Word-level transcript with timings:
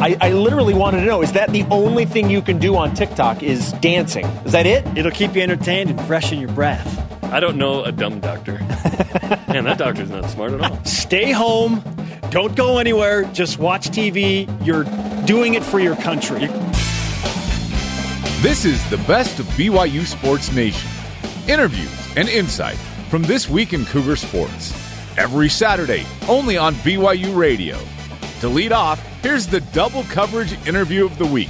I, 0.00 0.16
I 0.20 0.32
literally 0.32 0.72
wanted 0.72 1.00
to 1.00 1.06
know: 1.06 1.22
is 1.22 1.32
that 1.32 1.50
the 1.50 1.64
only 1.64 2.06
thing 2.06 2.30
you 2.30 2.40
can 2.40 2.58
do 2.58 2.74
on 2.74 2.94
TikTok? 2.94 3.42
Is 3.42 3.72
dancing? 3.74 4.24
Is 4.46 4.52
that 4.52 4.64
it? 4.64 4.86
It'll 4.96 5.10
keep 5.10 5.34
you 5.34 5.42
entertained 5.42 5.90
and 5.90 6.00
freshen 6.06 6.40
your 6.40 6.50
breath. 6.52 7.06
I 7.24 7.38
don't 7.38 7.58
know 7.58 7.84
a 7.84 7.92
dumb 7.92 8.18
doctor. 8.18 8.52
Man, 9.48 9.64
that 9.64 9.76
doctor's 9.76 10.08
not 10.08 10.30
smart 10.30 10.52
at 10.52 10.62
all. 10.62 10.82
Stay 10.84 11.32
home. 11.32 11.82
Don't 12.30 12.56
go 12.56 12.78
anywhere. 12.78 13.24
Just 13.24 13.58
watch 13.58 13.90
TV. 13.90 14.48
You're 14.64 14.84
doing 15.26 15.52
it 15.54 15.62
for 15.62 15.78
your 15.78 15.96
country. 15.96 16.46
This 18.40 18.64
is 18.64 18.88
the 18.88 18.96
best 19.06 19.38
of 19.38 19.44
BYU 19.48 20.06
Sports 20.06 20.50
Nation. 20.50 20.90
Interviews 21.46 22.16
and 22.16 22.26
insight 22.26 22.78
from 23.10 23.22
this 23.22 23.50
week 23.50 23.74
in 23.74 23.84
Cougar 23.84 24.16
Sports. 24.16 24.72
Every 25.18 25.50
Saturday, 25.50 26.06
only 26.26 26.56
on 26.56 26.74
BYU 26.76 27.36
Radio. 27.36 27.78
To 28.40 28.48
lead 28.48 28.72
off, 28.72 28.98
here's 29.22 29.46
the 29.46 29.60
double 29.72 30.02
coverage 30.04 30.52
interview 30.66 31.04
of 31.04 31.18
the 31.18 31.26
week. 31.26 31.48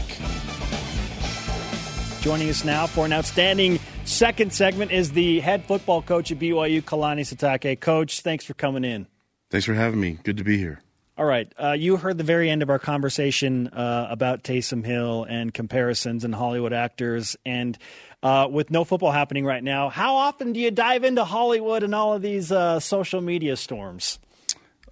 Joining 2.21 2.51
us 2.51 2.65
now 2.65 2.87
for 2.87 3.07
an 3.07 3.13
outstanding 3.13 3.79
second 4.05 4.53
segment 4.53 4.91
is 4.91 5.13
the 5.13 5.41
head 5.41 5.65
football 5.65 6.03
coach 6.03 6.31
at 6.31 6.39
BYU, 6.39 6.83
Kalani 6.83 7.23
Sitake. 7.23 7.81
Coach, 7.81 8.21
thanks 8.21 8.45
for 8.45 8.55
coming 8.55 8.85
in. 8.85 9.07
Thanks 9.51 9.65
for 9.65 9.75
having 9.75 10.01
me. 10.01 10.19
Good 10.23 10.37
to 10.37 10.45
be 10.45 10.59
here. 10.59 10.81
All 11.17 11.27
right. 11.27 11.53
Uh, 11.63 11.73
you 11.73 11.97
heard 11.97 12.17
the 12.17 12.25
very 12.25 12.49
end 12.49 12.63
of 12.63 12.71
our 12.71 12.79
conversation 12.79 13.69
uh, 13.69 14.07
about 14.11 14.43
Taysom 14.43 14.85
Hill 14.85 15.25
and 15.29 15.53
comparisons 15.53 16.25
and 16.25 16.35
Hollywood 16.35 16.73
actors. 16.73 17.37
And 17.45 17.77
uh, 18.23 18.49
with 18.51 18.71
no 18.71 18.85
football 18.85 19.13
happening 19.13 19.45
right 19.45 19.63
now, 19.63 19.91
how 19.91 20.17
often 20.17 20.55
do 20.55 20.61
you 20.61 20.71
dive 20.71 21.05
into 21.05 21.25
Hollywood 21.25 21.83
and 21.83 21.95
all 21.95 22.15
of 22.15 22.23
these 22.23 22.51
uh, 22.51 22.81
social 22.81 23.21
media 23.21 23.57
storms? 23.57 24.19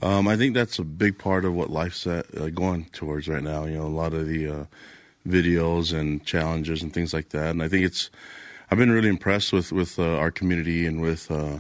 Um, 0.01 0.29
I 0.29 0.37
think 0.37 0.55
that's 0.55 0.79
a 0.79 0.85
big 0.85 1.19
part 1.19 1.45
of 1.45 1.55
what 1.55 1.71
life's 1.71 2.07
at, 2.07 2.27
uh, 2.39 2.51
going 2.51 2.85
towards 2.93 3.27
right 3.27 3.43
now. 3.43 3.65
You 3.65 3.79
know, 3.79 3.87
a 3.87 3.89
lot 3.89 4.15
of 4.15 4.29
the 4.29 4.49
uh, 4.49 4.65
videos 5.27 5.93
and 5.93 6.25
challenges 6.25 6.83
and 6.83 6.93
things 6.93 7.13
like 7.13 7.31
that. 7.31 7.51
And 7.51 7.63
I 7.63 7.69
think 7.69 7.85
it's, 7.85 8.11
I've 8.71 8.79
been 8.79 8.93
really 8.93 9.09
impressed 9.09 9.53
with 9.53 9.73
with 9.73 9.99
uh, 9.99 10.17
our 10.17 10.31
community 10.31 10.87
and 10.87 11.01
with, 11.01 11.31
uh, 11.31 11.59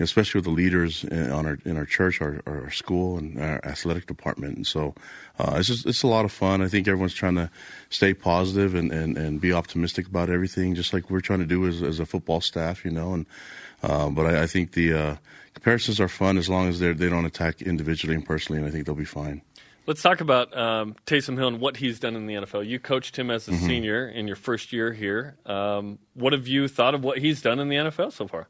especially 0.00 0.38
with 0.38 0.44
the 0.46 0.50
leaders 0.50 1.04
in, 1.04 1.30
on 1.30 1.44
our 1.44 1.58
in 1.66 1.76
our 1.76 1.84
church, 1.84 2.22
our, 2.22 2.40
our 2.46 2.70
school, 2.70 3.18
and 3.18 3.38
our 3.38 3.60
athletic 3.64 4.06
department. 4.06 4.56
And 4.56 4.66
so, 4.66 4.94
uh, 5.38 5.56
it's 5.58 5.68
just 5.68 5.86
it's 5.86 6.02
a 6.02 6.06
lot 6.06 6.24
of 6.24 6.32
fun. 6.32 6.62
I 6.62 6.68
think 6.68 6.88
everyone's 6.88 7.14
trying 7.14 7.34
to 7.34 7.50
stay 7.90 8.14
positive 8.14 8.74
and, 8.74 8.90
and, 8.90 9.18
and 9.18 9.40
be 9.40 9.52
optimistic 9.52 10.06
about 10.06 10.30
everything, 10.30 10.74
just 10.74 10.94
like 10.94 11.10
we're 11.10 11.20
trying 11.20 11.40
to 11.40 11.46
do 11.46 11.66
as, 11.66 11.82
as 11.82 12.00
a 12.00 12.06
football 12.06 12.40
staff, 12.40 12.84
you 12.86 12.90
know. 12.90 13.12
And 13.12 13.26
uh, 13.82 14.08
but 14.08 14.26
I, 14.26 14.44
I 14.44 14.46
think 14.46 14.72
the 14.72 15.18
comparisons 15.66 15.98
are 15.98 16.06
fun 16.06 16.38
as 16.38 16.48
long 16.48 16.68
as 16.68 16.78
they 16.78 16.92
they 16.92 17.08
don't 17.08 17.24
attack 17.24 17.60
individually 17.60 18.14
and 18.14 18.24
personally, 18.24 18.60
and 18.60 18.68
I 18.68 18.70
think 18.70 18.86
they'll 18.86 18.94
be 18.94 19.04
fine. 19.04 19.42
Let's 19.84 20.00
talk 20.00 20.20
about 20.20 20.56
um, 20.56 20.94
Taysom 21.06 21.36
Hill 21.36 21.48
and 21.48 21.60
what 21.60 21.76
he's 21.76 21.98
done 21.98 22.14
in 22.14 22.26
the 22.26 22.34
NFL. 22.34 22.68
You 22.68 22.78
coached 22.78 23.18
him 23.18 23.32
as 23.32 23.48
a 23.48 23.50
mm-hmm. 23.50 23.66
senior 23.66 24.08
in 24.08 24.28
your 24.28 24.36
first 24.36 24.72
year 24.72 24.92
here. 24.92 25.36
Um, 25.44 25.98
what 26.14 26.32
have 26.32 26.46
you 26.46 26.68
thought 26.68 26.94
of 26.94 27.02
what 27.02 27.18
he's 27.18 27.42
done 27.42 27.58
in 27.58 27.68
the 27.68 27.74
NFL 27.74 28.12
so 28.12 28.28
far? 28.28 28.46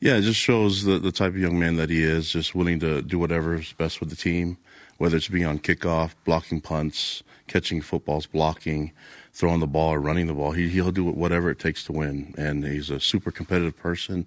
Yeah, 0.00 0.16
it 0.16 0.22
just 0.22 0.40
shows 0.40 0.82
the, 0.82 0.98
the 0.98 1.12
type 1.12 1.28
of 1.28 1.38
young 1.38 1.60
man 1.60 1.76
that 1.76 1.90
he 1.90 2.02
is, 2.02 2.32
just 2.32 2.56
willing 2.56 2.80
to 2.80 3.02
do 3.02 3.20
whatever 3.20 3.54
is 3.54 3.72
best 3.72 4.00
with 4.00 4.10
the 4.10 4.16
team, 4.16 4.58
whether 4.96 5.16
it's 5.16 5.28
being 5.28 5.46
on 5.46 5.60
kickoff, 5.60 6.14
blocking 6.24 6.60
punts, 6.60 7.22
catching 7.46 7.80
footballs, 7.80 8.26
blocking, 8.26 8.90
throwing 9.32 9.60
the 9.60 9.68
ball, 9.68 9.94
or 9.94 10.00
running 10.00 10.26
the 10.26 10.34
ball. 10.34 10.52
He, 10.52 10.68
he'll 10.68 10.90
do 10.90 11.04
whatever 11.04 11.50
it 11.50 11.60
takes 11.60 11.84
to 11.84 11.92
win. 11.92 12.34
And 12.36 12.64
he's 12.64 12.90
a 12.90 12.98
super 12.98 13.30
competitive 13.30 13.76
person, 13.76 14.26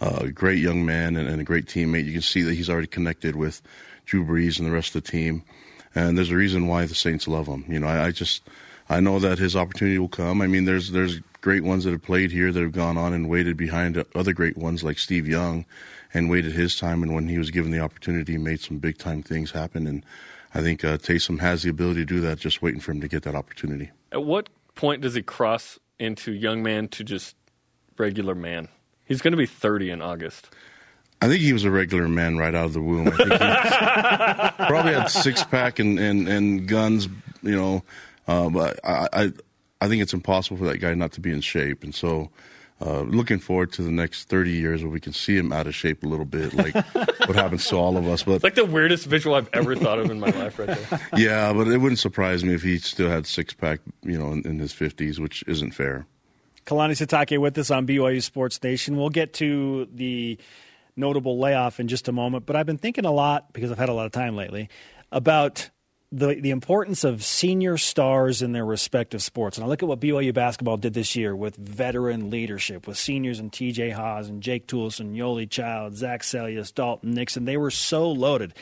a 0.00 0.28
great 0.28 0.58
young 0.58 0.84
man, 0.84 1.16
and, 1.16 1.28
and 1.28 1.40
a 1.40 1.44
great 1.44 1.66
teammate. 1.66 2.04
You 2.04 2.12
can 2.12 2.22
see 2.22 2.42
that 2.42 2.54
he's 2.54 2.70
already 2.70 2.86
connected 2.86 3.36
with 3.36 3.62
Drew 4.04 4.24
Brees 4.24 4.58
and 4.58 4.66
the 4.66 4.72
rest 4.72 4.94
of 4.94 5.02
the 5.02 5.10
team 5.10 5.44
and 5.94 6.18
there's 6.18 6.30
a 6.30 6.36
reason 6.36 6.66
why 6.66 6.86
the 6.86 6.94
Saints 6.94 7.28
love 7.28 7.46
him. 7.46 7.64
You 7.68 7.78
know, 7.78 7.86
I, 7.86 8.06
I 8.06 8.10
just 8.10 8.42
I 8.88 9.00
know 9.00 9.18
that 9.18 9.38
his 9.38 9.56
opportunity 9.56 9.98
will 9.98 10.08
come. 10.08 10.42
I 10.42 10.46
mean, 10.46 10.64
there's 10.64 10.90
there's 10.90 11.20
great 11.40 11.62
ones 11.62 11.84
that 11.84 11.92
have 11.92 12.02
played 12.02 12.32
here 12.32 12.52
that 12.52 12.60
have 12.60 12.72
gone 12.72 12.96
on 12.96 13.12
and 13.12 13.28
waited 13.28 13.56
behind 13.56 14.02
other 14.14 14.32
great 14.32 14.56
ones 14.56 14.82
like 14.82 14.98
Steve 14.98 15.28
Young, 15.28 15.64
and 16.12 16.30
waited 16.30 16.52
his 16.52 16.76
time. 16.76 17.02
And 17.02 17.14
when 17.14 17.28
he 17.28 17.38
was 17.38 17.50
given 17.50 17.70
the 17.70 17.80
opportunity, 17.80 18.38
made 18.38 18.60
some 18.60 18.78
big 18.78 18.98
time 18.98 19.22
things 19.22 19.52
happen. 19.52 19.86
And 19.86 20.04
I 20.54 20.60
think 20.60 20.84
uh, 20.84 20.98
Taysom 20.98 21.40
has 21.40 21.62
the 21.62 21.70
ability 21.70 22.00
to 22.00 22.06
do 22.06 22.20
that. 22.20 22.38
Just 22.38 22.62
waiting 22.62 22.80
for 22.80 22.92
him 22.92 23.00
to 23.00 23.08
get 23.08 23.22
that 23.22 23.34
opportunity. 23.34 23.90
At 24.10 24.24
what 24.24 24.48
point 24.74 25.02
does 25.02 25.14
he 25.14 25.22
cross 25.22 25.78
into 25.98 26.32
young 26.32 26.62
man 26.62 26.88
to 26.88 27.04
just 27.04 27.36
regular 27.96 28.34
man? 28.34 28.68
He's 29.04 29.20
going 29.20 29.32
to 29.32 29.38
be 29.38 29.46
30 29.46 29.90
in 29.90 30.02
August. 30.02 30.48
I 31.20 31.28
think 31.28 31.40
he 31.40 31.52
was 31.52 31.64
a 31.64 31.70
regular 31.70 32.08
man 32.08 32.36
right 32.36 32.54
out 32.54 32.66
of 32.66 32.72
the 32.74 32.82
womb. 32.82 33.08
I 33.08 33.10
think 33.12 33.32
he 33.32 34.66
probably 34.66 34.92
had 34.92 35.06
six 35.06 35.42
pack 35.44 35.78
and, 35.78 35.98
and, 35.98 36.28
and 36.28 36.68
guns, 36.68 37.08
you 37.42 37.56
know. 37.56 37.82
Uh, 38.26 38.48
but 38.50 38.80
I, 38.84 39.08
I 39.12 39.32
I 39.80 39.88
think 39.88 40.02
it's 40.02 40.14
impossible 40.14 40.56
for 40.56 40.64
that 40.64 40.78
guy 40.78 40.94
not 40.94 41.12
to 41.12 41.20
be 41.20 41.30
in 41.30 41.40
shape, 41.40 41.84
and 41.84 41.94
so. 41.94 42.30
Uh, 42.84 43.02
looking 43.02 43.38
forward 43.38 43.72
to 43.72 43.82
the 43.82 43.90
next 43.90 44.28
30 44.28 44.50
years 44.50 44.82
where 44.82 44.90
we 44.90 44.98
can 44.98 45.12
see 45.12 45.36
him 45.36 45.52
out 45.52 45.68
of 45.68 45.74
shape 45.74 46.02
a 46.02 46.06
little 46.06 46.24
bit, 46.24 46.52
like 46.52 46.74
what 46.94 47.36
happens 47.36 47.66
to 47.68 47.76
all 47.76 47.96
of 47.96 48.06
us. 48.08 48.24
But 48.24 48.32
it's 48.32 48.44
like 48.44 48.56
the 48.56 48.64
weirdest 48.64 49.06
visual 49.06 49.36
I've 49.36 49.48
ever 49.52 49.76
thought 49.76 50.00
of 50.00 50.10
in 50.10 50.18
my 50.18 50.28
life, 50.30 50.58
right 50.58 50.66
there. 50.66 51.00
Yeah, 51.16 51.52
but 51.52 51.68
it 51.68 51.78
wouldn't 51.78 52.00
surprise 52.00 52.44
me 52.44 52.52
if 52.52 52.62
he 52.62 52.78
still 52.78 53.08
had 53.08 53.26
six 53.28 53.54
pack, 53.54 53.78
you 54.02 54.18
know, 54.18 54.32
in, 54.32 54.44
in 54.44 54.58
his 54.58 54.72
50s, 54.74 55.20
which 55.20 55.44
isn't 55.46 55.70
fair. 55.70 56.04
Kalani 56.64 56.92
Sitake 56.92 57.38
with 57.38 57.56
us 57.58 57.70
on 57.70 57.86
BYU 57.86 58.22
Sports 58.22 58.62
Nation. 58.62 58.96
We'll 58.96 59.10
get 59.10 59.34
to 59.34 59.86
the 59.92 60.38
notable 60.96 61.38
layoff 61.38 61.80
in 61.80 61.88
just 61.88 62.08
a 62.08 62.12
moment. 62.12 62.46
But 62.46 62.56
I've 62.56 62.66
been 62.66 62.78
thinking 62.78 63.04
a 63.04 63.12
lot 63.12 63.52
because 63.52 63.70
I've 63.70 63.78
had 63.78 63.88
a 63.88 63.92
lot 63.92 64.06
of 64.06 64.12
time 64.12 64.36
lately 64.36 64.68
about 65.12 65.70
the 66.16 66.34
the 66.40 66.50
importance 66.50 67.02
of 67.02 67.24
senior 67.24 67.76
stars 67.76 68.40
in 68.40 68.52
their 68.52 68.64
respective 68.64 69.20
sports. 69.20 69.58
And 69.58 69.64
I 69.64 69.68
look 69.68 69.82
at 69.82 69.88
what 69.88 69.98
BYU 69.98 70.32
basketball 70.32 70.76
did 70.76 70.94
this 70.94 71.16
year 71.16 71.34
with 71.34 71.56
veteran 71.56 72.30
leadership, 72.30 72.86
with 72.86 72.96
seniors 72.96 73.40
and 73.40 73.50
TJ 73.50 73.92
Haws 73.92 74.28
and 74.28 74.40
Jake 74.40 74.68
Toolson, 74.68 75.16
Yoeli 75.16 75.50
Child, 75.50 75.96
Zach 75.96 76.22
Seljaas, 76.22 76.72
Dalton 76.72 77.14
Nixon. 77.14 77.46
They 77.46 77.56
were 77.56 77.72
so 77.72 78.10
loaded. 78.10 78.54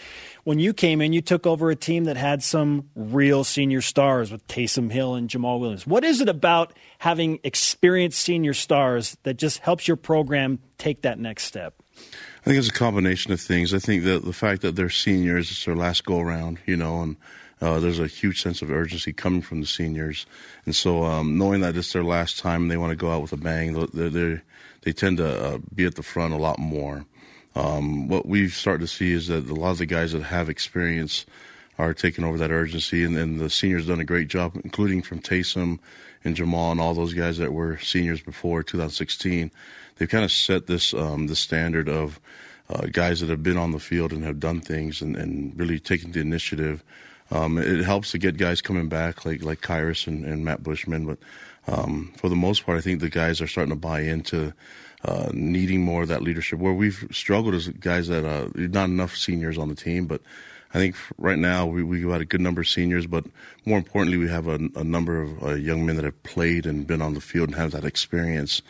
When 0.45 0.59
you 0.59 0.73
came 0.73 1.03
in, 1.03 1.13
you 1.13 1.21
took 1.21 1.47
over 1.47 1.71
a 1.71 1.77
team 1.77 2.05
that 2.05 2.17
had 2.17 2.43
some 2.43 2.89
real 2.97 3.45
senior 3.45 3.83
stars 3.83 4.33
with 4.33 4.47
Taysom 4.49 4.91
Hill 4.91 5.15
and 5.15 5.29
Jamaal 5.29 5.61
Williams. 5.61 5.87
What 5.87 6.05
is 6.05 6.23
it 6.23 6.31
about 6.31 6.73
having 6.99 7.39
experienced 7.45 8.19
senior 8.19 8.55
stars 8.55 9.19
that 9.25 9.35
just 9.35 9.59
helps 9.59 9.87
your 9.87 9.99
program 9.99 10.59
take 10.79 11.03
that 11.03 11.19
next 11.19 11.45
step? 11.45 11.75
I 11.95 12.45
think 12.45 12.59
it's 12.59 12.69
a 12.69 12.73
combination 12.73 13.31
of 13.33 13.41
things. 13.41 13.73
I 13.75 13.79
think 13.79 14.05
that 14.05 14.25
the 14.25 14.33
fact 14.33 14.63
that 14.63 14.75
they're 14.75 14.91
seniors, 14.91 15.51
it's 15.51 15.65
their 15.65 15.77
last 15.77 16.05
go 16.05 16.19
around, 16.19 16.59
you 16.67 16.77
know, 16.77 17.03
and 17.03 17.17
uh, 17.63 17.81
there's 17.81 17.99
a 17.99 18.07
huge 18.07 18.43
sense 18.43 18.61
of 18.61 18.71
urgency 18.71 19.13
coming 19.13 19.41
from 19.41 19.61
the 19.61 19.67
seniors, 19.67 20.27
and 20.67 20.77
so 20.77 21.05
um, 21.05 21.39
knowing 21.39 21.61
that 21.61 21.77
it's 21.77 21.93
their 21.93 22.05
last 22.05 22.39
time 22.39 22.69
they 22.69 22.77
want 22.77 22.91
to 22.91 22.97
go 22.97 23.11
out 23.11 23.23
with 23.23 23.33
a 23.33 23.37
bang, 23.37 23.73
they 23.93 24.09
they 24.09 24.41
they 24.83 24.93
tend 24.93 25.17
to 25.19 25.55
uh, 25.55 25.59
be 25.75 25.87
at 25.87 25.95
the 25.95 26.03
front 26.03 26.35
a 26.35 26.39
lot 26.39 26.59
more. 26.59 27.07
Um, 27.55 28.09
what 28.09 28.27
we've 28.27 28.53
started 28.53 28.81
to 28.81 28.87
see 28.87 29.13
is 29.13 29.29
that 29.29 29.49
a 29.49 29.55
lot 29.55 29.71
of 29.71 29.79
the 29.79 29.87
guys 29.87 30.13
that 30.13 30.23
have 30.25 30.49
experience 30.49 31.25
are 31.79 31.95
taking 31.95 32.25
over 32.25 32.37
that 32.39 32.51
urgency, 32.51 33.05
and, 33.05 33.17
and 33.17 33.41
the 33.41 33.49
seniors 33.49 33.87
done 33.87 34.01
a 34.01 34.05
great 34.05 34.29
job, 34.29 34.59
including 34.63 35.03
from 35.03 35.21
Taysom 35.21 35.79
and 36.25 36.37
Jamaal 36.37 36.73
and 36.73 36.81
all 36.81 36.95
those 36.95 37.15
guys 37.15 37.39
that 37.39 37.53
were 37.53 37.79
seniors 37.79 38.21
before 38.21 38.63
2016 38.63 39.51
they've 39.97 40.09
kind 40.09 40.25
of 40.25 40.33
set 40.33 40.67
this 40.67 40.95
um, 40.95 41.29
the 41.29 41.37
standard 41.37 41.89
of 41.89 42.21
uh, 42.69 42.87
guys 42.91 43.21
that 43.21 43.29
have 43.29 43.43
been 43.43 43.57
on 43.57 43.71
the 43.73 43.79
field 43.79 44.13
and 44.13 44.25
have 44.25 44.41
done 44.41 44.61
things 44.61 45.01
and, 45.01 45.17
and 45.17 45.59
really 45.59 45.79
taken 45.79 46.11
the 46.13 46.21
initiative. 46.21 46.83
Um, 47.33 47.57
it 47.57 47.85
helps 47.85 48.11
to 48.13 48.19
get 48.19 48.37
guys 48.37 48.61
coming 48.61 48.89
back 48.89 49.25
like 49.25 49.43
like 49.43 49.63
Khyiris 49.63 50.07
and, 50.07 50.25
and 50.25 50.45
Matt 50.45 50.63
Bushman, 50.63 51.07
but 51.07 51.19
um, 51.67 52.13
for 52.17 52.29
the 52.29 52.37
most 52.37 52.67
part, 52.67 52.77
I 52.77 52.81
think 52.83 53.01
the 53.01 53.09
guys 53.09 53.41
are 53.41 53.47
starting 53.47 53.73
to 53.73 53.79
buy 53.79 54.01
into 54.01 54.53
uh, 55.05 55.31
needing 55.33 55.83
more 55.83 56.03
of 56.03 56.09
that 56.09 56.23
leadership. 56.23 56.59
Where 56.59 56.75
we've 56.75 57.09
struggled 57.11 57.55
as 57.55 57.69
guys 57.69 58.09
that 58.09 58.27
uh, 58.27 58.49
not 58.55 58.91
enough 58.91 59.17
seniors 59.17 59.57
on 59.57 59.69
the 59.69 59.75
team, 59.75 60.07
but 60.07 60.21
I 60.75 60.79
think 60.79 60.95
right 61.17 61.39
now 61.39 61.65
we 61.65 61.83
we 61.83 62.03
got 62.03 62.21
a 62.21 62.27
good 62.27 62.43
number 62.43 62.61
of 62.61 62.69
seniors, 62.69 63.07
but 63.07 63.25
more 63.65 63.79
importantly, 63.79 64.19
we 64.19 64.29
have 64.29 64.47
a, 64.47 64.59
a 64.77 64.85
number 64.85 65.23
of 65.23 65.43
uh, 65.43 65.55
young 65.55 65.87
men 65.87 65.97
that 65.97 66.05
have 66.05 66.23
played 66.25 66.67
and 66.67 66.87
been 66.87 67.01
on 67.01 67.15
the 67.15 67.21
field 67.21 67.49
and 67.49 67.57
have 67.57 67.71
that 67.71 67.85
experience 67.85 68.61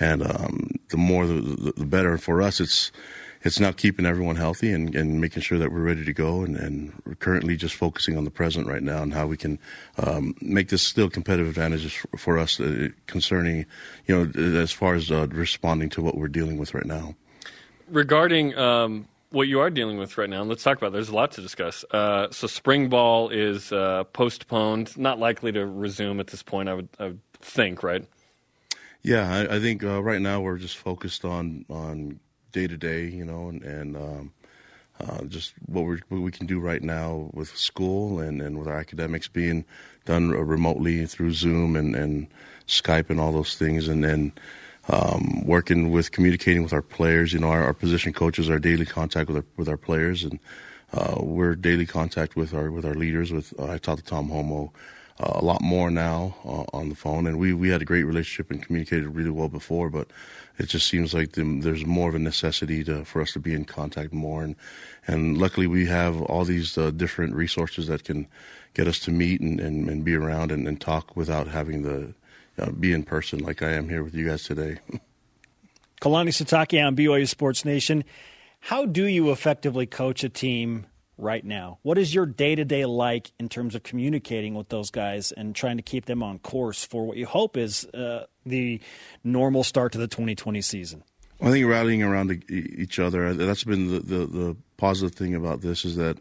and 0.00 0.22
um, 0.22 0.70
the 0.88 0.96
more 0.96 1.26
the, 1.26 1.72
the, 1.76 1.86
better. 1.86 2.18
For 2.18 2.42
us, 2.42 2.60
it's 2.60 2.90
it's 3.44 3.60
now 3.60 3.70
keeping 3.72 4.06
everyone 4.06 4.36
healthy 4.36 4.72
and, 4.72 4.94
and 4.96 5.20
making 5.20 5.42
sure 5.42 5.58
that 5.58 5.70
we're 5.70 5.82
ready 5.82 6.04
to 6.04 6.12
go. 6.12 6.42
And, 6.42 6.56
and, 6.56 6.92
we're 7.04 7.14
currently 7.14 7.56
just 7.56 7.74
focusing 7.74 8.16
on 8.16 8.24
the 8.24 8.30
present 8.30 8.66
right 8.66 8.82
now 8.82 9.02
and 9.02 9.12
how 9.12 9.26
we 9.26 9.36
can 9.36 9.58
um, 9.98 10.34
make 10.40 10.70
this 10.70 10.82
still 10.82 11.10
competitive 11.10 11.48
advantages 11.48 11.92
for, 11.92 12.16
for 12.16 12.38
us 12.38 12.58
uh, 12.58 12.88
concerning, 13.06 13.66
you 14.06 14.14
know, 14.16 14.58
as 14.58 14.72
far 14.72 14.94
as 14.94 15.10
uh, 15.10 15.26
responding 15.28 15.90
to 15.90 16.00
what 16.00 16.16
we're 16.16 16.28
dealing 16.28 16.56
with 16.56 16.72
right 16.72 16.86
now. 16.86 17.14
Regarding 17.88 18.56
um, 18.56 19.06
what 19.30 19.48
you 19.48 19.60
are 19.60 19.68
dealing 19.68 19.98
with 19.98 20.16
right 20.16 20.30
now, 20.30 20.40
and 20.40 20.48
let's 20.48 20.62
talk 20.62 20.78
about. 20.78 20.88
It. 20.88 20.92
There's 20.92 21.10
a 21.10 21.14
lot 21.14 21.32
to 21.32 21.42
discuss. 21.42 21.84
Uh, 21.90 22.28
so 22.30 22.46
spring 22.46 22.88
ball 22.88 23.28
is 23.28 23.70
uh, 23.72 24.04
postponed, 24.04 24.96
not 24.96 25.18
likely 25.18 25.52
to 25.52 25.66
resume 25.66 26.20
at 26.20 26.28
this 26.28 26.42
point. 26.42 26.70
I 26.70 26.74
would, 26.74 26.88
I 26.98 27.04
would 27.08 27.20
think, 27.40 27.82
right? 27.82 28.06
Yeah, 29.02 29.30
I, 29.30 29.56
I 29.56 29.60
think 29.60 29.84
uh, 29.84 30.02
right 30.02 30.22
now 30.22 30.40
we're 30.40 30.56
just 30.56 30.78
focused 30.78 31.26
on 31.26 31.66
on 31.68 32.20
day 32.54 32.66
to 32.66 32.76
day, 32.78 33.06
you 33.06 33.24
know, 33.24 33.48
and, 33.48 33.62
and 33.62 33.96
um, 33.96 34.32
uh, 35.00 35.24
just 35.24 35.52
what, 35.66 35.82
we 35.82 35.96
what 36.08 36.22
we 36.22 36.30
can 36.30 36.46
do 36.46 36.60
right 36.60 36.82
now 36.82 37.28
with 37.34 37.54
school 37.56 38.20
and, 38.20 38.40
and 38.40 38.56
with 38.58 38.68
our 38.68 38.78
academics 38.78 39.28
being 39.28 39.64
done 40.06 40.30
remotely 40.30 41.04
through 41.04 41.32
Zoom 41.32 41.74
and, 41.76 41.96
and 41.96 42.28
Skype 42.68 43.10
and 43.10 43.20
all 43.20 43.32
those 43.32 43.56
things, 43.56 43.88
and 43.88 44.04
then 44.04 44.32
um, 44.88 45.44
working 45.44 45.90
with 45.90 46.12
communicating 46.12 46.62
with 46.62 46.72
our 46.72 46.82
players. 46.82 47.32
You 47.32 47.40
know, 47.40 47.48
our, 47.48 47.64
our, 47.64 47.74
position 47.74 48.12
coaches 48.12 48.48
are 48.48 48.58
daily 48.58 48.86
contact 48.86 49.28
with 49.28 49.38
our 49.38 49.44
with 49.56 49.68
our 49.68 49.76
players, 49.76 50.22
and 50.22 50.38
uh, 50.92 51.16
we're 51.20 51.56
daily 51.56 51.86
contact 51.86 52.36
with 52.36 52.54
our 52.54 52.70
with 52.70 52.84
our 52.84 52.94
leaders. 52.94 53.32
With 53.32 53.52
uh, 53.58 53.72
I 53.72 53.78
talked 53.78 54.04
to 54.04 54.08
Tom 54.08 54.28
Holmoe. 54.28 54.70
uh, 55.20 55.32
a 55.34 55.44
lot 55.44 55.60
more 55.60 55.90
now 55.90 56.36
uh, 56.44 56.64
on 56.76 56.88
the 56.88 56.94
phone, 56.94 57.26
and 57.26 57.38
we 57.38 57.52
we 57.52 57.68
had 57.70 57.82
a 57.82 57.84
great 57.84 58.04
relationship 58.04 58.50
and 58.50 58.62
communicated 58.62 59.08
really 59.08 59.30
well 59.30 59.48
before, 59.48 59.90
but 59.90 60.08
it 60.58 60.68
just 60.68 60.86
seems 60.86 61.12
like 61.12 61.32
the, 61.32 61.60
there's 61.60 61.84
more 61.84 62.08
of 62.08 62.14
a 62.14 62.18
necessity 62.18 62.84
to, 62.84 63.04
for 63.04 63.20
us 63.20 63.32
to 63.32 63.40
be 63.40 63.54
in 63.54 63.64
contact 63.64 64.12
more, 64.12 64.42
and 64.42 64.56
and 65.06 65.36
luckily 65.38 65.66
we 65.66 65.86
have 65.86 66.20
all 66.22 66.44
these 66.44 66.78
uh, 66.78 66.90
different 66.90 67.34
resources 67.34 67.88
that 67.88 68.04
can 68.04 68.26
get 68.74 68.88
us 68.88 68.98
to 69.00 69.10
meet 69.10 69.40
and, 69.40 69.60
and, 69.60 69.88
and 69.88 70.04
be 70.04 70.14
around 70.14 70.50
and, 70.50 70.66
and, 70.66 70.80
talk 70.80 71.14
without 71.16 71.46
having 71.46 71.84
to 71.84 72.12
uh, 72.58 72.70
be 72.72 72.92
in 72.92 73.04
person 73.04 73.38
like 73.38 73.62
I 73.62 73.70
am 73.70 73.88
here 73.88 74.02
with 74.02 74.14
you 74.14 74.26
guys 74.26 74.42
today. 74.42 74.78
Kalani 76.00 76.30
Sitake 76.30 76.84
on 76.84 76.96
BYU 76.96 77.28
Sports 77.28 77.64
Nation. 77.64 78.04
How 78.60 78.84
do 78.84 79.04
you 79.04 79.30
effectively 79.30 79.86
coach 79.86 80.24
a 80.24 80.28
team 80.28 80.86
right 81.16 81.44
now? 81.44 81.78
What 81.82 81.98
is 81.98 82.14
your 82.14 82.26
day 82.26 82.54
to 82.54 82.64
day 82.64 82.84
like 82.84 83.32
in 83.38 83.48
terms 83.48 83.74
of 83.74 83.82
communicating 83.82 84.54
with 84.54 84.68
those 84.68 84.90
guys 84.90 85.32
and 85.32 85.54
trying 85.54 85.76
to 85.76 85.82
keep 85.82 86.06
them 86.06 86.22
on 86.22 86.38
course 86.38 86.84
for 86.84 87.06
what 87.06 87.16
you 87.16 87.26
hope 87.26 87.56
is 87.56 87.84
uh, 87.86 88.26
the 88.44 88.80
normal 89.22 89.64
start 89.64 89.92
to 89.92 89.98
the 89.98 90.08
2020 90.08 90.60
season? 90.60 91.02
I 91.40 91.50
think 91.50 91.66
rallying 91.66 92.02
around 92.02 92.44
each 92.48 92.98
other. 92.98 93.26
Uh, 93.26 93.32
that's 93.34 93.64
been 93.64 93.90
the, 93.90 94.00
the, 94.00 94.26
the, 94.26 94.56
positive 94.76 95.16
thing 95.16 95.34
about 95.36 95.60
this 95.60 95.84
is 95.84 95.94
that 95.96 96.18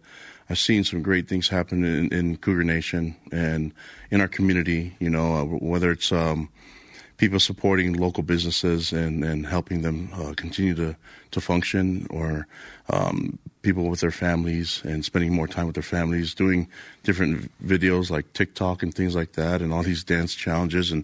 I've 0.50 0.60
seen 0.60 0.84
some 0.84 1.02
great 1.02 1.28
things 1.28 1.50
happen 1.50 1.84
in, 1.84 2.14
in 2.14 2.38
Cougar 2.38 2.64
Nation 2.64 3.16
and 3.32 3.74
in 4.12 4.22
our 4.22 4.28
community. 4.28 4.96
You 5.00 5.10
know, 5.10 5.36
uh, 5.36 5.44
whether 5.44 5.92
it's 5.92 6.12
um, 6.12 6.50
people 7.18 7.40
supporting 7.40 7.94
local 7.94 8.24
businesses 8.24 8.92
and, 8.92 9.24
and 9.24 9.46
helping 9.46 9.82
them 9.82 10.10
uh, 10.14 10.34
continue 10.36 10.76
to, 10.76 10.96
to 11.32 11.42
function, 11.42 12.08
or 12.10 12.48
um, 12.90 13.38
people 13.62 13.90
with 13.90 14.02
their 14.02 14.12
families 14.12 14.82
and 14.84 15.06
spending 15.06 15.34
more 15.34 15.48
time 15.48 15.66
with 15.66 15.76
their 15.76 15.84
families, 15.84 16.34
doing 16.34 16.68
different 17.04 17.52
videos 17.66 18.10
like 18.10 18.32
TikTok 18.34 18.84
and 18.84 18.94
things 18.94 19.16
like 19.16 19.34
that, 19.34 19.62
and 19.62 19.74
all 19.74 19.84
these 19.84 20.04
dance 20.04 20.36
challenges. 20.36 20.92
And, 20.92 21.04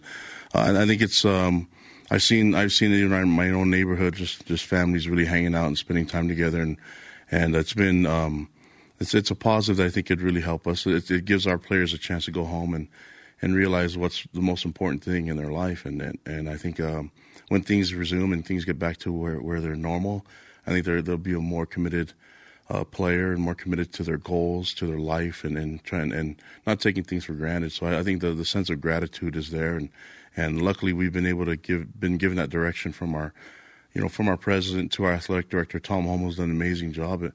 uh, 0.53 0.65
and 0.67 0.77
I 0.77 0.85
think 0.85 1.01
it's 1.01 1.25
um, 1.25 1.67
I've 2.11 2.23
seen 2.23 2.55
I've 2.55 2.71
seen 2.71 2.91
it 2.91 2.99
in 2.99 3.29
my 3.29 3.49
own 3.49 3.69
neighborhood, 3.69 4.15
just 4.15 4.45
just 4.45 4.65
families 4.65 5.07
really 5.07 5.25
hanging 5.25 5.55
out 5.55 5.67
and 5.67 5.77
spending 5.77 6.05
time 6.05 6.27
together, 6.27 6.61
and 6.61 6.77
and 7.31 7.55
it's 7.55 7.73
been. 7.73 8.05
Um, 8.05 8.49
it's 8.99 9.13
it's 9.13 9.31
a 9.31 9.35
positive 9.35 9.77
that 9.77 9.85
I 9.85 9.89
think 9.89 10.07
could 10.07 10.21
really 10.21 10.41
help 10.41 10.67
us. 10.67 10.85
It, 10.85 11.09
it 11.09 11.25
gives 11.25 11.47
our 11.47 11.57
players 11.57 11.93
a 11.93 11.97
chance 11.97 12.25
to 12.25 12.31
go 12.31 12.43
home 12.43 12.73
and 12.73 12.87
and 13.41 13.55
realize 13.55 13.97
what's 13.97 14.27
the 14.33 14.41
most 14.41 14.65
important 14.65 15.03
thing 15.03 15.27
in 15.27 15.37
their 15.37 15.51
life. 15.51 15.85
And 15.85 16.01
and, 16.01 16.19
and 16.25 16.49
I 16.49 16.57
think 16.57 16.79
um, 16.79 17.11
when 17.49 17.61
things 17.61 17.93
resume 17.93 18.33
and 18.33 18.45
things 18.45 18.65
get 18.65 18.79
back 18.79 18.97
to 18.97 19.11
where, 19.11 19.41
where 19.41 19.61
they're 19.61 19.75
normal, 19.75 20.25
I 20.65 20.71
think 20.71 20.85
they'll 20.85 21.17
be 21.17 21.33
a 21.33 21.39
more 21.39 21.65
committed 21.65 22.13
uh, 22.69 22.83
player 22.83 23.31
and 23.31 23.41
more 23.41 23.55
committed 23.55 23.91
to 23.93 24.03
their 24.03 24.17
goals, 24.17 24.73
to 24.75 24.85
their 24.85 24.99
life, 24.99 25.43
and 25.43 25.57
and 25.57 25.83
trying 25.83 26.11
and 26.11 26.35
not 26.67 26.79
taking 26.79 27.03
things 27.03 27.25
for 27.25 27.33
granted. 27.33 27.71
So 27.71 27.87
I, 27.87 27.99
I 27.99 28.03
think 28.03 28.21
the 28.21 28.33
the 28.33 28.45
sense 28.45 28.69
of 28.69 28.81
gratitude 28.81 29.35
is 29.35 29.49
there, 29.49 29.75
and 29.75 29.89
and 30.37 30.61
luckily 30.61 30.93
we've 30.93 31.13
been 31.13 31.25
able 31.25 31.45
to 31.45 31.55
give 31.55 31.99
been 31.99 32.17
given 32.17 32.37
that 32.37 32.49
direction 32.49 32.91
from 32.91 33.15
our 33.15 33.33
you 33.93 34.01
know 34.01 34.09
from 34.09 34.27
our 34.27 34.37
president 34.37 34.91
to 34.93 35.05
our 35.05 35.13
athletic 35.13 35.49
director. 35.49 35.79
Tom 35.79 36.05
Holmoe's 36.05 36.37
done 36.37 36.51
an 36.51 36.55
amazing 36.55 36.93
job 36.93 37.23
at 37.23 37.33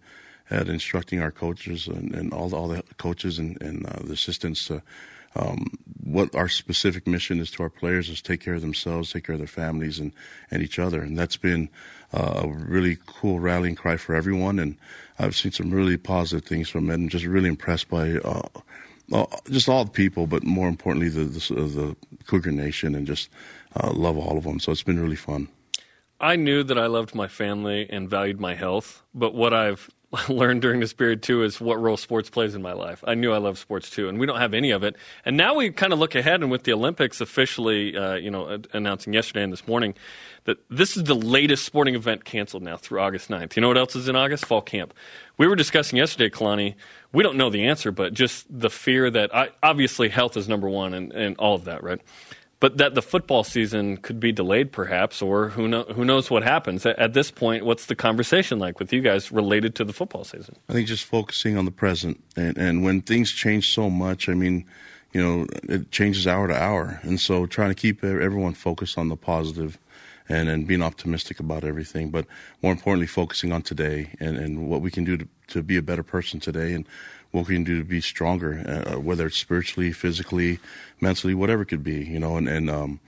at 0.51 0.69
instructing 0.69 1.21
our 1.21 1.31
coaches 1.31 1.89
and, 1.89 2.15
and 2.15 2.33
all 2.33 2.51
the, 2.51 2.57
all 2.57 2.69
the 2.69 2.83
coaches 2.99 3.39
and, 3.39 3.61
and 3.63 3.87
uh, 3.87 4.01
the 4.05 4.13
assistants 4.13 4.67
to 4.67 4.83
um, 5.37 5.67
what 6.03 6.35
our 6.35 6.49
specific 6.49 7.07
mission 7.07 7.41
is 7.41 7.51
to 7.53 7.63
our 7.63 7.71
players 7.71 8.09
is 8.09 8.23
take 8.23 8.41
care 8.41 8.55
of 8.55 8.61
themselves, 8.61 9.13
take 9.13 9.25
care 9.25 9.35
of 9.35 9.41
their 9.41 9.47
families, 9.47 9.99
and, 9.99 10.13
and 10.51 10.63
each 10.63 10.79
other. 10.79 11.01
And 11.01 11.19
that's 11.19 11.37
been 11.37 11.69
uh, 12.13 12.43
a 12.45 12.49
really 12.49 12.99
cool 13.07 13.41
rallying 13.41 13.75
cry 13.75 13.97
for 13.97 14.15
everyone. 14.15 14.59
And 14.59 14.77
I've 15.19 15.35
seen 15.35 15.53
some 15.53 15.71
really 15.71 15.97
positive 15.97 16.47
things 16.47 16.69
from 16.69 16.91
it, 16.91 16.95
and 16.95 17.11
just 17.11 17.25
really 17.25 17.49
impressed 17.49 17.89
by 17.89 18.13
uh, 18.13 18.49
uh, 19.13 19.27
just 19.51 19.69
all 19.69 19.85
the 19.85 19.91
people, 19.91 20.27
but 20.27 20.45
more 20.45 20.69
importantly, 20.69 21.09
the 21.09 21.25
the, 21.25 21.65
the 21.65 21.97
Cougar 22.27 22.53
Nation, 22.53 22.95
and 22.95 23.07
just 23.07 23.29
uh, 23.77 23.91
love 23.93 24.17
all 24.17 24.39
of 24.39 24.45
them. 24.45 24.61
So 24.61 24.73
it's 24.73 24.83
been 24.83 25.01
really 25.01 25.17
fun. 25.17 25.49
I 26.21 26.37
knew 26.37 26.63
that 26.63 26.79
I 26.79 26.87
loved 26.87 27.15
my 27.15 27.29
family 27.29 27.87
and 27.91 28.09
valued 28.09 28.41
my 28.41 28.55
health, 28.55 29.03
but 29.15 29.35
what 29.35 29.53
I've 29.53 29.91
learned 30.29 30.63
during 30.63 30.81
this 30.81 30.93
period 30.93 31.23
too 31.23 31.43
is 31.43 31.61
what 31.61 31.81
role 31.81 31.97
sports 31.97 32.31
plays 32.31 32.55
in 32.55 32.63
my 32.63 32.73
life. 32.73 33.03
I 33.07 33.15
knew 33.15 33.33
I 33.33 33.39
love 33.39 33.59
sports 33.59 33.91
too, 33.91 34.09
and 34.09 34.19
we 34.19 34.27
don't 34.27 34.39
have 34.39 34.55
any 34.55 34.71
of 34.71 34.83
it. 34.83 34.97
And 35.25 35.37
now 35.37 35.55
we 35.55 35.71
kind 35.71 35.93
of 35.93 35.99
look 35.99 36.15
ahead, 36.15 36.43
and 36.43 36.51
with 36.51 36.65
the 36.65 36.73
Olympics 36.73 37.21
officially, 37.21 37.97
uh, 37.97 38.15
you 38.15 38.31
know, 38.31 38.59
announcing 38.73 39.13
yesterday 39.13 39.43
and 39.43 39.53
this 39.53 39.67
morning 39.67 39.95
that 40.45 40.59
this 40.69 40.97
is 40.97 41.05
the 41.05 41.15
latest 41.15 41.65
sporting 41.65 41.95
event 41.95 42.25
canceled 42.25 42.63
now 42.63 42.77
through 42.77 43.01
August 43.01 43.31
9th. 43.31 43.57
You 43.57 43.63
know 43.63 43.69
what 43.69 43.79
else 43.79 43.97
is 43.97 44.09
in 44.09 44.17
August? 44.17 44.45
Fall 44.45 44.61
camp. 44.61 44.93
We 45.39 45.47
were 45.47 45.57
discussing 45.57 45.97
yesterday, 45.97 46.29
Kalani. 46.29 46.75
We 47.13 47.23
don't 47.23 47.37
know 47.37 47.51
the 47.51 47.67
answer, 47.67 47.91
but 47.91 48.13
just 48.13 48.47
the 48.51 48.71
fear 48.71 49.11
that 49.11 49.35
I, 49.35 49.51
obviously 49.63 50.09
health 50.09 50.37
is 50.37 50.49
number 50.49 50.69
one, 50.69 50.95
and, 50.95 51.13
and 51.13 51.37
all 51.39 51.55
of 51.55 51.65
that, 51.65 51.83
right? 51.83 52.01
But 52.65 52.79
that 52.79 52.95
the 52.95 53.03
football 53.03 53.45
season 53.45 53.99
could 53.99 54.19
be 54.19 54.33
delayed, 54.33 54.73
perhaps, 54.73 55.21
or 55.21 55.51
who 55.51 55.69
know, 55.69 55.83
who 55.83 56.03
knows 56.03 56.31
what 56.31 56.43
happens 56.43 56.87
at, 56.87 57.13
this 57.13 57.31
point. 57.31 57.67
What's 57.67 57.85
the 57.85 57.95
conversation 57.95 58.59
like 58.59 58.79
with 58.79 58.91
you 58.91 59.03
guys 59.03 59.31
related 59.31 59.75
to 59.75 59.85
the 59.85 59.93
football 59.93 60.25
season? 60.25 60.57
I 60.71 60.73
think 60.73 60.89
just 60.89 61.05
focusing 61.05 61.59
on 61.59 61.67
the 61.67 61.71
present, 61.71 62.25
and, 62.39 62.57
and 62.57 62.83
when 62.83 63.03
things 63.03 63.33
change 63.33 63.75
so 63.75 63.91
much, 63.91 64.31
I 64.31 64.33
mean, 64.33 64.65
you 65.13 65.23
know, 65.23 65.47
it 65.65 65.91
changes 65.91 66.27
hour 66.27 66.49
to 66.49 66.55
hour, 66.55 67.01
and 67.03 67.21
so 67.21 67.45
trying 67.45 67.69
to 67.69 67.75
keep 67.75 68.03
everyone 68.03 68.55
focused 68.55 68.97
on 68.97 69.11
the 69.11 69.17
positive, 69.17 69.79
and 70.27 70.49
and 70.49 70.67
being 70.67 70.81
optimistic 70.81 71.39
about 71.41 71.65
everything, 71.65 72.09
but 72.09 72.25
more 72.63 72.73
importantly, 72.73 73.07
focusing 73.07 73.53
on 73.53 73.61
today 73.61 74.09
and 74.21 74.39
and 74.39 74.71
what 74.71 74.81
we 74.81 74.91
can 74.91 75.05
do 75.05 75.19
to 75.19 75.29
to 75.49 75.63
be 75.63 75.77
a 75.77 75.83
better 75.83 76.03
person 76.03 76.41
today, 76.41 76.73
and 76.73 76.87
what 77.35 77.49
we 77.49 77.55
can 77.55 77.65
do 77.65 77.79
to 77.79 77.85
be 77.85 78.01
stronger, 78.01 78.85
uh, 78.87 78.99
whether 78.99 79.27
it's 79.27 79.37
spiritually, 79.37 79.93
physically, 79.93 80.61
mentally, 81.01 81.35
whatever 81.35 81.63
it 81.63 81.67
could 81.67 81.83
be, 81.83 82.05
you 82.05 82.19
know, 82.19 82.37
and, 82.37 82.49
and 82.49 82.71
um, 82.71 83.01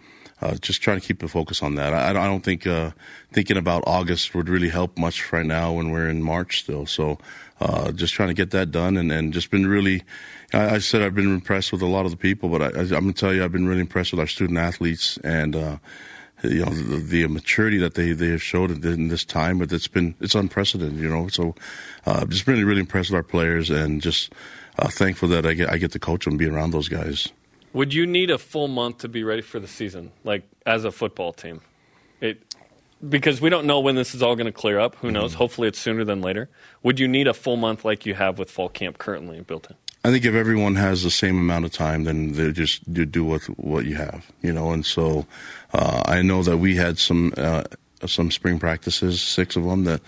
uh, 0.43 0.55
just 0.57 0.83
trying 0.83 1.01
to 1.01 1.07
keep 1.07 1.21
the 1.21 1.29
focus 1.29 1.63
on 1.63 1.77
that. 1.77 1.95
I, 1.95 2.11
I 2.11 2.27
don't 2.27 2.43
think 2.43 2.67
uh, 2.67 2.91
thinking 3.33 3.57
about 3.57 3.85
August 3.87 4.35
would 4.35 4.49
really 4.49 4.69
help 4.69 4.99
much 4.99 5.33
right 5.33 5.47
now 5.47 5.73
when 5.73 5.91
we're 5.91 6.09
in 6.09 6.23
March 6.23 6.61
still. 6.61 6.87
So 6.87 7.19
uh, 7.61 7.93
just 7.93 8.15
trying 8.15 8.29
to 8.29 8.35
get 8.35 8.51
that 8.51 8.71
done 8.71 8.97
and, 8.97 9.11
and 9.13 9.33
just 9.33 9.51
been 9.51 9.67
really, 9.67 10.03
I, 10.53 10.75
I, 10.75 10.79
said 10.79 11.03
I've 11.03 11.15
been 11.15 11.33
impressed 11.33 11.73
with 11.73 11.81
a 11.81 11.87
lot 11.87 12.05
of 12.05 12.11
the 12.11 12.17
people, 12.19 12.49
but 12.49 12.63
I, 12.63 12.81
am 12.81 12.89
going 12.89 13.13
to 13.13 13.13
tell 13.13 13.33
you, 13.33 13.45
I've 13.45 13.53
been 13.53 13.67
really 13.67 13.81
impressed 13.81 14.13
with 14.13 14.21
our 14.21 14.27
student 14.27 14.59
athletes 14.59 15.19
and, 15.25 15.57
uh, 15.57 15.77
you 16.43 16.65
know 16.65 16.71
the, 16.71 16.97
the, 16.97 17.27
maturity 17.29 17.79
that 17.79 17.95
they, 17.95 18.13
they 18.13 18.29
have 18.29 18.43
showed 18.43 18.85
in 18.85 19.09
this 19.09 19.25
time, 19.25 19.59
but 19.59 19.73
it's 19.73 19.89
been 19.89 20.15
it's 20.21 20.35
unprecedented, 20.35 20.99
you 20.99 21.09
know. 21.09 21.29
So, 21.29 21.55
uh, 22.05 22.27
just 22.27 22.47
really 22.47 22.65
really 22.65 22.81
impressed 22.81 23.11
with 23.11 23.17
our 23.17 23.23
players, 23.23 23.71
and 23.71 24.03
just 24.03 24.33
uh, 24.79 24.89
thankful 24.89 25.29
that 25.29 25.47
I 25.47 25.55
get 25.55 25.71
I 25.71 25.79
get 25.79 25.93
to 25.93 25.99
coach 25.99 26.25
them, 26.25 26.33
and 26.33 26.39
be 26.39 26.47
around 26.47 26.73
those 26.73 26.89
guys. 26.89 27.29
Would 27.73 27.93
you 27.93 28.07
need 28.07 28.31
a 28.31 28.39
full 28.39 28.69
month 28.69 28.99
to 28.99 29.09
be 29.09 29.23
ready 29.23 29.43
for 29.43 29.61
the 29.61 29.69
season, 29.69 30.13
like 30.25 30.49
as 30.65 30.85
a 30.85 30.93
football 30.93 31.33
team? 31.33 31.61
It 32.21 32.43
because 33.09 33.41
we 33.41 33.51
don't 33.51 33.67
know 33.67 33.81
when 33.81 33.95
this 33.95 34.15
is 34.15 34.23
all 34.23 34.37
going 34.37 34.47
to 34.47 34.53
clear 34.53 34.79
up. 34.79 34.97
Who 34.97 35.11
knows? 35.11 35.33
Mm-hmm. 35.33 35.39
Hopefully, 35.39 35.69
it's 35.69 35.79
sooner 35.79 36.05
than 36.05 36.21
later. 36.21 36.49
Would 36.83 36.99
you 36.99 37.09
need 37.09 37.29
a 37.29 37.35
full 37.35 37.57
month 37.57 37.85
like 37.85 38.07
you 38.07 38.15
have 38.15 38.39
with 38.39 38.51
fall 38.51 38.69
camp 38.69 38.99
currently 38.99 39.41
built 39.41 39.71
in? 39.71 39.77
I 40.07 40.13
think 40.13 40.25
if 40.25 40.37
everyone 40.37 40.77
has 40.77 41.03
the 41.03 41.11
same 41.11 41.37
amount 41.37 41.65
of 41.65 41.73
time, 41.73 42.05
then 42.05 42.31
they 42.31 42.53
just 42.53 42.93
do, 42.93 43.05
do 43.05 43.25
what 43.25 43.43
what 43.59 43.87
you 43.87 43.97
have, 43.97 44.31
you 44.41 44.53
know. 44.53 44.71
And 44.71 44.87
so, 44.87 45.27
uh, 45.75 46.05
I 46.07 46.23
know 46.23 46.45
that 46.45 46.59
we 46.59 46.77
had 46.77 47.01
some 47.01 47.35
uh, 47.37 47.65
some 48.07 48.31
spring 48.31 48.61
practices, 48.61 49.21
six 49.21 49.57
of 49.57 49.65
them 49.65 49.83
that 49.83 50.01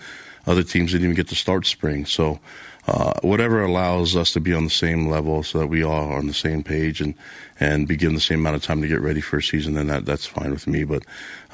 other 0.47 0.63
teams 0.63 0.93
didn't 0.93 1.03
even 1.03 1.17
get 1.17 1.27
to 1.27 1.35
start 1.35 1.65
spring. 1.65 2.05
So, 2.05 2.39
uh, 2.87 3.19
whatever 3.23 3.61
allows 3.61 4.15
us 4.15 4.31
to 4.33 4.39
be 4.39 4.53
on 4.53 4.63
the 4.63 4.69
same 4.69 5.09
level, 5.09 5.43
so 5.43 5.59
that 5.59 5.67
we 5.67 5.83
all 5.83 6.11
are 6.11 6.17
on 6.17 6.27
the 6.27 6.33
same 6.33 6.63
page 6.63 7.01
and 7.01 7.13
and 7.59 7.85
be 7.85 7.97
given 7.97 8.15
the 8.15 8.21
same 8.21 8.39
amount 8.39 8.55
of 8.55 8.63
time 8.63 8.81
to 8.81 8.87
get 8.87 9.01
ready 9.01 9.19
for 9.19 9.39
a 9.39 9.43
season, 9.43 9.73
then 9.73 9.87
that 9.87 10.05
that's 10.05 10.25
fine 10.25 10.51
with 10.51 10.65
me. 10.65 10.85
But 10.85 11.03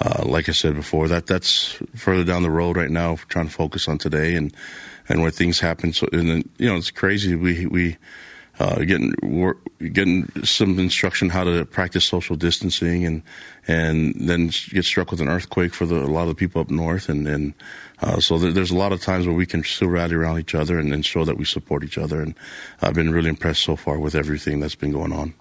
uh, 0.02 0.22
like 0.24 0.50
I 0.50 0.52
said 0.52 0.76
before, 0.76 1.08
that 1.08 1.26
that's 1.26 1.80
further 1.96 2.24
down 2.24 2.44
the 2.44 2.52
road 2.52 2.78
right 2.78 2.92
now. 2.92 3.16
Trying 3.28 3.48
to 3.48 3.52
focus 3.54 3.88
on 3.88 3.98
today 3.98 4.36
and 4.36 4.54
and 5.10 5.24
where 5.24 5.32
things 5.32 5.60
happen. 5.60 5.94
So, 5.94 6.08
and 6.14 6.30
then 6.30 6.50
you 6.60 6.70
know, 6.70 6.76
it's 6.76 6.92
crazy. 6.92 7.34
We 7.36 7.66
we 7.66 7.98
uh, 8.60 8.80
getting 8.80 9.14
work, 9.22 9.58
getting 9.92 10.30
some 10.44 10.80
instruction 10.80 11.30
how 11.30 11.44
to 11.44 11.66
practice 11.66 12.06
social 12.06 12.36
distancing, 12.36 13.06
and 13.06 13.22
and 13.68 14.16
then 14.16 14.52
get 14.70 14.86
struck 14.86 15.12
with 15.12 15.20
an 15.22 15.28
earthquake 15.28 15.74
for 15.74 15.86
the, 15.86 15.96
a 15.96 16.08
lot 16.08 16.24
of 16.24 16.30
the 16.30 16.36
people 16.36 16.62
up 16.62 16.70
north, 16.70 17.10
and 17.10 17.28
and 17.28 17.54
uh, 18.02 18.20
so 18.20 18.38
there's 18.38 18.72
a 18.72 18.78
lot 18.78 18.92
of 18.92 19.02
times 19.02 19.28
where 19.28 19.36
we 19.36 19.46
can 19.46 19.64
still 19.64 19.90
rally 19.90 20.16
around 20.16 20.40
each 20.40 20.56
other 20.56 20.80
and, 20.80 20.94
and 20.94 21.06
show 21.06 21.26
that 21.26 21.38
we 21.38 21.46
support 21.46 21.84
each 21.84 21.98
other, 21.98 22.22
and 22.22 22.36
I've 22.82 22.94
been 22.94 23.12
really 23.12 23.30
impressed 23.30 23.64
so 23.64 23.76
far 23.76 24.00
with 24.00 24.16
everything 24.16 24.60
that's 24.60 24.76
been 24.76 24.92
going 24.92 25.12
on. 25.12 25.34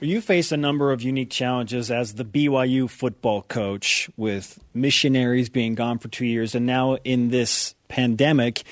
You 0.00 0.20
face 0.20 0.52
a 0.52 0.56
number 0.56 0.92
of 0.92 1.02
unique 1.02 1.30
challenges 1.30 1.90
as 1.90 2.14
the 2.14 2.24
BYU 2.24 2.90
football 2.90 3.42
coach, 3.42 4.10
with 4.16 4.58
missionaries 4.74 5.48
being 5.48 5.74
gone 5.74 5.98
for 5.98 6.08
two 6.08 6.26
years, 6.26 6.54
and 6.54 6.66
now 6.66 6.96
in 7.04 7.30
this 7.30 7.74
pandemic 7.88 8.64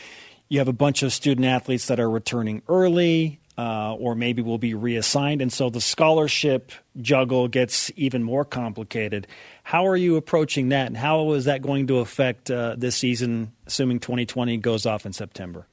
you 0.53 0.59
have 0.59 0.69
a 0.69 0.73
bunch 0.75 1.03
of 1.03 1.15
student 1.15 1.47
athletes 1.47 1.87
that 1.87 1.99
are 1.99 2.11
returning 2.11 2.61
early. 2.69 3.41
Uh, 3.59 3.95
or 3.97 4.15
maybe 4.15 4.41
will 4.41 4.57
be 4.57 4.73
reassigned. 4.73 5.43
And 5.43 5.53
so 5.53 5.69
the 5.69 5.81
scholarship 5.81 6.73
juggle 7.03 7.49
gets 7.49 7.93
even 7.97 8.23
more 8.23 8.47
complicated. 8.47 9.27
How 9.63 9.87
are 9.87 9.97
you 9.97 10.17
approaching 10.17 10.71
that, 10.71 10.87
and 10.87 10.97
how 10.97 11.33
is 11.33 11.45
that 11.45 11.61
going 11.61 11.87
to 11.89 11.99
affect 11.99 12.51
uh, 12.51 12.77
this 12.79 12.97
season, 12.97 13.53
assuming 13.67 14.01
2020 14.01 14.57
goes 14.57 14.87
off 14.87 15.05
in 15.05 15.13
September? 15.13 15.67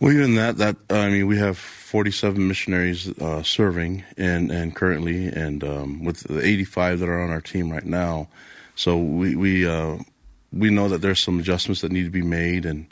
Well, 0.00 0.12
even 0.12 0.36
that, 0.36 0.56
that 0.56 0.76
I 0.88 1.10
mean, 1.10 1.26
we 1.26 1.36
have 1.36 1.58
47 1.58 2.48
missionaries 2.48 3.08
uh, 3.20 3.42
serving, 3.42 4.02
and 4.16 4.50
and 4.50 4.74
currently, 4.74 5.26
and 5.26 5.62
um, 5.62 6.04
with 6.04 6.20
the 6.20 6.42
85 6.42 7.00
that 7.00 7.08
are 7.08 7.20
on 7.20 7.30
our 7.30 7.42
team 7.42 7.70
right 7.70 7.84
now, 7.84 8.28
so 8.74 8.96
we 8.96 9.36
we 9.36 9.66
uh, 9.66 9.98
we 10.52 10.70
know 10.70 10.88
that 10.88 11.02
there's 11.02 11.20
some 11.20 11.38
adjustments 11.38 11.82
that 11.82 11.92
need 11.92 12.04
to 12.04 12.10
be 12.10 12.22
made, 12.22 12.64
and 12.64 12.86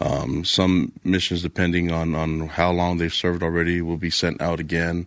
um, 0.00 0.44
some 0.44 0.92
missions, 1.04 1.42
depending 1.42 1.90
on 1.90 2.14
on 2.14 2.48
how 2.48 2.70
long 2.72 2.98
they've 2.98 3.12
served 3.12 3.42
already, 3.42 3.80
will 3.82 3.96
be 3.96 4.10
sent 4.10 4.40
out 4.40 4.60
again, 4.60 5.06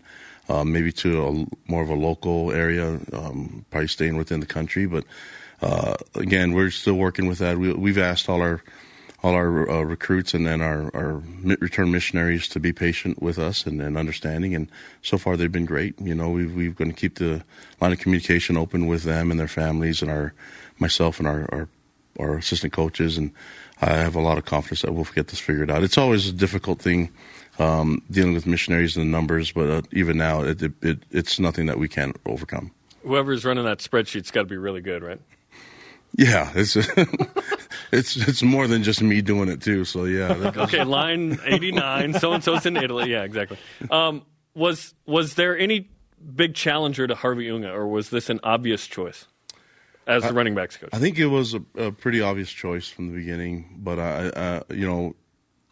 uh, 0.49 0.63
maybe 0.63 0.91
to 0.93 1.25
a 1.25 1.71
more 1.71 1.83
of 1.83 1.89
a 1.89 1.95
local 1.95 2.51
area, 2.51 2.99
um, 3.13 3.65
probably 3.71 3.87
staying 3.87 4.17
within 4.17 4.39
the 4.39 4.47
country, 4.47 4.85
but. 4.85 5.03
Uh, 5.63 5.93
again, 6.15 6.53
we're 6.53 6.71
still 6.71 6.95
working 6.95 7.27
with 7.27 7.37
that. 7.37 7.55
We, 7.55 7.71
we've 7.71 7.99
asked 7.99 8.27
all 8.27 8.41
our 8.41 8.63
all 9.23 9.35
our 9.35 9.69
uh, 9.69 9.81
recruits 9.83 10.33
and 10.33 10.47
then 10.47 10.61
our, 10.61 10.89
our 10.95 11.21
return 11.59 11.91
missionaries 11.91 12.47
to 12.47 12.59
be 12.59 12.73
patient 12.73 13.21
with 13.21 13.37
us 13.37 13.65
and, 13.65 13.81
and, 13.81 13.97
understanding. 13.97 14.55
And 14.55 14.67
so 15.03 15.17
far, 15.17 15.37
they've 15.37 15.51
been 15.51 15.65
great. 15.65 15.99
You 16.01 16.15
know, 16.15 16.29
we've, 16.29 16.53
we've 16.53 16.75
going 16.75 16.91
to 16.91 16.97
keep 16.97 17.15
the 17.15 17.43
line 17.79 17.91
of 17.91 17.99
communication 17.99 18.57
open 18.57 18.87
with 18.87 19.03
them 19.03 19.29
and 19.29 19.39
their 19.39 19.47
families 19.47 20.01
and 20.01 20.09
our 20.09 20.33
myself 20.79 21.19
and 21.19 21.27
our, 21.27 21.47
our, 21.51 21.69
our 22.19 22.37
assistant 22.37 22.73
coaches. 22.73 23.17
And 23.17 23.31
I 23.81 23.95
have 23.95 24.15
a 24.15 24.21
lot 24.21 24.37
of 24.37 24.45
confidence 24.45 24.83
that 24.83 24.93
we'll 24.93 25.07
get 25.15 25.27
this 25.27 25.39
figured 25.39 25.71
out. 25.71 25.83
It's 25.83 25.97
always 25.97 26.27
a 26.29 26.31
difficult 26.31 26.79
thing 26.79 27.11
um, 27.59 28.01
dealing 28.11 28.33
with 28.33 28.45
missionaries 28.45 28.95
and 28.95 29.05
the 29.05 29.09
numbers, 29.09 29.51
but 29.51 29.69
uh, 29.69 29.81
even 29.91 30.17
now, 30.17 30.43
it, 30.43 30.61
it, 30.61 30.73
it, 30.81 30.99
it's 31.11 31.39
nothing 31.39 31.65
that 31.65 31.79
we 31.79 31.87
can't 31.87 32.15
overcome. 32.25 32.71
Whoever's 33.03 33.43
running 33.43 33.65
that 33.65 33.79
spreadsheet's 33.79 34.29
got 34.29 34.41
to 34.41 34.47
be 34.47 34.57
really 34.57 34.81
good, 34.81 35.03
right? 35.03 35.19
Yeah, 36.15 36.51
it's 36.53 36.75
it's 37.91 38.15
it's 38.17 38.43
more 38.43 38.67
than 38.67 38.83
just 38.83 39.01
me 39.01 39.21
doing 39.21 39.49
it 39.49 39.61
too. 39.61 39.85
So 39.85 40.03
yeah. 40.03 40.33
okay, 40.57 40.83
line 40.83 41.39
eighty 41.45 41.71
nine. 41.71 42.13
So 42.13 42.33
and 42.33 42.43
so's 42.43 42.65
in 42.65 42.75
Italy. 42.75 43.09
Yeah, 43.09 43.23
exactly. 43.23 43.57
Um, 43.89 44.23
was 44.53 44.93
was 45.05 45.35
there 45.35 45.57
any 45.57 45.89
big 46.35 46.53
challenger 46.53 47.07
to 47.07 47.15
Harvey 47.15 47.49
Unga, 47.49 47.71
or 47.71 47.87
was 47.87 48.09
this 48.09 48.29
an 48.29 48.41
obvious 48.43 48.85
choice 48.87 49.25
as 50.07 50.23
the 50.23 50.29
I, 50.29 50.31
running 50.31 50.55
backs 50.55 50.77
coach? 50.77 50.89
I 50.93 50.99
think 50.99 51.17
it 51.19 51.27
was 51.27 51.53
a, 51.53 51.63
a, 51.75 51.91
pretty 51.91 52.21
obvious 52.21 52.49
choice 52.49 52.87
from 52.87 53.07
the 53.07 53.13
beginning. 53.13 53.77
But 53.77 53.99
I, 53.99 54.61
you 54.69 54.87
know, 54.87 55.15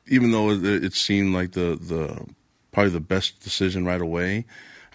even 0.07 0.31
though 0.31 0.51
it, 0.51 0.63
it 0.65 0.93
seemed 0.93 1.33
like 1.33 1.51
the 1.51 1.77
the 1.79 2.25
probably 2.71 2.91
the 2.91 2.99
best 2.99 3.41
decision 3.41 3.85
right 3.85 4.01
away, 4.01 4.45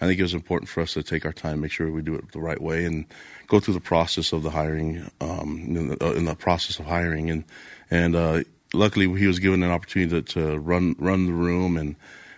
I 0.01 0.07
think 0.07 0.19
it 0.19 0.23
was 0.23 0.33
important 0.33 0.69
for 0.69 0.81
us 0.81 0.93
to 0.93 1.03
take 1.03 1.25
our 1.25 1.33
time, 1.33 1.61
make 1.61 1.71
sure 1.71 1.91
we 1.91 2.01
do 2.01 2.15
it 2.15 2.31
the 2.31 2.39
right 2.39 2.61
way, 2.61 2.85
and 2.85 3.05
go 3.47 3.59
through 3.59 3.75
the 3.75 3.79
process 3.79 4.33
of 4.33 4.43
the 4.43 4.49
hiring, 4.49 5.09
um, 5.21 5.63
in, 5.67 5.87
the, 5.89 6.05
uh, 6.05 6.13
in, 6.13 6.25
the, 6.25 6.35
process 6.35 6.79
of 6.79 6.85
hiring, 6.85 7.29
and 7.29 7.43
and 7.89 8.15
uh, 8.15 8.43
luckily 8.73 9.07
he 9.17 9.27
was 9.27 9.39
given 9.39 9.63
an 9.63 9.71
opportunity 9.71 10.21
to, 10.21 10.33
to, 10.33 10.59
run 10.59 10.95
run 10.99 11.25
the 11.25 11.33
room 11.33 11.77
and 11.77 11.95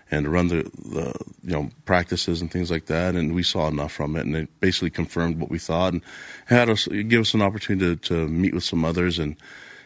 and 0.09 0.25
to 0.25 0.29
run 0.29 0.47
the, 0.47 0.63
the 0.85 1.13
you 1.43 1.51
know 1.51 1.69
practices 1.85 2.41
and 2.41 2.51
things 2.51 2.71
like 2.71 2.85
that, 2.85 3.15
and 3.15 3.35
we 3.35 3.43
saw 3.43 3.67
enough 3.67 3.91
from 3.91 4.15
it, 4.15 4.25
and 4.25 4.35
it 4.35 4.59
basically 4.59 4.89
confirmed 4.89 5.39
what 5.39 5.49
we 5.49 5.59
thought, 5.59 5.93
and 5.93 6.01
had 6.45 6.69
us 6.69 6.87
give 6.87 7.21
us 7.21 7.33
an 7.33 7.41
opportunity 7.41 7.95
to, 7.95 8.15
to 8.15 8.27
meet 8.27 8.53
with 8.53 8.63
some 8.63 8.85
others 8.85 9.19
and 9.19 9.35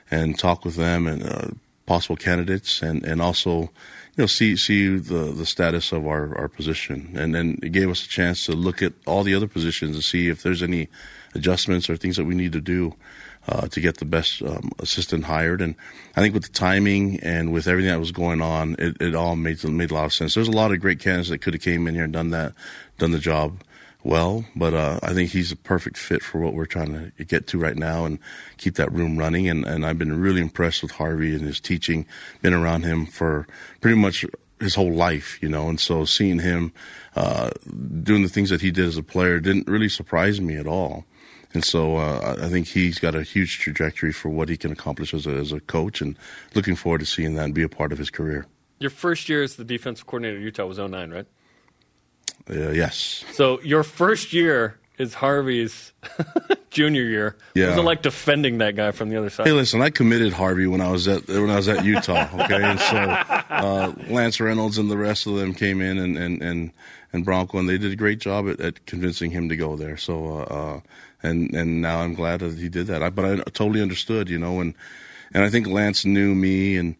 and 0.09 0.37
talk 0.37 0.65
with 0.65 0.75
them 0.75 1.07
and 1.07 1.23
uh, 1.23 1.47
possible 1.85 2.15
candidates, 2.15 2.81
and 2.81 3.03
and 3.05 3.21
also 3.21 3.61
you 3.61 3.69
know 4.19 4.25
see 4.25 4.55
see 4.55 4.97
the 4.97 5.31
the 5.31 5.45
status 5.45 5.91
of 5.91 6.05
our 6.05 6.37
our 6.37 6.47
position, 6.47 7.13
and 7.15 7.33
then 7.33 7.57
it 7.63 7.71
gave 7.71 7.89
us 7.89 8.05
a 8.05 8.09
chance 8.09 8.45
to 8.45 8.53
look 8.53 8.81
at 8.81 8.93
all 9.07 9.23
the 9.23 9.35
other 9.35 9.47
positions 9.47 9.95
and 9.95 10.03
see 10.03 10.29
if 10.29 10.43
there's 10.43 10.63
any 10.63 10.87
adjustments 11.33 11.89
or 11.89 11.97
things 11.97 12.17
that 12.17 12.25
we 12.25 12.35
need 12.35 12.51
to 12.51 12.61
do. 12.61 12.93
Uh, 13.47 13.67
to 13.67 13.81
get 13.81 13.97
the 13.97 14.05
best 14.05 14.43
um, 14.43 14.69
assistant 14.77 15.23
hired, 15.25 15.61
and 15.61 15.73
I 16.15 16.21
think 16.21 16.35
with 16.35 16.43
the 16.43 16.51
timing 16.51 17.19
and 17.21 17.51
with 17.51 17.67
everything 17.67 17.89
that 17.89 17.99
was 17.99 18.11
going 18.11 18.39
on, 18.39 18.75
it, 18.77 19.01
it 19.01 19.15
all 19.15 19.35
made 19.35 19.63
made 19.63 19.89
a 19.89 19.95
lot 19.95 20.05
of 20.05 20.13
sense. 20.13 20.35
There's 20.35 20.47
a 20.47 20.51
lot 20.51 20.71
of 20.71 20.79
great 20.79 20.99
candidates 20.99 21.29
that 21.29 21.39
could 21.39 21.55
have 21.55 21.63
came 21.63 21.87
in 21.87 21.95
here 21.95 22.03
and 22.03 22.13
done 22.13 22.29
that, 22.29 22.53
done 22.99 23.11
the 23.11 23.17
job 23.17 23.63
well, 24.03 24.45
but 24.55 24.73
uh, 24.73 24.99
I 25.03 25.13
think 25.13 25.31
he's 25.31 25.51
a 25.51 25.55
perfect 25.55 25.97
fit 25.97 26.23
for 26.23 26.39
what 26.39 26.53
we're 26.53 26.65
trying 26.65 27.11
to 27.15 27.23
get 27.23 27.47
to 27.47 27.59
right 27.59 27.75
now 27.75 28.05
and 28.05 28.19
keep 28.57 28.75
that 28.75 28.91
room 28.91 29.17
running. 29.17 29.47
And, 29.47 29.65
and 29.65 29.85
I've 29.85 29.99
been 29.99 30.19
really 30.19 30.41
impressed 30.41 30.81
with 30.81 30.91
Harvey 30.91 31.35
and 31.35 31.41
his 31.41 31.59
teaching. 31.59 32.05
Been 32.41 32.53
around 32.53 32.83
him 32.83 33.05
for 33.05 33.47
pretty 33.79 33.97
much 33.97 34.25
his 34.59 34.75
whole 34.75 34.93
life, 34.93 35.41
you 35.41 35.49
know, 35.49 35.69
and 35.69 35.79
so 35.79 36.05
seeing 36.05 36.39
him 36.39 36.73
uh, 37.15 37.51
doing 38.03 38.23
the 38.23 38.29
things 38.29 38.49
that 38.49 38.61
he 38.61 38.71
did 38.71 38.85
as 38.85 38.97
a 38.97 39.03
player 39.03 39.39
didn't 39.39 39.67
really 39.67 39.89
surprise 39.89 40.41
me 40.41 40.55
at 40.55 40.67
all. 40.67 41.05
And 41.53 41.63
so 41.63 41.97
uh, 41.97 42.37
I 42.41 42.49
think 42.49 42.67
he's 42.67 42.99
got 42.99 43.15
a 43.15 43.23
huge 43.23 43.59
trajectory 43.59 44.13
for 44.13 44.29
what 44.29 44.49
he 44.49 44.57
can 44.57 44.71
accomplish 44.71 45.13
as 45.13 45.25
a, 45.25 45.31
as 45.31 45.51
a 45.51 45.59
coach, 45.59 46.01
and 46.01 46.17
looking 46.55 46.75
forward 46.75 46.99
to 46.99 47.05
seeing 47.05 47.35
that 47.35 47.45
and 47.45 47.53
be 47.53 47.63
a 47.63 47.69
part 47.69 47.91
of 47.91 47.97
his 47.97 48.09
career. 48.09 48.45
Your 48.79 48.89
first 48.89 49.29
year 49.29 49.43
as 49.43 49.57
the 49.57 49.63
defensive 49.63 50.07
coordinator 50.07 50.37
at 50.37 50.43
Utah 50.43 50.65
was 50.65 50.77
09, 50.77 51.11
right? 51.11 51.27
Uh, 52.49 52.69
yes. 52.71 53.23
So 53.33 53.61
your 53.61 53.83
first 53.83 54.33
year 54.33 54.79
is 54.97 55.13
Harvey's 55.13 55.93
junior 56.69 57.03
year. 57.03 57.35
Yeah. 57.53 57.69
Was 57.69 57.77
it 57.77 57.81
like 57.81 58.01
defending 58.01 58.59
that 58.59 58.75
guy 58.75 58.91
from 58.91 59.09
the 59.09 59.17
other 59.17 59.29
side? 59.29 59.47
Hey, 59.47 59.53
listen, 59.53 59.81
I 59.81 59.89
committed 59.89 60.33
Harvey 60.33 60.67
when 60.67 60.81
I 60.81 60.91
was 60.91 61.07
at 61.07 61.27
when 61.27 61.49
I 61.49 61.57
was 61.57 61.67
at 61.67 61.83
Utah. 61.83 62.29
Okay, 62.41 62.61
and 62.63 62.79
so 62.79 62.97
uh, 62.97 63.93
Lance 64.09 64.39
Reynolds 64.39 64.77
and 64.77 64.89
the 64.89 64.97
rest 64.97 65.27
of 65.27 65.35
them 65.35 65.53
came 65.53 65.81
in 65.81 65.97
and 65.97 66.17
and 66.17 66.41
and, 66.41 66.71
and 67.13 67.25
Bronco, 67.25 67.57
and 67.57 67.67
they 67.67 67.77
did 67.77 67.91
a 67.91 67.95
great 67.95 68.19
job 68.19 68.47
at, 68.47 68.59
at 68.59 68.85
convincing 68.85 69.31
him 69.31 69.49
to 69.49 69.55
go 69.55 69.75
there. 69.75 69.97
So, 69.97 70.39
uh, 70.39 70.53
uh, 70.53 70.79
and 71.23 71.53
and 71.53 71.81
now 71.81 71.99
I'm 71.99 72.13
glad 72.13 72.39
that 72.41 72.57
he 72.57 72.69
did 72.69 72.87
that. 72.87 73.03
I, 73.03 73.09
but 73.09 73.25
I 73.25 73.35
totally 73.51 73.81
understood, 73.81 74.29
you 74.29 74.39
know, 74.39 74.59
and 74.59 74.73
and 75.33 75.43
I 75.43 75.49
think 75.49 75.67
Lance 75.67 76.05
knew 76.05 76.35
me 76.35 76.77
and 76.77 76.95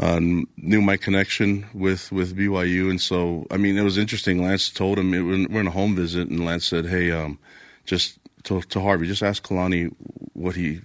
uh, 0.00 0.18
knew 0.56 0.80
my 0.80 0.96
connection 0.96 1.66
with, 1.74 2.10
with 2.10 2.34
BYU, 2.34 2.88
and 2.88 3.00
so 3.00 3.46
I 3.50 3.58
mean 3.58 3.76
it 3.76 3.82
was 3.82 3.98
interesting. 3.98 4.42
Lance 4.42 4.70
told 4.70 4.98
him 4.98 5.12
it, 5.12 5.20
we're 5.50 5.60
in 5.60 5.66
a 5.66 5.70
home 5.70 5.94
visit, 5.94 6.28
and 6.28 6.44
Lance 6.44 6.66
said, 6.66 6.86
"Hey, 6.86 7.10
um, 7.10 7.38
just 7.84 8.18
to, 8.44 8.62
to 8.62 8.80
Harvey, 8.80 9.06
just 9.06 9.22
ask 9.22 9.46
Kalani 9.46 9.94
what 10.32 10.56
he 10.56 10.80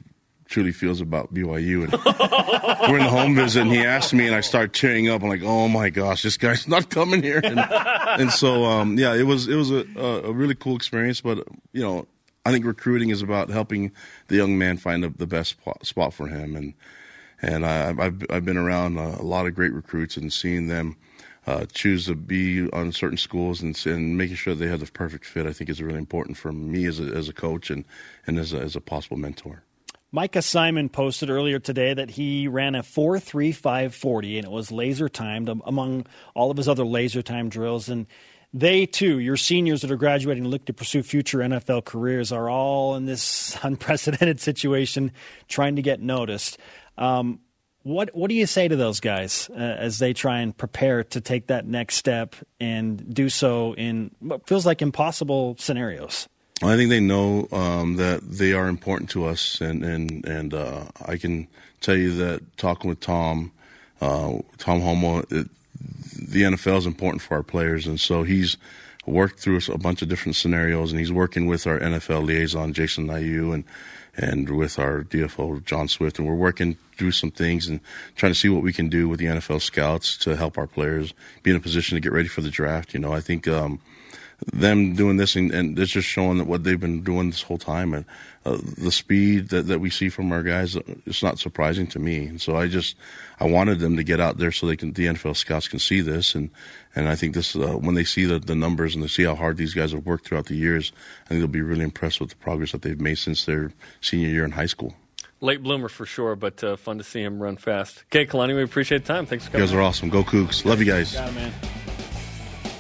truly 0.48 0.74
feels 0.74 1.00
about 1.00 1.34
BYU." 1.34 1.84
And 1.84 1.94
we're 2.92 2.98
in 2.98 3.06
the 3.06 3.10
home 3.10 3.36
visit, 3.36 3.62
and 3.62 3.72
he 3.72 3.86
asked 3.86 4.14
me, 4.14 4.28
and 4.28 4.36
I 4.36 4.42
start 4.42 4.74
tearing 4.74 5.10
up. 5.10 5.24
I'm 5.24 5.30
like, 5.30 5.44
"Oh 5.44 5.70
my 5.70 5.90
gosh, 5.90 6.22
this 6.22 6.36
guy's 6.36 6.68
not 6.76 6.90
coming 6.90 7.24
here!" 7.24 7.40
And, 7.42 7.58
and 7.60 8.32
so, 8.32 8.66
um, 8.66 8.98
yeah, 9.00 9.14
it 9.14 9.24
was 9.24 9.48
it 9.48 9.56
was 9.56 9.72
a, 9.72 9.86
a 9.98 10.34
really 10.34 10.56
cool 10.56 10.76
experience, 10.76 11.22
but 11.22 11.48
you 11.72 11.82
know. 11.82 12.06
I 12.46 12.52
think 12.52 12.66
recruiting 12.66 13.10
is 13.10 13.22
about 13.22 13.50
helping 13.50 13.92
the 14.28 14.36
young 14.36 14.58
man 14.58 14.78
find 14.78 15.04
the, 15.04 15.10
the 15.10 15.26
best 15.26 15.56
spot 15.82 16.14
for 16.14 16.28
him, 16.28 16.56
and 16.56 16.74
and 17.42 17.66
I, 17.66 17.94
have 18.04 18.24
I've 18.30 18.46
been 18.46 18.58
around 18.58 18.98
a, 18.98 19.22
lot 19.22 19.46
of 19.46 19.56
great 19.56 19.74
recruits 19.74 20.16
and 20.16 20.32
seeing 20.32 20.68
them 20.68 20.96
uh, 21.46 21.66
choose 21.74 22.06
to 22.06 22.16
be 22.16 22.70
on 22.72 22.92
certain 22.92 23.18
schools 23.18 23.62
and, 23.62 23.80
and 23.86 24.18
making 24.18 24.38
sure 24.38 24.56
they 24.56 24.68
have 24.68 24.80
the 24.80 24.86
perfect 24.86 25.26
fit. 25.26 25.46
I 25.46 25.54
think 25.54 25.70
is 25.70 25.82
really 25.82 26.00
important 26.00 26.38
for 26.38 26.52
me 26.52 26.86
as 26.86 27.00
a, 27.00 27.04
as 27.04 27.28
a 27.28 27.34
coach 27.34 27.70
and 27.70 27.84
and 28.28 28.40
as 28.40 28.54
a, 28.54 28.60
as 28.60 28.76
a 28.76 28.82
possible 28.82 29.18
mentor. 29.18 29.64
Micah 30.12 30.42
Simon 30.42 30.88
posted 30.88 31.30
earlier 31.30 31.60
today 31.60 31.94
that 31.94 32.12
he 32.12 32.48
ran 32.48 32.74
a 32.74 32.84
4.3540 32.84 34.38
and 34.38 34.46
it 34.46 34.52
was 34.52 34.72
laser 34.72 35.10
timed 35.10 35.50
among 35.50 36.06
all 36.34 36.50
of 36.50 36.56
his 36.56 36.70
other 36.70 36.86
laser 36.86 37.22
time 37.22 37.50
drills. 37.50 37.90
And 37.90 38.08
they 38.56 38.86
too, 38.86 39.20
your 39.20 39.36
seniors 39.36 39.82
that 39.82 39.92
are 39.92 39.98
graduating 39.98 40.46
and 40.46 40.52
look 40.52 40.66
to 40.66 40.74
pursue 40.74 41.04
future 41.04 41.40
NFL 41.40 41.84
careers, 41.84 42.32
are 42.32 42.50
all 42.50 42.96
in 42.96 43.06
this 43.06 43.58
unprecedented 43.64 44.40
situation 44.40 45.12
trying 45.50 45.76
to 45.76 45.82
get 45.82 46.02
noticed. 46.02 46.58
Um, 46.98 47.42
what 47.84 48.16
what 48.16 48.30
do 48.30 48.36
you 48.36 48.48
say 48.48 48.68
to 48.68 48.76
those 48.76 49.00
guys 49.02 49.50
uh, 49.52 49.60
as 49.60 50.00
they 50.00 50.14
try 50.14 50.40
and 50.40 50.58
prepare 50.58 51.04
to 51.04 51.22
take 51.22 51.48
that 51.48 51.68
next 51.68 51.96
step 51.98 52.34
and 52.60 53.14
do 53.14 53.30
so 53.30 53.76
in 53.76 54.10
what 54.20 54.48
feels 54.48 54.66
like 54.66 54.82
impossible 54.82 55.56
scenarios? 55.60 56.28
I 56.64 56.78
think 56.78 56.90
they 56.90 57.02
know 57.02 57.50
um, 57.52 57.98
that 57.98 58.22
they 58.24 58.54
are 58.54 58.70
important 58.70 59.10
to 59.12 59.26
us, 59.26 59.60
and 59.60 59.84
and 59.84 60.26
and 60.26 60.54
uh, 60.54 60.86
I 61.06 61.18
can 61.18 61.48
tell 61.82 61.96
you 61.96 62.16
that 62.16 62.58
talking 62.58 62.90
with 62.90 63.02
Tom, 63.02 63.52
uh, 64.00 64.40
Tom 64.58 64.82
Holmoe, 64.82 65.26
it, 65.30 65.50
the 66.18 66.44
NFL 66.44 66.80
is 66.80 66.86
important 66.86 67.22
for 67.22 67.36
our 67.36 67.44
players, 67.44 67.88
and 67.88 68.00
so 68.00 68.24
he's 68.24 68.58
worked 69.06 69.40
through 69.40 69.60
a 69.72 69.78
bunch 69.78 70.02
of 70.02 70.10
different 70.10 70.36
scenarios, 70.36 70.92
and 70.92 71.00
he's 71.00 71.12
working 71.12 71.46
with 71.46 71.68
our 71.68 71.80
NFL 71.80 72.26
liaison 72.26 72.74
Jason 72.74 73.08
Ayu 73.08 73.54
and 73.54 73.64
and 74.18 74.50
with 74.50 74.80
our 74.80 75.04
DFO 75.04 75.64
John 75.66 75.88
Swift, 75.88 76.20
and 76.20 76.28
we're 76.28 76.36
working 76.36 76.78
through 76.98 77.12
some 77.12 77.32
things 77.32 77.68
and 77.68 77.82
trying 78.16 78.32
to 78.32 78.40
see 78.40 78.48
what 78.48 78.64
we 78.64 78.72
can 78.72 78.88
do 78.88 79.10
with 79.10 79.20
the 79.20 79.26
NFL 79.26 79.62
scouts 79.62 80.18
to 80.18 80.38
help 80.38 80.58
our 80.58 80.68
players 80.68 81.14
be 81.44 81.52
in 81.52 81.58
a 81.58 81.60
position 81.60 81.96
to 81.96 82.02
get 82.02 82.14
ready 82.14 82.30
for 82.30 82.40
the 82.42 82.50
draft. 82.50 82.94
You 82.94 83.02
know, 83.02 83.12
I 83.12 83.20
think 83.20 83.46
um, 83.48 83.82
them 84.54 84.96
doing 84.96 85.18
this 85.18 85.36
and, 85.36 85.52
and 85.52 85.78
it's 85.78 85.92
just 85.92 86.08
showing 86.08 86.38
that 86.38 86.48
what 86.48 86.64
they've 86.64 86.80
been 86.80 87.02
doing 87.02 87.30
this 87.30 87.44
whole 87.44 87.58
time 87.58 87.94
and 87.94 88.06
uh, 88.46 88.58
the 88.78 88.92
speed 88.92 89.50
that, 89.50 89.68
that 89.68 89.80
we 89.80 89.90
see 89.90 90.08
from 90.10 90.32
our 90.32 90.44
guys, 90.44 90.76
uh, 90.76 90.82
it's 91.06 91.24
not 91.24 91.40
surprising 91.40 91.88
to 91.88 92.00
me. 92.00 92.26
And 92.28 92.40
so 92.40 92.56
I 92.56 92.68
just, 92.68 92.96
I 93.40 93.46
wanted 93.46 93.80
them 93.80 93.98
to 93.98 94.04
get 94.04 94.20
out 94.20 94.38
there 94.38 94.52
so 94.52 94.68
they 94.68 94.76
can, 94.78 94.94
the 94.94 95.08
NFL 95.08 95.36
scouts 95.36 95.68
can 95.68 95.80
see 95.80 96.02
this. 96.02 96.36
And, 96.36 96.52
and 96.96 97.08
I 97.08 97.16
think 97.16 97.34
this, 97.34 97.56
uh, 97.56 97.74
when 97.78 97.96
they 97.96 98.04
see 98.04 98.26
the, 98.26 98.38
the 98.40 98.56
numbers 98.56 98.94
and 98.94 99.04
they 99.04 99.08
see 99.08 99.24
how 99.24 99.36
hard 99.36 99.58
these 99.58 99.74
guys 99.74 99.92
have 99.94 100.06
worked 100.06 100.28
throughout 100.28 100.46
the 100.46 100.56
years, 100.56 100.92
I 101.26 101.30
think 101.30 101.40
they'll 101.42 101.48
be 101.48 101.62
really 101.62 101.84
impressed 101.84 102.20
with 102.20 102.30
the 102.30 102.36
progress 102.36 102.72
that 102.72 102.84
they've 102.84 103.00
made 103.02 103.18
since 103.18 103.46
their 103.46 103.72
senior 104.02 104.30
year 104.30 104.46
in 104.46 104.52
high 104.52 104.68
school. 104.68 104.94
Late 105.42 105.62
bloomer 105.62 105.90
for 105.90 106.06
sure, 106.06 106.36
but 106.36 106.64
uh, 106.64 106.76
fun 106.78 106.98
to 106.98 107.04
see 107.04 107.22
him 107.22 107.40
run 107.42 107.58
fast. 107.58 108.04
Okay, 108.10 108.26
Kalani, 108.26 108.56
we 108.56 108.64
appreciate 108.64 109.06
the 109.06 109.14
time. 109.14 109.26
Thanks 109.26 109.46
for 109.46 109.50
You 109.50 109.52
coming. 109.54 109.68
guys 109.68 109.74
are 109.76 109.82
awesome. 109.82 110.10
Go 110.10 110.24
Cougs. 110.24 110.64
Love 110.66 110.80
you 110.80 110.86
guys. 110.86 111.14
Got 111.14 111.30
it, 111.30 111.36
man. 111.36 111.52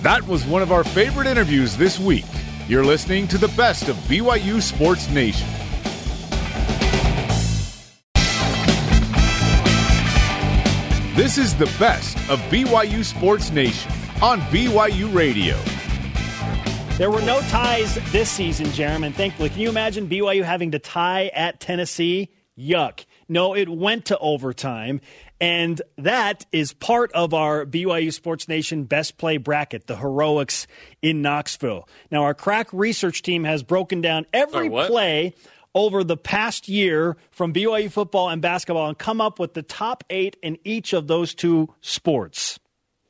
That 0.01 0.23
was 0.27 0.45
one 0.45 0.61
of 0.61 0.71
our 0.71 0.83
favorite 0.83 1.27
interviews 1.27 1.75
this 1.75 1.99
week. 1.99 2.25
You're 2.67 2.83
listening 2.83 3.27
to 3.27 3.37
the 3.37 3.49
best 3.49 3.89
of 3.89 3.95
BYU 4.07 4.59
Sports 4.59 5.07
Nation. 5.09 5.47
This 11.15 11.37
is 11.37 11.53
the 11.55 11.71
best 11.77 12.17
of 12.27 12.39
BYU 12.49 13.05
Sports 13.05 13.51
Nation 13.51 13.91
on 14.19 14.41
BYU 14.41 15.13
Radio. 15.13 15.55
There 16.97 17.11
were 17.11 17.21
no 17.21 17.39
ties 17.49 17.99
this 18.11 18.31
season, 18.31 18.71
Jeremy, 18.71 19.11
thankfully. 19.11 19.49
Can 19.49 19.59
you 19.59 19.69
imagine 19.69 20.09
BYU 20.09 20.43
having 20.43 20.71
to 20.71 20.79
tie 20.79 21.27
at 21.35 21.59
Tennessee? 21.59 22.29
Yuck. 22.57 23.05
No, 23.29 23.55
it 23.55 23.69
went 23.69 24.05
to 24.05 24.17
overtime. 24.17 25.01
And 25.45 25.79
that 25.99 26.43
is 26.51 26.73
part 26.73 27.11
of 27.11 27.35
our 27.35 27.67
BYU 27.67 28.11
Sports 28.11 28.47
Nation 28.47 28.85
best 28.85 29.19
play 29.19 29.37
bracket, 29.37 29.85
the 29.85 29.95
heroics 29.95 30.65
in 31.03 31.21
Knoxville. 31.21 31.87
Now, 32.09 32.23
our 32.23 32.33
crack 32.33 32.67
research 32.73 33.21
team 33.21 33.43
has 33.43 33.61
broken 33.61 34.01
down 34.01 34.25
every 34.33 34.69
Sorry, 34.69 34.87
play 34.87 35.33
over 35.75 36.03
the 36.03 36.17
past 36.17 36.67
year 36.67 37.15
from 37.29 37.53
BYU 37.53 37.91
football 37.91 38.29
and 38.29 38.41
basketball 38.41 38.87
and 38.87 38.97
come 38.97 39.21
up 39.21 39.37
with 39.37 39.53
the 39.53 39.61
top 39.61 40.03
eight 40.09 40.35
in 40.41 40.57
each 40.63 40.93
of 40.93 41.05
those 41.05 41.35
two 41.35 41.71
sports. 41.79 42.59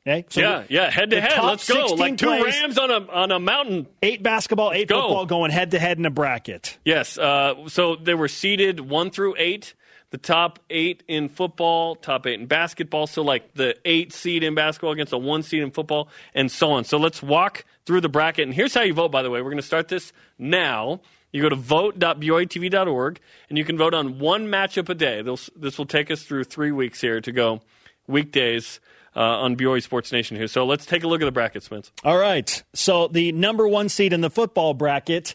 Okay? 0.06 0.26
So 0.28 0.42
yeah, 0.42 0.64
yeah, 0.68 0.90
head 0.90 1.08
to 1.12 1.20
head. 1.22 1.42
Let's 1.42 1.66
go. 1.66 1.86
Like 1.94 2.18
two 2.18 2.26
plays- 2.26 2.44
Rams 2.44 2.76
on 2.76 2.90
a 2.90 3.10
on 3.10 3.32
a 3.32 3.38
mountain. 3.40 3.86
Eight 4.02 4.22
basketball, 4.22 4.72
eight 4.72 4.88
go. 4.88 5.00
football 5.00 5.24
going 5.24 5.50
head 5.50 5.70
to 5.70 5.78
head 5.78 5.96
in 5.98 6.04
a 6.04 6.10
bracket. 6.10 6.76
Yes. 6.84 7.16
Uh, 7.16 7.66
so 7.68 7.96
they 7.96 8.14
were 8.14 8.28
seeded 8.28 8.78
one 8.78 9.10
through 9.10 9.36
eight. 9.38 9.74
The 10.16 10.22
top 10.22 10.60
eight 10.70 11.02
in 11.08 11.28
football, 11.28 11.94
top 11.94 12.26
eight 12.26 12.40
in 12.40 12.46
basketball. 12.46 13.06
So 13.06 13.20
like 13.20 13.52
the 13.52 13.76
eight 13.84 14.14
seed 14.14 14.44
in 14.44 14.54
basketball 14.54 14.92
against 14.92 15.12
a 15.12 15.18
one 15.18 15.42
seed 15.42 15.62
in 15.62 15.70
football, 15.70 16.08
and 16.34 16.50
so 16.50 16.72
on. 16.72 16.84
So 16.84 16.96
let's 16.96 17.22
walk 17.22 17.66
through 17.84 18.00
the 18.00 18.08
bracket. 18.08 18.44
And 18.44 18.54
here's 18.54 18.72
how 18.72 18.80
you 18.80 18.94
vote. 18.94 19.12
By 19.12 19.20
the 19.20 19.28
way, 19.28 19.42
we're 19.42 19.50
going 19.50 19.58
to 19.58 19.62
start 19.62 19.88
this 19.88 20.14
now. 20.38 21.02
You 21.32 21.42
go 21.42 21.50
to 21.50 21.54
vote.byutv.org 21.54 23.20
and 23.50 23.58
you 23.58 23.64
can 23.66 23.76
vote 23.76 23.92
on 23.92 24.18
one 24.18 24.46
matchup 24.46 24.88
a 24.88 24.94
day. 24.94 25.20
This, 25.20 25.50
this 25.54 25.76
will 25.76 25.84
take 25.84 26.10
us 26.10 26.22
through 26.22 26.44
three 26.44 26.72
weeks 26.72 26.98
here 27.02 27.20
to 27.20 27.30
go 27.30 27.60
weekdays 28.06 28.80
uh, 29.14 29.20
on 29.20 29.54
BYU 29.54 29.82
Sports 29.82 30.12
Nation 30.12 30.38
here. 30.38 30.48
So 30.48 30.64
let's 30.64 30.86
take 30.86 31.04
a 31.04 31.08
look 31.08 31.20
at 31.20 31.26
the 31.26 31.30
brackets, 31.30 31.66
Spence. 31.66 31.92
All 32.04 32.16
right. 32.16 32.62
So 32.72 33.08
the 33.08 33.32
number 33.32 33.68
one 33.68 33.90
seed 33.90 34.14
in 34.14 34.22
the 34.22 34.30
football 34.30 34.72
bracket, 34.72 35.34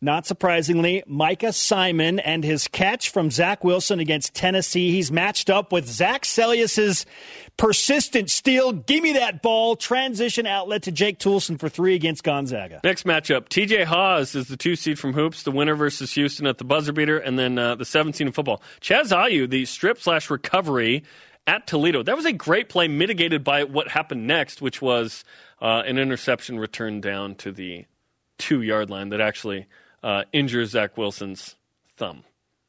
not 0.00 0.26
surprisingly, 0.26 1.02
Micah 1.06 1.52
Simon 1.52 2.20
and 2.20 2.44
his 2.44 2.68
catch 2.68 3.10
from 3.10 3.30
Zach 3.30 3.64
Wilson 3.64 3.98
against 3.98 4.32
Tennessee. 4.32 4.92
He's 4.92 5.10
matched 5.10 5.50
up 5.50 5.72
with 5.72 5.88
Zach 5.88 6.22
Seljaas's 6.22 7.04
persistent 7.56 8.30
steal. 8.30 8.72
Give 8.72 9.02
me 9.02 9.14
that 9.14 9.42
ball. 9.42 9.74
Transition 9.74 10.46
outlet 10.46 10.84
to 10.84 10.92
Jake 10.92 11.18
Toolson 11.18 11.58
for 11.58 11.68
three 11.68 11.96
against 11.96 12.22
Gonzaga. 12.22 12.80
Next 12.84 13.04
matchup, 13.06 13.48
TJ 13.48 13.84
Haws 13.84 14.36
is 14.36 14.46
the 14.46 14.56
two 14.56 14.76
seed 14.76 15.00
from 15.00 15.14
Hoops, 15.14 15.42
the 15.42 15.50
winner 15.50 15.74
versus 15.74 16.12
Houston 16.12 16.46
at 16.46 16.58
the 16.58 16.64
buzzer 16.64 16.92
beater, 16.92 17.18
and 17.18 17.36
then 17.36 17.58
uh, 17.58 17.74
the 17.74 17.84
17 17.84 18.28
in 18.28 18.32
football. 18.32 18.62
Chaz 18.80 19.10
Ayu, 19.10 19.50
the 19.50 19.64
strip 19.64 20.00
slash 20.00 20.30
recovery 20.30 21.02
at 21.48 21.66
Toledo. 21.66 22.04
That 22.04 22.14
was 22.14 22.26
a 22.26 22.32
great 22.32 22.68
play, 22.68 22.86
mitigated 22.86 23.42
by 23.42 23.64
what 23.64 23.88
happened 23.88 24.28
next, 24.28 24.62
which 24.62 24.80
was 24.80 25.24
uh, 25.60 25.82
an 25.84 25.98
interception 25.98 26.58
returned 26.60 27.02
down 27.02 27.34
to 27.36 27.50
the 27.50 27.86
two 28.38 28.62
yard 28.62 28.90
line 28.90 29.08
that 29.08 29.20
actually 29.20 29.66
uh, 30.02 30.24
injures 30.32 30.70
Zach 30.70 30.96
Wilson's 30.96 31.56
thumb. 31.96 32.24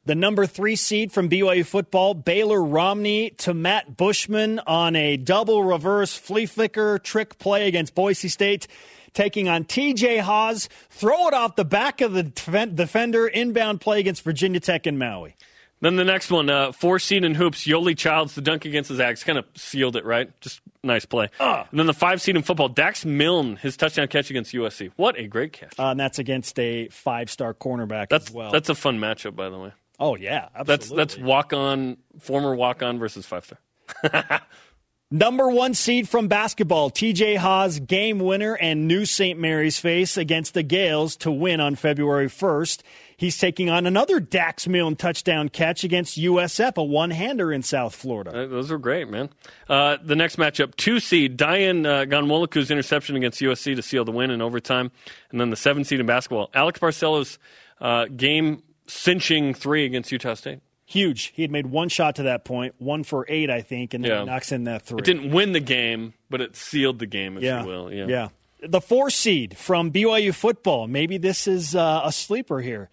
The 0.06 0.14
number 0.14 0.46
three 0.46 0.76
seed 0.76 1.12
from 1.12 1.28
BYU 1.28 1.64
football, 1.64 2.14
Baylor 2.14 2.62
Romney 2.62 3.30
to 3.38 3.52
Matt 3.52 3.96
Bushman 3.98 4.58
on 4.60 4.96
a 4.96 5.18
double 5.18 5.62
reverse 5.62 6.16
flea 6.16 6.46
flicker 6.46 6.98
trick 6.98 7.38
play 7.38 7.68
against 7.68 7.94
Boise 7.94 8.28
State, 8.28 8.66
taking 9.12 9.48
on 9.48 9.64
TJ 9.64 10.20
Haws. 10.20 10.70
Throw 10.88 11.28
it 11.28 11.34
off 11.34 11.54
the 11.54 11.66
back 11.66 12.00
of 12.00 12.12
the 12.14 12.22
defender, 12.22 13.28
inbound 13.28 13.82
play 13.82 14.00
against 14.00 14.22
Virginia 14.22 14.60
Tech 14.60 14.86
and 14.86 14.98
Maui. 14.98 15.36
Then 15.82 15.96
the 15.96 16.04
next 16.04 16.30
one, 16.30 16.50
uh, 16.50 16.72
four 16.72 16.98
seed 16.98 17.24
in 17.24 17.34
hoops, 17.34 17.66
Yoeli 17.66 17.96
Childs, 17.96 18.34
the 18.34 18.42
dunk 18.42 18.66
against 18.66 18.88
his 18.88 18.98
Zags. 18.98 19.24
Kind 19.24 19.38
of 19.38 19.46
sealed 19.54 19.96
it, 19.96 20.04
right? 20.04 20.30
Just 20.42 20.60
nice 20.82 21.06
play. 21.06 21.30
And 21.40 21.66
then 21.72 21.86
the 21.86 21.94
five 21.94 22.20
seed 22.20 22.36
in 22.36 22.42
football, 22.42 22.68
Dax 22.68 23.04
Milne, 23.06 23.56
his 23.56 23.78
touchdown 23.78 24.06
catch 24.08 24.28
against 24.28 24.52
USC. 24.52 24.90
What 24.96 25.18
a 25.18 25.26
great 25.26 25.52
catch. 25.54 25.78
Uh, 25.78 25.86
and 25.92 25.98
that's 26.00 26.18
against 26.18 26.58
a 26.58 26.88
five 26.88 27.30
star 27.30 27.54
cornerback 27.54 28.08
That's 28.10 28.28
as 28.28 28.34
well. 28.34 28.50
that's 28.50 28.68
a 28.68 28.74
fun 28.74 28.98
matchup, 28.98 29.34
by 29.34 29.48
the 29.48 29.58
way. 29.58 29.72
oh, 29.98 30.16
yeah, 30.16 30.48
That's 30.54 30.70
absolutely. 30.70 30.96
that's 31.04 31.18
walk 31.18 31.52
on, 31.54 31.96
former 32.18 32.54
walk 32.54 32.82
on 32.82 32.98
versus 32.98 33.24
five 33.24 33.44
star. 33.46 34.40
Number 35.12 35.48
one 35.50 35.74
seed 35.74 36.08
from 36.08 36.28
basketball, 36.28 36.88
TJ 36.88 37.36
Haws, 37.36 37.80
game 37.80 38.20
winner 38.20 38.54
and 38.54 38.86
New 38.86 39.04
St. 39.04 39.36
Mary's 39.40 39.76
face 39.76 40.16
against 40.16 40.54
the 40.54 40.62
Gaels 40.62 41.16
to 41.16 41.32
win 41.32 41.58
on 41.60 41.74
February 41.74 42.28
1st. 42.28 42.82
He's 43.20 43.36
taking 43.36 43.68
on 43.68 43.84
another 43.84 44.18
Dax 44.18 44.66
Milne 44.66 44.96
touchdown 44.96 45.50
catch 45.50 45.84
against 45.84 46.16
USF, 46.16 46.76
a 46.78 46.82
one 46.82 47.10
hander 47.10 47.52
in 47.52 47.62
South 47.62 47.94
Florida. 47.94 48.30
Uh, 48.30 48.46
Those 48.46 48.70
were 48.70 48.78
great, 48.78 49.10
man. 49.10 49.28
Uh, 49.68 49.98
the 50.02 50.16
next 50.16 50.36
matchup, 50.36 50.74
two 50.76 51.00
seed 51.00 51.36
Dayan 51.36 51.84
uh, 51.84 52.06
Ghanwoloku's 52.06 52.70
interception 52.70 53.16
against 53.16 53.38
USC 53.42 53.76
to 53.76 53.82
seal 53.82 54.06
the 54.06 54.10
win 54.10 54.30
in 54.30 54.40
overtime, 54.40 54.90
and 55.30 55.38
then 55.38 55.50
the 55.50 55.56
seven 55.56 55.84
seed 55.84 56.00
in 56.00 56.06
basketball, 56.06 56.48
Alex 56.54 56.80
Barcello's 56.80 57.38
uh, 57.82 58.06
game 58.06 58.62
cinching 58.86 59.52
three 59.52 59.84
against 59.84 60.10
Utah 60.10 60.32
State. 60.32 60.60
Huge. 60.86 61.32
He 61.36 61.42
had 61.42 61.50
made 61.50 61.66
one 61.66 61.90
shot 61.90 62.16
to 62.16 62.22
that 62.22 62.46
point, 62.46 62.74
one 62.78 63.04
for 63.04 63.26
eight, 63.28 63.50
I 63.50 63.60
think, 63.60 63.92
and 63.92 64.02
then 64.02 64.12
Yeah. 64.12 64.20
he 64.20 64.24
knocks 64.24 64.50
in 64.50 64.64
that 64.64 64.80
three. 64.86 64.98
It 65.00 65.04
didn't 65.04 65.30
win 65.30 65.52
the 65.52 65.60
game, 65.60 66.14
but 66.30 66.40
it 66.40 66.56
sealed 66.56 66.98
the 66.98 67.06
game, 67.06 67.36
if 67.36 67.42
yeah. 67.42 67.60
you 67.60 67.66
will. 67.68 67.92
yeah. 67.92 68.28
The 68.62 68.80
four 68.80 69.10
seed 69.10 69.56
from 69.56 69.90
BYU 69.90 70.34
football. 70.34 70.86
Maybe 70.86 71.18
this 71.18 71.46
is 71.46 71.74
uh, 71.74 72.02
a 72.04 72.12
sleeper 72.12 72.60
here. 72.60 72.90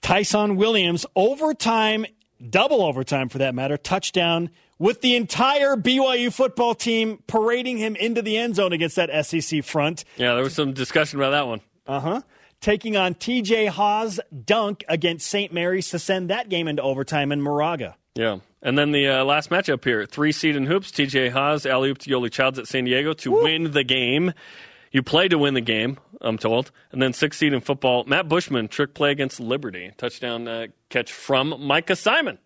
Ty'Son 0.00 0.56
Williams, 0.56 1.06
overtime, 1.14 2.06
double 2.50 2.82
overtime 2.82 3.28
for 3.28 3.38
that 3.38 3.54
matter, 3.54 3.76
touchdown 3.76 4.50
with 4.78 5.00
the 5.00 5.14
entire 5.14 5.76
BYU 5.76 6.32
football 6.32 6.74
team 6.74 7.22
parading 7.28 7.78
him 7.78 7.94
into 7.94 8.20
the 8.20 8.36
end 8.36 8.56
zone 8.56 8.72
against 8.72 8.96
that 8.96 9.24
SEC 9.24 9.62
front. 9.64 10.04
Yeah, 10.16 10.34
there 10.34 10.42
was 10.42 10.54
some 10.54 10.72
discussion 10.72 11.20
about 11.20 11.30
that 11.30 11.46
one. 11.46 11.60
Uh 11.86 12.00
huh. 12.00 12.20
Taking 12.60 12.96
on 12.96 13.14
TJ 13.14 13.68
Haws 13.68 14.20
dunk 14.44 14.84
against 14.88 15.28
St. 15.28 15.52
Mary's 15.52 15.90
to 15.90 15.98
send 15.98 16.30
that 16.30 16.48
game 16.48 16.68
into 16.68 16.82
overtime 16.82 17.32
in 17.32 17.40
Moraga. 17.40 17.96
Yeah. 18.14 18.38
And 18.60 18.78
then 18.78 18.92
the 18.92 19.08
uh, 19.08 19.24
last 19.24 19.50
matchup 19.50 19.84
here 19.84 20.06
three 20.06 20.32
seed 20.32 20.54
in 20.56 20.66
hoops, 20.66 20.90
TJ 20.92 21.30
Haws, 21.30 21.66
alley 21.66 21.90
oop 21.90 21.98
to 21.98 22.10
Yoeli 22.10 22.30
Childs 22.30 22.58
at 22.58 22.68
San 22.68 22.84
Diego 22.84 23.12
to 23.14 23.32
win 23.32 23.72
the 23.72 23.84
game. 23.84 24.32
You 24.92 25.02
play 25.02 25.26
to 25.28 25.38
win 25.38 25.54
the 25.54 25.60
game, 25.60 25.98
I'm 26.20 26.38
told. 26.38 26.70
And 26.92 27.00
then 27.00 27.12
six 27.14 27.38
seed 27.38 27.52
in 27.52 27.60
football, 27.62 28.04
Matt 28.04 28.28
Bushman, 28.28 28.68
trick 28.68 28.94
play 28.94 29.10
against 29.10 29.40
Liberty. 29.40 29.90
Touchdown 29.96 30.46
uh, 30.46 30.66
catch 30.90 31.10
from 31.10 31.54
Micah 31.58 31.96
Simon. 31.96 32.38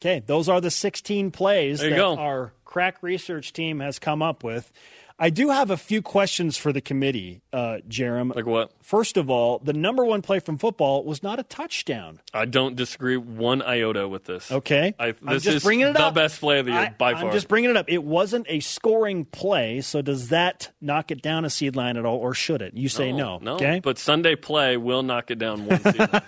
Okay, 0.00 0.20
those 0.26 0.48
are 0.48 0.60
the 0.60 0.70
16 0.70 1.30
plays 1.30 1.78
that 1.78 1.94
go. 1.94 2.16
our 2.16 2.52
crack 2.64 3.02
research 3.02 3.52
team 3.52 3.78
has 3.78 4.00
come 4.00 4.20
up 4.20 4.42
with. 4.42 4.72
I 5.22 5.30
do 5.30 5.50
have 5.50 5.70
a 5.70 5.76
few 5.76 6.02
questions 6.02 6.56
for 6.56 6.72
the 6.72 6.80
committee, 6.80 7.42
uh, 7.52 7.78
Jerem. 7.88 8.34
Like 8.34 8.44
what? 8.44 8.72
First 8.82 9.16
of 9.16 9.30
all, 9.30 9.60
the 9.60 9.72
number 9.72 10.04
one 10.04 10.20
play 10.20 10.40
from 10.40 10.58
football 10.58 11.04
was 11.04 11.22
not 11.22 11.38
a 11.38 11.44
touchdown. 11.44 12.18
I 12.34 12.44
don't 12.44 12.74
disagree 12.74 13.16
one 13.16 13.62
iota 13.62 14.08
with 14.08 14.24
this. 14.24 14.50
Okay, 14.50 14.94
I, 14.98 15.06
I'm 15.08 15.16
this 15.34 15.44
just 15.44 15.56
is 15.58 15.62
bringing 15.62 15.86
it 15.86 15.92
the 15.92 16.02
up. 16.06 16.14
best 16.14 16.40
play 16.40 16.58
of 16.58 16.66
the 16.66 16.72
year 16.72 16.80
I, 16.80 16.94
by 16.98 17.12
I'm 17.12 17.20
far. 17.20 17.32
just 17.32 17.46
bringing 17.46 17.70
it 17.70 17.76
up. 17.76 17.84
It 17.88 18.02
wasn't 18.02 18.46
a 18.48 18.58
scoring 18.58 19.24
play, 19.24 19.80
so 19.80 20.02
does 20.02 20.30
that 20.30 20.72
knock 20.80 21.12
it 21.12 21.22
down 21.22 21.44
a 21.44 21.50
seed 21.50 21.76
line 21.76 21.96
at 21.96 22.04
all, 22.04 22.18
or 22.18 22.34
should 22.34 22.60
it? 22.60 22.74
You 22.74 22.88
say 22.88 23.12
no. 23.12 23.38
No, 23.38 23.54
Okay. 23.54 23.78
but 23.80 23.98
Sunday 23.98 24.34
play 24.34 24.76
will 24.76 25.04
knock 25.04 25.30
it 25.30 25.38
down 25.38 25.66
one 25.66 25.80
seed. 25.84 25.98
line. 26.00 26.22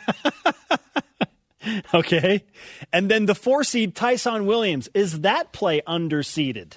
okay. 1.95 2.45
And 2.93 3.11
then 3.11 3.27
the 3.27 3.35
four 3.35 3.65
seed 3.65 3.97
Ty'Son 3.97 4.47
Williams 4.47 4.89
is 4.95 5.23
that 5.23 5.53
play 5.53 5.81
underseeded? 5.85 6.75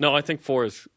no, 0.00 0.12
I 0.16 0.22
think 0.22 0.40
four 0.40 0.64
is 0.64 0.88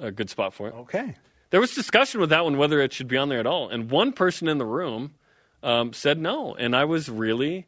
a 0.00 0.10
good 0.10 0.30
spot 0.30 0.54
for 0.54 0.68
it. 0.68 0.74
Okay. 0.74 1.16
There 1.50 1.60
was 1.60 1.74
discussion 1.74 2.20
with 2.20 2.30
that 2.30 2.44
one 2.44 2.58
whether 2.58 2.80
it 2.80 2.92
should 2.92 3.08
be 3.08 3.16
on 3.16 3.28
there 3.28 3.40
at 3.40 3.46
all, 3.46 3.68
and 3.68 3.90
one 3.90 4.12
person 4.12 4.48
in 4.48 4.58
the 4.58 4.66
room 4.66 5.14
um, 5.62 5.92
said 5.92 6.18
no, 6.18 6.54
and 6.54 6.74
I 6.74 6.84
was 6.84 7.08
really, 7.08 7.66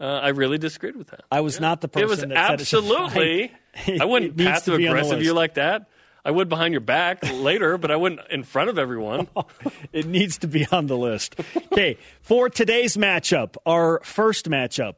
uh, 0.00 0.04
I 0.04 0.28
really 0.28 0.58
disagreed 0.58 0.96
with 0.96 1.08
that. 1.08 1.22
I 1.30 1.40
was 1.40 1.60
not 1.60 1.80
the 1.80 1.88
person 1.88 2.04
it 2.04 2.08
was 2.08 2.20
that 2.20 2.28
said 2.28 2.32
it 2.32 2.60
absolutely. 2.60 3.52
I 4.00 4.04
wouldn't 4.04 4.36
passive 4.36 4.74
aggressive 4.74 5.22
you 5.22 5.32
like 5.32 5.54
that. 5.54 5.88
I 6.24 6.30
would 6.30 6.48
behind 6.48 6.74
your 6.74 6.82
back 6.82 7.22
later, 7.32 7.78
but 7.78 7.90
I 7.90 7.96
wouldn't 7.96 8.20
in 8.30 8.42
front 8.42 8.68
of 8.68 8.78
everyone. 8.78 9.28
it 9.92 10.06
needs 10.06 10.38
to 10.38 10.48
be 10.48 10.66
on 10.70 10.86
the 10.86 10.96
list. 10.96 11.36
Okay, 11.72 11.98
for 12.20 12.50
today's 12.50 12.96
matchup, 12.96 13.56
our 13.64 14.00
first 14.02 14.50
matchup, 14.50 14.96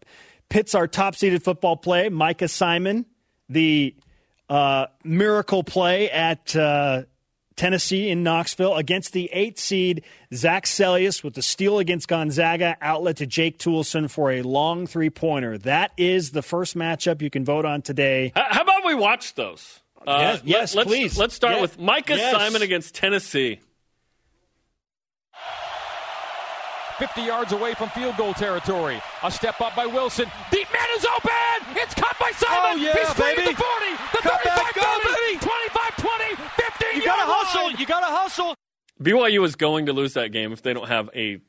pits 0.49 0.75
our 0.75 0.89
top 0.89 1.17
seeded 1.17 1.45
football 1.45 1.77
play, 1.77 2.09
Micah 2.09 2.49
Simon, 2.49 3.07
the 3.49 3.95
uh, 4.53 4.87
miracle 5.03 5.65
play 5.65 6.11
at 6.11 6.55
uh, 6.55 7.05
Tennessee 7.57 8.11
in 8.11 8.23
Knoxville 8.23 8.75
against 8.77 9.15
the 9.15 9.31
eight 9.33 9.59
seed 9.59 10.05
Zach 10.35 10.67
Seljaas 10.67 11.25
with 11.25 11.33
the 11.33 11.41
steal 11.41 11.79
against 11.79 12.07
Gonzaga, 12.07 12.77
outlet 12.83 13.17
to 13.17 13.27
Jake 13.27 13.59
Toolson 13.59 14.11
for 14.11 14.31
a 14.31 14.43
long 14.43 14.87
three 14.87 15.09
pointer. 15.09 15.57
That 15.57 15.93
is 15.97 16.33
the 16.33 16.43
first 16.43 16.77
matchup 16.77 17.23
you 17.23 17.31
can 17.31 17.47
vote 17.47 17.65
on 17.65 17.81
today. 17.81 18.33
How 18.37 18.61
about 18.61 18.85
we 18.85 18.95
watch 18.95 19.35
those? 19.35 19.81
Uh, 20.07 20.19
yes, 20.19 20.43
yes 20.45 20.75
let, 20.75 20.87
us 20.87 20.93
please. 20.93 21.19
Let's 21.19 21.35
start 21.35 21.55
yes. 21.55 21.63
with 21.63 21.79
Micah 21.79 22.17
yes. 22.17 22.37
Simon 22.37 22.61
against 22.61 22.95
Tennessee. 22.95 23.61
50 27.03 27.23
yards 27.23 27.51
away 27.51 27.75
from 27.75 27.89
field 27.91 28.17
goal 28.17 28.33
territory. 28.33 29.03
A 29.25 29.31
step 29.31 29.61
up 29.61 29.75
by 29.75 29.87
Wilson. 29.87 30.31
Deep 30.53 30.69
man 30.73 30.87
is 30.97 31.05
open. 31.05 31.75
It's 31.75 31.95
caught 31.95 32.15
by 32.21 32.31
Simon. 32.31 32.61
Oh, 32.63 32.77
yeah, 32.79 32.95
He's 32.95 33.09
straight 33.09 33.37
baby. 33.43 33.51
the 33.51 33.59
40, 33.59 33.91
the 34.15 34.23
Cut 34.23 34.39
35 34.39 34.55
back, 34.55 34.75
go, 34.75 34.87
30, 34.87 35.11
baby. 35.11 35.39
25 35.43 35.97
20, 35.99 36.37
50 36.39 36.87
You 36.95 37.05
gotta 37.05 37.27
hustle. 37.63 37.81
You 37.81 37.87
gotta 37.87 38.07
hustle. 38.07 38.55
BYU 39.03 39.45
is 39.45 39.57
going 39.57 39.87
to 39.87 39.93
lose 39.93 40.15
that 40.15 40.33
game 40.33 40.53
if 40.53 40.63
they 40.63 40.75
don't 40.75 40.89
have 40.89 41.11
a 41.15 41.41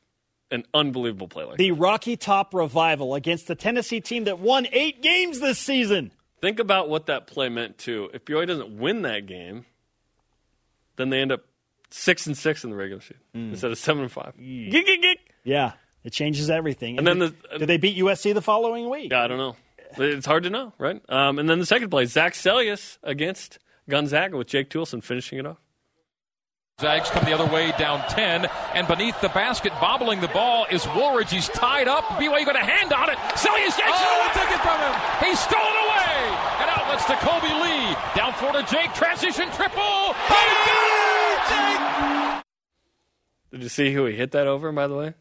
an 0.52 0.65
unbelievable 0.73 1.28
play 1.28 1.45
like 1.45 1.58
the 1.58 1.71
Rocky 1.71 2.15
Top 2.15 2.54
Revival 2.54 3.15
against 3.15 3.47
the 3.47 3.56
Tennessee 3.56 4.02
team 4.02 4.26
that 4.26 4.39
won 4.39 4.67
eight 4.71 5.02
games 5.02 5.39
this 5.39 5.58
season. 5.58 6.12
Think 6.41 6.60
about 6.60 6.89
what 6.89 7.08
that 7.08 7.26
play 7.26 7.49
meant 7.49 7.78
too. 7.78 8.10
If 8.13 8.26
BYU 8.26 8.45
doesn't 8.47 8.78
win 8.78 9.04
that 9.04 9.26
game, 9.26 9.65
then 10.97 11.10
they 11.10 11.21
end 11.21 11.32
up 11.32 11.45
six 11.89 12.28
and 12.28 12.38
six 12.38 12.63
in 12.63 12.69
the 12.69 12.76
regular 12.76 13.02
season 13.02 13.21
mm. 13.36 13.52
instead 13.52 13.71
of 13.71 13.78
seven 13.78 14.04
and 14.04 14.12
five. 14.12 14.34
Mm. 14.39 14.71
Geek, 14.71 14.86
geek, 14.86 15.02
geek. 15.02 15.19
Yeah, 15.43 15.73
it 16.04 16.13
changes 16.13 16.49
everything. 16.49 16.97
And, 16.97 17.08
and 17.08 17.21
then 17.21 17.30
did, 17.30 17.41
the, 17.52 17.60
did 17.60 17.69
they 17.69 17.78
beat 17.78 17.97
USC 17.97 18.34
the 18.34 18.41
following 18.41 18.89
week? 18.89 19.12
Yeah, 19.12 19.23
I 19.23 19.28
don't 19.28 19.38
know. 19.38 19.56
It's 19.97 20.26
hard 20.26 20.43
to 20.43 20.49
know, 20.49 20.73
right? 20.78 21.02
Um, 21.08 21.38
and 21.39 21.47
then 21.47 21.60
the 21.60 21.65
second 21.65 21.89
play, 21.89 22.06
Zach 22.06 22.34
Seljaas 22.34 22.97
against 23.04 23.60
Gonzaga 23.88 24.38
with 24.38 24.47
Jake 24.47 24.69
Toolson 24.69 25.04
finishing 25.04 25.39
it 25.39 25.45
off. 25.45 25.58
Zags 26.84 27.10
come 27.12 27.24
the 27.24 27.32
other 27.32 27.46
way 27.46 27.72
down 27.80 28.04
10, 28.10 28.46
and 28.74 28.86
beneath 28.89 29.22
the 29.22 29.30
basket, 29.30 29.72
bobbling 29.80 30.19
the 30.19 30.28
ball 30.28 30.65
is 30.69 30.86
Woolridge. 30.88 31.32
He's 31.32 31.48
tied 31.48 31.88
up. 31.88 32.04
BYU 32.19 32.43
got 32.43 32.58
a 32.58 32.60
hand 32.60 32.91
on 32.91 33.10
it. 33.10 33.17
Seljaas 33.39 33.80
yanks 33.80 34.02
oh, 34.04 34.28
it 34.28 34.34
took 34.34 34.52
it 34.52 34.60
from 34.60 34.78
him. 34.82 34.93
He's 35.24 35.39
stolen 35.39 35.63
away. 35.63 36.28
And 36.60 36.69
outlets 36.69 37.06
to 37.06 37.13
Kolby 37.13 37.54
Lee. 37.63 37.96
Down 38.17 38.34
four 38.34 38.52
to 38.52 38.63
Jake. 38.69 38.93
Transition 38.96 39.50
triple. 39.52 39.80
Oh, 39.80 40.41
Did 43.54 43.63
you 43.63 43.69
see 43.69 43.93
who 43.93 44.06
he 44.06 44.17
hit 44.17 44.32
that 44.32 44.48
over, 44.48 44.69
by 44.74 44.88
the 44.88 44.96
way? 44.96 45.13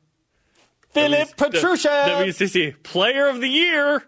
Filip 0.91 1.37
Petrusev. 1.37 2.25
WCC 2.27 2.83
Player 2.83 3.29
of 3.29 3.41
the 3.41 3.47
Year. 3.47 4.03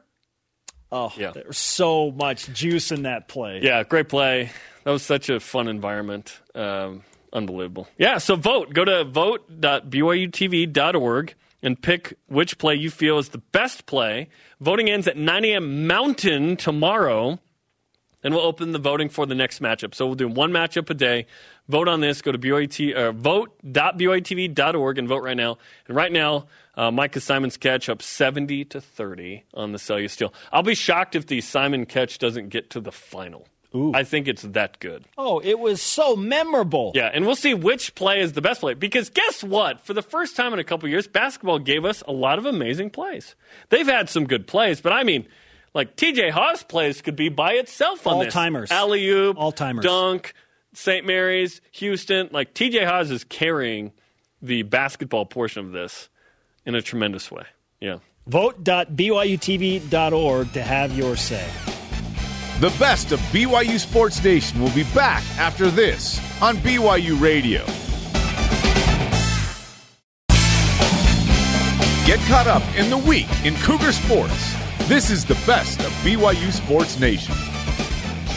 Oh, 0.90 1.12
yeah. 1.16 1.30
There's 1.30 1.56
so 1.58 2.10
much 2.10 2.52
juice 2.52 2.90
in 2.90 3.02
that 3.02 3.28
play. 3.28 3.60
Yeah, 3.62 3.84
great 3.84 4.08
play. 4.08 4.50
That 4.82 4.90
was 4.90 5.04
such 5.04 5.28
a 5.28 5.38
fun 5.38 5.68
environment. 5.68 6.36
Um, 6.56 7.04
unbelievable. 7.34 7.88
Yeah, 7.98 8.18
so 8.18 8.36
vote. 8.36 8.72
Go 8.72 8.84
to 8.84 9.02
vote.byutv.org 9.04 11.34
and 11.62 11.80
pick 11.80 12.18
which 12.28 12.58
play 12.58 12.74
you 12.74 12.90
feel 12.90 13.18
is 13.18 13.30
the 13.30 13.38
best 13.38 13.86
play. 13.86 14.28
Voting 14.60 14.90
ends 14.90 15.08
at 15.08 15.16
9 15.16 15.44
a.m. 15.44 15.86
Mountain 15.86 16.56
tomorrow. 16.56 17.38
And 18.22 18.34
we'll 18.34 18.44
open 18.44 18.72
the 18.72 18.78
voting 18.78 19.08
for 19.10 19.26
the 19.26 19.34
next 19.34 19.60
matchup. 19.60 19.94
So 19.94 20.06
we'll 20.06 20.14
do 20.14 20.28
one 20.28 20.50
matchup 20.50 20.88
a 20.88 20.94
day. 20.94 21.26
Vote 21.68 21.88
on 21.88 22.00
this. 22.00 22.22
Go 22.22 22.32
to 22.32 22.38
BYT, 22.38 22.96
uh, 22.96 23.12
and 24.98 25.08
vote 25.08 25.22
right 25.22 25.36
now. 25.36 25.58
And 25.86 25.94
right 25.94 26.10
now, 26.10 26.46
uh, 26.74 26.90
Simon's 27.18 27.58
catch 27.58 27.90
up 27.90 28.00
70 28.00 28.64
to 28.66 28.80
30 28.80 29.44
on 29.52 29.72
the 29.72 29.78
Seljaas 29.78 30.10
Steal. 30.10 30.32
I'll 30.52 30.62
be 30.62 30.74
shocked 30.74 31.14
if 31.14 31.26
the 31.26 31.42
Simon 31.42 31.84
catch 31.84 32.18
doesn't 32.18 32.48
get 32.48 32.70
to 32.70 32.80
the 32.80 32.92
final. 32.92 33.46
Ooh. 33.76 33.92
I 33.94 34.04
think 34.04 34.28
it's 34.28 34.42
that 34.42 34.78
good. 34.78 35.04
Oh, 35.18 35.40
it 35.40 35.58
was 35.58 35.82
so 35.82 36.14
memorable. 36.14 36.92
Yeah, 36.94 37.10
and 37.12 37.26
we'll 37.26 37.34
see 37.34 37.54
which 37.54 37.96
play 37.96 38.20
is 38.20 38.34
the 38.34 38.40
best 38.40 38.60
play. 38.60 38.74
Because 38.74 39.10
guess 39.10 39.42
what? 39.42 39.80
For 39.80 39.92
the 39.94 40.02
first 40.02 40.36
time 40.36 40.52
in 40.52 40.60
a 40.60 40.64
couple 40.64 40.88
years, 40.88 41.08
basketball 41.08 41.58
gave 41.58 41.84
us 41.84 42.00
a 42.06 42.12
lot 42.12 42.38
of 42.38 42.46
amazing 42.46 42.90
plays. 42.90 43.34
They've 43.70 43.84
had 43.86 44.08
some 44.08 44.26
good 44.26 44.46
plays, 44.46 44.80
but 44.80 44.92
I 44.92 45.02
mean, 45.02 45.26
like 45.74 45.96
TJ 45.96 46.30
Haws 46.30 46.62
plays 46.62 47.02
could 47.02 47.16
be 47.16 47.30
by 47.30 47.54
itself 47.54 48.06
on 48.06 48.12
All 48.14 48.20
this. 48.24 48.32
timers. 48.32 48.70
Alley 48.70 49.08
oop, 49.08 49.36
All 49.38 49.50
timers. 49.50 49.84
dunk, 49.84 50.34
St. 50.72 51.04
Mary's, 51.04 51.60
Houston. 51.72 52.28
Like 52.30 52.54
TJ 52.54 52.86
Haws 52.86 53.10
is 53.10 53.24
carrying 53.24 53.90
the 54.40 54.62
basketball 54.62 55.26
portion 55.26 55.66
of 55.66 55.72
this 55.72 56.08
in 56.64 56.76
a 56.76 56.80
tremendous 56.82 57.28
way. 57.30 57.42
Yeah. 57.80 57.98
Vote.byutv.org 58.28 60.52
to 60.52 60.62
have 60.62 60.96
your 60.96 61.16
say. 61.16 61.44
The 62.60 62.70
best 62.78 63.10
of 63.10 63.18
BYU 63.32 63.80
Sports 63.80 64.22
Nation 64.22 64.62
will 64.62 64.70
be 64.70 64.84
back 64.94 65.24
after 65.38 65.72
this 65.72 66.20
on 66.40 66.56
BYU 66.58 67.20
Radio. 67.20 67.64
Get 72.06 72.20
caught 72.28 72.46
up 72.46 72.62
in 72.78 72.90
the 72.90 72.96
week 72.96 73.26
in 73.44 73.56
Cougar 73.56 73.90
Sports. 73.90 74.54
This 74.86 75.10
is 75.10 75.24
the 75.24 75.34
best 75.46 75.80
of 75.80 75.90
BYU 76.04 76.52
Sports 76.52 77.00
Nation. 77.00 77.34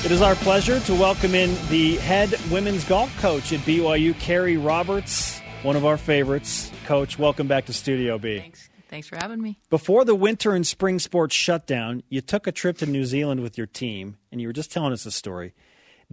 It 0.03 0.09
is 0.11 0.23
our 0.23 0.33
pleasure 0.35 0.79
to 0.79 0.95
welcome 0.95 1.35
in 1.35 1.55
the 1.69 1.97
head 1.97 2.33
women's 2.49 2.85
golf 2.85 3.15
coach 3.21 3.53
at 3.53 3.59
BYU, 3.59 4.17
Carrie 4.19 4.57
Roberts, 4.57 5.39
one 5.61 5.75
of 5.75 5.85
our 5.85 5.97
favorites. 5.97 6.71
Coach, 6.85 7.19
welcome 7.19 7.45
back 7.45 7.65
to 7.65 7.73
Studio 7.73 8.17
B. 8.17 8.39
Thanks. 8.39 8.66
Thanks 8.89 9.07
for 9.07 9.17
having 9.17 9.41
me. 9.41 9.59
Before 9.69 10.05
the 10.05 10.15
winter 10.15 10.53
and 10.53 10.65
spring 10.65 10.99
sports 10.99 11.35
shutdown, 11.35 12.03
you 12.09 12.21
took 12.21 12.47
a 12.47 12.51
trip 12.51 12.77
to 12.79 12.85
New 12.85 13.05
Zealand 13.05 13.41
with 13.41 13.57
your 13.57 13.67
team, 13.67 14.17
and 14.31 14.39
you 14.39 14.47
were 14.47 14.53
just 14.53 14.71
telling 14.71 14.93
us 14.93 15.05
a 15.05 15.11
story. 15.11 15.53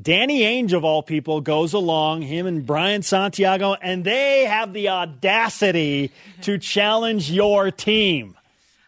Danny 0.00 0.40
Ainge, 0.40 0.72
of 0.72 0.84
all 0.84 1.04
people, 1.04 1.40
goes 1.40 1.72
along, 1.72 2.22
him 2.22 2.46
and 2.46 2.66
Brian 2.66 3.02
Santiago, 3.02 3.74
and 3.74 4.04
they 4.04 4.44
have 4.44 4.72
the 4.72 4.88
audacity 4.88 6.10
to 6.42 6.58
challenge 6.58 7.30
your 7.30 7.70
team. 7.70 8.36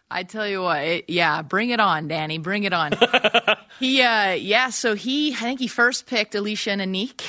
I 0.09 0.23
tell 0.23 0.47
you 0.47 0.61
what, 0.61 0.83
it, 0.83 1.09
yeah, 1.09 1.41
bring 1.41 1.69
it 1.69 1.81
on, 1.81 2.07
Danny, 2.07 2.37
bring 2.37 2.63
it 2.63 2.71
on. 2.71 2.93
he, 3.79 4.01
uh, 4.01 4.31
yeah, 4.31 4.69
so 4.69 4.95
he, 4.95 5.33
I 5.33 5.37
think 5.37 5.59
he 5.59 5.67
first 5.67 6.05
picked 6.05 6.33
Alicia 6.33 6.71
and 6.71 6.81
Anik, 6.81 7.23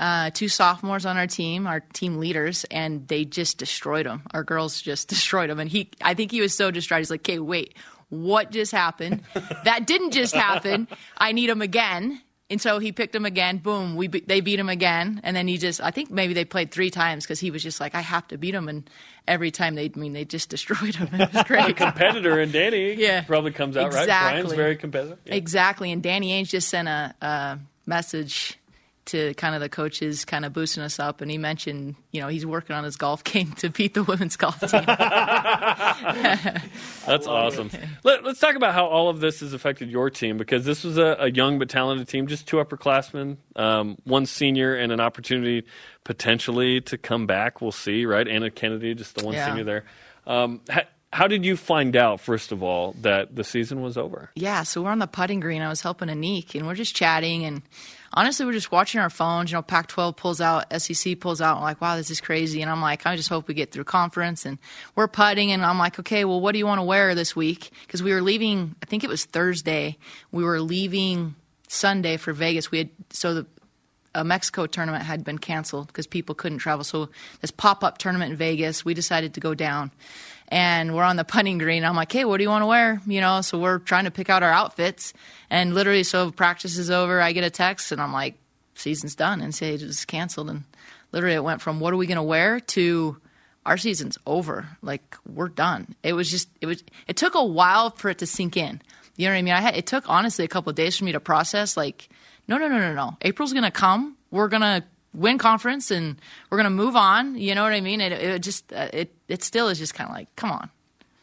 uh, 0.00 0.30
two 0.30 0.48
sophomores 0.48 1.06
on 1.06 1.16
our 1.16 1.28
team, 1.28 1.68
our 1.68 1.78
team 1.80 2.18
leaders, 2.18 2.64
and 2.72 3.06
they 3.06 3.24
just 3.24 3.58
destroyed 3.58 4.06
them. 4.06 4.22
Our 4.32 4.42
girls 4.42 4.82
just 4.82 5.08
destroyed 5.14 5.48
them, 5.48 5.60
and 5.60 5.70
he, 5.70 5.90
I 6.02 6.14
think 6.14 6.32
he 6.32 6.40
was 6.40 6.54
so 6.54 6.72
distraught. 6.72 7.00
He's 7.00 7.10
like, 7.10 7.20
"Okay, 7.20 7.38
wait, 7.38 7.76
what 8.08 8.50
just 8.50 8.72
happened? 8.72 9.22
that 9.64 9.86
didn't 9.86 10.10
just 10.10 10.34
happen. 10.34 10.88
I 11.16 11.30
need 11.30 11.50
them 11.50 11.62
again." 11.62 12.20
And 12.50 12.60
so 12.60 12.78
he 12.78 12.92
picked 12.92 13.14
him 13.14 13.24
again. 13.24 13.56
Boom, 13.56 13.96
we 13.96 14.06
they 14.06 14.40
beat 14.40 14.58
him 14.58 14.68
again, 14.68 15.20
and 15.24 15.34
then 15.34 15.48
he 15.48 15.56
just 15.56 15.80
I 15.80 15.90
think 15.90 16.10
maybe 16.10 16.34
they 16.34 16.44
played 16.44 16.70
three 16.70 16.90
times 16.90 17.24
because 17.24 17.40
he 17.40 17.50
was 17.50 17.62
just 17.62 17.80
like 17.80 17.94
I 17.94 18.00
have 18.02 18.28
to 18.28 18.36
beat 18.38 18.54
him, 18.54 18.68
and 18.68 18.88
every 19.26 19.50
time 19.50 19.74
they 19.76 19.86
I 19.94 19.98
mean 19.98 20.12
they 20.12 20.26
just 20.26 20.50
destroyed 20.50 20.94
him. 20.94 21.08
It 21.18 21.32
was 21.32 21.42
great. 21.44 21.70
a 21.70 21.72
competitor 21.72 22.38
and 22.40 22.52
Danny 22.52 22.92
Yeah. 22.98 23.22
probably 23.22 23.50
comes 23.52 23.76
out 23.78 23.86
Exactly. 23.86 24.12
right. 24.14 24.30
Brian's 24.32 24.52
very 24.52 24.76
competitive. 24.76 25.18
Yeah. 25.24 25.34
Exactly, 25.36 25.90
and 25.90 26.02
Danny 26.02 26.32
Ainge 26.32 26.50
just 26.50 26.68
sent 26.68 26.86
a, 26.86 27.14
a 27.22 27.58
message 27.86 28.58
to 29.06 29.34
kind 29.34 29.54
of 29.54 29.60
the 29.60 29.68
coaches, 29.68 30.24
kind 30.24 30.44
of 30.44 30.52
boosting 30.52 30.82
us 30.82 30.98
up, 30.98 31.20
and 31.20 31.30
he 31.30 31.38
mentioned 31.38 31.94
you 32.10 32.20
know 32.20 32.28
he's 32.28 32.46
working 32.46 32.74
on 32.74 32.84
his 32.84 32.96
golf 32.96 33.22
game 33.24 33.52
to 33.54 33.68
beat 33.70 33.94
the 33.94 34.02
women's 34.04 34.36
golf 34.36 34.58
team. 34.60 34.84
That's 37.06 37.26
awesome. 37.26 37.70
Let, 38.02 38.24
us 38.26 38.38
talk 38.38 38.56
about 38.56 38.74
how 38.74 38.86
all 38.86 39.08
of 39.08 39.20
this 39.20 39.40
has 39.40 39.52
affected 39.52 39.90
your 39.90 40.10
team 40.10 40.38
because 40.38 40.64
this 40.64 40.84
was 40.84 40.98
a, 40.98 41.16
a 41.20 41.30
young 41.30 41.58
but 41.58 41.68
talented 41.68 42.08
team, 42.08 42.26
just 42.26 42.46
two 42.48 42.56
upperclassmen, 42.56 43.36
um, 43.56 43.96
one 44.04 44.26
senior, 44.26 44.74
and 44.74 44.92
an 44.92 45.00
opportunity 45.00 45.64
potentially 46.04 46.80
to 46.82 46.98
come 46.98 47.26
back. 47.26 47.60
We'll 47.60 47.72
see, 47.72 48.06
right? 48.06 48.26
Anna 48.26 48.50
Kennedy, 48.50 48.94
just 48.94 49.16
the 49.16 49.24
one 49.24 49.34
Yeah. 49.34 49.46
senior 49.46 49.64
there. 49.64 49.84
Um, 50.26 50.60
ha- 50.70 50.86
how 51.12 51.28
did 51.28 51.44
you 51.44 51.56
find 51.56 51.94
out, 51.94 52.20
first 52.20 52.50
of 52.50 52.62
all, 52.62 52.96
that 53.02 53.36
the 53.36 53.44
season 53.44 53.80
was 53.80 53.96
over? 53.96 54.30
Yeah, 54.34 54.64
so 54.64 54.82
we're 54.82 54.90
on 54.90 54.98
the 54.98 55.06
putting 55.06 55.38
green. 55.40 55.62
I 55.62 55.68
was 55.68 55.80
helping 55.80 56.08
Anik, 56.08 56.54
and 56.56 56.66
we're 56.66 56.74
just 56.74 56.96
chatting. 56.96 57.44
And 57.44 57.62
honestly, 58.14 58.46
we're 58.46 58.52
just 58.52 58.72
watching 58.72 59.00
our 59.00 59.10
phones. 59.10 59.50
You 59.50 59.56
know, 59.56 59.62
Pac 59.62 59.88
12 59.88 60.16
pulls 60.16 60.40
out, 60.40 60.66
SEC 60.80 61.20
pulls 61.20 61.40
out. 61.40 61.58
I'm 61.58 61.62
like, 61.62 61.80
wow, 61.80 61.96
this 61.96 62.10
is 62.10 62.20
crazy. 62.20 62.62
And 62.62 62.70
I'm 62.70 62.80
like, 62.80 63.06
I 63.06 63.16
just 63.16 63.28
hope 63.28 63.48
we 63.48 63.54
get 63.54 63.72
through 63.72 63.84
conference. 63.84 64.46
And 64.46 64.58
we're 64.94 65.08
putting, 65.08 65.52
and 65.52 65.64
I'm 65.64 65.78
like, 65.78 65.98
okay, 66.00 66.24
well, 66.24 66.40
what 66.40 66.52
do 66.52 66.58
you 66.58 66.66
want 66.66 66.78
to 66.78 66.84
wear 66.84 67.14
this 67.14 67.36
week? 67.36 67.70
Because 67.82 68.02
we 68.02 68.12
were 68.12 68.22
leaving, 68.22 68.74
I 68.82 68.86
think 68.86 69.04
it 69.04 69.10
was 69.10 69.24
Thursday. 69.24 69.98
We 70.32 70.44
were 70.44 70.60
leaving 70.60 71.34
Sunday 71.68 72.16
for 72.16 72.32
Vegas. 72.32 72.70
We 72.70 72.78
had, 72.78 72.90
so 73.10 73.34
the, 73.34 73.46
a 74.14 74.24
Mexico 74.24 74.66
tournament 74.66 75.04
had 75.04 75.24
been 75.24 75.38
canceled 75.38 75.88
because 75.88 76.06
people 76.06 76.34
couldn't 76.34 76.58
travel. 76.58 76.84
So 76.84 77.08
this 77.40 77.50
pop 77.50 77.82
up 77.82 77.98
tournament 77.98 78.32
in 78.32 78.36
Vegas, 78.36 78.84
we 78.84 78.94
decided 78.94 79.34
to 79.34 79.40
go 79.40 79.54
down. 79.54 79.90
And 80.48 80.94
we're 80.94 81.04
on 81.04 81.16
the 81.16 81.24
putting 81.24 81.58
green. 81.58 81.84
I'm 81.84 81.96
like, 81.96 82.12
hey, 82.12 82.24
what 82.24 82.36
do 82.36 82.42
you 82.42 82.50
want 82.50 82.62
to 82.62 82.66
wear? 82.66 83.00
You 83.06 83.20
know, 83.20 83.40
so 83.40 83.58
we're 83.58 83.78
trying 83.78 84.04
to 84.04 84.10
pick 84.10 84.28
out 84.28 84.42
our 84.42 84.52
outfits. 84.52 85.14
And 85.50 85.74
literally, 85.74 86.04
so 86.04 86.30
practice 86.30 86.76
is 86.76 86.90
over. 86.90 87.20
I 87.20 87.32
get 87.32 87.44
a 87.44 87.50
text, 87.50 87.92
and 87.92 88.00
I'm 88.00 88.12
like, 88.12 88.34
season's 88.74 89.14
done. 89.14 89.40
NCAA 89.40 89.78
just 89.78 90.06
canceled, 90.06 90.50
and 90.50 90.64
literally 91.12 91.34
it 91.34 91.44
went 91.44 91.62
from 91.62 91.80
what 91.80 91.94
are 91.94 91.96
we 91.96 92.06
going 92.06 92.16
to 92.16 92.22
wear 92.22 92.60
to 92.60 93.16
our 93.66 93.76
season's 93.76 94.18
over. 94.26 94.66
Like 94.82 95.16
we're 95.26 95.48
done. 95.48 95.94
It 96.02 96.12
was 96.12 96.30
just 96.30 96.48
it 96.60 96.66
was. 96.66 96.82
It 97.08 97.16
took 97.16 97.34
a 97.34 97.44
while 97.44 97.90
for 97.90 98.10
it 98.10 98.18
to 98.18 98.26
sink 98.26 98.56
in. 98.56 98.80
You 99.16 99.28
know 99.28 99.34
what 99.34 99.38
I 99.38 99.42
mean? 99.42 99.54
I 99.54 99.60
had 99.60 99.76
it 99.76 99.86
took 99.86 100.08
honestly 100.08 100.44
a 100.44 100.48
couple 100.48 100.72
days 100.72 100.96
for 100.98 101.04
me 101.04 101.12
to 101.12 101.20
process. 101.20 101.76
Like, 101.76 102.08
no, 102.48 102.58
no, 102.58 102.68
no, 102.68 102.78
no, 102.78 102.94
no. 102.94 103.16
April's 103.22 103.52
going 103.52 103.64
to 103.64 103.70
come. 103.70 104.16
We're 104.30 104.48
going 104.48 104.62
to 104.62 104.84
win 105.12 105.38
conference 105.38 105.90
and 105.90 106.16
we're 106.50 106.58
going 106.58 106.64
to 106.64 106.70
move 106.70 106.96
on. 106.96 107.36
You 107.38 107.54
know 107.54 107.62
what 107.62 107.72
I 107.72 107.80
mean? 107.80 108.00
It, 108.00 108.12
it 108.12 108.42
just 108.42 108.72
uh, 108.72 108.88
it 108.92 109.14
it 109.28 109.42
still 109.42 109.68
is 109.68 109.78
just 109.78 109.94
kind 109.94 110.10
of 110.10 110.16
like, 110.16 110.34
come 110.36 110.50
on. 110.50 110.70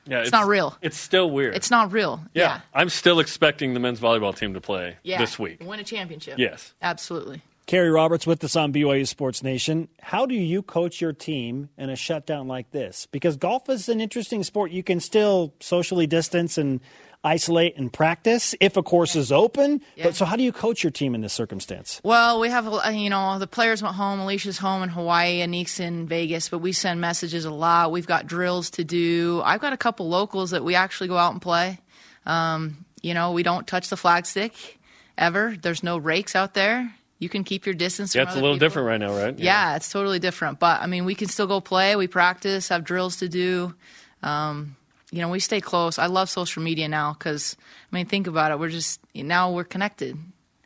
Yeah, 0.08 0.22
it's, 0.22 0.32
not 0.32 0.48
real. 0.48 0.76
It's 0.82 0.98
still 0.98 1.30
weird. 1.30 1.56
It's 1.56 1.70
not 1.70 1.92
real. 1.92 2.22
yeah. 2.34 2.44
Yeah. 2.44 2.62
I'm 2.74 2.90
still 2.90 3.20
expecting 3.20 3.76
the 3.76 3.80
men's 3.80 4.00
volleyball 4.00 4.36
team 4.36 4.56
to 4.56 4.62
play 4.62 4.98
Yeah. 5.04 5.20
this 5.20 5.38
week. 5.38 5.62
Win 5.64 5.80
a 5.80 5.84
championship. 5.84 6.40
Yes. 6.40 6.74
Absolutely. 6.82 7.44
Carrie 7.68 7.92
Roberts 7.92 8.26
with 8.26 8.44
us 8.44 8.56
on 8.56 8.74
BYU 8.74 9.08
Sports 9.08 9.44
Nation. 9.44 9.88
How 10.02 10.26
do 10.26 10.34
you 10.34 10.64
coach 10.64 11.00
your 11.00 11.14
team 11.14 11.70
in 11.78 11.90
a 11.92 11.96
shutdown 11.96 12.48
like 12.48 12.72
this? 12.72 13.08
Because 13.12 13.38
golf 13.38 13.70
is 13.70 13.88
an 13.90 14.02
interesting 14.02 14.44
sport. 14.44 14.72
You 14.72 14.82
can 14.84 15.00
still 15.00 15.54
socially 15.60 16.08
distance 16.08 16.58
and 16.58 16.82
isolate 17.24 17.78
and 17.78 17.92
practice 17.92 18.56
if 18.60 18.78
a 18.78 18.84
course 18.84 19.16
is 19.16 19.32
open. 19.32 19.82
Yeah. 19.96 20.06
But 20.06 20.16
so, 20.16 20.26
how 20.26 20.36
do 20.36 20.44
you 20.44 20.52
coach 20.52 20.84
your 20.84 20.92
team 20.92 21.16
in 21.16 21.22
this 21.22 21.34
circumstance? 21.34 22.02
Well, 22.04 22.40
we 22.40 22.50
have, 22.50 22.68
uh, 22.68 22.90
you 22.90 23.10
know, 23.10 23.38
the 23.40 23.48
players 23.48 23.84
went 23.84 23.96
home. 23.96 24.20
Alicia's 24.20 24.58
home 24.58 24.84
in 24.84 24.90
Hawaii, 24.90 25.42
Anik's 25.42 25.80
in 25.80 26.08
Vegas, 26.08 26.50
but 26.50 26.60
we 26.60 26.72
send 26.72 27.02
messages 27.02 27.46
a 27.46 27.52
lot. 27.52 27.92
We've 27.92 28.08
got 28.08 28.28
drills 28.28 28.70
to 28.72 28.84
do. 28.84 29.42
I've 29.44 29.62
got 29.62 29.74
a 29.74 29.78
couple 29.78 30.10
locals 30.10 30.52
that 30.52 30.64
we 30.64 30.76
actually 30.76 31.08
go 31.08 31.18
out 31.18 31.32
and 31.32 31.42
play. 31.42 31.80
Um, 32.26 32.86
you 33.02 33.14
know, 33.14 33.32
we 33.32 33.44
don't 33.44 33.66
touch 33.68 33.90
the 33.90 33.96
flagstick 33.96 34.54
ever. 35.18 35.56
There's 35.62 35.84
no 35.84 35.98
rakes 35.98 36.36
out 36.36 36.54
there. 36.54 36.94
You 37.20 37.30
can 37.30 37.44
keep 37.44 37.68
your 37.68 37.76
distance. 37.76 38.16
Yeah, 38.16 38.24
from 38.24 38.30
it's 38.30 38.38
a 38.38 38.42
little 38.42 38.56
people. 38.56 38.66
different 38.66 38.88
right 38.88 39.00
now, 39.00 39.16
right? 39.16 39.38
Yeah, 39.38 39.76
it's 39.76 39.92
totally 39.92 40.18
different. 40.18 40.60
But 40.60 40.82
I 40.82 40.88
mean, 40.88 41.06
we 41.06 41.14
can 41.14 41.28
still 41.28 41.46
go 41.46 41.62
play. 41.62 41.96
We 41.96 42.08
practice, 42.08 42.70
have 42.70 42.84
drills 42.84 43.18
to 43.18 43.30
do. 43.30 43.76
Um, 44.24 44.76
you 45.12 45.21
know, 45.21 45.30
we 45.30 45.39
stay 45.39 45.62
close. 45.62 46.00
I 46.00 46.08
love 46.08 46.30
social 46.30 46.63
media 46.63 46.88
now 46.88 47.13
because 47.13 47.58
I 47.91 47.95
mean, 47.95 48.06
think 48.06 48.28
about 48.28 48.52
it. 48.52 48.60
We're 48.60 48.69
just 48.69 49.00
now 49.13 49.52
we're 49.52 49.65
connected. 49.65 50.17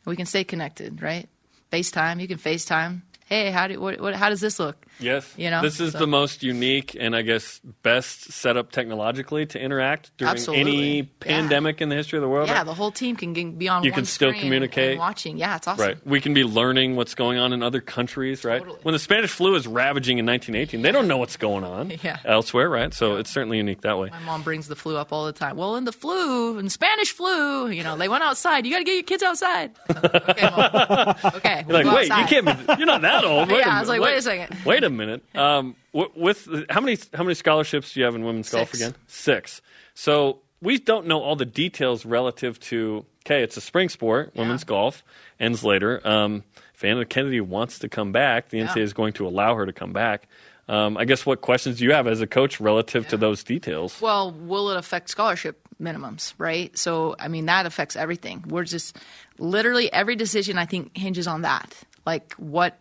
We 0.04 0.16
can 0.16 0.26
stay 0.26 0.44
connected, 0.44 1.02
right? 1.02 1.28
FaceTime. 1.72 2.20
You 2.20 2.28
can 2.28 2.38
FaceTime. 2.38 3.02
Hey, 3.26 3.50
how 3.50 3.66
do 3.66 3.80
what, 3.80 4.00
what 4.00 4.14
how 4.14 4.30
does 4.30 4.40
this 4.40 4.60
look? 4.60 4.85
Yes. 4.98 5.32
You 5.36 5.50
know, 5.50 5.62
this 5.62 5.78
is 5.80 5.92
so- 5.92 5.98
the 5.98 6.06
most 6.06 6.42
unique 6.42 6.96
and 6.98 7.14
I 7.14 7.22
guess 7.22 7.60
best 7.82 8.32
set 8.32 8.56
up 8.56 8.72
technologically 8.72 9.46
to 9.46 9.58
interact 9.60 10.10
during 10.16 10.30
Absolutely. 10.32 10.60
any 10.72 10.96
Yeah. 11.00 11.04
pandemic 11.20 11.80
in 11.80 11.88
the 11.88 11.96
history 11.96 12.18
of 12.18 12.22
the 12.22 12.28
world. 12.28 12.48
Yeah, 12.48 12.64
the 12.64 12.74
whole 12.74 12.90
team 12.90 13.16
can 13.16 13.32
be 13.52 13.68
on. 13.68 13.84
You 13.84 13.92
can 13.92 14.04
still 14.04 14.32
communicate. 14.32 14.98
watching. 14.98 15.36
Yeah, 15.36 15.56
it's 15.56 15.68
awesome. 15.68 15.86
Right. 15.86 15.96
We 16.06 16.20
can 16.20 16.32
be 16.34 16.44
learning 16.44 16.96
what's 16.96 17.14
going 17.14 17.38
on 17.38 17.52
in 17.52 17.62
other 17.62 17.80
countries, 17.80 18.44
right? 18.44 18.58
Totally. 18.60 18.78
When 18.82 18.92
the 18.92 18.98
Spanish 18.98 19.30
flu 19.30 19.54
is 19.54 19.66
ravaging 19.66 20.18
in 20.18 20.24
1918, 20.26 20.82
they 20.82 20.92
don't 20.92 21.08
know 21.08 21.18
what's 21.18 21.36
going 21.36 21.64
on 21.64 21.92
Yeah. 22.02 22.18
elsewhere, 22.24 22.68
right? 22.68 22.94
So 22.94 23.16
it's 23.16 23.30
certainly 23.30 23.58
unique 23.58 23.82
that 23.82 23.98
way. 23.98 24.10
My 24.10 24.18
mom 24.20 24.42
brings 24.42 24.68
the 24.68 24.76
flu 24.76 24.96
up 24.96 25.12
all 25.12 25.26
the 25.26 25.32
time. 25.32 25.56
Well, 25.56 25.76
in 25.76 25.84
the 25.84 25.92
flu, 25.92 26.58
in 26.58 26.68
Spanish 26.70 27.12
flu, 27.12 27.68
you 27.68 27.82
know, 27.82 27.96
they 27.96 28.08
went 28.08 28.24
outside. 28.24 28.64
You 28.64 28.72
got 28.72 28.78
to 28.78 28.84
get 28.84 28.94
your 28.94 29.02
kids 29.02 29.22
outside. 29.22 29.72
okay, 29.90 30.50
mom. 30.50 31.14
Okay. 31.36 31.64
You're 31.68 31.72
like, 31.74 31.84
we'll 31.84 31.92
go 31.92 31.94
wait, 31.96 32.08
you 32.08 32.24
can't. 32.26 32.46
Be, 32.46 32.74
you're 32.78 32.86
not 32.86 33.02
that 33.02 33.24
old. 33.24 33.48
Wait 33.56 33.58
Yeah, 33.58 33.74
a 33.74 33.76
I 33.76 33.80
was 33.80 33.88
like, 33.88 34.00
minute. 34.00 34.12
wait 34.12 34.18
a 34.18 34.22
second. 34.22 34.56
Wait 34.64 34.84
a 34.84 34.85
minute. 34.90 35.22
Um, 35.34 35.76
with 35.92 36.48
how 36.70 36.80
many 36.80 36.98
how 37.14 37.22
many 37.22 37.34
scholarships 37.34 37.92
do 37.94 38.00
you 38.00 38.06
have 38.06 38.14
in 38.14 38.24
women's 38.24 38.50
golf 38.50 38.74
again? 38.74 38.94
Six. 39.06 39.62
So 39.94 40.40
we 40.60 40.78
don't 40.78 41.06
know 41.06 41.20
all 41.22 41.36
the 41.36 41.44
details 41.46 42.04
relative 42.04 42.58
to. 42.60 43.04
Okay, 43.26 43.42
it's 43.42 43.56
a 43.56 43.60
spring 43.60 43.88
sport. 43.88 44.32
Women's 44.36 44.64
golf 44.64 45.02
ends 45.40 45.64
later. 45.64 46.00
Um, 46.06 46.44
if 46.74 46.84
Anna 46.84 47.04
Kennedy 47.04 47.40
wants 47.40 47.80
to 47.80 47.88
come 47.88 48.12
back, 48.12 48.50
the 48.50 48.58
NCAA 48.60 48.76
Yeah. 48.76 48.82
is 48.82 48.92
going 48.92 49.14
to 49.14 49.26
allow 49.26 49.54
her 49.56 49.66
to 49.66 49.72
come 49.72 49.92
back. 49.92 50.28
Um, 50.68 50.96
I 50.96 51.04
guess 51.04 51.24
what 51.26 51.40
questions 51.40 51.78
do 51.78 51.84
you 51.84 51.92
have 51.92 52.06
as 52.06 52.20
a 52.20 52.26
coach 52.26 52.60
relative 52.60 53.06
to 53.08 53.16
those 53.16 53.42
details? 53.44 54.00
Well, 54.00 54.30
will 54.32 54.70
it 54.70 54.76
affect 54.76 55.10
scholarship 55.10 55.60
minimums, 55.80 56.34
right? 56.38 56.76
So, 56.76 57.14
I 57.18 57.28
mean, 57.28 57.46
that 57.46 57.66
affects 57.66 57.94
everything. 57.96 58.44
We're 58.48 58.64
just 58.64 58.96
literally 59.38 59.92
every 59.92 60.16
decision 60.16 60.58
I 60.58 60.66
think 60.66 60.96
hinges 60.96 61.26
on 61.26 61.42
that. 61.42 61.72
Like, 62.04 62.34
what 62.34 62.78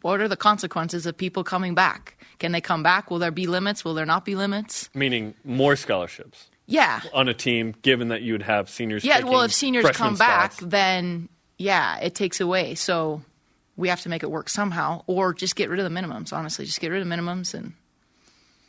what 0.00 0.20
are 0.20 0.28
the 0.28 0.36
consequences 0.36 1.06
of 1.06 1.16
people 1.16 1.44
coming 1.44 1.74
back? 1.74 2.16
Can 2.38 2.52
they 2.52 2.60
come 2.60 2.82
back? 2.82 3.10
Will 3.10 3.18
there 3.18 3.30
be 3.30 3.46
limits? 3.46 3.84
Will 3.84 3.94
there 3.94 4.06
not 4.06 4.24
be 4.24 4.34
limits? 4.34 4.88
Meaning 4.94 5.34
more 5.44 5.76
scholarships 5.76 6.48
Yeah. 6.66 7.00
on 7.12 7.28
a 7.28 7.34
team, 7.34 7.74
given 7.82 8.08
that 8.08 8.22
you 8.22 8.32
would 8.32 8.42
have 8.42 8.70
seniors. 8.70 9.04
Yeah, 9.04 9.22
well, 9.24 9.42
if 9.42 9.52
seniors 9.52 9.88
come 9.90 10.16
back, 10.16 10.52
spots. 10.52 10.70
then 10.70 11.28
yeah, 11.58 11.98
it 11.98 12.14
takes 12.14 12.40
away. 12.40 12.74
So 12.74 13.22
we 13.76 13.88
have 13.88 14.00
to 14.02 14.08
make 14.08 14.22
it 14.22 14.30
work 14.30 14.48
somehow, 14.48 15.02
or 15.06 15.32
just 15.34 15.54
get 15.56 15.68
rid 15.70 15.78
of 15.80 15.84
the 15.90 15.94
minimums. 16.00 16.32
Honestly, 16.32 16.64
just 16.64 16.80
get 16.80 16.88
rid 16.90 17.02
of 17.02 17.08
minimums 17.08 17.54
and 17.54 17.74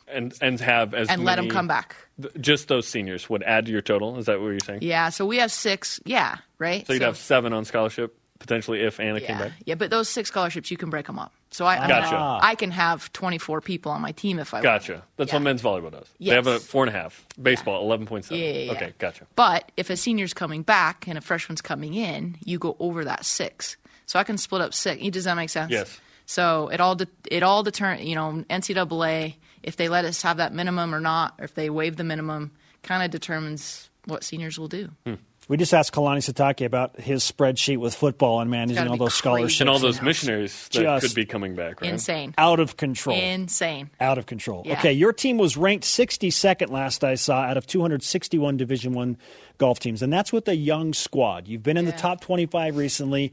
and 0.06 0.34
and 0.40 0.60
have 0.60 0.92
as 0.94 1.08
and 1.08 1.24
let 1.24 1.36
them 1.36 1.48
come 1.48 1.66
back. 1.66 1.96
th- 2.20 2.34
Just 2.40 2.68
those 2.68 2.86
seniors 2.86 3.28
would 3.30 3.42
add 3.42 3.66
to 3.66 3.72
your 3.72 3.80
total. 3.80 4.18
Is 4.18 4.26
that 4.26 4.40
what 4.40 4.48
you're 4.48 4.60
saying? 4.60 4.80
Yeah, 4.82 5.08
so 5.08 5.24
we 5.26 5.38
have 5.38 5.50
six. 5.50 5.98
Yeah, 6.04 6.36
right. 6.58 6.86
So 6.86 6.92
you'd 6.92 7.02
have 7.02 7.16
seven 7.16 7.52
on 7.52 7.64
scholarship 7.64 8.16
potentially 8.44 8.80
if 8.82 9.00
Anna 9.00 9.20
came 9.20 9.38
back. 9.38 9.52
yeah, 9.64 9.74
but 9.74 9.90
those 9.90 10.08
six 10.08 10.28
scholarships 10.28 10.70
you 10.70 10.76
can 10.76 10.90
break 10.90 11.06
them 11.06 11.18
up. 11.18 11.32
So 11.50 11.64
I, 11.64 11.76
I 11.76 11.80
mean, 11.80 11.88
Gotcha. 11.88 12.16
Ah. 12.16 12.40
I 12.42 12.54
can 12.54 12.70
have 12.70 13.12
24 13.12 13.60
people 13.60 13.90
on 13.92 14.00
my 14.00 14.12
team 14.12 14.38
if 14.38 14.52
I 14.52 14.58
want. 14.58 14.64
Gotcha. 14.64 15.02
That's 15.16 15.30
Yeah. 15.30 15.36
what 15.36 15.42
men's 15.42 15.62
volleyball 15.62 15.92
does. 15.92 16.06
They 16.20 16.30
have 16.34 16.46
a 16.46 16.58
four 16.58 16.84
and 16.84 16.94
a 16.94 16.98
half. 16.98 17.24
Baseball, 17.40 17.82
eleven 17.82 18.06
point 18.06 18.24
seven. 18.24 18.42
Yeah, 18.42 18.50
yeah, 18.50 18.58
yeah. 18.64 18.72
Okay, 18.72 18.92
gotcha. 18.98 19.26
But 19.36 19.70
if 19.76 19.88
a 19.90 19.96
senior's 19.96 20.34
coming 20.34 20.62
back 20.62 21.06
and 21.08 21.16
a 21.16 21.20
freshman's 21.20 21.62
coming 21.62 21.94
in, 21.94 22.36
you 22.44 22.58
go 22.58 22.76
over 22.80 23.04
that 23.04 23.24
six. 23.24 23.76
So 24.06 24.18
I 24.18 24.24
can 24.24 24.36
split 24.36 24.60
up 24.62 24.74
six. 24.74 25.02
Does 25.10 25.24
that 25.24 25.34
make 25.36 25.48
sense? 25.50 25.70
Yes. 25.72 26.00
So 26.26 26.68
it 26.68 26.80
all 26.80 26.94
de- 26.96 27.08
it 27.30 27.42
all 27.42 27.62
deter 27.62 27.94
you 27.94 28.14
know 28.14 28.44
NCAA 28.50 29.36
if 29.62 29.76
they 29.76 29.88
let 29.88 30.04
us 30.04 30.20
have 30.22 30.36
that 30.38 30.52
minimum 30.52 30.94
or 30.94 31.00
not, 31.00 31.34
or 31.38 31.44
if 31.44 31.54
they 31.54 31.70
waive 31.70 31.96
the 31.96 32.04
minimum, 32.04 32.50
kind 32.82 33.02
of 33.02 33.10
determines 33.10 33.88
what 34.06 34.22
seniors 34.22 34.58
will 34.58 34.68
do. 34.68 34.90
Hmm. 35.06 35.14
We 35.46 35.58
just 35.58 35.74
asked 35.74 35.92
Kalani 35.92 36.18
Sitake 36.18 36.64
about 36.64 36.98
his 36.98 37.22
spreadsheet 37.22 37.76
with 37.76 37.94
football 37.94 38.40
and 38.40 38.50
managing 38.50 38.76
gotta 38.76 38.90
all 38.90 38.96
those 38.96 39.10
crazy. 39.10 39.18
scholarships. 39.18 39.60
And 39.60 39.70
all 39.70 39.78
those 39.78 40.00
missionaries 40.00 40.68
that 40.68 40.82
Just 40.82 41.06
could 41.06 41.14
be 41.14 41.26
coming 41.26 41.54
back, 41.54 41.82
right? 41.82 41.90
Insane. 41.90 42.34
out 42.38 42.60
of 42.60 42.76
control. 42.76 43.16
Insane. 43.18 43.90
out 44.00 44.16
of 44.16 44.26
control. 44.26 44.62
Yeah. 44.64 44.78
Okay, 44.78 44.92
your 44.92 45.12
team 45.12 45.36
was 45.36 45.56
ranked 45.56 45.84
62nd 45.84 46.70
last 46.70 47.04
I 47.04 47.16
saw 47.16 47.42
out 47.42 47.56
of 47.56 47.66
261 47.66 48.56
Division 48.56 48.94
1 48.94 49.18
golf 49.58 49.78
teams 49.80 50.02
and 50.02 50.12
that's 50.12 50.32
with 50.32 50.48
a 50.48 50.56
young 50.56 50.94
squad. 50.94 51.46
You've 51.46 51.62
been 51.62 51.76
in 51.76 51.84
the 51.84 51.92
top 51.92 52.20
25 52.22 52.76
recently. 52.76 53.32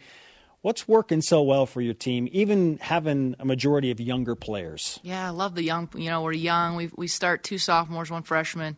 What's 0.61 0.87
working 0.87 1.21
so 1.21 1.41
well 1.41 1.65
for 1.65 1.81
your 1.81 1.95
team 1.95 2.27
even 2.31 2.77
having 2.79 3.35
a 3.39 3.45
majority 3.45 3.89
of 3.89 3.99
younger 3.99 4.35
players? 4.35 4.99
Yeah, 5.01 5.25
I 5.25 5.29
love 5.29 5.55
the 5.55 5.63
young. 5.63 5.89
You 5.95 6.09
know, 6.11 6.21
we're 6.21 6.33
young. 6.33 6.75
We 6.75 6.91
we 6.95 7.07
start 7.07 7.43
two 7.43 7.57
sophomores, 7.57 8.11
one 8.11 8.21
freshman, 8.21 8.75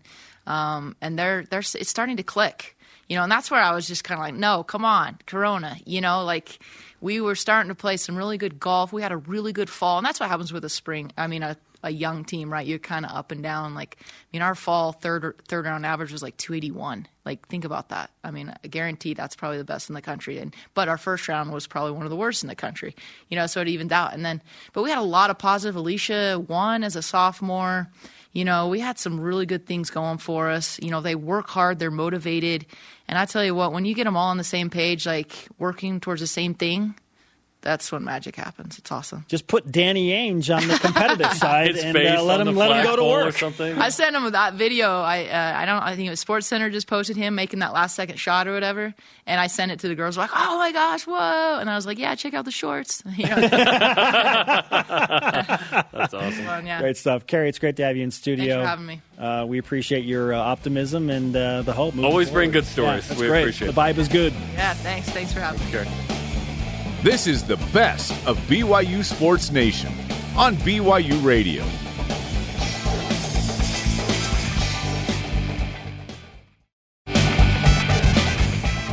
um, 0.48 0.96
and 1.02 1.20
they're 1.20 1.44
they're 1.50 1.60
it's 1.60 1.90
starting 1.90 2.16
to 2.18 2.24
click. 2.24 2.78
You 3.14 3.20
know, 3.20 3.24
and 3.24 3.32
that's 3.32 3.52
where 3.52 3.62
I 3.62 3.76
was 3.76 3.88
just 3.88 4.04
kind 4.04 4.20
of 4.20 4.26
like, 4.26 4.34
no, 4.34 4.64
come 4.64 4.84
on, 4.84 5.20
Corona. 5.28 5.78
You 5.86 6.02
know, 6.02 6.24
like 6.24 6.58
we 7.00 7.22
were 7.22 7.36
starting 7.36 7.70
to 7.70 7.76
play 7.76 7.96
some 7.98 8.16
really 8.16 8.40
good 8.40 8.60
golf. 8.60 8.92
We 8.92 9.04
had 9.04 9.12
a 9.12 9.18
really 9.18 9.54
good 9.54 9.70
fall, 9.70 10.00
and 10.00 10.06
that's 10.08 10.20
what 10.20 10.30
happens 10.30 10.52
with 10.52 10.66
a 10.66 10.70
spring. 10.70 11.12
I 11.16 11.28
mean, 11.28 11.44
a 11.44 11.56
a 11.84 11.92
young 11.92 12.26
team, 12.26 12.52
right? 12.52 12.66
You're 12.66 12.80
kind 12.80 13.06
of 13.06 13.12
up 13.16 13.32
and 13.32 13.44
down. 13.44 13.76
Like, 13.76 13.98
I 14.02 14.06
mean, 14.32 14.42
our 14.42 14.56
fall 14.56 14.94
third 14.94 15.36
third 15.48 15.66
round 15.66 15.86
average 15.86 16.12
was 16.12 16.24
like 16.24 16.38
281. 16.38 17.08
Like, 17.24 17.48
think 17.50 17.66
about 17.66 17.90
that. 17.90 18.10
I 18.24 18.32
mean, 18.32 18.52
I 18.64 18.68
guarantee 18.68 19.14
that's 19.14 19.36
probably 19.36 19.60
the 19.60 19.64
best 19.64 19.90
in 19.90 19.94
the 19.94 20.02
country. 20.02 20.40
And 20.40 20.56
but 20.74 20.90
our 20.90 20.98
first 20.98 21.28
round 21.28 21.54
was 21.54 21.68
probably 21.68 21.92
one 21.92 22.08
of 22.08 22.10
the 22.10 22.16
worst 22.16 22.42
in 22.42 22.50
the 22.50 22.56
country. 22.56 22.96
You 23.30 23.38
know, 23.38 23.46
so 23.46 23.62
it 23.62 23.68
evened 23.68 23.94
out. 23.94 24.16
And 24.16 24.26
then, 24.26 24.42
but 24.72 24.82
we 24.82 24.90
had 24.90 24.98
a 24.98 25.04
lot 25.04 25.30
of 25.30 25.38
positive. 25.38 25.76
Alicia 25.76 26.44
won 26.48 26.84
as 26.84 26.96
a 26.96 27.04
sophomore. 27.04 27.90
You 28.34 28.46
know, 28.46 28.68
we 28.68 28.80
had 28.80 28.98
some 28.98 29.20
really 29.20 29.46
good 29.46 29.68
things 29.68 29.92
going 29.92 30.18
for 30.18 30.50
us. 30.50 30.80
You 30.82 30.90
know, 30.90 31.02
they 31.02 31.16
work 31.16 31.50
hard, 31.50 31.78
they're 31.78 31.92
motivated. 31.92 32.66
And 33.08 33.18
I 33.18 33.26
tell 33.26 33.46
you 33.46 33.54
what, 33.54 33.72
when 33.72 33.86
you 33.86 33.94
get 33.94 34.06
them 34.06 34.18
all 34.18 34.30
on 34.30 34.38
the 34.38 34.44
same 34.44 34.70
page, 34.70 35.06
like 35.06 35.48
working 35.60 36.00
towards 36.00 36.20
the 36.20 36.28
same 36.28 36.56
thing, 36.56 36.96
that's 37.64 37.92
when 37.92 38.04
magic 38.04 38.36
happens. 38.36 38.78
It's 38.78 38.92
awesome. 38.92 39.26
Just 39.28 39.48
put 39.48 39.72
Danny 39.72 40.10
Ainge 40.12 40.56
on 40.56 40.68
the 40.68 40.78
competitive 40.78 41.34
side 41.38 41.76
and 41.78 41.98
uh, 41.98 42.22
let 42.24 42.40
him 42.40 42.56
let 42.56 42.72
him 42.72 42.84
go 42.84 42.92
to 42.92 43.02
flagpole 43.02 43.10
or 43.10 43.24
work. 43.26 43.38
something. 43.38 43.78
I 43.80 43.90
sent 43.90 44.16
him 44.16 44.32
that 44.32 44.54
video. 44.54 45.02
I 45.02 45.26
uh, 45.26 45.54
I 45.58 45.66
don't. 45.66 45.82
I 45.82 45.96
think 45.96 46.06
it 46.08 46.12
was 46.12 46.20
Sports 46.20 46.46
Center 46.46 46.70
just 46.70 46.86
posted 46.88 47.18
him 47.18 47.34
making 47.34 47.60
that 47.60 47.74
last 47.74 47.96
second 47.96 48.18
shot 48.20 48.48
or 48.48 48.54
whatever, 48.54 48.94
and 49.26 49.40
I 49.42 49.48
sent 49.48 49.72
it 49.72 49.80
to 49.80 49.88
the 49.88 49.96
girls. 49.96 50.18
Like, 50.18 50.30
oh 50.36 50.58
my 50.60 50.72
gosh, 50.72 51.08
whoa! 51.08 51.58
And 51.60 51.70
I 51.70 51.76
was 51.76 51.86
like, 51.88 51.98
yeah, 51.98 52.14
check 52.16 52.34
out 52.36 52.46
the 52.46 52.52
shorts. 52.52 53.02
You 53.18 53.28
know, 53.30 53.36
That's 55.94 56.14
awesome. 56.14 56.46
fun, 56.46 56.66
yeah. 56.66 56.82
Great 56.82 56.98
stuff. 56.98 57.26
Carrie, 57.28 57.50
it's 57.50 57.60
great 57.60 57.76
to 57.78 57.84
have 57.86 57.96
you 57.96 58.04
in 58.04 58.12
studio. 58.12 58.56
Thanks 58.56 58.64
for 58.64 58.68
having 58.68 58.86
me. 58.86 59.02
Uh, 59.18 59.46
we 59.48 59.58
appreciate 59.60 60.04
your 60.06 60.34
uh, 60.34 60.38
optimism 60.40 61.10
and 61.10 61.36
uh, 61.36 61.62
the 61.62 61.74
hope. 61.74 61.94
moving 61.96 62.10
Always 62.10 62.30
bring 62.30 62.52
good 62.52 62.66
stories. 62.66 63.10
Yeah, 63.10 63.20
We 63.20 63.28
great. 63.28 63.42
appreciate 63.44 63.68
The 63.68 63.74
vibe 63.82 63.98
is 63.98 64.08
good. 64.08 64.34
Yeah, 64.54 64.74
thanks. 64.74 65.10
Thanks 65.10 65.32
for 65.32 65.40
having 65.40 65.64
me. 65.66 65.72
Sure. 65.72 66.23
This 67.04 67.28
is 67.28 67.44
the 67.44 67.58
best 67.74 68.12
of 68.26 68.38
BYU 68.48 69.04
Sports 69.04 69.52
Nation 69.52 69.92
on 70.38 70.56
BYU 70.56 71.22
Radio. 71.22 71.66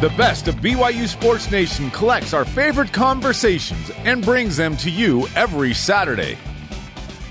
The 0.00 0.12
best 0.16 0.48
of 0.48 0.56
BYU 0.56 1.06
Sports 1.06 1.48
Nation 1.52 1.88
collects 1.92 2.34
our 2.34 2.44
favorite 2.44 2.92
conversations 2.92 3.92
and 3.98 4.24
brings 4.24 4.56
them 4.56 4.76
to 4.78 4.90
you 4.90 5.28
every 5.36 5.72
Saturday. 5.72 6.36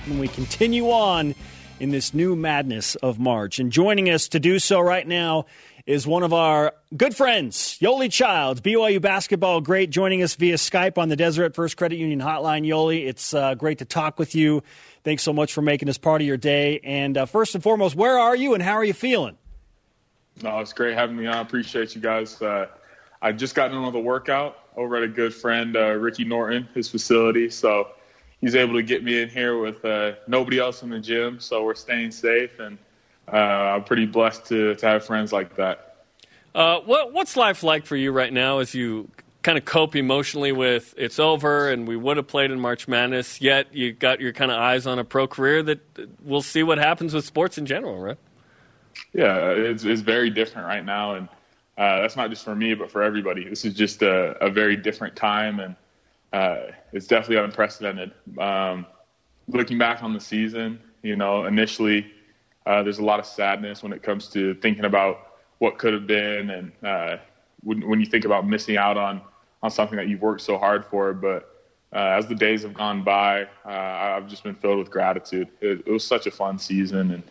And 0.05 0.17
we 0.17 0.29
continue 0.29 0.91
on 0.91 1.35
in 1.81 1.91
this 1.91 2.13
new 2.13 2.37
madness 2.37 2.95
of 2.95 3.19
March. 3.19 3.59
And 3.59 3.69
joining 3.69 4.09
us 4.09 4.29
to 4.29 4.39
do 4.39 4.59
so 4.59 4.79
right 4.79 5.05
now 5.05 5.45
is 5.89 6.05
one 6.05 6.21
of 6.21 6.33
our 6.33 6.75
good 6.95 7.15
friends, 7.15 7.79
Yoeli 7.81 8.11
Childs, 8.11 8.61
BYU 8.61 9.01
basketball 9.01 9.59
great, 9.59 9.89
joining 9.89 10.21
us 10.21 10.35
via 10.35 10.53
Skype 10.53 10.99
on 10.99 11.09
the 11.09 11.15
Deseret 11.15 11.55
First 11.55 11.77
Credit 11.77 11.97
Union 11.97 12.19
hotline. 12.19 12.63
Yoeli, 12.63 13.07
it's 13.07 13.33
uh, 13.33 13.55
great 13.55 13.79
to 13.79 13.85
talk 13.85 14.19
with 14.19 14.35
you. 14.35 14.61
Thanks 15.03 15.23
so 15.23 15.33
much 15.33 15.51
for 15.51 15.63
making 15.63 15.87
this 15.87 15.97
part 15.97 16.21
of 16.21 16.27
your 16.27 16.37
day. 16.37 16.79
And 16.83 17.17
uh, 17.17 17.25
first 17.25 17.55
and 17.55 17.63
foremost, 17.63 17.95
where 17.95 18.19
are 18.19 18.35
you 18.35 18.53
and 18.53 18.61
how 18.61 18.73
are 18.73 18.83
you 18.83 18.93
feeling? 18.93 19.35
No, 20.43 20.59
it's 20.59 20.73
great 20.73 20.93
having 20.93 21.17
me 21.17 21.25
on. 21.25 21.33
I 21.33 21.41
appreciate 21.41 21.95
you 21.95 22.01
guys. 22.01 22.39
Uh, 22.39 22.67
I 23.19 23.31
just 23.31 23.55
got 23.55 23.69
done 23.69 23.83
with 23.83 23.95
a 23.95 23.99
workout 23.99 24.59
over 24.77 24.95
at 24.95 25.01
a 25.01 25.07
good 25.07 25.33
friend, 25.33 25.75
uh, 25.75 25.93
Ricky 25.93 26.23
Norton, 26.23 26.69
his 26.75 26.87
facility. 26.87 27.49
So 27.49 27.87
he's 28.41 28.53
able 28.53 28.75
to 28.75 28.83
get 28.83 29.03
me 29.03 29.23
in 29.23 29.29
here 29.29 29.57
with 29.57 29.83
uh, 29.83 30.11
nobody 30.27 30.59
else 30.59 30.83
in 30.83 30.91
the 30.91 30.99
gym. 30.99 31.39
So 31.39 31.63
we're 31.63 31.73
staying 31.73 32.11
safe, 32.11 32.59
and 32.59 32.77
uh, 33.31 33.75
I'm 33.75 33.83
pretty 33.83 34.05
blessed 34.05 34.45
to, 34.47 34.75
to 34.75 34.85
have 34.85 35.05
friends 35.05 35.31
like 35.31 35.55
that. 35.55 36.05
Uh, 36.53 36.79
what, 36.79 37.13
what's 37.13 37.37
life 37.37 37.63
like 37.63 37.85
for 37.85 37.95
you 37.95 38.11
right 38.11 38.33
now 38.33 38.59
as 38.59 38.73
you 38.73 39.09
kind 39.41 39.57
of 39.57 39.65
cope 39.65 39.95
emotionally 39.95 40.51
with 40.51 40.93
it's 40.97 41.19
over 41.19 41.69
and 41.69 41.87
we 41.87 41.95
would 41.95 42.17
have 42.17 42.27
played 42.27 42.51
in 42.51 42.59
March 42.59 42.87
Madness, 42.87 43.39
yet 43.39 43.73
you 43.73 43.93
got 43.93 44.19
your 44.19 44.33
kind 44.33 44.51
of 44.51 44.57
eyes 44.57 44.85
on 44.85 44.99
a 44.99 45.03
pro 45.03 45.27
career 45.27 45.63
that 45.63 45.79
we'll 46.23 46.41
see 46.41 46.63
what 46.63 46.77
happens 46.77 47.13
with 47.13 47.25
sports 47.25 47.57
in 47.57 47.65
general, 47.65 47.97
right? 47.99 48.17
Yeah, 49.13 49.51
it's, 49.51 49.85
it's 49.85 50.01
very 50.01 50.29
different 50.29 50.67
right 50.67 50.83
now, 50.83 51.15
and 51.15 51.29
uh, 51.77 52.01
that's 52.01 52.17
not 52.17 52.29
just 52.29 52.43
for 52.43 52.55
me, 52.55 52.73
but 52.73 52.91
for 52.91 53.01
everybody. 53.01 53.47
This 53.47 53.63
is 53.63 53.73
just 53.73 54.01
a, 54.01 54.31
a 54.43 54.49
very 54.49 54.75
different 54.75 55.15
time, 55.15 55.59
and 55.59 55.75
uh, 56.33 56.71
it's 56.91 57.07
definitely 57.07 57.43
unprecedented. 57.43 58.11
Um, 58.37 58.85
looking 59.47 59.77
back 59.77 60.03
on 60.03 60.13
the 60.13 60.19
season, 60.19 60.79
you 61.01 61.15
know, 61.15 61.45
initially 61.45 62.11
uh, 62.65 62.83
there's 62.83 62.99
a 62.99 63.03
lot 63.03 63.19
of 63.19 63.25
sadness 63.25 63.83
when 63.83 63.93
it 63.93 64.03
comes 64.03 64.27
to 64.29 64.53
thinking 64.55 64.85
about 64.85 65.33
what 65.59 65.77
could 65.77 65.93
have 65.93 66.07
been, 66.07 66.49
and 66.49 66.71
uh, 66.83 67.17
when, 67.63 67.87
when 67.87 67.99
you 67.99 68.05
think 68.05 68.25
about 68.25 68.47
missing 68.47 68.77
out 68.77 68.97
on 68.97 69.21
on 69.61 69.69
something 69.69 69.97
that 69.97 70.07
you've 70.07 70.21
worked 70.21 70.41
so 70.41 70.57
hard 70.57 70.85
for. 70.85 71.13
But 71.13 71.67
uh, 71.93 72.15
as 72.17 72.27
the 72.27 72.35
days 72.35 72.63
have 72.63 72.73
gone 72.73 73.03
by, 73.03 73.43
uh, 73.65 73.69
I've 73.69 74.27
just 74.27 74.43
been 74.43 74.55
filled 74.55 74.79
with 74.79 74.89
gratitude. 74.89 75.49
It, 75.59 75.83
it 75.85 75.91
was 75.91 76.05
such 76.05 76.27
a 76.27 76.31
fun 76.31 76.57
season, 76.57 77.11
and 77.11 77.23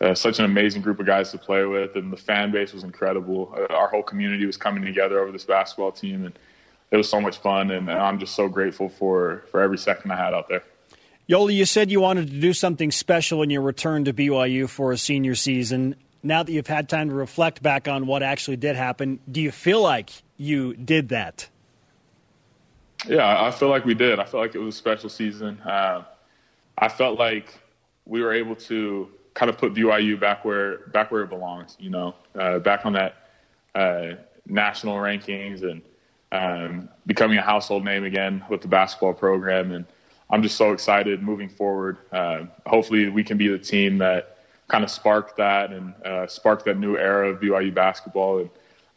uh, 0.00 0.14
such 0.14 0.38
an 0.38 0.44
amazing 0.44 0.82
group 0.82 1.00
of 1.00 1.06
guys 1.06 1.30
to 1.32 1.38
play 1.38 1.64
with, 1.64 1.96
and 1.96 2.12
the 2.12 2.16
fan 2.16 2.50
base 2.50 2.72
was 2.72 2.84
incredible. 2.84 3.54
Uh, 3.56 3.74
our 3.74 3.88
whole 3.88 4.02
community 4.02 4.46
was 4.46 4.56
coming 4.56 4.84
together 4.84 5.18
over 5.20 5.32
this 5.32 5.44
basketball 5.44 5.90
team, 5.90 6.24
and 6.24 6.38
it 6.90 6.96
was 6.96 7.08
so 7.08 7.20
much 7.20 7.38
fun. 7.38 7.70
And, 7.72 7.88
and, 7.90 7.98
I'm 7.98 8.18
just 8.18 8.34
so 8.34 8.48
grateful 8.48 8.88
for 8.88 9.44
for 9.50 9.60
every 9.60 9.78
second 9.78 10.12
I 10.12 10.16
had 10.16 10.34
out 10.34 10.48
there. 10.48 10.62
Yoeli, 11.28 11.54
you 11.54 11.66
said 11.66 11.90
you 11.90 12.00
wanted 12.00 12.28
to 12.28 12.40
do 12.40 12.54
something 12.54 12.90
special 12.90 13.42
in 13.42 13.50
your 13.50 13.60
return 13.60 14.06
to 14.06 14.14
BYU 14.14 14.66
for 14.68 14.92
a 14.92 14.96
senior 14.96 15.34
season. 15.34 15.94
Now 16.22 16.42
that 16.42 16.50
you've 16.50 16.66
had 16.66 16.88
time 16.88 17.10
to 17.10 17.14
reflect 17.14 17.62
back 17.62 17.86
on 17.86 18.06
what 18.06 18.22
actually 18.22 18.56
did 18.56 18.76
happen, 18.76 19.20
do 19.30 19.42
you 19.42 19.52
feel 19.52 19.82
like 19.82 20.10
you 20.38 20.74
did 20.74 21.10
that? 21.10 21.48
Yeah, 23.06 23.44
I 23.44 23.50
feel 23.50 23.68
like 23.68 23.84
we 23.84 23.94
did. 23.94 24.18
I 24.18 24.24
feel 24.24 24.40
like 24.40 24.54
it 24.54 24.58
was 24.58 24.74
a 24.74 24.78
special 24.78 25.10
season. 25.10 25.60
Uh, 25.60 26.02
I 26.78 26.88
felt 26.88 27.18
like 27.18 27.58
we 28.06 28.22
were 28.22 28.32
able 28.32 28.56
to 28.56 29.08
kind 29.34 29.50
of 29.50 29.58
put 29.58 29.74
BYU 29.74 30.18
back 30.18 30.44
where 30.44 30.78
back 30.88 31.12
where 31.12 31.22
it 31.22 31.28
belongs. 31.28 31.76
You 31.78 31.90
know, 31.90 32.14
uh, 32.34 32.58
back 32.58 32.86
on 32.86 32.94
that 32.94 33.28
uh, 33.74 34.14
national 34.46 34.96
rankings 34.96 35.62
and 35.62 35.82
um, 36.32 36.88
becoming 37.06 37.38
a 37.38 37.42
household 37.42 37.84
name 37.84 38.04
again 38.04 38.44
with 38.48 38.62
the 38.62 38.68
basketball 38.68 39.12
program. 39.12 39.72
And 39.72 39.84
I'm 40.30 40.42
just 40.42 40.56
so 40.56 40.72
excited 40.72 41.22
moving 41.22 41.48
forward. 41.48 41.98
Uh, 42.12 42.44
hopefully, 42.66 43.08
we 43.08 43.24
can 43.24 43.38
be 43.38 43.48
the 43.48 43.58
team 43.58 43.98
that 43.98 44.38
kind 44.68 44.84
of 44.84 44.90
sparked 44.90 45.36
that 45.38 45.72
and 45.72 45.94
uh, 46.04 46.26
sparked 46.26 46.66
that 46.66 46.78
new 46.78 46.96
era 46.96 47.30
of 47.30 47.40
BYU 47.40 47.74
basketball. 47.74 48.40
And 48.40 48.50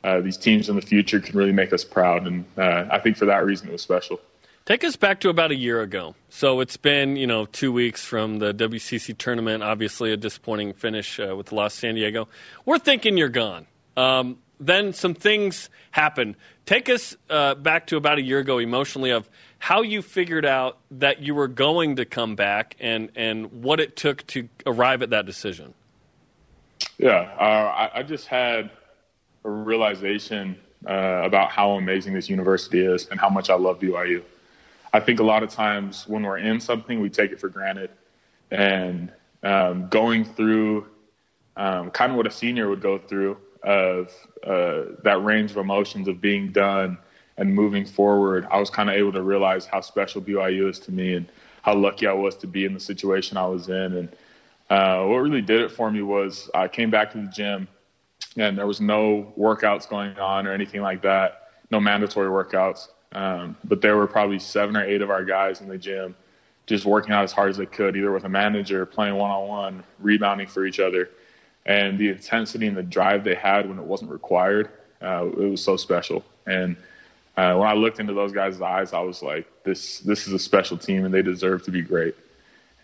uh, 0.03 0.19
these 0.21 0.37
teams 0.37 0.67
in 0.69 0.75
the 0.75 0.81
future 0.81 1.19
can 1.19 1.37
really 1.37 1.53
make 1.53 1.71
us 1.71 1.83
proud. 1.83 2.27
And 2.27 2.45
uh, 2.57 2.85
I 2.91 2.99
think 2.99 3.17
for 3.17 3.25
that 3.25 3.45
reason, 3.45 3.69
it 3.69 3.71
was 3.71 3.81
special. 3.81 4.19
Take 4.65 4.83
us 4.83 4.95
back 4.95 5.19
to 5.21 5.29
about 5.29 5.51
a 5.51 5.55
year 5.55 5.81
ago. 5.81 6.15
So 6.29 6.59
it's 6.59 6.77
been, 6.77 7.15
you 7.15 7.25
know, 7.25 7.45
two 7.45 7.71
weeks 7.71 8.05
from 8.05 8.39
the 8.39 8.53
WCC 8.53 9.17
tournament. 9.17 9.63
Obviously, 9.63 10.11
a 10.11 10.17
disappointing 10.17 10.73
finish 10.73 11.19
uh, 11.19 11.35
with 11.35 11.51
Los 11.51 11.73
San 11.73 11.95
Diego. 11.95 12.27
We're 12.65 12.77
thinking 12.77 13.17
you're 13.17 13.29
gone. 13.29 13.65
Um, 13.97 14.37
then 14.59 14.93
some 14.93 15.15
things 15.15 15.69
happen. 15.89 16.35
Take 16.67 16.89
us 16.89 17.17
uh, 17.29 17.55
back 17.55 17.87
to 17.87 17.97
about 17.97 18.19
a 18.19 18.21
year 18.21 18.39
ago 18.39 18.59
emotionally 18.59 19.09
of 19.09 19.27
how 19.61 19.83
you 19.83 20.01
figured 20.01 20.43
out 20.43 20.79
that 20.89 21.21
you 21.21 21.35
were 21.35 21.47
going 21.47 21.95
to 21.97 22.03
come 22.03 22.35
back 22.35 22.75
and, 22.79 23.11
and 23.15 23.61
what 23.61 23.79
it 23.79 23.95
took 23.95 24.25
to 24.25 24.49
arrive 24.65 25.03
at 25.03 25.11
that 25.11 25.27
decision. 25.27 25.75
Yeah, 26.97 27.31
uh, 27.39 27.43
I, 27.93 27.99
I, 27.99 28.03
just 28.03 28.25
had 28.25 28.71
a 29.45 29.49
realization 29.51 30.57
uh, 30.89 31.21
about 31.23 31.51
how 31.51 31.73
amazing 31.73 32.15
this 32.15 32.27
university 32.27 32.79
is 32.79 33.07
and 33.09 33.19
how 33.19 33.29
much 33.29 33.51
I 33.51 33.53
love 33.53 33.79
BYU. 33.79 34.23
I 34.93 34.99
think 34.99 35.19
a 35.19 35.23
lot 35.23 35.43
of 35.43 35.51
times 35.51 36.07
when 36.07 36.23
we're 36.23 36.39
in 36.39 36.59
something, 36.59 36.99
we 36.99 37.11
take 37.11 37.31
it 37.31 37.39
for 37.39 37.47
granted. 37.47 37.91
And 38.49 39.11
um, 39.43 39.89
going 39.89 40.25
through 40.25 40.87
um, 41.55 41.91
kind 41.91 42.11
of 42.11 42.17
what 42.17 42.25
a 42.25 42.31
senior 42.31 42.67
would 42.67 42.81
go 42.81 42.97
through 42.97 43.37
of 43.61 44.11
uh, 44.43 44.95
that 45.03 45.23
range 45.23 45.51
of 45.51 45.57
emotions 45.57 46.07
of 46.07 46.19
being 46.19 46.51
done 46.51 46.97
and 47.41 47.51
moving 47.51 47.85
forward, 47.85 48.47
I 48.51 48.59
was 48.59 48.69
kind 48.69 48.87
of 48.87 48.95
able 48.95 49.11
to 49.13 49.23
realize 49.23 49.65
how 49.65 49.81
special 49.81 50.21
BYU 50.21 50.69
is 50.69 50.77
to 50.81 50.91
me 50.91 51.15
and 51.15 51.25
how 51.63 51.73
lucky 51.73 52.05
I 52.05 52.13
was 52.13 52.35
to 52.37 52.47
be 52.47 52.65
in 52.65 52.73
the 52.75 52.79
situation 52.79 53.35
I 53.35 53.47
was 53.47 53.67
in. 53.67 53.97
And 53.97 54.09
uh, 54.69 55.05
what 55.05 55.17
really 55.17 55.41
did 55.41 55.59
it 55.61 55.71
for 55.71 55.89
me 55.89 56.03
was 56.03 56.51
I 56.53 56.67
came 56.67 56.91
back 56.91 57.11
to 57.13 57.17
the 57.17 57.27
gym 57.27 57.67
and 58.37 58.55
there 58.55 58.67
was 58.67 58.79
no 58.79 59.33
workouts 59.35 59.89
going 59.89 60.19
on 60.19 60.45
or 60.45 60.53
anything 60.53 60.81
like 60.81 61.01
that, 61.01 61.49
no 61.71 61.79
mandatory 61.79 62.29
workouts. 62.29 62.89
Um, 63.13 63.57
but 63.63 63.81
there 63.81 63.97
were 63.97 64.07
probably 64.07 64.37
seven 64.37 64.77
or 64.77 64.85
eight 64.85 65.01
of 65.01 65.09
our 65.09 65.25
guys 65.25 65.61
in 65.61 65.67
the 65.67 65.79
gym 65.79 66.15
just 66.67 66.85
working 66.85 67.11
out 67.11 67.23
as 67.23 67.31
hard 67.31 67.49
as 67.49 67.57
they 67.57 67.65
could, 67.65 67.97
either 67.97 68.11
with 68.11 68.25
a 68.25 68.29
manager, 68.29 68.85
playing 68.85 69.15
one 69.15 69.31
on 69.31 69.47
one, 69.47 69.83
rebounding 69.97 70.45
for 70.45 70.67
each 70.67 70.79
other. 70.79 71.09
And 71.65 71.97
the 71.97 72.09
intensity 72.09 72.67
and 72.67 72.77
the 72.77 72.83
drive 72.83 73.23
they 73.23 73.35
had 73.35 73.67
when 73.67 73.79
it 73.79 73.83
wasn't 73.83 74.11
required, 74.11 74.69
uh, 75.01 75.25
it 75.25 75.49
was 75.49 75.63
so 75.63 75.75
special. 75.75 76.23
And 76.45 76.77
uh, 77.37 77.55
when 77.55 77.67
I 77.67 77.73
looked 77.73 77.99
into 77.99 78.13
those 78.13 78.31
guys' 78.31 78.61
eyes, 78.61 78.93
I 78.93 78.99
was 78.99 79.21
like, 79.21 79.47
this, 79.63 79.99
this 79.99 80.27
is 80.27 80.33
a 80.33 80.39
special 80.39 80.77
team 80.77 81.05
and 81.05 81.13
they 81.13 81.21
deserve 81.21 81.63
to 81.63 81.71
be 81.71 81.81
great. 81.81 82.15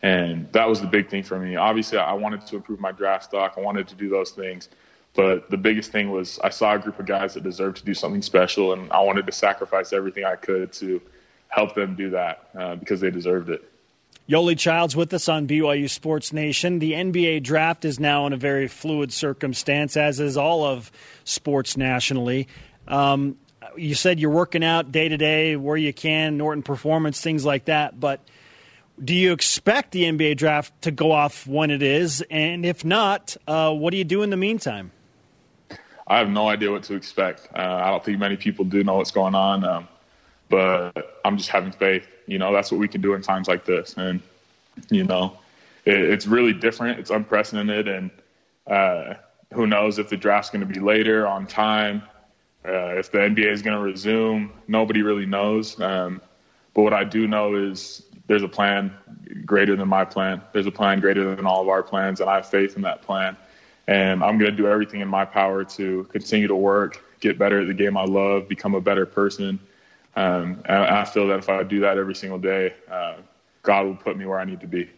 And 0.04 0.52
that 0.54 0.70
was 0.70 0.80
the 0.80 0.88
big 0.88 1.10
thing 1.10 1.24
for 1.24 1.40
me. 1.40 1.56
Obviously, 1.56 1.98
I 1.98 2.14
wanted 2.14 2.46
to 2.48 2.56
improve 2.56 2.80
my 2.80 2.92
draft 2.92 3.26
stock. 3.26 3.56
I 3.58 3.62
wanted 3.62 3.88
to 3.90 3.96
do 3.96 4.10
those 4.10 4.32
things. 4.32 4.70
But 5.16 5.50
the 5.50 5.58
biggest 5.58 5.92
thing 5.92 6.12
was 6.12 6.40
I 6.44 6.50
saw 6.50 6.76
a 6.76 6.80
group 6.80 7.00
of 7.00 7.08
guys 7.08 7.34
that 7.34 7.44
deserved 7.44 7.78
to 7.78 7.86
do 7.86 7.96
something 7.96 8.22
special, 8.22 8.74
and 8.74 8.92
I 8.92 9.02
wanted 9.02 9.26
to 9.26 9.32
sacrifice 9.32 9.92
everything 9.92 10.24
I 10.26 10.36
could 10.36 10.72
to 10.74 11.02
help 11.48 11.74
them 11.74 11.96
do 11.96 12.12
that 12.12 12.50
uh, 12.56 12.76
because 12.76 13.02
they 13.02 13.10
deserved 13.10 13.50
it. 13.50 13.68
Yoeli 14.30 14.58
Childs 14.58 14.96
with 14.96 15.14
us 15.14 15.28
on 15.30 15.48
BYU 15.48 15.90
Sports 15.90 16.34
Nation. 16.34 16.80
The 16.80 16.92
NBA 16.92 17.44
draft 17.44 17.86
is 17.86 18.00
now 18.00 18.28
in 18.28 18.34
a 18.34 18.38
very 18.38 18.68
fluid 18.68 19.12
circumstance, 19.12 19.98
as 19.98 20.20
is 20.20 20.38
all 20.38 20.66
of 20.66 20.92
sports 21.24 21.78
nationally. 21.78 22.48
Um, 22.88 23.38
you 23.76 23.96
said 23.96 24.20
you're 24.20 24.32
working 24.32 24.64
out 24.64 24.92
day 24.92 25.10
to 25.10 25.18
day 25.18 25.56
where 25.56 25.78
you 25.78 25.94
can, 25.94 26.38
Norton 26.38 26.64
Performance, 26.64 27.22
things 27.22 27.46
like 27.46 27.66
that. 27.66 28.00
But 28.00 28.22
do 29.04 29.14
you 29.14 29.34
expect 29.34 29.92
the 29.92 30.04
NBA 30.04 30.38
draft 30.38 30.74
to 30.84 30.92
go 30.92 31.12
off 31.12 31.46
when 31.46 31.72
it 31.72 31.84
is? 31.84 32.24
And 32.30 32.66
if 32.66 32.84
not, 32.84 33.38
uh, 33.48 33.74
what 33.74 33.92
do 33.92 33.98
you 33.98 34.04
do 34.04 34.24
in 34.24 34.30
the 34.30 34.38
meantime? 34.38 34.92
I 36.08 36.20
have 36.20 36.30
no 36.30 36.48
idea 36.48 36.72
what 36.72 36.84
to 36.84 36.96
expect. 36.96 37.48
Uh, 37.54 37.82
I 37.84 37.90
don't 37.90 38.04
think 38.04 38.18
many 38.18 38.38
people 38.38 38.66
do 38.66 38.84
know 38.84 38.96
what's 38.96 39.12
going 39.12 39.36
on, 39.36 39.64
um, 39.66 39.88
but 40.50 41.20
I'm 41.26 41.38
just 41.38 41.50
having 41.50 41.72
faith. 41.72 42.08
You 42.28 42.40
know, 42.40 42.54
that's 42.54 42.72
what 42.72 42.80
we 42.80 42.88
can 42.88 43.02
do 43.02 43.14
in 43.14 43.22
times 43.22 43.48
like 43.48 43.66
this, 43.66 43.96
and 43.98 44.22
you 44.90 45.04
know, 45.04 45.38
it, 45.86 45.98
it's 45.98 46.26
really 46.26 46.54
different. 46.54 47.00
It's 47.00 47.10
unprecedented, 47.10 47.90
and 47.90 48.12
uh, 48.68 49.16
who 49.54 49.68
knows 49.68 50.00
if 50.00 50.10
the 50.10 50.18
draft's 50.18 50.50
going 50.50 50.66
to 50.66 50.74
be 50.74 50.80
later 50.80 51.28
on 51.28 51.46
time, 51.46 52.04
uh, 52.68 52.98
if 52.98 53.12
the 53.12 53.20
NBA 53.20 53.52
is 53.52 53.62
going 53.62 53.78
to 53.78 53.84
resume. 53.84 54.52
Nobody 54.68 55.02
really 55.02 55.26
knows. 55.26 55.80
Um, 55.80 56.22
but 56.74 56.84
what 56.84 56.94
I 56.94 57.04
do 57.04 57.28
know 57.28 57.56
is 57.56 58.04
there's 58.28 58.44
a 58.44 58.48
plan 58.48 58.94
greater 59.46 59.76
than 59.76 59.88
my 59.88 60.06
plan. 60.06 60.42
There's 60.54 60.68
a 60.68 60.72
plan 60.72 61.00
greater 61.00 61.36
than 61.36 61.46
all 61.46 61.62
of 61.62 61.70
our 61.70 61.82
plans, 61.82 62.22
and 62.22 62.30
I 62.30 62.36
have 62.36 62.50
faith 62.50 62.76
in 62.76 62.82
that 62.84 63.02
plan 63.02 63.38
and 63.88 64.24
I'm 64.24 64.38
going 64.38 64.52
to 64.52 64.58
do 64.58 64.68
everything 64.68 65.02
in 65.02 65.08
my 65.08 65.26
power 65.26 65.64
to 65.64 66.04
continue 66.06 66.48
to 66.48 66.56
work, 66.56 67.04
get 67.22 67.40
better 67.40 67.62
at 67.62 67.68
the 67.68 67.74
game 67.74 67.98
I 67.98 68.04
love, 68.04 68.48
become 68.48 68.76
a 68.76 68.82
better 68.82 69.06
person. 69.06 69.60
Um, 70.16 70.62
and 70.66 70.78
I 70.78 71.06
feel 71.06 71.28
that 71.28 71.40
if 71.40 71.50
I 71.50 71.64
do 71.64 71.80
that 71.82 71.98
every 71.98 72.16
single 72.16 72.40
day, 72.40 72.74
uh, 72.92 73.16
God 73.64 73.86
will 73.86 73.96
put 73.96 74.18
me 74.18 74.26
where 74.26 74.40
I 74.40 74.46
need 74.46 74.60
to 74.62 74.68
be. 74.68 74.90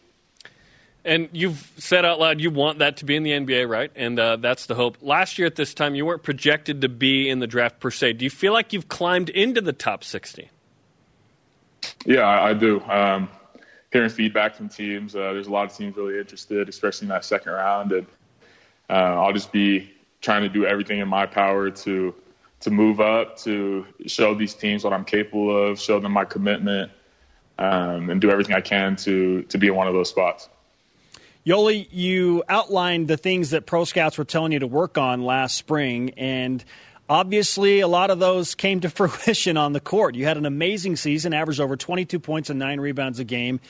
And 1.09 1.27
you've 1.31 1.71
said 1.79 2.05
out 2.05 2.19
loud 2.19 2.39
you 2.39 2.51
want 2.51 2.79
that 2.79 2.97
to 2.97 3.05
be 3.05 3.15
in 3.15 3.23
the 3.23 3.31
NBA, 3.31 3.67
right? 3.67 3.91
And 3.95 4.19
uh, 4.19 4.35
that's 4.35 4.67
the 4.67 4.75
hope. 4.75 4.99
Last 5.01 5.39
year 5.39 5.47
at 5.47 5.55
this 5.55 5.73
time, 5.73 5.95
you 5.95 6.05
weren't 6.05 6.21
projected 6.21 6.81
to 6.81 6.89
be 6.89 7.27
in 7.27 7.39
the 7.39 7.47
draft 7.47 7.79
per 7.79 7.89
se. 7.89 8.13
Do 8.13 8.25
you 8.25 8.29
feel 8.29 8.53
like 8.53 8.73
you've 8.73 8.89
climbed 8.89 9.29
into 9.29 9.59
the 9.59 9.73
top 9.73 10.03
60? 10.03 10.51
Yeah, 12.05 12.21
I, 12.21 12.49
I 12.49 12.53
do. 12.53 12.79
Um, 12.81 13.27
hearing 13.91 14.11
feedback 14.11 14.53
from 14.53 14.69
teams, 14.69 15.15
uh, 15.15 15.33
there's 15.33 15.47
a 15.47 15.51
lot 15.51 15.71
of 15.71 15.75
teams 15.75 15.97
really 15.97 16.19
interested, 16.19 16.69
especially 16.69 17.05
in 17.05 17.09
that 17.09 17.25
second 17.25 17.53
round. 17.53 17.91
And 17.91 18.05
uh, 18.87 18.93
I'll 18.93 19.33
just 19.33 19.51
be 19.51 19.91
trying 20.21 20.43
to 20.43 20.49
do 20.49 20.67
everything 20.67 20.99
in 20.99 21.07
my 21.07 21.25
power 21.25 21.71
to 21.71 22.13
to 22.59 22.69
move 22.69 22.99
up, 22.99 23.35
to 23.39 23.83
show 24.05 24.35
these 24.35 24.53
teams 24.53 24.83
what 24.83 24.93
I'm 24.93 25.05
capable 25.05 25.69
of, 25.69 25.79
show 25.79 25.99
them 25.99 26.11
my 26.11 26.25
commitment, 26.25 26.91
um, 27.57 28.11
and 28.11 28.21
do 28.21 28.29
everything 28.29 28.53
I 28.53 28.61
can 28.61 28.95
to 28.97 29.41
to 29.41 29.57
be 29.57 29.69
in 29.69 29.75
one 29.75 29.87
of 29.87 29.95
those 29.95 30.09
spots. 30.09 30.49
Yoeli, 31.49 31.87
you 31.89 32.43
outlined 32.47 33.07
the 33.07 33.17
things 33.17 33.49
that 33.49 33.65
pro 33.65 33.83
scouts 33.83 34.19
were 34.19 34.23
telling 34.23 34.51
you 34.51 34.59
to 34.59 34.67
work 34.67 34.99
on 34.99 35.23
last 35.23 35.57
spring, 35.57 36.11
and 36.11 36.63
obviously 37.09 37.79
a 37.79 37.87
lot 37.87 38.11
of 38.11 38.19
those 38.19 38.53
came 38.53 38.81
to 38.81 38.89
fruition 38.91 39.57
on 39.57 39.73
the 39.73 39.79
court. 39.79 40.13
You 40.13 40.25
had 40.25 40.37
an 40.37 40.45
amazing 40.45 40.95
season, 40.95 41.33
averaged 41.33 41.59
over 41.59 41.75
22 41.75 42.19
points 42.19 42.51
and 42.51 42.59
nine 42.59 42.79
rebounds 42.79 43.17
a 43.17 43.23
game, 43.23 43.61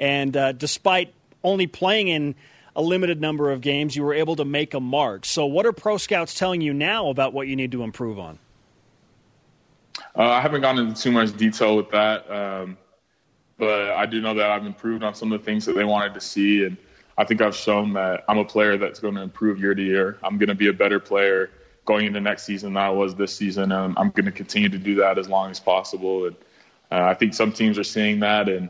and 0.00 0.36
uh, 0.36 0.50
despite 0.50 1.14
only 1.44 1.68
playing 1.68 2.08
in 2.08 2.34
a 2.74 2.82
limited 2.82 3.20
number 3.20 3.52
of 3.52 3.60
games, 3.60 3.94
you 3.94 4.02
were 4.02 4.14
able 4.14 4.34
to 4.34 4.44
make 4.44 4.74
a 4.74 4.80
mark. 4.80 5.24
So, 5.24 5.46
what 5.46 5.64
are 5.64 5.72
pro 5.72 5.96
scouts 5.96 6.34
telling 6.34 6.60
you 6.60 6.74
now 6.74 7.08
about 7.08 7.32
what 7.32 7.46
you 7.46 7.54
need 7.54 7.70
to 7.70 7.84
improve 7.84 8.18
on? 8.18 8.40
Uh, 10.16 10.22
I 10.22 10.40
haven't 10.40 10.62
gone 10.62 10.76
into 10.80 11.00
too 11.00 11.12
much 11.12 11.36
detail 11.36 11.76
with 11.76 11.90
that, 11.92 12.28
um, 12.28 12.76
but 13.58 13.90
I 13.90 14.06
do 14.06 14.20
know 14.20 14.34
that 14.34 14.50
I've 14.50 14.66
improved 14.66 15.04
on 15.04 15.14
some 15.14 15.32
of 15.32 15.40
the 15.40 15.44
things 15.44 15.64
that 15.66 15.76
they 15.76 15.84
wanted 15.84 16.14
to 16.14 16.20
see, 16.20 16.64
and 16.64 16.76
I 17.18 17.24
think 17.24 17.42
I've 17.42 17.56
shown 17.56 17.94
that 17.94 18.24
I'm 18.28 18.38
a 18.38 18.44
player 18.44 18.78
that's 18.78 19.00
going 19.00 19.16
to 19.16 19.22
improve 19.22 19.58
year 19.58 19.74
to 19.74 19.82
year. 19.82 20.18
I'm 20.22 20.38
going 20.38 20.48
to 20.48 20.54
be 20.54 20.68
a 20.68 20.72
better 20.72 21.00
player 21.00 21.50
going 21.84 22.06
into 22.06 22.20
next 22.20 22.44
season 22.44 22.74
than 22.74 22.82
I 22.82 22.90
was 22.90 23.16
this 23.16 23.34
season, 23.34 23.72
and 23.72 23.98
I'm 23.98 24.10
going 24.10 24.26
to 24.26 24.32
continue 24.32 24.68
to 24.68 24.78
do 24.78 24.94
that 24.96 25.18
as 25.18 25.28
long 25.28 25.50
as 25.50 25.58
possible. 25.58 26.26
And 26.26 26.36
uh, 26.92 27.02
I 27.02 27.14
think 27.14 27.34
some 27.34 27.50
teams 27.50 27.76
are 27.76 27.84
seeing 27.84 28.20
that, 28.20 28.48
and 28.48 28.68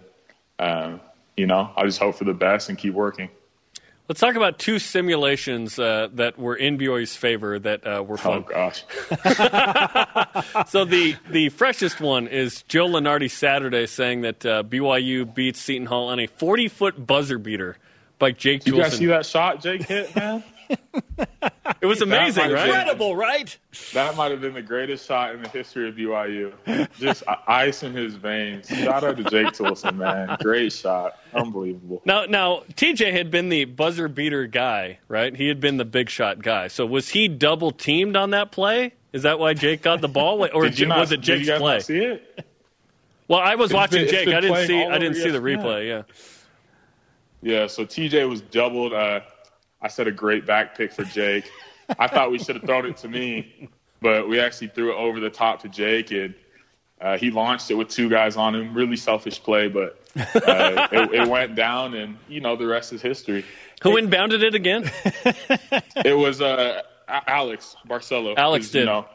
uh, 0.58 0.96
you 1.36 1.46
know, 1.46 1.70
I 1.76 1.84
just 1.84 1.98
hope 1.98 2.14
for 2.14 2.24
the 2.24 2.32
best 2.32 2.70
and 2.70 2.78
keep 2.78 2.94
working. 2.94 3.28
Let's 4.08 4.20
talk 4.20 4.36
about 4.36 4.58
two 4.58 4.78
simulations 4.78 5.78
uh, 5.78 6.08
that 6.14 6.38
were 6.38 6.56
in 6.56 6.78
BYU's 6.78 7.14
favor 7.14 7.58
that 7.58 7.86
uh, 7.86 8.02
were 8.02 8.16
fun. 8.16 8.46
Oh 8.48 8.50
gosh! 8.50 8.82
so 10.70 10.86
the 10.86 11.16
the 11.28 11.50
freshest 11.50 12.00
one 12.00 12.26
is 12.26 12.62
Joe 12.62 12.88
Lunardi 12.88 13.30
Saturday 13.30 13.84
saying 13.84 14.22
that 14.22 14.46
uh, 14.46 14.62
BYU 14.62 15.34
beats 15.34 15.60
Seton 15.60 15.84
Hall 15.84 16.08
on 16.08 16.18
a 16.18 16.26
40 16.26 16.68
foot 16.68 17.06
buzzer 17.06 17.36
beater 17.36 17.76
by 18.18 18.32
Jake. 18.32 18.64
Did 18.64 18.74
you 18.74 18.80
guys 18.82 18.96
see 18.96 19.06
that 19.06 19.26
shot 19.26 19.62
Jake 19.62 19.82
hit, 19.82 20.14
man? 20.16 20.42
It 21.80 21.86
was 21.86 22.02
amazing, 22.02 22.50
right? 22.50 22.66
Incredible, 22.66 23.16
right? 23.16 23.56
That 23.94 24.16
might 24.16 24.30
have 24.32 24.40
been 24.40 24.52
the 24.54 24.60
greatest 24.62 25.06
shot 25.06 25.34
in 25.34 25.42
the 25.42 25.48
history 25.48 25.88
of 25.88 25.94
BYU. 25.94 26.52
Just 26.98 27.22
ice 27.46 27.82
in 27.82 27.94
his 27.94 28.16
veins. 28.16 28.68
Shout 28.68 29.02
out 29.04 29.16
to 29.16 29.24
Jake 29.24 29.46
Toolson, 29.48 29.96
man. 29.96 30.36
Great 30.42 30.72
shot. 30.72 31.18
Unbelievable. 31.32 32.02
Now, 32.04 32.24
now 32.26 32.64
TJ 32.74 33.12
had 33.12 33.30
been 33.30 33.48
the 33.48 33.64
buzzer 33.64 34.08
beater 34.08 34.46
guy, 34.46 34.98
right? 35.08 35.34
He 35.34 35.48
had 35.48 35.60
been 35.60 35.76
the 35.78 35.84
big 35.86 36.10
shot 36.10 36.42
guy. 36.42 36.68
So 36.68 36.84
was 36.84 37.10
he 37.10 37.28
double 37.28 37.70
teamed 37.70 38.16
on 38.16 38.30
that 38.30 38.50
play? 38.52 38.92
Is 39.12 39.22
that 39.22 39.38
why 39.38 39.54
Jake 39.54 39.80
got 39.80 40.00
the 40.02 40.08
ball, 40.08 40.46
or 40.52 40.62
Did 40.68 40.78
you 40.78 40.86
not, 40.86 40.98
was 41.00 41.12
it 41.12 41.22
did 41.22 41.28
you 41.28 41.34
Jake's 41.36 41.48
guys 41.48 41.60
play? 41.60 41.74
not 41.76 41.82
see 41.84 41.98
it? 42.04 42.46
Well, 43.26 43.40
I 43.40 43.54
was 43.54 43.70
It's 43.70 43.74
watching 43.74 44.04
been- 44.04 44.10
Jake. 44.14 44.28
I 44.28 44.40
didn't 44.40 44.66
see. 44.66 44.84
I 44.84 44.98
didn't 44.98 45.16
see 45.16 45.30
the 45.30 45.38
ESPN. 45.38 45.62
replay. 45.62 45.86
Yeah. 45.88 46.02
Yeah, 47.42 47.66
so 47.66 47.84
TJ 47.84 48.28
was 48.28 48.40
doubled. 48.40 48.92
Uh, 48.92 49.20
I 49.80 49.88
set 49.88 50.06
a 50.06 50.12
great 50.12 50.44
back 50.46 50.76
pick 50.76 50.92
for 50.92 51.04
Jake. 51.04 51.48
I 51.98 52.08
thought 52.08 52.30
we 52.30 52.38
should 52.38 52.56
have 52.56 52.64
thrown 52.64 52.86
it 52.86 52.96
to 52.98 53.08
me, 53.08 53.68
but 54.02 54.28
we 54.28 54.40
actually 54.40 54.68
threw 54.68 54.92
it 54.92 54.96
over 54.96 55.20
the 55.20 55.30
top 55.30 55.62
to 55.62 55.68
Jake, 55.68 56.10
and 56.10 56.34
uh, 57.00 57.16
he 57.16 57.30
launched 57.30 57.70
it 57.70 57.74
with 57.74 57.88
two 57.88 58.08
guys 58.10 58.36
on 58.36 58.54
him. 58.54 58.74
Really 58.74 58.96
selfish 58.96 59.40
play, 59.42 59.68
but 59.68 60.00
uh, 60.16 60.88
it, 60.90 61.14
it 61.14 61.28
went 61.28 61.54
down, 61.54 61.94
and 61.94 62.18
you 62.28 62.40
know 62.40 62.56
the 62.56 62.66
rest 62.66 62.92
is 62.92 63.00
history. 63.00 63.44
Who 63.82 63.90
inbounded 63.90 64.42
it 64.42 64.54
again? 64.56 64.90
It 66.04 66.16
was 66.16 66.40
uh, 66.42 66.82
Alex 67.08 67.76
Barcello. 67.86 68.34
Alex 68.36 68.66
'Cause, 68.66 68.74
You 68.74 68.80
did. 68.80 68.86
know, 68.86 69.06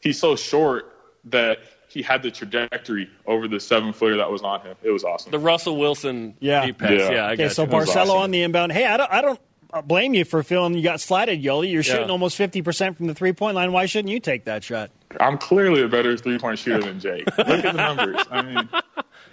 he's 0.00 0.18
so 0.18 0.34
short 0.34 0.92
that 1.24 1.58
he 1.88 2.02
had 2.02 2.22
the 2.22 2.30
trajectory 2.30 3.08
over 3.26 3.48
the 3.48 3.60
seven 3.60 3.92
footer 3.92 4.16
that 4.16 4.30
was 4.30 4.42
on 4.42 4.60
him. 4.60 4.76
It 4.82 4.90
was 4.90 5.04
awesome. 5.04 5.30
The 5.30 5.38
Russell 5.38 5.76
Wilson 5.76 6.34
Yeah. 6.40 6.66
deep 6.66 6.78
pass. 6.78 6.90
Yeah. 6.90 7.10
Yeah, 7.10 7.26
I 7.26 7.32
Okay, 7.32 7.48
so 7.48 7.62
you. 7.62 7.68
Barcello 7.68 8.02
awesome. 8.14 8.16
on 8.22 8.30
the 8.30 8.42
inbound. 8.42 8.72
Hey, 8.72 8.84
I 8.84 8.96
don't, 8.96 9.12
I 9.12 9.20
don't 9.22 9.40
blame 9.86 10.14
you 10.14 10.24
for 10.24 10.42
feeling 10.42 10.74
you 10.74 10.82
got 10.82 11.00
slided, 11.00 11.42
Yoeli. 11.42 11.70
You're 11.70 11.82
shooting 11.82 12.10
almost 12.10 12.38
50% 12.38 12.96
from 12.96 13.06
the 13.06 13.14
three 13.14 13.32
point 13.32 13.54
line. 13.54 13.72
Why 13.72 13.86
shouldn't 13.86 14.10
you 14.12 14.20
take 14.20 14.44
that 14.44 14.64
shot? 14.64 14.90
I'm 15.20 15.38
clearly 15.38 15.82
a 15.82 15.88
better 15.88 16.16
three 16.16 16.38
point 16.38 16.58
shooter 16.58 16.82
than 16.82 17.00
Jake. 17.00 17.26
Look 17.38 17.48
at 17.48 17.62
the 17.62 17.72
numbers. 17.72 18.16
I 18.30 18.42
mean, 18.42 18.68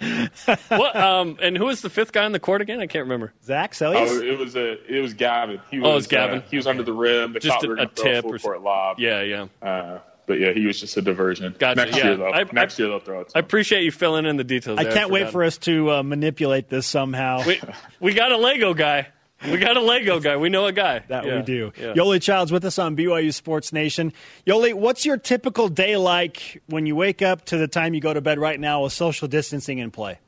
what? 0.68 0.96
Um, 0.96 1.38
and 1.42 1.56
who 1.56 1.66
was 1.66 1.82
the 1.82 1.90
fifth 1.90 2.12
guy 2.12 2.24
on 2.24 2.32
the 2.32 2.40
court 2.40 2.62
again? 2.62 2.80
I 2.80 2.86
can't 2.86 3.04
remember. 3.04 3.32
Zach 3.44 3.74
oh, 3.82 3.92
it 3.92 4.38
was 4.38 4.56
a 4.56 4.78
it 4.92 5.00
was 5.00 5.14
Gavin. 5.14 5.60
He 5.70 5.78
was, 5.78 5.86
Oh, 5.88 5.92
it 5.92 5.94
was 5.94 6.06
Gavin. 6.06 6.38
Uh, 6.38 6.42
he 6.50 6.56
was 6.56 6.66
under 6.66 6.82
the 6.82 6.92
rim. 6.92 7.32
They 7.32 7.40
Just 7.40 7.60
thought 7.60 7.62
we 7.62 7.68
a- 7.68 7.76
were 7.76 7.82
a 7.82 7.86
tip 7.86 8.22
full 8.24 8.34
or 8.34 8.38
court 8.38 8.62
lob. 8.62 8.98
Yeah, 8.98 9.20
yeah. 9.22 9.46
Uh, 9.62 9.98
but 10.26 10.40
yeah, 10.40 10.52
he 10.52 10.66
was 10.66 10.80
just 10.80 10.96
a 10.96 11.02
diversion. 11.02 11.54
Gotcha, 11.58 11.84
Next 11.84 11.96
yeah. 11.96 12.04
year 12.04 12.16
though, 12.16 12.30
I- 12.32 12.44
next 12.52 12.78
I- 12.78 12.82
year 12.82 12.90
they'll 12.90 13.00
throw 13.00 13.20
it. 13.20 13.28
To 13.30 13.36
I 13.36 13.40
him. 13.40 13.44
appreciate 13.44 13.82
you 13.84 13.90
filling 13.92 14.26
in 14.26 14.36
the 14.36 14.44
details. 14.44 14.78
I 14.78 14.84
there. 14.84 14.92
can't 14.92 15.10
wait 15.10 15.20
forgot. 15.20 15.32
for 15.32 15.44
us 15.44 15.58
to 15.58 15.90
uh, 15.92 16.02
manipulate 16.02 16.68
this 16.68 16.86
somehow. 16.86 17.42
We, 17.46 17.60
we 18.00 18.14
got 18.14 18.32
a 18.32 18.36
Lego 18.36 18.74
guy. 18.74 19.08
We 19.44 19.58
got 19.58 19.76
a 19.76 19.80
Lego 19.82 20.20
guy. 20.20 20.36
We 20.38 20.48
know 20.48 20.64
a 20.64 20.72
guy. 20.72 21.00
That 21.08 21.26
Yeah, 21.26 21.36
we 21.36 21.42
do. 21.42 21.72
yeah. 21.78 21.92
Yoeli 21.92 22.22
Child's 22.22 22.50
with 22.50 22.64
us 22.64 22.78
on 22.78 22.96
BYU 22.96 23.34
Sports 23.34 23.74
Nation. 23.74 24.14
Yoeli, 24.46 24.72
what's 24.72 25.04
your 25.04 25.18
typical 25.18 25.68
day 25.68 25.98
like 25.98 26.62
when 26.66 26.86
you 26.86 26.96
wake 26.96 27.20
up 27.20 27.44
to 27.46 27.58
the 27.58 27.68
time 27.68 27.92
you 27.92 28.00
go 28.00 28.14
to 28.14 28.22
bed 28.22 28.38
right 28.38 28.58
now 28.58 28.84
with 28.84 28.94
social 28.94 29.28
distancing 29.28 29.78
in 29.80 29.90
play? 29.90 30.18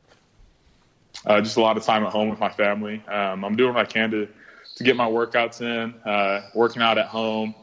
Uh, 1.24 1.40
just 1.40 1.57
a 1.57 1.61
lot 1.62 1.78
of 1.78 1.84
time 1.84 2.05
at 2.05 2.12
home 2.12 2.28
with 2.28 2.38
my 2.38 2.51
family. 2.51 3.03
Um, 3.09 3.42
I'm 3.44 3.57
doing 3.57 3.72
what 3.74 3.86
I 3.86 3.90
can 3.90 4.11
to 4.11 4.28
to 4.76 4.84
get 4.84 4.97
my 4.97 5.07
workouts 5.09 5.62
in. 5.62 5.94
Uh, 6.07 6.42
working 6.55 6.82
out 6.82 6.99
at 6.99 7.07
home. 7.07 7.55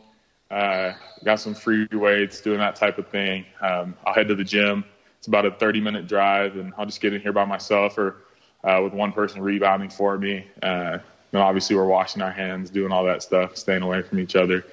Uh, 0.54 0.94
got 1.24 1.40
some 1.40 1.56
free 1.56 1.88
weights, 1.92 2.40
doing 2.40 2.60
that 2.60 2.76
type 2.76 3.00
of 3.00 3.08
thing. 3.08 3.44
Um, 3.60 3.96
I'll 4.06 4.14
head 4.14 4.28
to 4.28 4.36
the 4.36 4.44
gym. 4.44 4.86
It's 5.18 5.26
about 5.26 5.48
a 5.48 5.52
30 5.52 5.82
minute 5.82 6.08
drive, 6.08 6.58
and 6.58 6.72
I'll 6.78 6.86
just 6.86 7.02
get 7.02 7.12
in 7.12 7.22
here 7.22 7.34
by 7.34 7.44
myself 7.44 7.98
or 7.98 8.18
uh, 8.64 8.80
with 8.84 8.94
one 8.94 9.12
person 9.12 9.42
rebounding 9.42 9.90
for 9.90 10.16
me. 10.16 10.46
Uh, 10.62 11.00
and 11.32 11.42
obviously, 11.42 11.76
we're 11.76 11.88
washing 11.88 12.22
our 12.22 12.32
hands, 12.32 12.70
doing 12.70 12.92
all 12.92 13.04
that 13.06 13.24
stuff, 13.24 13.58
staying 13.58 13.82
away 13.82 14.04
from 14.04 14.20
each 14.20 14.36
other. 14.36 14.64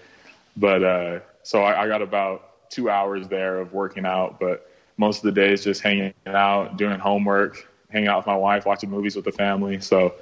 But 0.54 0.84
uh, 0.84 1.20
so 1.44 1.62
I, 1.62 1.84
I 1.84 1.88
got 1.88 2.02
about 2.02 2.68
two 2.68 2.90
hours 2.90 3.26
there 3.28 3.58
of 3.58 3.72
working 3.72 4.04
out, 4.04 4.38
but 4.38 4.70
most 4.98 5.18
of 5.18 5.22
the 5.22 5.32
day 5.32 5.54
is 5.54 5.64
just 5.64 5.80
hanging 5.80 6.12
out, 6.26 6.76
doing 6.76 6.98
homework, 6.98 7.66
hanging 7.88 8.08
out 8.08 8.18
with 8.18 8.26
my 8.26 8.36
wife, 8.36 8.66
watching 8.66 8.90
movies 8.90 9.16
with 9.16 9.24
the 9.24 9.32
family. 9.32 9.80
So 9.80 10.14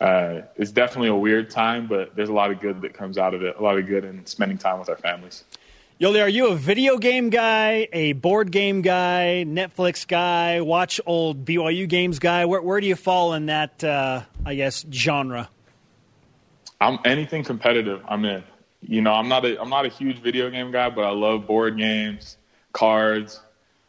uh, 0.00 0.42
it's 0.56 0.72
definitely 0.72 1.08
a 1.08 1.14
weird 1.14 1.50
time, 1.50 1.86
but 1.86 2.14
there's 2.14 2.28
a 2.28 2.32
lot 2.32 2.50
of 2.50 2.60
good 2.60 2.82
that 2.82 2.94
comes 2.94 3.18
out 3.18 3.34
of 3.34 3.42
it. 3.42 3.56
A 3.56 3.62
lot 3.62 3.78
of 3.78 3.86
good 3.86 4.04
in 4.04 4.24
spending 4.26 4.58
time 4.58 4.78
with 4.78 4.88
our 4.88 4.96
families. 4.96 5.44
Yoeli, 5.98 6.22
are 6.22 6.28
you 6.28 6.48
a 6.48 6.54
video 6.54 6.98
game 6.98 7.30
guy, 7.30 7.88
a 7.90 8.12
board 8.12 8.52
game 8.52 8.82
guy, 8.82 9.46
Netflix 9.48 10.06
guy, 10.06 10.60
watch 10.60 11.00
old 11.06 11.46
BYU 11.46 11.88
games 11.88 12.18
guy? 12.18 12.44
Where, 12.44 12.60
where 12.60 12.80
do 12.82 12.86
you 12.86 12.96
fall 12.96 13.32
in 13.32 13.46
that, 13.46 13.82
uh, 13.82 14.20
I 14.44 14.54
guess, 14.56 14.84
genre? 14.92 15.48
I'm 16.80 16.98
anything 17.06 17.44
competitive. 17.44 18.02
I'm 18.06 18.26
in. 18.26 18.44
You 18.82 19.00
know, 19.00 19.14
I'm 19.14 19.28
not 19.28 19.44
a 19.46 19.60
I'm 19.60 19.70
not 19.70 19.86
a 19.86 19.88
huge 19.88 20.18
video 20.18 20.50
game 20.50 20.70
guy, 20.70 20.90
but 20.90 21.04
I 21.04 21.10
love 21.10 21.46
board 21.46 21.78
games, 21.78 22.36
cards, 22.72 23.40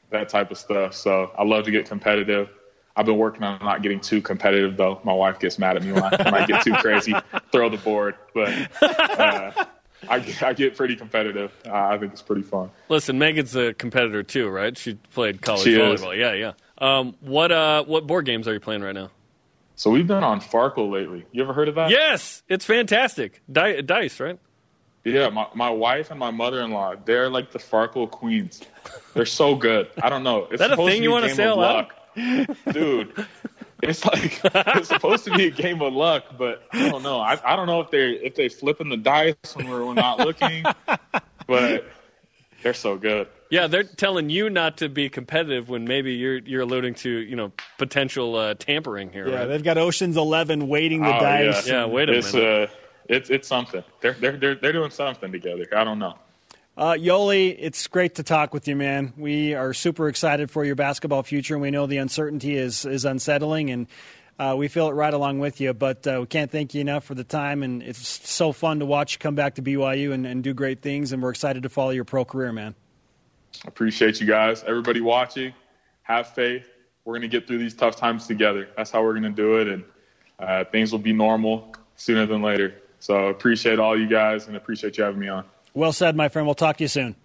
that 0.10 0.30
type 0.30 0.50
of 0.50 0.58
stuff. 0.58 0.94
So 0.94 1.32
I 1.38 1.44
love 1.44 1.66
to 1.66 1.72
get 1.72 1.88
competitive. 1.88 2.50
I've 2.98 3.06
been 3.06 3.18
working 3.18 3.44
on 3.44 3.60
not 3.64 3.84
getting 3.84 4.00
too 4.00 4.22
competitive 4.22 4.76
though. 4.76 5.00
My 5.04 5.14
wife 5.14 5.40
gets 5.40 5.60
mad 5.60 5.78
at 5.78 5.84
me 5.84 5.92
when 5.92 6.04
I, 6.04 6.10
when 6.24 6.34
I 6.34 6.46
get 6.48 6.64
too 6.64 6.74
crazy, 6.74 7.14
throw 7.52 7.70
the 7.70 7.78
board. 7.78 8.16
But 8.34 8.50
uh, 8.82 9.52
I, 10.10 10.20
get- 10.20 10.42
I 10.44 10.54
get 10.54 10.76
pretty 10.76 10.96
competitive. 10.96 11.52
Uh, 11.66 11.74
I 11.74 11.98
think 12.00 12.12
it's 12.14 12.24
pretty 12.24 12.42
fun. 12.42 12.72
Listen, 12.90 13.20
Megan's 13.20 13.56
a 13.56 13.74
competitor 13.76 14.24
too, 14.24 14.50
right? 14.50 14.76
She 14.76 14.96
played 15.14 15.42
college 15.44 15.64
She 15.64 15.80
is. 15.80 16.02
Yeah, 16.02 16.34
yeah. 16.34 16.54
Um, 16.80 17.16
what 17.22 17.52
uh, 17.52 17.84
what 17.86 18.08
board 18.08 18.26
games 18.26 18.48
are 18.48 18.54
you 18.54 18.60
playing 18.60 18.82
right 18.82 18.96
now? 18.96 19.12
So 19.76 19.92
we've 19.92 20.08
been 20.08 20.24
on 20.24 20.42
Farkle 20.42 20.92
lately. 20.92 21.24
You 21.32 21.44
ever 21.44 21.54
heard 21.54 21.68
of 21.68 21.76
that? 21.76 21.92
Yes, 21.92 22.42
it's 22.50 22.66
fantastic. 22.66 23.42
Di- 23.52 23.82
dice, 23.84 24.20
right? 24.20 24.40
Yeah, 25.04 25.30
my, 25.30 25.46
my 25.54 25.70
wife 25.70 26.10
and 26.10 26.20
my 26.20 26.32
mother 26.32 26.62
in 26.62 26.72
law, 26.72 26.96
they're 27.06 27.30
like 27.30 27.52
the 27.52 27.60
Farkle 27.60 28.10
queens. 28.10 28.62
They're 29.14 29.26
so 29.28 29.54
good. 29.56 29.88
I 30.02 30.10
don't 30.10 30.24
know. 30.24 30.48
It's 30.50 30.60
that 30.60 30.72
a 30.72 30.76
thing 30.76 31.04
you 31.04 31.12
wanna 31.12 31.28
game 31.28 31.36
say 31.36 31.46
out 31.46 31.58
loud? 31.60 31.76
luck. 31.76 31.94
Dude. 32.72 33.26
It's 33.84 34.04
like 34.06 34.42
it's 34.44 34.88
supposed 34.90 35.24
to 35.26 35.32
be 35.32 35.48
a 35.48 35.52
game 35.52 35.82
of 35.82 35.94
luck, 35.94 36.26
but 36.38 36.64
I 36.74 36.90
don't 36.90 37.04
know. 37.04 37.20
I, 37.20 37.38
I 37.46 37.56
don't 37.56 37.68
know 37.68 37.80
if 37.82 37.92
they 37.92 38.12
if 38.14 38.36
they 38.36 38.50
flipping 38.50 38.90
the 38.90 38.98
dice 38.98 39.36
when 39.54 39.70
we're, 39.70 39.86
we're 39.86 39.94
not 39.94 40.20
looking. 40.20 40.66
But 41.48 41.86
They're 42.62 42.74
so 42.74 42.98
good. 42.98 43.30
Yeah, 43.50 43.68
they're 43.68 43.86
telling 43.86 44.30
you 44.30 44.50
not 44.50 44.76
to 44.80 44.90
be 44.90 45.08
competitive 45.08 45.70
when 45.70 45.86
maybe 45.86 46.12
you're 46.14 46.40
you're 46.40 46.64
alluding 46.64 46.96
to 46.96 47.10
you 47.10 47.38
know 47.38 47.54
potential 47.78 48.36
uh, 48.36 48.56
tampering 48.56 49.12
here. 49.14 49.30
Yeah, 49.30 49.36
right? 49.40 49.46
they've 49.46 49.64
got 49.64 49.78
Ocean's 49.78 50.18
Eleven 50.18 50.68
waiting 50.68 51.04
the 51.04 51.16
Oh, 51.16 51.20
dice. 51.22 51.66
Yeah, 51.66 51.86
wait 51.86 52.10
a 52.10 52.18
it's, 52.18 52.34
minute. 52.34 52.70
Uh, 52.70 52.74
it's 53.08 53.30
it's 53.30 53.48
something. 53.48 53.84
They're 54.02 54.14
they're 54.14 54.36
they're 54.36 54.56
they're 54.56 54.74
doing 54.74 54.92
something 54.92 55.32
together. 55.32 55.66
I 55.74 55.86
don't 55.86 56.00
know. 56.00 56.16
Uh, 56.78 56.94
Yoeli, 56.94 57.56
it's 57.58 57.88
great 57.88 58.14
to 58.16 58.24
talk 58.24 58.54
with 58.54 58.68
you, 58.68 58.76
man. 58.76 59.12
We 59.18 59.56
are 59.56 59.74
super 59.74 60.08
excited 60.10 60.52
for 60.52 60.64
your 60.64 60.76
basketball 60.76 61.24
future, 61.24 61.56
and 61.56 61.62
we 61.64 61.72
know 61.72 61.88
the 61.88 61.98
uncertainty 61.98 62.56
is 62.56 62.86
is 62.86 63.04
unsettling, 63.04 63.72
and 63.72 63.88
uh, 64.38 64.54
we 64.56 64.68
feel 64.68 64.88
it 64.88 64.92
right 64.92 65.14
along 65.14 65.40
with 65.40 65.60
you. 65.60 65.74
But 65.74 66.06
uh, 66.06 66.18
we 66.20 66.28
can't 66.28 66.52
thank 66.52 66.76
you 66.76 66.82
enough 66.82 67.04
for 67.04 67.16
the 67.16 67.24
time, 67.24 67.64
and 67.64 67.82
it's 67.82 68.30
so 68.30 68.52
fun 68.52 68.78
to 68.78 68.86
watch 68.86 69.14
you 69.14 69.18
come 69.20 69.34
back 69.34 69.56
to 69.56 69.64
BYU 69.64 70.14
and, 70.14 70.28
and 70.28 70.44
do 70.44 70.54
great 70.54 70.84
things, 70.84 71.14
and 71.14 71.24
we're 71.24 71.32
excited 71.32 71.64
to 71.64 71.70
follow 71.70 71.90
your 71.90 72.06
pro 72.06 72.24
career, 72.24 72.52
man. 72.52 72.76
Appreciate 73.66 74.22
you 74.22 74.28
guys. 74.28 74.64
Everybody 74.64 75.02
watching, 75.02 75.54
have 76.04 76.28
faith. 76.36 76.70
We're 77.06 77.14
going 77.14 77.24
to 77.24 77.28
get 77.28 77.48
through 77.48 77.58
these 77.58 77.74
tough 77.74 77.96
times 77.96 78.28
together. 78.28 78.70
That's 78.78 78.92
how 78.92 79.02
we're 79.02 79.20
going 79.20 79.24
to 79.24 79.30
do 79.32 79.58
it, 79.58 79.68
and 79.68 79.84
uh, 80.38 80.64
things 80.66 80.92
will 80.92 81.00
be 81.00 81.14
normal 81.14 81.74
sooner 81.96 82.28
than 82.28 82.44
later. 82.44 82.76
So 83.00 83.30
appreciate 83.30 83.80
all 83.80 84.00
you 84.00 84.08
guys, 84.08 84.46
and 84.46 84.56
appreciate 84.56 85.00
you 85.00 85.04
having 85.04 85.20
me 85.20 85.28
on. 85.28 85.44
Well 85.78 85.94
said, 85.94 86.16
my 86.16 86.28
friend. 86.28 86.48
We'll 86.48 86.56
talk 86.56 86.78
to 86.78 86.84
you 86.84 86.88
soon. 86.88 87.16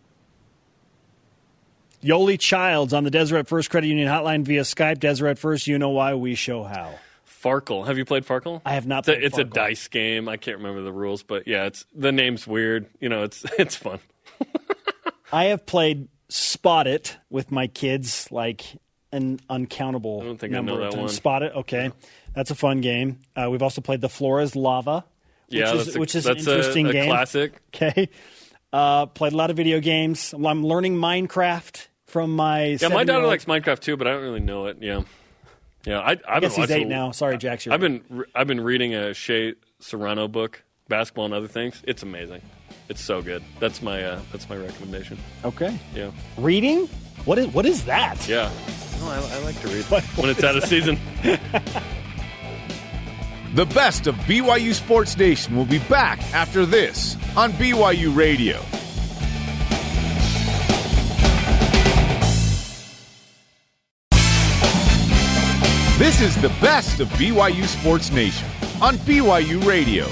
Yoeli 2.05 2.39
Childs 2.39 2.93
on 2.93 3.03
the 3.03 3.11
Deseret 3.11 3.49
First 3.49 3.71
Credit 3.71 3.87
Union 3.87 4.09
hotline 4.09 4.43
via 4.43 4.61
Skype. 4.61 4.99
Deseret 5.01 5.39
First, 5.39 5.67
you 5.67 5.79
know 5.79 5.89
why, 5.89 6.15
we 6.15 6.35
show 6.35 6.63
how. 6.63 6.97
Farkle. 7.27 7.87
Have 7.87 7.97
you 7.97 8.05
played 8.05 8.27
Farkle? 8.27 8.61
I 8.67 8.75
have 8.75 8.87
not 8.87 9.09
It's, 9.09 9.09
a, 9.09 9.25
it's 9.25 9.39
a 9.39 9.45
dice 9.45 9.89
game. 9.89 10.29
I 10.29 10.37
can't 10.37 10.59
remember 10.59 10.83
the 10.83 10.93
rules, 10.93 11.23
but 11.23 11.49
yeah, 11.49 11.65
it's 11.65 11.87
the 11.95 12.13
name's 12.13 12.47
weird. 12.47 12.87
You 13.01 13.09
know, 13.09 13.23
it's 13.23 13.43
it's 13.59 13.75
fun. 13.75 14.01
I 15.33 15.45
have 15.45 15.65
played 15.65 16.09
Spot 16.29 16.87
It 16.87 17.17
with 17.31 17.51
my 17.51 17.69
kids 17.69 18.29
like 18.31 18.65
an 19.13 19.41
uncountable 19.49 20.21
I 20.21 20.25
don't 20.27 20.39
think 20.39 20.53
I 20.53 20.57
number 20.57 20.73
know 20.73 20.77
of 20.79 20.83
that 20.83 20.91
times. 20.91 21.01
one. 21.01 21.09
Spot 21.09 21.43
It, 21.43 21.53
okay. 21.57 21.91
That's 22.35 22.51
a 22.51 22.55
fun 22.55 22.83
game. 22.83 23.21
Uh, 23.35 23.49
we've 23.51 23.63
also 23.63 23.81
played 23.81 24.03
The 24.03 24.09
Floor 24.11 24.43
is 24.43 24.55
Lava, 24.55 25.05
which 25.49 25.59
yeah, 25.59 25.73
is, 25.75 25.97
a, 25.97 25.99
which 25.99 26.15
is 26.15 26.25
that's 26.25 26.47
an 26.47 26.53
interesting 26.53 26.87
a, 26.87 26.91
a 26.91 26.93
game. 26.93 27.07
classic. 27.09 27.55
Okay. 27.75 28.11
Uh, 28.73 29.07
played 29.07 29.33
a 29.33 29.37
lot 29.37 29.51
of 29.51 29.57
video 29.57 29.81
games. 29.81 30.33
I'm 30.33 30.65
learning 30.65 30.97
Minecraft 30.97 31.87
from 32.07 32.35
my 32.35 32.79
Yeah, 32.81 32.89
my 32.89 33.05
daughter 33.05 33.27
likes 33.27 33.45
Minecraft 33.45 33.81
too, 33.81 33.97
but 33.97 34.07
I 34.07 34.13
don't 34.13 34.23
really 34.23 34.41
know 34.41 34.67
it. 34.67 34.79
Yeah, 34.81 35.03
yeah. 35.85 35.99
I, 36.01 36.13
I've 36.13 36.21
I 36.27 36.41
guess 36.41 36.55
been 36.55 36.63
he's 36.63 36.71
eight 36.71 36.87
a- 36.87 36.89
now. 36.89 37.11
Sorry, 37.11 37.37
you're 37.41 37.53
I've 37.71 37.81
been 37.81 38.03
re- 38.09 38.27
I've 38.35 38.47
been 38.47 38.61
reading 38.61 38.95
a 38.95 39.13
Shea 39.13 39.55
Serrano 39.81 40.27
book, 40.29 40.63
basketball 40.89 41.27
and 41.27 41.35
other 41.35 41.49
things. 41.49 41.83
It's 41.87 42.03
amazing. 42.03 42.41
It's 42.89 43.01
so 43.03 43.21
good. 43.23 43.43
That's 43.61 43.83
my 43.83 44.03
uh, 44.03 44.21
that's 44.33 44.49
my 44.49 44.57
recommendation. 44.57 45.19
okay. 45.45 45.79
Yeah, 45.95 46.11
Reading? 46.39 46.87
What 47.27 47.39
is 47.39 47.49
what 47.49 47.67
is 47.67 47.85
that? 47.85 48.27
yeah. 48.27 48.51
No, 49.01 49.09
I, 49.09 49.17
I 49.19 49.39
like 49.45 49.61
to 49.61 49.69
read 49.69 49.85
What- 49.87 50.05
when 50.17 50.31
it's 50.31 50.43
out 50.45 50.57
of 50.57 50.65
season. 50.65 50.99
The 53.55 53.67
best 53.67 54.07
of 54.07 54.15
BYU 54.15 54.73
Sports 54.73 55.19
Nation 55.19 55.55
will 55.55 55.67
be 55.67 55.79
back 55.81 56.19
after 56.33 56.65
this 56.65 57.19
on 57.37 57.53
BYU 57.53 58.17
Radio. 58.17 58.59
This 65.99 66.23
is 66.23 66.35
the 66.41 66.49
best 66.63 67.01
of 67.01 67.09
BYU 67.09 67.67
Sports 67.67 68.11
Nation 68.11 68.49
on 68.81 68.97
BYU 68.97 69.63
Radio. 69.67 70.07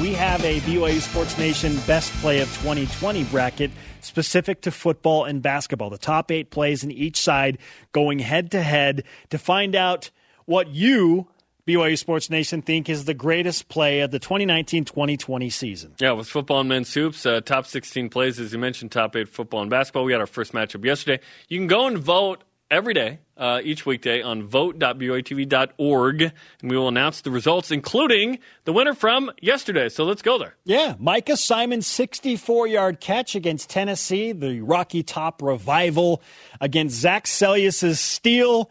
We 0.00 0.14
have 0.14 0.44
a 0.44 0.60
BYU 0.60 1.00
Sports 1.00 1.36
Nation 1.36 1.76
Best 1.84 2.12
Play 2.20 2.38
of 2.38 2.48
2020 2.58 3.24
bracket 3.24 3.72
specific 4.02 4.60
to 4.60 4.70
football 4.70 5.24
and 5.24 5.42
basketball. 5.42 5.90
The 5.90 5.98
top 5.98 6.30
eight 6.30 6.50
plays 6.50 6.84
in 6.84 6.92
each 6.92 7.16
side 7.20 7.58
going 7.90 8.20
head 8.20 8.52
to 8.52 8.62
head 8.62 9.02
to 9.30 9.38
find 9.38 9.74
out 9.74 10.12
what 10.46 10.68
you, 10.68 11.26
BYU 11.70 11.96
Sports 11.96 12.30
Nation, 12.30 12.62
think 12.62 12.88
is 12.88 13.04
the 13.04 13.14
greatest 13.14 13.68
play 13.68 14.00
of 14.00 14.10
the 14.10 14.18
2019 14.18 14.84
2020 14.84 15.50
season. 15.50 15.94
Yeah, 16.00 16.12
with 16.12 16.26
football 16.26 16.60
and 16.60 16.68
men's 16.68 16.92
hoops, 16.92 17.24
uh, 17.24 17.40
top 17.42 17.66
16 17.66 18.08
plays, 18.08 18.40
as 18.40 18.52
you 18.52 18.58
mentioned, 18.58 18.90
top 18.90 19.14
eight 19.14 19.28
football 19.28 19.60
and 19.60 19.70
basketball. 19.70 20.04
We 20.04 20.12
had 20.12 20.20
our 20.20 20.26
first 20.26 20.52
matchup 20.52 20.84
yesterday. 20.84 21.22
You 21.48 21.58
can 21.58 21.68
go 21.68 21.86
and 21.86 21.96
vote 21.96 22.42
every 22.72 22.94
day, 22.94 23.18
uh, 23.36 23.60
each 23.62 23.86
weekday, 23.86 24.20
on 24.20 24.42
vote.byutv.org, 24.42 26.22
and 26.22 26.70
we 26.70 26.76
will 26.76 26.88
announce 26.88 27.20
the 27.20 27.30
results, 27.30 27.70
including 27.70 28.38
the 28.64 28.72
winner 28.72 28.94
from 28.94 29.30
yesterday. 29.40 29.88
So 29.88 30.04
let's 30.04 30.22
go 30.22 30.38
there. 30.38 30.56
Yeah, 30.64 30.94
Micah 30.98 31.36
Simon's 31.36 31.86
64 31.86 32.66
yard 32.66 33.00
catch 33.00 33.36
against 33.36 33.70
Tennessee, 33.70 34.32
the 34.32 34.60
Rocky 34.60 35.02
Top 35.04 35.40
revival 35.40 36.20
against 36.60 36.96
Zach 36.96 37.26
Seljaas's 37.26 38.00
steal 38.00 38.70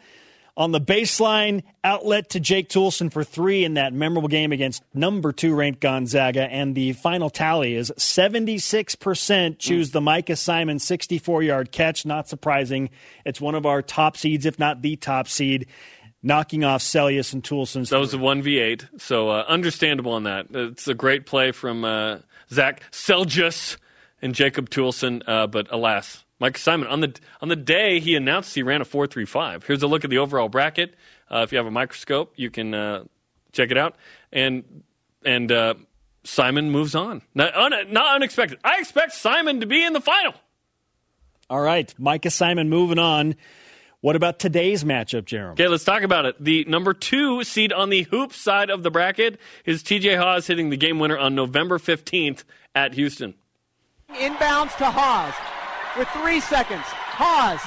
on 0.60 0.74
the 0.74 0.82
baseline 0.82 1.64
outlet 1.86 2.32
to 2.32 2.39
Jake 2.39 2.68
Toolson 2.68 3.12
for 3.12 3.24
three 3.24 3.64
in 3.64 3.76
that 3.76 3.93
memorable 3.93 4.28
game 4.28 4.51
against 4.51 4.84
number 4.93 5.32
two 5.32 5.55
ranked 5.55 5.80
Gonzaga. 5.80 6.43
And 6.43 6.76
the 6.76 6.91
final 6.93 7.30
tally 7.30 7.76
is 7.76 7.91
76% 7.97 9.57
choose 9.57 9.91
the 9.91 10.01
Micah 10.01 10.36
Simon 10.36 10.78
64 10.78 11.43
yard 11.43 11.72
catch. 11.72 12.05
Not 12.05 12.28
surprising. 12.28 12.89
It's 13.26 13.39
one 13.39 13.55
of 13.55 13.66
our 13.66 13.82
top 13.82 14.18
seeds, 14.18 14.45
if 14.45 14.60
not 14.60 14.82
the 14.82 14.97
top 14.97 15.30
seed, 15.30 15.68
knocking 16.22 16.66
off 16.66 16.82
Seljaas 16.82 17.32
and 17.32 17.41
Toolson's. 17.41 17.89
That 17.89 17.99
was 17.99 18.14
a 18.14 18.18
1v8, 18.18 19.01
so 19.01 19.30
uh, 19.30 19.45
understandable 19.47 20.12
on 20.12 20.24
that. 20.24 20.47
It's 20.51 20.89
a 20.89 20.93
great 20.93 21.26
play 21.26 21.53
from 21.53 21.86
uh, 21.86 22.18
Zach 22.51 22.84
Seljaas 22.91 23.78
and 24.22 24.36
Jacob 24.36 24.70
Toulson, 24.70 25.24
uh, 25.26 25.47
but 25.47 25.68
alas, 25.72 26.26
Mike 26.39 26.57
Simon 26.57 26.87
on 26.87 27.01
the 27.01 27.13
on 27.41 27.49
the 27.49 27.55
day 27.55 27.99
he 27.99 28.15
announced 28.15 28.55
he 28.55 28.63
ran 28.63 28.81
a 28.81 28.85
4.35. 28.85 29.65
Here's 29.65 29.83
a 29.83 29.87
look 29.87 30.03
at 30.03 30.09
the 30.09 30.17
overall 30.17 30.49
bracket. 30.49 30.95
Uh, 31.29 31.39
if 31.39 31.51
you 31.51 31.57
have 31.57 31.67
a 31.67 31.71
microscope, 31.71 32.33
you 32.35 32.49
can 32.49 32.73
uh, 32.73 33.03
check 33.51 33.71
it 33.71 33.77
out. 33.77 33.95
And 34.31 34.83
and 35.25 35.51
uh, 35.51 35.73
Simon 36.23 36.71
moves 36.71 36.95
on. 36.95 37.21
Not, 37.35 37.55
un, 37.55 37.73
not 37.91 38.15
unexpected. 38.15 38.59
I 38.63 38.79
expect 38.79 39.13
Simon 39.13 39.59
to 39.59 39.65
be 39.65 39.83
in 39.83 39.93
the 39.93 40.01
final. 40.01 40.33
All 41.49 41.61
right, 41.61 41.93
Micah 41.97 42.29
Simon 42.29 42.69
moving 42.69 42.99
on. 42.99 43.35
What 44.01 44.15
about 44.15 44.39
today's 44.39 44.85
matchup, 44.85 45.25
Jeremy? 45.25 45.53
Okay, 45.53 45.67
let's 45.67 45.83
talk 45.83 46.03
about 46.03 46.25
it. 46.25 46.41
The 46.41 46.63
number 46.65 46.93
two 46.93 47.43
seed 47.43 47.73
on 47.73 47.89
the 47.89 48.03
hoop 48.03 48.31
side 48.31 48.69
of 48.69 48.81
the 48.81 48.89
bracket 48.89 49.39
is 49.65 49.83
TJ 49.83 50.17
Haws 50.17 50.47
hitting 50.47 50.69
the 50.69 50.77
game 50.77 50.99
winner 50.99 51.17
on 51.17 51.35
November 51.35 51.79
15th 51.79 52.45
at 52.73 52.93
Houston. 52.93 53.33
Inbounds 54.13 54.77
to 54.77 54.85
Haws 54.85 55.33
with 55.97 56.07
three 56.09 56.39
seconds. 56.39 56.85
Haws 56.85 57.59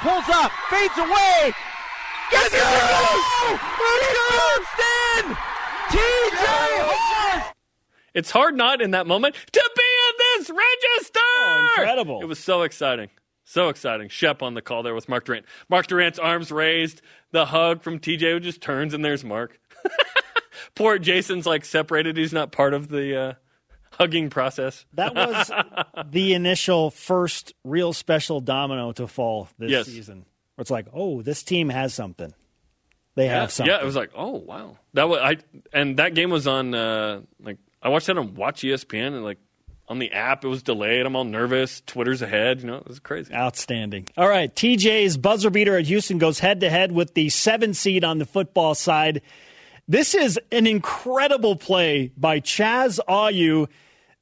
pulls 0.00 0.28
up, 0.28 0.52
fades 0.70 0.96
away. 0.98 1.52
Gets 2.30 2.54
it! 2.54 2.60
Houston! 4.00 5.36
TJ 5.90 6.46
Haws! 6.86 7.54
It's 8.14 8.30
hard 8.30 8.56
not 8.56 8.80
in 8.80 8.92
that 8.92 9.06
moment 9.06 9.34
to 9.34 9.70
be 9.76 9.82
in 9.82 10.14
this 10.18 10.50
register. 10.50 11.20
Oh, 11.20 11.68
incredible. 11.76 12.22
It 12.22 12.26
was 12.26 12.38
so 12.38 12.62
exciting. 12.62 13.08
So 13.44 13.68
exciting. 13.68 14.08
Shep 14.08 14.42
on 14.42 14.54
the 14.54 14.62
call 14.62 14.82
there 14.82 14.94
with 14.94 15.08
Mark 15.08 15.24
Durrant. 15.24 15.44
Mark 15.68 15.86
Durrant's 15.88 16.18
arms 16.18 16.52
raised, 16.52 17.02
the 17.32 17.46
hug 17.46 17.82
from 17.82 17.98
TJ 17.98 18.32
who 18.32 18.40
just 18.40 18.60
turns 18.60 18.94
and 18.94 19.04
there's 19.04 19.24
Mark. 19.24 19.58
Poor 20.76 20.98
Jason's 20.98 21.46
like 21.46 21.64
separated. 21.64 22.16
He's 22.16 22.32
not 22.32 22.52
part 22.52 22.74
of 22.74 22.88
the 22.88 23.16
uh, 23.20 23.32
hugging 23.92 24.30
process. 24.30 24.84
That 24.94 25.14
was 25.14 25.50
the 26.10 26.34
initial 26.34 26.90
first 26.90 27.54
real 27.64 27.92
special 27.92 28.40
domino 28.40 28.92
to 28.92 29.06
fall 29.06 29.48
this 29.58 29.70
Yes. 29.70 29.86
season. 29.86 30.24
Where 30.56 30.62
it's 30.62 30.70
like, 30.70 30.86
oh, 30.92 31.22
this 31.22 31.42
team 31.42 31.68
has 31.68 31.94
something. 31.94 32.32
They 33.16 33.26
Yeah, 33.26 33.40
have 33.40 33.52
something. 33.52 33.72
yeah, 33.74 33.80
it 33.80 33.84
was 33.84 33.96
like, 33.96 34.10
oh 34.14 34.36
wow, 34.36 34.76
that 34.94 35.08
was 35.08 35.18
I, 35.20 35.36
and 35.72 35.96
that 35.98 36.14
game 36.14 36.30
was 36.30 36.46
on 36.46 36.74
uh, 36.74 37.22
like 37.42 37.58
I 37.82 37.88
watched 37.88 38.06
that 38.06 38.16
on 38.18 38.34
Watch 38.34 38.62
ESPN 38.62 39.08
and 39.08 39.24
like 39.24 39.38
on 39.88 39.98
the 39.98 40.12
app 40.12 40.44
it 40.44 40.48
was 40.48 40.62
delayed. 40.62 41.04
I'm 41.04 41.16
all 41.16 41.24
nervous. 41.24 41.80
Twitter's 41.84 42.22
ahead, 42.22 42.60
you 42.60 42.68
know, 42.68 42.76
it 42.76 42.86
was 42.86 43.00
crazy. 43.00 43.34
Outstanding. 43.34 44.06
All 44.16 44.28
right, 44.28 44.54
TJ's 44.54 45.16
buzzer 45.16 45.50
beater 45.50 45.76
at 45.76 45.86
Houston 45.86 46.18
goes 46.18 46.38
head 46.38 46.60
to 46.60 46.70
head 46.70 46.92
with 46.92 47.14
the 47.14 47.28
seven 47.30 47.74
seed 47.74 48.04
on 48.04 48.18
the 48.18 48.26
football 48.26 48.74
side. 48.76 49.22
This 49.90 50.14
is 50.14 50.38
an 50.52 50.68
incredible 50.68 51.56
play 51.56 52.12
by 52.16 52.38
Chaz 52.38 53.00
Ayu 53.08 53.66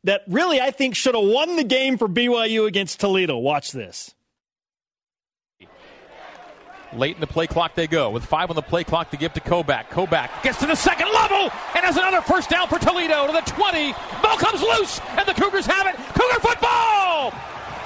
that 0.04 0.22
really 0.26 0.62
I 0.62 0.70
think 0.70 0.94
should 0.94 1.14
have 1.14 1.24
won 1.24 1.56
the 1.56 1.62
game 1.62 1.98
for 1.98 2.08
BYU 2.08 2.66
against 2.66 3.00
Toledo. 3.00 3.36
Watch 3.36 3.72
this. 3.72 4.14
Late 6.94 7.16
in 7.16 7.20
the 7.20 7.26
play 7.26 7.46
clock 7.46 7.74
they 7.74 7.86
go 7.86 8.08
with 8.08 8.24
five 8.24 8.48
on 8.48 8.56
the 8.56 8.62
play 8.62 8.82
clock 8.82 9.10
to 9.10 9.18
give 9.18 9.34
to 9.34 9.40
Koback. 9.40 9.90
Koback 9.90 10.42
gets 10.42 10.58
to 10.60 10.66
the 10.66 10.74
second 10.74 11.12
level 11.12 11.50
and 11.76 11.84
has 11.84 11.98
another 11.98 12.22
first 12.22 12.48
down 12.48 12.66
for 12.66 12.78
Toledo 12.78 13.26
to 13.26 13.32
the 13.34 13.42
20. 13.42 13.92
Ball 14.22 14.38
comes 14.38 14.62
loose 14.62 15.02
and 15.18 15.28
the 15.28 15.34
Cougars 15.34 15.66
have 15.66 15.86
it. 15.86 15.96
Cougar 15.96 16.40
football! 16.40 17.30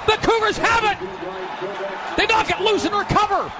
The 0.07 0.25
Cougars 0.25 0.57
have 0.57 0.85
it! 0.85 2.15
They 2.15 2.27
knock 2.27 2.49
it 2.49 2.61
loose 2.61 2.85
and 2.85 2.95
recover. 2.95 3.51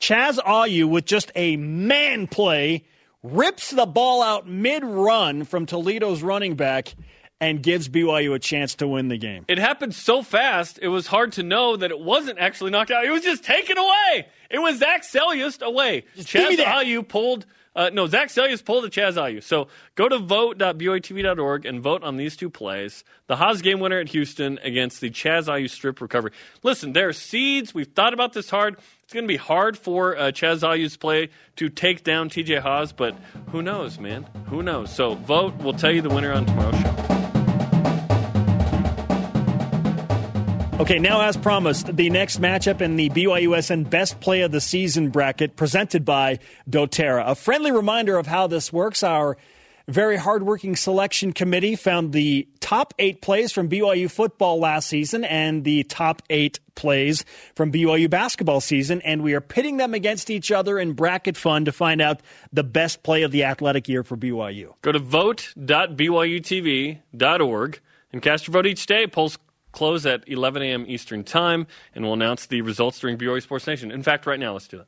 Chaz 0.00 0.38
Ayu 0.38 0.88
with 0.88 1.04
just 1.04 1.30
a 1.34 1.56
man 1.56 2.26
play 2.26 2.86
rips 3.22 3.70
the 3.70 3.86
ball 3.86 4.22
out 4.22 4.48
mid 4.48 4.84
run 4.84 5.44
from 5.44 5.66
Toledo's 5.66 6.22
running 6.22 6.54
back 6.54 6.94
and 7.40 7.60
gives 7.60 7.88
BYU 7.88 8.34
a 8.34 8.38
chance 8.38 8.76
to 8.76 8.86
win 8.86 9.08
the 9.08 9.18
game. 9.18 9.44
It 9.48 9.58
happened 9.58 9.94
so 9.94 10.22
fast, 10.22 10.78
it 10.80 10.88
was 10.88 11.08
hard 11.08 11.32
to 11.32 11.42
know 11.42 11.76
that 11.76 11.90
it 11.90 11.98
wasn't 11.98 12.38
actually 12.38 12.70
knocked 12.70 12.92
out. 12.92 13.04
It 13.04 13.10
was 13.10 13.22
just 13.22 13.42
taken 13.42 13.76
away. 13.78 14.28
It 14.48 14.58
was 14.58 14.78
Zach 14.78 15.02
Seljaas 15.02 15.60
away. 15.60 16.04
Chaz 16.18 16.56
Ayu 16.56 17.06
pulled. 17.06 17.46
Uh, 17.74 17.90
no, 17.92 18.06
Zach 18.06 18.28
Seljaas 18.28 18.64
pulled 18.64 18.84
a 18.84 18.90
Chaz 18.90 19.14
Ayu. 19.14 19.42
So 19.42 19.68
go 19.94 20.08
to 20.08 20.18
vote.byutv.org 20.18 21.64
and 21.64 21.80
vote 21.80 22.02
on 22.02 22.16
these 22.16 22.36
two 22.36 22.50
plays. 22.50 23.02
The 23.28 23.36
Haws 23.36 23.62
game 23.62 23.80
winner 23.80 23.98
at 23.98 24.08
Houston 24.10 24.58
against 24.62 25.00
the 25.00 25.10
Chaz 25.10 25.46
Ayu 25.46 25.70
strip 25.70 26.00
recovery. 26.00 26.32
Listen, 26.62 26.92
there 26.92 27.08
are 27.08 27.12
seeds. 27.12 27.72
We've 27.72 27.86
thought 27.86 28.12
about 28.12 28.34
this 28.34 28.50
hard. 28.50 28.76
It's 29.04 29.12
going 29.12 29.24
to 29.24 29.28
be 29.28 29.36
hard 29.36 29.78
for 29.78 30.16
uh, 30.16 30.22
Chaz 30.32 30.60
Ayu's 30.60 30.96
play 30.96 31.30
to 31.56 31.68
take 31.68 32.04
down 32.04 32.28
TJ 32.28 32.60
Haws, 32.60 32.92
but 32.92 33.14
who 33.50 33.62
knows, 33.62 33.98
man? 33.98 34.26
Who 34.48 34.62
knows? 34.62 34.94
So 34.94 35.14
vote. 35.14 35.54
We'll 35.56 35.72
tell 35.72 35.92
you 35.92 36.02
the 36.02 36.10
winner 36.10 36.32
on 36.32 36.46
tomorrow's 36.46 36.80
show. 36.80 37.41
Okay, 40.82 40.98
now 40.98 41.20
as 41.20 41.36
promised, 41.36 41.94
the 41.96 42.10
next 42.10 42.40
matchup 42.40 42.80
in 42.80 42.96
the 42.96 43.08
BYUSN 43.10 43.88
Best 43.88 44.18
Play 44.18 44.40
of 44.40 44.50
the 44.50 44.60
Season 44.60 45.10
bracket 45.10 45.54
presented 45.54 46.04
by 46.04 46.40
doTERRA. 46.68 47.24
A 47.24 47.36
friendly 47.36 47.70
reminder 47.70 48.18
of 48.18 48.26
how 48.26 48.48
this 48.48 48.72
works. 48.72 49.04
Our 49.04 49.36
very 49.86 50.16
hardworking 50.16 50.74
selection 50.74 51.32
committee 51.32 51.76
found 51.76 52.12
the 52.12 52.48
top 52.58 52.94
eight 52.98 53.22
plays 53.22 53.52
from 53.52 53.68
BYU 53.68 54.10
football 54.10 54.58
last 54.58 54.88
season 54.88 55.22
and 55.22 55.62
the 55.62 55.84
top 55.84 56.20
eight 56.30 56.58
plays 56.74 57.24
from 57.54 57.70
BYU 57.70 58.10
basketball 58.10 58.60
season, 58.60 59.00
and 59.02 59.22
we 59.22 59.34
are 59.34 59.40
pitting 59.40 59.76
them 59.76 59.94
against 59.94 60.30
each 60.30 60.50
other 60.50 60.80
in 60.80 60.94
bracket 60.94 61.36
fun 61.36 61.64
to 61.66 61.70
find 61.70 62.02
out 62.02 62.22
the 62.52 62.64
best 62.64 63.04
play 63.04 63.22
of 63.22 63.30
the 63.30 63.44
athletic 63.44 63.88
year 63.88 64.02
for 64.02 64.16
BYU. 64.16 64.74
Go 64.82 64.90
to 64.90 64.98
vote.byutv.org 64.98 67.80
and 68.12 68.20
cast 68.20 68.48
your 68.48 68.52
vote 68.52 68.66
each 68.66 68.86
day. 68.86 69.06
Polls 69.06 69.38
close 69.72 70.06
at 70.06 70.28
11 70.28 70.62
a.m. 70.62 70.84
Eastern 70.86 71.24
Time, 71.24 71.66
and 71.94 72.04
we'll 72.04 72.14
announce 72.14 72.46
the 72.46 72.62
results 72.62 72.98
during 72.98 73.18
BYU 73.18 73.42
Sports 73.42 73.66
Nation. 73.66 73.90
In 73.90 74.02
fact, 74.02 74.26
right 74.26 74.38
now, 74.38 74.52
let's 74.52 74.68
do 74.68 74.78
that. 74.78 74.86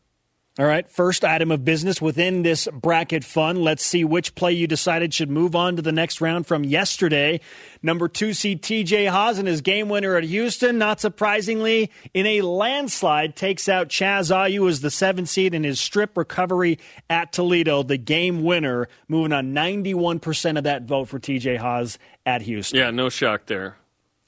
All 0.56 0.66
right, 0.66 0.88
first 0.88 1.24
item 1.24 1.50
of 1.50 1.64
business 1.64 2.00
within 2.00 2.44
this 2.44 2.68
bracket 2.72 3.24
fun. 3.24 3.60
Let's 3.64 3.84
see 3.84 4.04
which 4.04 4.36
play 4.36 4.52
you 4.52 4.68
decided 4.68 5.12
should 5.12 5.28
move 5.28 5.56
on 5.56 5.74
to 5.74 5.82
the 5.82 5.90
next 5.90 6.20
round 6.20 6.46
from 6.46 6.62
yesterday. 6.62 7.40
Number 7.82 8.06
two 8.06 8.32
seed 8.32 8.62
TJ 8.62 9.10
Haws 9.10 9.40
and 9.40 9.48
his 9.48 9.62
game 9.62 9.88
winner 9.88 10.16
at 10.16 10.22
Houston, 10.22 10.78
not 10.78 11.00
surprisingly, 11.00 11.90
in 12.14 12.24
a 12.26 12.42
landslide, 12.42 13.34
takes 13.34 13.68
out 13.68 13.88
Chaz 13.88 14.30
Ayu 14.30 14.68
as 14.68 14.80
the 14.80 14.92
seven 14.92 15.26
seed 15.26 15.54
in 15.54 15.64
his 15.64 15.80
strip 15.80 16.16
recovery 16.16 16.78
at 17.10 17.32
Toledo, 17.32 17.82
the 17.82 17.96
game 17.96 18.44
winner, 18.44 18.86
moving 19.08 19.32
on 19.32 19.54
91% 19.54 20.56
of 20.56 20.62
that 20.62 20.84
vote 20.84 21.08
for 21.08 21.18
TJ 21.18 21.58
Haws 21.58 21.98
at 22.24 22.42
Houston. 22.42 22.78
Yeah, 22.78 22.92
no 22.92 23.08
shock 23.08 23.46
there. 23.46 23.76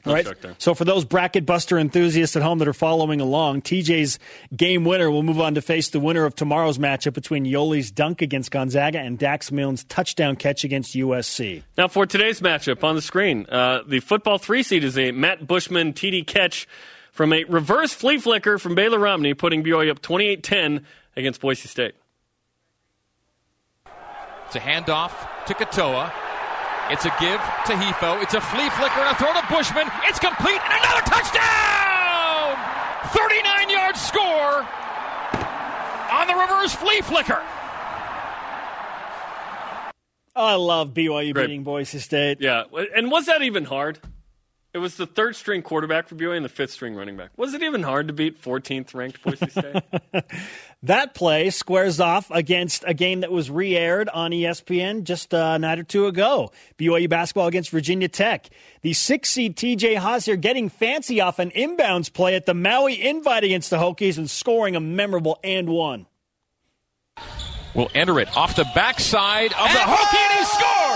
All 0.07 0.14
right. 0.14 0.26
So 0.59 0.74
for 0.74 0.84
those 0.84 1.04
bracket 1.04 1.44
buster 1.44 1.78
enthusiasts 1.78 2.36
at 2.36 2.42
home 2.42 2.59
that 2.59 2.68
are 2.68 2.72
following 2.72 3.20
along, 3.20 3.62
TJ's 3.62 4.18
game 4.57 4.84
winner 4.84 5.11
will 5.11 5.22
move 5.22 5.40
on 5.40 5.54
to 5.54 5.62
face 5.62 5.90
the 5.90 6.00
winner 6.00 6.24
of 6.24 6.34
tomorrow's 6.34 6.78
matchup 6.78 7.14
between 7.14 7.44
Yoeli's 7.44 7.90
dunk 7.90 8.22
against 8.22 8.50
Gonzaga 8.50 9.00
and 9.00 9.18
Dax 9.18 9.50
Milne's 9.50 9.84
touchdown 9.84 10.36
catch 10.36 10.64
against 10.64 10.94
USC. 10.94 11.62
Now 11.76 11.88
for 11.88 12.07
today's 12.07 12.40
matchup 12.40 12.84
on 12.84 12.94
the 12.94 13.02
screen, 13.02 13.46
uh, 13.48 13.82
the 13.86 14.00
football 14.00 14.38
three 14.38 14.62
seed 14.62 14.84
is 14.84 14.96
a 14.96 15.11
Matt 15.12 15.46
Bushman 15.46 15.92
TD 15.92 16.26
catch 16.26 16.68
from 17.12 17.32
a 17.32 17.44
reverse 17.44 17.92
flea 17.92 18.18
flicker 18.18 18.59
from 18.59 18.74
Baylor 18.74 18.98
Romney, 18.98 19.34
putting 19.34 19.64
BYU 19.64 19.90
up 19.90 20.02
28-10 20.02 20.84
against 21.16 21.40
Boise 21.40 21.66
State. 21.66 21.94
It's 24.46 24.54
a 24.54 24.61
handoff 24.61 25.12
to 25.46 25.54
Katoa. 25.54 26.12
It's 26.91 27.05
a 27.05 27.12
give 27.18 27.41
to 27.66 27.72
Hifo. 27.74 28.22
It's 28.22 28.34
a 28.34 28.41
flea 28.41 28.68
flicker 28.70 29.01
and 29.01 29.11
a 29.11 29.18
throw 29.18 29.32
to 29.32 29.43
Bushman. 29.51 29.89
It's 30.05 30.18
complete 30.20 30.61
and 30.62 30.72
another 30.84 31.03
touchdown! 31.03 32.55
39 33.12 33.70
yard 33.70 33.97
score 33.97 34.62
on 36.12 36.26
the 36.28 36.34
reverse 36.34 36.74
flea 36.74 37.01
flicker. 37.01 37.43
I 40.37 40.55
love 40.55 40.93
BYU 40.93 41.32
Great. 41.32 41.47
beating 41.47 41.64
Boise 41.64 41.99
State. 41.99 42.41
Yeah, 42.41 42.64
and 42.95 43.11
was 43.11 43.26
that 43.26 43.43
even 43.43 43.64
hard? 43.64 43.99
It 44.76 44.80
was 44.80 44.96
the 44.96 45.06
third 45.06 45.34
string 45.34 45.62
quarterback 45.62 46.06
for 46.06 46.16
BYU 46.16 46.36
and 46.36 46.44
the 46.44 46.50
fifth 46.50 46.72
string 46.72 46.94
running 46.94 47.16
back. 47.16 47.30
Was 47.38 47.54
it 47.54 47.62
even 47.62 47.82
hard 47.82 48.08
to 48.08 48.12
beat 48.12 48.42
14th 48.42 48.94
ranked 48.94 49.22
Boise 49.22 49.48
State? 49.48 49.82
that 50.82 51.14
play 51.14 51.48
squares 51.48 51.98
off 51.98 52.30
against 52.30 52.84
a 52.86 52.92
game 52.92 53.20
that 53.20 53.32
was 53.32 53.50
re 53.50 53.74
aired 53.74 54.10
on 54.10 54.32
ESPN 54.32 55.04
just 55.04 55.32
a 55.32 55.58
night 55.58 55.78
or 55.78 55.82
two 55.82 56.08
ago. 56.08 56.52
BYU 56.76 57.08
basketball 57.08 57.46
against 57.46 57.70
Virginia 57.70 58.06
Tech. 58.06 58.50
The 58.82 58.92
six 58.92 59.30
seed 59.30 59.56
TJ 59.56 59.96
Haws 59.96 60.26
here 60.26 60.36
getting 60.36 60.68
fancy 60.68 61.22
off 61.22 61.38
an 61.38 61.52
inbounds 61.52 62.12
play 62.12 62.34
at 62.34 62.44
the 62.44 62.52
Maui 62.52 63.02
Invite 63.02 63.44
against 63.44 63.70
the 63.70 63.78
Hokies 63.78 64.18
and 64.18 64.28
scoring 64.28 64.76
a 64.76 64.80
memorable 64.80 65.38
and 65.42 65.70
one. 65.70 66.04
Will 67.74 67.90
enter 67.94 68.20
it 68.20 68.28
off 68.36 68.56
the 68.56 68.66
backside 68.74 69.54
of 69.54 69.58
and 69.58 69.74
the 69.74 69.80
Hokie 69.80 70.18
and 70.18 70.38
he 70.38 70.44
scores! 70.44 70.95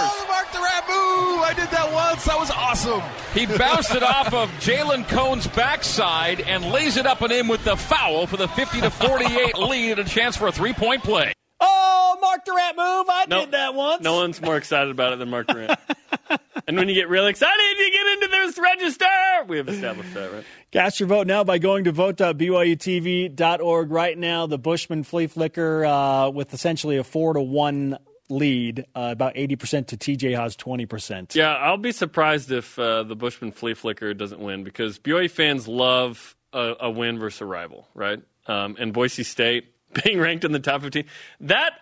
Mark 0.53 0.85
the 0.85 0.93
Rabu! 0.93 1.43
I 1.43 1.53
did 1.55 1.71
that 1.71 1.93
once. 1.93 2.25
That 2.25 2.39
was 2.39 2.51
awesome. 2.51 3.03
He 3.35 3.47
bounced 3.47 3.95
it 3.95 4.03
off 4.03 4.33
of 4.33 4.51
Jalen 4.61 5.07
Cone's 5.09 5.47
backside 5.47 6.41
and 6.41 6.65
lays 6.65 6.97
it 6.97 7.07
up 7.07 7.21
and 7.23 7.33
in 7.33 7.47
with 7.49 7.63
the 7.65 7.77
foul 7.77 8.27
for 8.27 8.37
the 8.37 8.49
50 8.49 8.81
to 8.81 8.91
48 8.91 9.59
lead 9.59 9.99
and 9.99 10.09
a 10.09 10.11
chance 10.11 10.37
for 10.37 10.49
a 10.49 10.53
three 10.53 10.73
point 10.73 11.03
play. 11.03 11.33
Oh, 11.61 12.19
Mark 12.21 12.45
Durrant 12.45 12.77
move. 12.77 13.07
I 13.09 13.27
nope. 13.29 13.45
did 13.45 13.53
that 13.53 13.75
once. 13.75 14.03
No 14.03 14.17
one's 14.17 14.41
more 14.41 14.57
excited 14.57 14.91
about 14.91 15.13
it 15.13 15.19
than 15.19 15.31
Mark 15.31 15.47
Durrant. 15.47 15.79
and 16.67 16.77
when 16.77 16.89
you 16.89 16.95
get 16.95 17.09
really 17.09 17.31
excited, 17.31 17.79
you 17.79 17.91
get 17.93 18.07
into 18.15 18.29
this 18.29 18.59
register. 18.59 19.07
We 19.47 19.59
have 19.59 19.69
established 19.69 20.15
that, 20.15 20.33
right? 20.33 20.45
Cast 20.73 21.01
your 21.01 21.09
vote 21.09 21.27
now 21.27 21.45
by 21.45 21.59
going 21.59 21.85
to 21.85 21.93
vote.byutv.org 21.93 23.91
right 23.91 24.19
now. 24.19 24.47
The 24.47 24.59
Bushman 24.59 25.05
flea 25.05 25.27
flicker 25.27 25.85
uh, 25.85 26.31
with 26.31 26.55
essentially 26.55 26.97
a 26.97 27.05
four 27.05 27.35
to 27.35 27.41
one 27.41 27.99
lead, 28.31 28.87
uh, 28.95 29.09
about 29.11 29.35
80% 29.35 29.89
to 29.89 29.97
TJ 29.97 30.37
Haws 30.37 30.57
20%. 30.57 31.35
Yeah, 31.35 31.55
I'll 31.55 31.77
be 31.77 31.93
surprised 31.93 32.51
if 32.51 32.79
uh, 32.79 33.03
the 33.03 33.17
Bushman 33.17 33.53
flea 33.53 33.75
flicker 33.75 34.15
doesn't 34.15 34.41
win 34.41 34.65
because 34.65 34.99
BYU 34.99 35.31
fans 35.31 35.67
love 35.69 36.37
a, 36.53 36.75
a 36.81 36.91
win 36.91 37.19
versus 37.19 37.41
a 37.41 37.47
rival, 37.47 37.89
right? 37.95 38.21
Um, 38.47 38.77
and 38.79 38.93
Boise 38.93 39.23
State 39.23 39.73
being 40.05 40.21
ranked 40.21 40.45
in 40.45 40.53
the 40.53 40.61
top 40.61 40.83
15. 40.83 41.05
That 41.41 41.73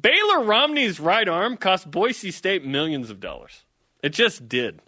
Baylor 0.00 0.44
Romney's 0.44 0.98
right 0.98 1.28
arm 1.28 1.56
cost 1.56 1.90
Boise 1.90 2.30
State 2.30 2.64
millions 2.64 3.10
of 3.10 3.20
dollars. 3.20 3.64
It 4.02 4.10
just 4.10 4.48
did. 4.48 4.80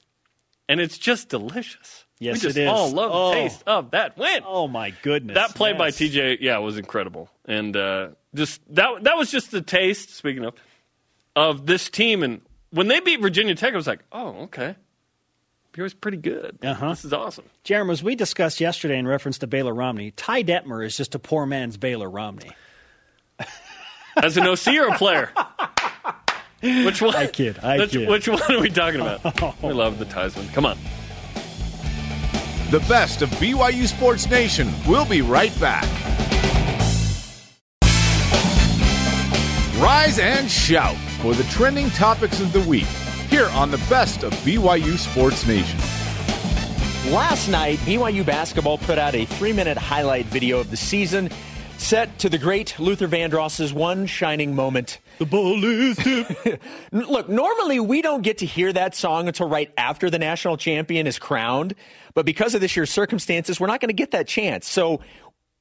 And 0.68 0.80
it's 0.80 0.97
just 0.97 1.28
delicious. 1.28 2.05
Yes, 2.18 2.36
we 2.36 2.40
just 2.40 2.57
it 2.57 2.62
is. 2.62 2.68
all 2.68 2.90
love 2.90 3.11
oh. 3.12 3.28
the 3.30 3.34
taste 3.34 3.62
of 3.66 3.90
that 3.90 4.16
win. 4.16 4.42
Oh 4.47 4.68
my 4.68 4.95
goodness! 5.03 5.34
That 5.34 5.55
play 5.55 5.70
yes. 5.70 5.78
by 5.78 5.90
TJ, 5.90 6.38
yeah, 6.40 6.59
was 6.59 6.78
incredible, 6.78 7.28
and 7.45 7.76
uh, 7.76 8.11
just 8.34 8.61
that 8.74 9.03
that 9.03 9.16
was 9.16 9.30
just 9.30 9.51
the 9.51 9.61
taste. 9.61 10.14
Speaking 10.14 10.45
of, 10.45 10.55
of 11.37 11.66
this 11.66 11.89
team, 11.91 12.22
and 12.22 12.41
when 12.70 12.89
they 12.89 13.01
beat 13.01 13.20
Virginia 13.20 13.55
Tech, 13.55 13.72
I 13.72 13.76
was 13.76 13.87
like, 13.87 14.01
oh, 14.12 14.45
okay, 14.45 14.76
he 15.74 15.82
was 15.82 15.95
pretty 15.95 16.18
good. 16.18 16.59
Uh-huh. 16.62 16.91
This 16.91 17.05
is 17.05 17.12
awesome. 17.12 17.45
Jeremy, 17.64 17.93
as 17.93 18.03
we 18.03 18.14
discussed 18.14 18.61
yesterday 18.61 18.99
in 18.99 19.07
reference 19.07 19.39
to 19.39 19.47
Baylor 19.47 19.74
Romney, 19.74 20.12
Ty 20.12 20.45
Detmer 20.45 20.85
is 20.85 20.97
just 20.97 21.14
a 21.14 21.18
poor 21.18 21.47
man's 21.47 21.76
Baylor 21.76 22.09
Romney. 22.09 22.51
As 24.22 24.37
an 24.37 24.47
OC 24.47 24.68
or 24.68 24.89
a 24.89 24.99
player? 24.99 25.32
Which 26.62 27.03
one? 27.03 27.14
I 27.14 27.26
kid. 27.26 27.59
I 27.59 27.78
which, 27.78 27.91
kid. 27.91 28.09
Which 28.09 28.26
one 28.26 28.41
are 28.49 28.61
we 28.61 28.70
talking 28.70 29.01
about? 29.01 29.62
we 29.62 29.72
love 29.72 29.99
the 29.99 30.07
Theismann. 30.07 30.51
Come 30.55 30.64
on. 30.64 30.78
The 32.70 32.80
best 32.89 33.20
of 33.20 33.28
BYU 33.30 33.87
Sports 33.87 34.30
Nation. 34.30 34.72
We'll 34.89 35.05
be 35.05 35.20
right 35.20 35.53
back. 35.61 36.14
Rise 39.79 40.20
and 40.20 40.49
shout 40.49 40.95
for 41.20 41.35
the 41.35 41.43
trending 41.45 41.91
topics 41.91 42.39
of 42.41 42.53
the 42.53 42.61
week 42.61 42.87
here 43.29 43.49
on 43.49 43.72
the 43.72 43.79
best 43.91 44.22
of 44.22 44.33
BYU 44.35 44.97
Sports 44.97 45.45
Nation. 45.49 45.81
Last 47.12 47.49
night, 47.49 47.79
BYU 47.81 48.25
basketball 48.25 48.79
put 48.79 48.99
out 48.99 49.16
a 49.16 49.25
three 49.25 49.53
minute 49.53 49.77
highlight 49.77 50.27
video 50.27 50.61
of 50.61 50.70
the 50.70 50.77
season 50.77 51.29
set 51.77 52.18
to 52.20 52.29
the 52.29 52.39
great 52.39 52.79
Luther 52.79 53.09
Vandross's 53.09 53.75
one 53.75 54.07
shining 54.07 54.55
moment. 54.55 55.01
The 55.18 55.27
ball 55.27 55.62
is 55.64 55.97
tipped. 55.97 56.62
Look, 56.93 57.29
normally 57.29 57.81
we 57.81 58.01
don't 58.01 58.22
get 58.22 58.39
to 58.39 58.47
hear 58.47 58.72
that 58.72 58.95
song 58.95 59.27
until 59.27 59.49
right 59.49 59.72
after 59.77 60.09
the 60.09 60.18
national 60.18 60.57
champion 60.57 61.07
is 61.09 61.18
crowned, 61.18 61.75
but 62.14 62.25
because 62.25 62.55
of 62.55 62.61
this 62.61 62.77
year's 62.77 62.91
circumstances, 62.91 63.59
we're 63.59 63.66
not 63.66 63.81
going 63.81 63.89
to 63.89 63.93
get 63.93 64.12
that 64.12 64.29
chance. 64.29 64.68
So 64.68 65.01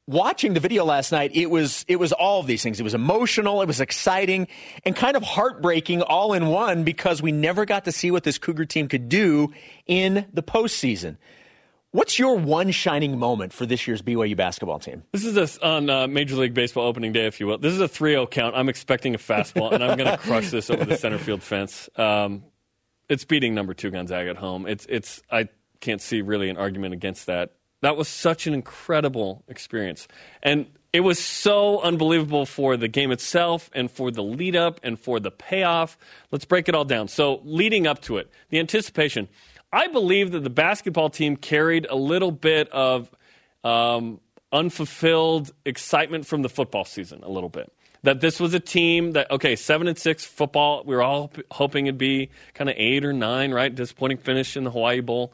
watching 0.08 0.54
the 0.54 0.60
video 0.60 0.86
last 0.86 1.12
night, 1.12 1.32
it 1.34 1.50
was 1.50 1.86
it 1.88 1.98
was 1.98 2.12
all 2.12 2.40
of 2.40 2.48
these 2.48 2.64
things. 2.64 2.80
It 2.80 2.84
was 2.84 2.94
emotional, 2.94 3.62
it 3.62 3.68
was 3.68 3.80
exciting, 3.80 4.48
and 4.86 4.96
kind 4.96 5.16
of 5.16 5.24
heartbreaking 5.24 6.02
all 6.02 6.34
in 6.34 6.48
one 6.48 6.84
because 6.84 7.22
we 7.22 7.32
never 7.32 7.66
got 7.66 7.86
to 7.86 7.92
see 7.92 8.12
what 8.12 8.24
this 8.24 8.38
Cougar 8.38 8.66
team 8.66 8.88
could 8.88 9.10
do 9.10 9.54
in 9.86 10.26
the 10.34 10.44
postseason. 10.44 11.18
What's 11.92 12.18
your 12.18 12.38
one 12.40 12.72
shining 12.72 13.20
moment 13.20 13.54
for 13.54 13.68
this 13.68 13.88
year's 13.88 14.02
BYU 14.02 14.36
basketball 14.36 14.80
team? 14.80 15.04
This 15.12 15.26
is 15.26 15.38
a, 15.38 15.66
on 15.66 15.92
uh, 15.92 16.08
Major 16.08 16.36
League 16.38 16.56
Baseball 16.56 16.88
opening 16.88 17.12
day, 17.12 17.28
if 17.28 17.40
you 17.40 17.46
will. 17.46 17.60
This 17.60 17.72
is 17.72 17.82
a 17.82 17.88
3 17.88 18.14
0 18.14 18.26
count. 18.26 18.56
I'm 18.56 18.68
expecting 18.68 19.14
a 19.14 19.20
fastball, 19.20 19.72
and 19.72 19.84
I'm 19.84 19.96
going 19.96 20.10
to 20.12 20.18
crush 20.18 20.50
this 20.50 20.72
over 20.72 20.86
the 20.86 20.98
center 20.98 21.20
field 21.20 21.44
fence. 21.44 21.90
Um, 21.96 22.46
it's 23.10 23.26
beating 23.26 23.54
number 23.54 23.76
two 23.76 23.92
Gonzaga 23.92 24.32
at 24.32 24.38
home. 24.38 24.66
It's 24.66 24.88
it's 24.90 25.22
I 25.30 25.50
can't 25.82 26.02
see 26.02 26.22
really 26.22 26.50
an 26.50 26.58
argument 26.58 26.94
against 26.94 27.28
that. 27.28 27.52
That 27.84 27.98
was 27.98 28.08
such 28.08 28.48
an 28.48 28.54
incredible 28.54 29.44
experience, 29.50 30.08
and 30.42 30.68
it 30.94 31.02
was 31.02 31.20
so 31.20 31.82
unbelievable 31.82 32.46
for 32.46 32.78
the 32.78 32.88
game 32.88 33.12
itself 33.12 33.70
and 33.74 33.92
for 33.92 34.10
the 34.10 34.24
lead 34.24 34.56
up 34.56 34.80
and 34.84 34.98
for 34.98 35.20
the 35.20 35.32
payoff. 35.32 35.98
Let's 36.32 36.46
break 36.46 36.70
it 36.70 36.76
all 36.76 36.86
down. 36.86 37.10
So 37.10 37.42
leading 37.44 37.86
up 37.86 38.02
to 38.04 38.18
it, 38.20 38.32
the 38.50 38.60
anticipation. 38.60 39.28
I 39.74 39.88
believe 39.88 40.32
that 40.32 40.44
the 40.46 40.50
basketball 40.50 41.10
team 41.10 41.36
carried 41.36 41.86
a 41.90 41.96
little 41.96 42.32
bit 42.32 42.70
of 42.70 43.10
um, 43.66 44.22
unfulfilled 44.54 45.52
excitement 45.66 46.26
from 46.26 46.42
the 46.42 46.50
football 46.50 46.86
season, 46.86 47.22
a 47.24 47.30
little 47.30 47.50
bit 47.50 47.74
that 48.04 48.20
this 48.20 48.40
was 48.40 48.54
a 48.54 48.60
team 48.60 49.14
that 49.14 49.30
okay 49.32 49.56
seven 49.56 49.88
and 49.88 49.98
six 49.98 50.24
football 50.26 50.84
we 50.86 50.96
were 50.96 51.02
all 51.02 51.32
hoping 51.52 51.88
it'd 51.88 51.98
be 51.98 52.30
kind 52.54 52.70
of 52.70 52.76
eight 52.78 53.04
or 53.04 53.14
nine 53.14 53.52
right 53.52 53.74
disappointing 53.74 54.18
finish 54.18 54.56
in 54.56 54.64
the 54.64 54.72
hawaii 54.72 55.00
bowl 55.00 55.34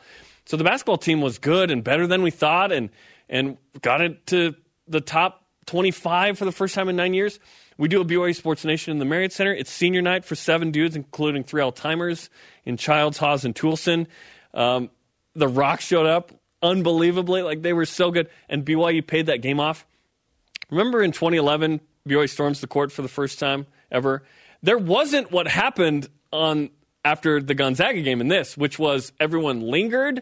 so 0.50 0.58
the 0.58 0.64
basketball 0.64 0.98
team 0.98 1.22
was 1.22 1.38
good 1.38 1.70
and 1.70 1.84
better 1.84 2.08
than 2.08 2.24
we 2.24 2.32
thought 2.32 2.72
and 2.72 2.90
and 3.30 3.58
got 3.82 4.02
it 4.02 4.26
to 4.28 4.56
the 4.88 5.00
top 5.00 5.46
25 5.68 6.40
for 6.40 6.46
the 6.46 6.52
first 6.52 6.74
time 6.74 6.90
in 6.90 6.96
nine 6.96 7.14
years 7.14 7.40
we 7.80 7.88
do 7.88 8.02
a 8.02 8.06
BYU 8.06 8.36
Sports 8.36 8.66
Nation 8.66 8.92
in 8.92 9.00
the 9.00 9.06
Marriott 9.06 9.32
Center. 9.32 9.54
It's 9.54 9.72
senior 9.72 10.02
night 10.02 10.26
for 10.26 10.36
seven 10.36 10.72
dudes, 10.72 10.98
including 10.98 11.46
three 11.46 11.62
all 11.62 11.72
timers 11.72 12.30
in 12.66 12.76
Childs, 12.76 13.18
Haws, 13.18 13.46
and 13.46 13.56
Toolson. 13.56 14.08
Um, 14.54 14.90
the 15.34 15.48
Rock 15.48 15.80
showed 15.80 16.06
up 16.06 16.34
unbelievably. 16.62 17.42
Like 17.42 17.62
they 17.62 17.72
were 17.72 17.86
so 17.86 18.12
good. 18.12 18.28
And 18.50 18.66
BYU 18.66 19.08
paid 19.08 19.28
that 19.28 19.42
game 19.42 19.62
off. 19.62 19.88
Remember 20.70 21.02
in 21.02 21.14
2011, 21.14 21.80
BYU 22.06 22.30
storms 22.30 22.60
the 22.60 22.68
court 22.68 22.92
for 22.92 23.02
the 23.02 23.08
first 23.08 23.40
time 23.40 23.66
ever. 23.90 24.24
There 24.62 24.78
wasn't 24.78 25.32
what 25.32 25.48
happened 25.48 26.10
on 26.34 26.72
after 27.06 27.42
the 27.42 27.54
Gonzaga 27.56 28.02
game 28.02 28.22
in 28.22 28.28
this, 28.28 28.58
which 28.58 28.78
was 28.80 29.12
everyone 29.20 29.62
lingered 29.62 30.22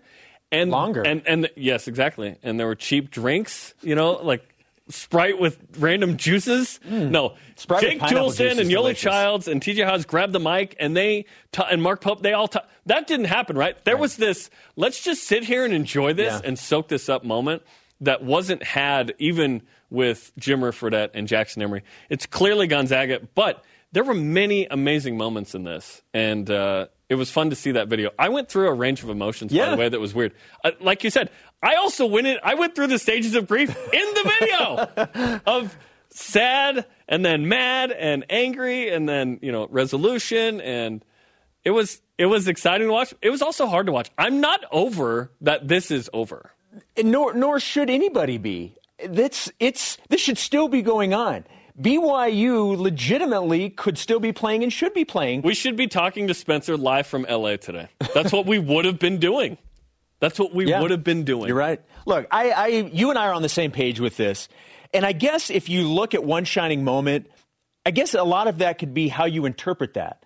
and 0.52 0.72
longer. 0.72 1.02
And 1.06 1.22
and 1.28 1.50
yes, 1.56 1.88
exactly. 1.88 2.36
And 2.44 2.60
there 2.60 2.68
were 2.68 2.76
cheap 2.76 3.12
drinks, 3.12 3.74
you 3.82 3.96
know, 3.96 4.14
like 4.14 4.48
Sprite 4.90 5.38
with 5.38 5.58
random 5.80 6.16
juices. 6.16 6.80
Mm. 6.88 7.10
No, 7.12 7.34
Sprite 7.58 7.82
Jake 7.82 8.00
Toolson 8.00 8.58
and 8.60 8.70
delicious. 8.70 9.02
Childs 9.02 9.48
and 9.50 9.62
TJ 9.62 9.86
Haws 9.86 10.06
grabbed 10.06 10.32
the 10.32 10.40
mic 10.40 10.78
and 10.80 10.96
they 10.96 11.26
t- 11.52 11.64
and 11.70 11.84
Mark 11.84 12.00
Pope. 12.00 12.22
They 12.22 12.32
all 12.32 12.48
t- 12.48 12.60
that 12.86 13.06
didn't 13.08 13.26
happen, 13.26 13.58
right? 13.58 13.76
There 13.84 13.98
was 13.98 14.16
this. 14.16 14.50
Let's 14.78 15.04
just 15.04 15.24
sit 15.26 15.44
here 15.44 15.66
and 15.66 15.74
enjoy 15.74 16.14
this 16.14 16.34
Yeah. 16.34 16.48
and 16.48 16.58
soak 16.58 16.88
this 16.88 17.10
up 17.10 17.26
moment 17.26 17.64
that 18.00 18.24
wasn't 18.24 18.64
had 18.64 19.14
even 19.20 19.62
with 19.90 20.32
Jimmer 20.40 20.72
Fredette 20.72 21.10
and 21.14 21.28
Jackson 21.28 21.62
Emery. 21.64 21.84
It's 22.10 22.26
clearly 22.26 22.68
Gonzaga, 22.68 23.22
but 23.36 23.66
there 23.92 24.04
were 24.04 24.14
many 24.14 24.68
amazing 24.70 25.18
moments 25.18 25.56
in 25.56 25.64
this, 25.64 26.02
and 26.14 26.50
uh, 26.50 26.88
it 27.10 27.16
was 27.16 27.32
fun 27.32 27.50
to 27.50 27.56
see 27.56 27.72
that 27.72 27.88
video. 27.88 28.12
I 28.20 28.30
went 28.30 28.50
through 28.50 28.68
a 28.68 28.74
range 28.74 29.04
of 29.04 29.10
emotions, 29.10 29.52
yeah. 29.52 29.66
by 29.66 29.72
the 29.72 29.78
way, 29.78 29.90
that 29.90 30.00
was 30.00 30.14
weird. 30.14 30.34
Uh, 30.64 30.72
like 30.80 31.04
you 31.04 31.10
said, 31.10 31.30
I 31.64 31.76
also 31.76 32.06
went 32.06 32.28
in. 32.28 32.38
I 32.44 32.56
went 32.56 32.76
through 32.76 32.88
the 32.88 33.00
stages 33.00 33.36
of 33.36 33.48
grief 33.48 33.70
in 33.70 34.14
the 34.14 34.32
video 34.40 35.40
of 35.46 35.78
sad 36.10 36.86
and 37.08 37.24
then 37.24 37.48
mad 37.48 37.92
and 37.92 38.26
angry 38.30 38.90
and 38.90 39.08
then 39.08 39.40
you 39.42 39.52
know 39.52 39.68
resolution 39.70 40.60
and 40.62 41.04
it 41.64 41.72
was 41.72 42.02
it 42.18 42.26
was 42.26 42.48
exciting 42.48 42.88
to 42.88 42.94
watch. 42.94 43.14
It 43.22 43.30
was 43.30 43.42
also 43.42 43.68
hard 43.68 43.86
to 43.88 43.92
watch. 43.92 44.10
I'm 44.18 44.42
not 44.42 44.64
over 44.72 45.32
that 45.42 45.68
this 45.68 45.92
is 45.92 46.10
over. 46.14 46.52
Nor 47.02 47.34
nor 47.34 47.60
should 47.60 47.90
anybody 47.90 48.38
be. 48.38 48.76
That's 49.06 49.52
it's 49.60 49.98
this 50.10 50.22
should 50.22 50.38
still 50.38 50.68
be 50.68 50.82
going 50.82 51.14
on. 51.14 51.46
BYU 51.80 52.78
legitimately 52.78 53.70
could 53.70 53.98
still 53.98 54.20
be 54.20 54.32
playing 54.32 54.64
and 54.64 54.74
should 54.74 54.94
be 54.94 55.06
playing. 55.06 55.42
We 55.44 55.54
should 55.54 55.76
be 55.76 55.88
talking 55.88 56.28
to 56.28 56.34
Spencer 56.34 56.76
live 56.76 57.06
from 57.08 57.26
LA 57.30 57.58
today. 57.58 57.88
That's 58.14 58.32
what 58.32 58.46
we 58.46 58.58
would 58.60 58.86
have 58.86 59.00
been 59.00 59.20
doing. 59.20 59.58
That's 60.20 60.40
what 60.40 60.54
we 60.54 60.66
Yeah. 60.68 60.82
would 60.82 60.90
have 60.92 61.04
been 61.04 61.24
doing. 61.24 61.48
You're 61.48 61.58
right. 61.58 61.80
Look, 62.08 62.26
I, 62.32 62.50
I, 62.52 62.68
you 62.68 63.12
and 63.12 63.20
I 63.20 63.28
are 63.28 63.34
on 63.34 63.44
the 63.44 63.50
same 63.50 63.72
page 63.72 64.00
with 64.00 64.18
this, 64.18 64.50
and 64.94 65.06
I 65.06 65.12
guess 65.12 65.52
if 65.52 65.70
you 65.70 65.88
look 65.88 66.16
at 66.16 66.24
one 66.24 66.46
shining 66.46 66.84
moment, 66.84 67.28
I 67.86 67.92
guess 67.92 68.16
a 68.16 68.24
lot 68.24 68.48
of 68.48 68.58
that 68.58 68.80
could 68.80 68.94
be 68.96 69.08
how 69.08 69.26
you 69.26 69.46
interpret 69.46 69.94
that. 69.94 70.24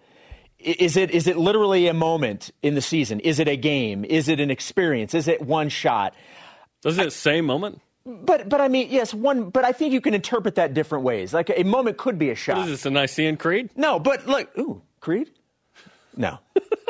Is 0.57 0.95
it 0.95 1.11
is 1.11 1.27
it 1.27 1.37
literally 1.37 1.87
a 1.87 1.93
moment 1.93 2.51
in 2.61 2.75
the 2.75 2.81
season? 2.81 3.19
Is 3.19 3.39
it 3.39 3.47
a 3.47 3.57
game? 3.57 4.05
Is 4.05 4.27
it 4.29 4.39
an 4.39 4.51
experience? 4.51 5.13
Is 5.15 5.27
it 5.27 5.41
one 5.41 5.69
shot? 5.69 6.13
Does 6.83 6.97
it 6.99 7.11
say 7.13 7.41
moment? 7.41 7.81
But 8.05 8.49
but 8.49 8.61
I 8.61 8.67
mean, 8.67 8.87
yes, 8.89 9.13
one. 9.13 9.49
But 9.49 9.63
I 9.63 9.71
think 9.71 9.93
you 9.93 10.01
can 10.01 10.13
interpret 10.13 10.55
that 10.55 10.73
different 10.73 11.03
ways. 11.03 11.33
Like 11.33 11.51
a 11.55 11.63
moment 11.63 11.97
could 11.97 12.17
be 12.17 12.29
a 12.31 12.35
shot. 12.35 12.57
What 12.57 12.65
is 12.65 12.71
this, 12.71 12.85
a 12.85 12.89
Nicene 12.89 13.37
Creed? 13.37 13.69
No, 13.75 13.99
but 13.99 14.27
look, 14.27 14.49
ooh, 14.57 14.81
Creed? 14.99 15.29
No. 16.15 16.39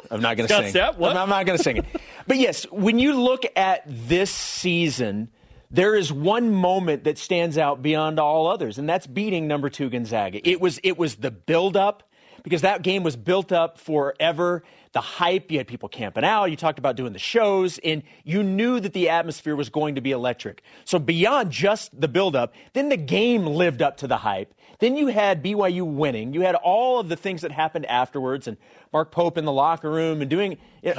I'm 0.09 0.21
not 0.21 0.37
going 0.37 0.47
to 0.49 0.55
sing. 0.55 0.73
Stapp, 0.73 0.97
what? 0.97 1.15
I'm 1.15 1.29
not 1.29 1.45
going 1.45 1.57
to 1.57 1.63
sing 1.63 1.77
it. 1.77 1.85
But 2.27 2.37
yes, 2.37 2.63
when 2.71 2.99
you 2.99 3.21
look 3.21 3.45
at 3.55 3.83
this 3.85 4.31
season, 4.31 5.29
there 5.69 5.95
is 5.95 6.11
one 6.11 6.51
moment 6.51 7.05
that 7.05 7.17
stands 7.17 7.57
out 7.57 7.81
beyond 7.81 8.19
all 8.19 8.47
others, 8.47 8.77
and 8.77 8.87
that's 8.87 9.07
beating 9.07 9.47
number 9.47 9.69
two 9.69 9.89
Gonzaga. 9.89 10.47
It 10.47 10.61
was 10.61 10.79
it 10.83 10.97
was 10.97 11.15
the 11.15 11.31
buildup 11.31 12.03
because 12.43 12.61
that 12.61 12.81
game 12.81 13.03
was 13.03 13.15
built 13.15 13.51
up 13.51 13.79
forever. 13.79 14.63
The 14.93 15.01
hype, 15.01 15.51
you 15.51 15.57
had 15.57 15.67
people 15.67 15.87
camping 15.87 16.25
out, 16.25 16.45
you 16.45 16.57
talked 16.57 16.77
about 16.77 16.97
doing 16.97 17.13
the 17.13 17.19
shows, 17.19 17.79
and 17.79 18.03
you 18.25 18.43
knew 18.43 18.79
that 18.79 18.91
the 18.91 19.07
atmosphere 19.09 19.55
was 19.55 19.69
going 19.69 19.95
to 19.95 20.01
be 20.01 20.11
electric. 20.11 20.63
So 20.83 20.99
beyond 20.99 21.51
just 21.51 21.97
the 21.99 22.09
buildup, 22.09 22.53
then 22.73 22.89
the 22.89 22.97
game 22.97 23.45
lived 23.45 23.81
up 23.81 23.97
to 23.97 24.07
the 24.07 24.17
hype. 24.17 24.53
Then 24.79 24.97
you 24.97 25.07
had 25.07 25.43
BYU 25.43 25.85
winning. 25.85 26.33
You 26.33 26.41
had 26.41 26.55
all 26.55 26.99
of 26.99 27.07
the 27.07 27.15
things 27.15 27.41
that 27.41 27.51
happened 27.51 27.85
afterwards, 27.85 28.47
and 28.47 28.57
Mark 28.91 29.11
Pope 29.11 29.37
in 29.37 29.45
the 29.45 29.51
locker 29.51 29.89
room 29.89 30.21
and 30.21 30.29
doing 30.29 30.57
and 30.83 30.97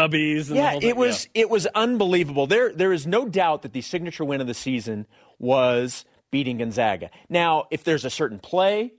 the 0.48 0.54
yeah, 0.54 0.78
it 0.80 0.96
was 0.96 1.28
it 1.34 1.50
was 1.50 1.66
unbelievable. 1.66 2.46
There 2.46 2.72
there 2.72 2.92
is 2.92 3.06
no 3.06 3.28
doubt 3.28 3.62
that 3.62 3.72
the 3.72 3.82
signature 3.82 4.24
win 4.24 4.40
of 4.40 4.46
the 4.46 4.54
season 4.54 5.06
was 5.38 6.04
beating 6.30 6.58
Gonzaga. 6.58 7.10
Now, 7.28 7.66
if 7.70 7.84
there's 7.84 8.04
a 8.04 8.10
certain 8.10 8.38
play 8.38 8.92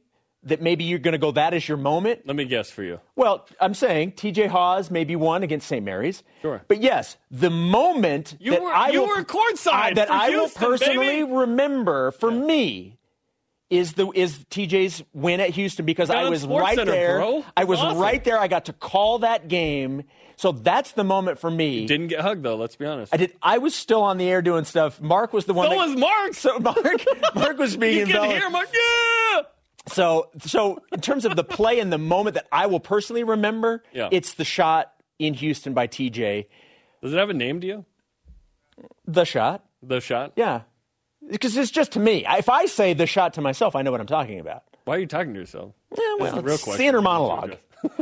that 0.46 0.62
maybe 0.62 0.84
you're 0.84 1.00
going 1.00 1.14
to 1.14 1.18
go 1.18 1.32
that 1.32 1.54
is 1.54 1.68
your 1.68 1.78
moment, 1.78 2.22
Let 2.26 2.36
me 2.36 2.46
guess 2.46 2.70
for 2.70 2.84
you. 2.84 3.00
well, 3.16 3.48
I'm 3.62 3.74
saying 3.74 4.14
TJ 4.14 4.48
Haws 4.48 4.92
maybe 4.92 5.16
won 5.16 5.44
against 5.44 5.68
St. 5.68 5.84
Mary's. 5.84 6.24
Sure. 6.42 6.62
But 6.68 6.82
yes, 6.82 7.18
the 7.32 7.50
moment 7.50 8.36
You 8.40 8.52
that 8.52 8.62
were- 8.62 8.74
I 8.74 8.90
you 8.90 9.02
will, 9.02 9.08
were 9.10 9.24
courtside 9.24 9.72
I- 9.74 9.94
that 9.94 10.12
I 10.12 10.30
will 10.30 10.50
personally 10.50 11.22
baby. 11.22 11.32
remember 11.32 12.12
for 12.12 12.30
me 12.32 12.98
is 13.70 13.94
the 13.94 14.08
is 14.14 14.38
TJ's 14.52 15.02
win 15.14 15.40
at 15.40 15.50
Houston 15.52 15.86
because 15.86 16.10
I 16.12 16.30
was 16.30 16.42
Sports 16.42 16.62
right 16.64 16.76
Center, 16.78 16.92
there. 16.92 17.18
bro. 17.18 17.44
I 17.58 17.64
was 17.64 17.80
awesome. 17.80 17.98
right 17.98 18.24
there. 18.24 18.38
I 18.38 18.48
got 18.48 18.66
to 18.66 18.74
call 18.74 19.20
that 19.20 19.48
game. 19.48 20.04
So 20.36 20.52
that's 20.52 20.92
the 20.92 21.04
moment 21.04 21.40
for 21.40 21.50
me. 21.50 21.86
Didn't 21.88 22.08
get 22.08 22.20
hugged 22.20 22.44
though. 22.44 22.56
Let's 22.56 22.76
be 22.76 22.86
honest. 22.86 23.14
I 23.14 23.18
did. 23.18 23.34
I 23.42 23.58
was 23.60 23.74
still 23.74 24.04
on 24.04 24.18
the 24.18 24.30
air 24.30 24.42
doing 24.44 24.66
stuff. 24.66 25.02
Mark 25.02 25.34
was 25.34 25.46
the 25.46 25.54
one. 25.56 25.68
So 25.70 25.76
that, 25.76 25.88
was 25.88 25.98
Mark. 25.98 26.34
So 26.36 26.60
Mark, 26.60 27.06
Mark 27.36 27.58
was 27.58 27.76
being 27.78 28.00
you 28.00 28.14
can 28.14 28.30
hear 28.30 28.50
Mark. 28.50 28.68
Yeah. 28.74 29.42
So, 29.88 30.30
so 30.42 30.80
in 30.94 31.02
terms 31.02 31.26
of 31.26 31.36
the 31.36 31.44
play 31.44 31.80
and 31.80 31.92
the 31.92 31.98
moment 31.98 32.36
that 32.36 32.48
I 32.52 32.68
will 32.68 32.80
personally 32.80 33.24
remember, 33.24 33.84
Yeah. 33.94 34.10
it's 34.12 34.36
the 34.36 34.46
shot 34.46 34.94
in 35.20 35.34
Houston 35.34 35.74
by 35.74 35.88
TJ. 35.88 36.48
Does 37.02 37.14
it 37.14 37.18
have 37.18 37.30
a 37.30 37.34
name 37.34 37.60
to 37.62 37.68
you? 37.68 37.86
The 39.06 39.26
shot, 39.26 39.66
The 39.82 40.00
shot. 40.00 40.34
yeah, 40.36 40.62
because 41.30 41.56
it's 41.58 41.70
just 41.72 41.92
to 41.94 42.00
me. 42.00 42.26
If 42.28 42.48
I 42.50 42.66
say 42.66 42.94
the 42.94 43.06
shot 43.06 43.34
to 43.36 43.42
myself, 43.42 43.76
I 43.76 43.82
know 43.82 43.92
what 43.92 44.00
I'm 44.00 44.08
talking 44.08 44.40
about. 44.40 44.64
Why 44.86 44.96
are 44.96 45.00
you 45.00 45.06
talking 45.08 45.34
to 45.34 45.40
yourself? 45.40 45.74
Yeah, 45.98 46.16
well, 46.20 46.36
the 46.36 46.42
real 46.42 46.56
it's 46.56 46.78
the 46.78 46.86
inner 46.86 47.02
monologue. 47.02 47.58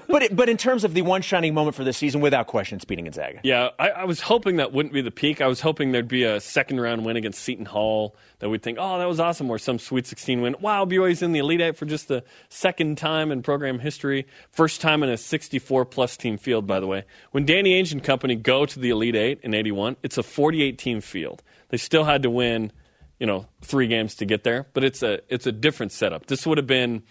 But 0.07 0.23
it, 0.23 0.35
but 0.35 0.49
in 0.49 0.57
terms 0.57 0.83
of 0.83 0.93
the 0.93 1.01
one 1.01 1.21
shining 1.21 1.53
moment 1.53 1.75
for 1.75 1.83
this 1.83 1.97
season, 1.97 2.21
without 2.21 2.47
question, 2.47 2.75
it's 2.75 2.85
beating 2.85 3.05
Gonzaga. 3.05 3.39
Yeah, 3.43 3.69
I, 3.79 3.89
I 3.89 4.03
was 4.05 4.21
hoping 4.21 4.57
that 4.57 4.71
wouldn't 4.73 4.93
be 4.93 5.01
the 5.01 5.11
peak. 5.11 5.41
I 5.41 5.47
was 5.47 5.61
hoping 5.61 5.91
there'd 5.91 6.07
be 6.07 6.23
a 6.23 6.39
second 6.39 6.79
round 6.79 7.05
win 7.05 7.17
against 7.17 7.41
Seton 7.41 7.65
Hall 7.65 8.15
that 8.39 8.49
we'd 8.49 8.61
think, 8.61 8.77
oh, 8.79 8.99
that 8.99 9.07
was 9.07 9.19
awesome, 9.19 9.49
or 9.49 9.57
some 9.57 9.79
Sweet 9.79 10.07
16 10.07 10.41
win. 10.41 10.55
Wow, 10.59 10.85
BYU's 10.85 11.21
in 11.21 11.31
the 11.31 11.39
Elite 11.39 11.61
Eight 11.61 11.77
for 11.77 11.85
just 11.85 12.07
the 12.07 12.23
second 12.49 12.97
time 12.97 13.31
in 13.31 13.41
program 13.41 13.79
history. 13.79 14.27
First 14.51 14.81
time 14.81 15.03
in 15.03 15.09
a 15.09 15.17
64 15.17 15.85
plus 15.85 16.17
team 16.17 16.37
field, 16.37 16.67
by 16.67 16.79
the 16.79 16.87
way. 16.87 17.03
When 17.31 17.45
Danny 17.45 17.81
Ainge 17.81 17.91
and 17.91 18.03
company 18.03 18.35
go 18.35 18.65
to 18.65 18.79
the 18.79 18.89
Elite 18.89 19.15
Eight 19.15 19.39
in 19.43 19.53
81, 19.53 19.97
it's 20.03 20.17
a 20.17 20.23
48 20.23 20.77
team 20.77 21.01
field. 21.01 21.43
They 21.69 21.77
still 21.77 22.03
had 22.03 22.23
to 22.23 22.29
win, 22.29 22.71
you 23.19 23.27
know, 23.27 23.47
three 23.61 23.87
games 23.87 24.15
to 24.15 24.25
get 24.25 24.43
there, 24.43 24.67
but 24.73 24.83
it's 24.83 25.01
a 25.03 25.19
it's 25.29 25.47
a 25.47 25.51
different 25.51 25.91
setup. 25.91 26.25
This 26.27 26.45
would 26.45 26.57
have 26.57 26.67
been. 26.67 27.03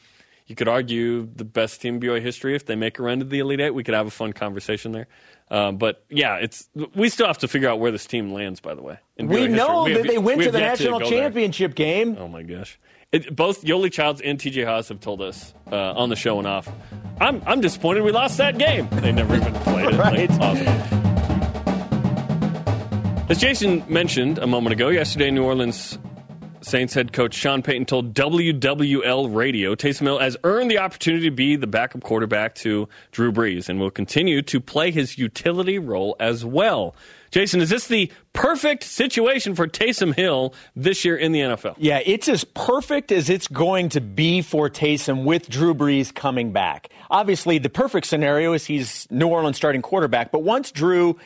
You 0.51 0.57
could 0.57 0.67
argue 0.67 1.29
the 1.37 1.45
best 1.45 1.81
team 1.81 1.95
in 1.95 2.01
BYU 2.01 2.21
history 2.21 2.57
if 2.57 2.67
they 2.67 2.75
make 2.75 2.99
a 2.99 3.05
run 3.05 3.21
to 3.21 3.25
the 3.25 3.39
Elite 3.39 3.61
Eight. 3.61 3.71
We 3.71 3.85
could 3.85 3.95
have 3.95 4.09
a 4.09 4.11
fun 4.11 4.33
conversation 4.33 4.91
there. 4.91 5.07
Um, 5.49 5.77
but 5.77 6.05
yeah, 6.11 6.39
it's 6.39 6.69
we 6.97 7.09
still 7.09 7.29
have 7.29 7.39
to 7.39 7.47
figure 7.47 7.69
out 7.69 7.79
where 7.79 7.93
this 7.93 8.05
team 8.05 8.33
lands. 8.33 8.59
By 8.59 8.75
the 8.75 8.83
way, 8.83 8.99
We 9.17 9.47
know 9.47 9.85
We 9.85 9.93
that 9.93 9.99
have- 9.99 10.07
they 10.09 10.19
went 10.19 10.39
we 10.39 10.47
to 10.47 10.51
the 10.51 10.59
national 10.59 10.99
there. 10.99 11.09
championship 11.09 11.77
game. 11.77 12.17
Oh 12.19 12.27
my 12.27 12.43
gosh! 12.43 12.81
It, 13.13 13.37
both 13.37 13.63
Yoeli 13.63 13.93
Childs 13.93 14.21
and 14.21 14.41
TJ 14.41 14.65
Haws 14.65 14.89
have 14.89 14.99
told 14.99 15.23
us 15.23 15.55
uh, 15.71 15.77
on 15.93 16.09
the 16.09 16.17
show 16.17 16.39
and 16.39 16.49
off. 16.49 16.69
I'm 17.21 17.41
I'm 17.47 17.61
disappointed 17.61 18.03
we 18.03 18.11
lost 18.11 18.37
that 18.39 18.59
game. 18.59 18.89
They 18.91 19.13
never 19.13 19.37
even 19.37 19.53
played 19.55 19.87
it. 19.87 19.93
Like, 19.95 20.13
Right. 20.13 20.31
awesome. 20.41 20.67
As 23.29 23.39
Jason 23.39 23.85
mentioned 23.89 24.39
a 24.39 24.49
moment 24.49 24.73
ago, 24.73 24.89
yesterday 24.89 25.31
New 25.31 25.45
Orleans 25.45 25.97
Saints 26.63 26.95
head 26.95 27.13
coach 27.13 27.35
Sean 27.35 27.63
Payton 27.63 27.87
told 27.87 28.15
WWL 28.15 29.35
Radio 29.35 29.75
Taysom 29.75 30.03
Hill 30.03 30.19
has 30.19 30.37
earned 30.45 30.71
the 30.71 30.79
opportunity 30.79 31.25
to 31.25 31.35
be 31.35 31.57
the 31.57 31.67
backup 31.67 32.03
quarterback 32.03 32.55
to 32.57 32.89
Drew 33.13 33.33
Brees 33.33 33.69
and 33.69 33.81
will 33.81 33.91
continue 33.91 34.43
to 34.43 34.61
play 34.61 34.91
his 34.91 35.19
utility 35.19 35.79
role 35.79 36.17
as 36.21 36.45
well. 36.45 36.95
Jason, 37.31 37.61
is 37.61 37.71
this 37.71 37.87
the 37.87 38.11
perfect 38.33 38.83
situation 38.83 39.55
for 39.55 39.69
Taysom 39.69 40.15
Hill 40.15 40.53
this 40.75 41.05
year 41.05 41.17
in 41.17 41.33
the 41.33 41.41
NFL? 41.41 41.77
Yeah, 41.79 42.01
it's 42.05 42.29
as 42.29 42.43
perfect 42.43 43.13
as 43.13 43.31
it's 43.31 43.47
going 43.47 43.91
to 43.91 44.01
be 44.01 44.43
for 44.43 44.69
Taysom 44.69 45.25
with 45.25 45.49
Drew 45.49 45.75
Brees 45.75 46.13
coming 46.13 46.53
back. 46.53 46.91
Obviously, 47.09 47.59
the 47.59 47.71
perfect 47.71 48.07
scenario 48.07 48.53
is 48.53 48.67
he's 48.67 49.07
New 49.11 49.29
Orleans 49.29 49.57
starting 49.57 49.81
quarterback, 49.81 50.33
but 50.33 50.43
once 50.43 50.73
Drew 50.73 51.19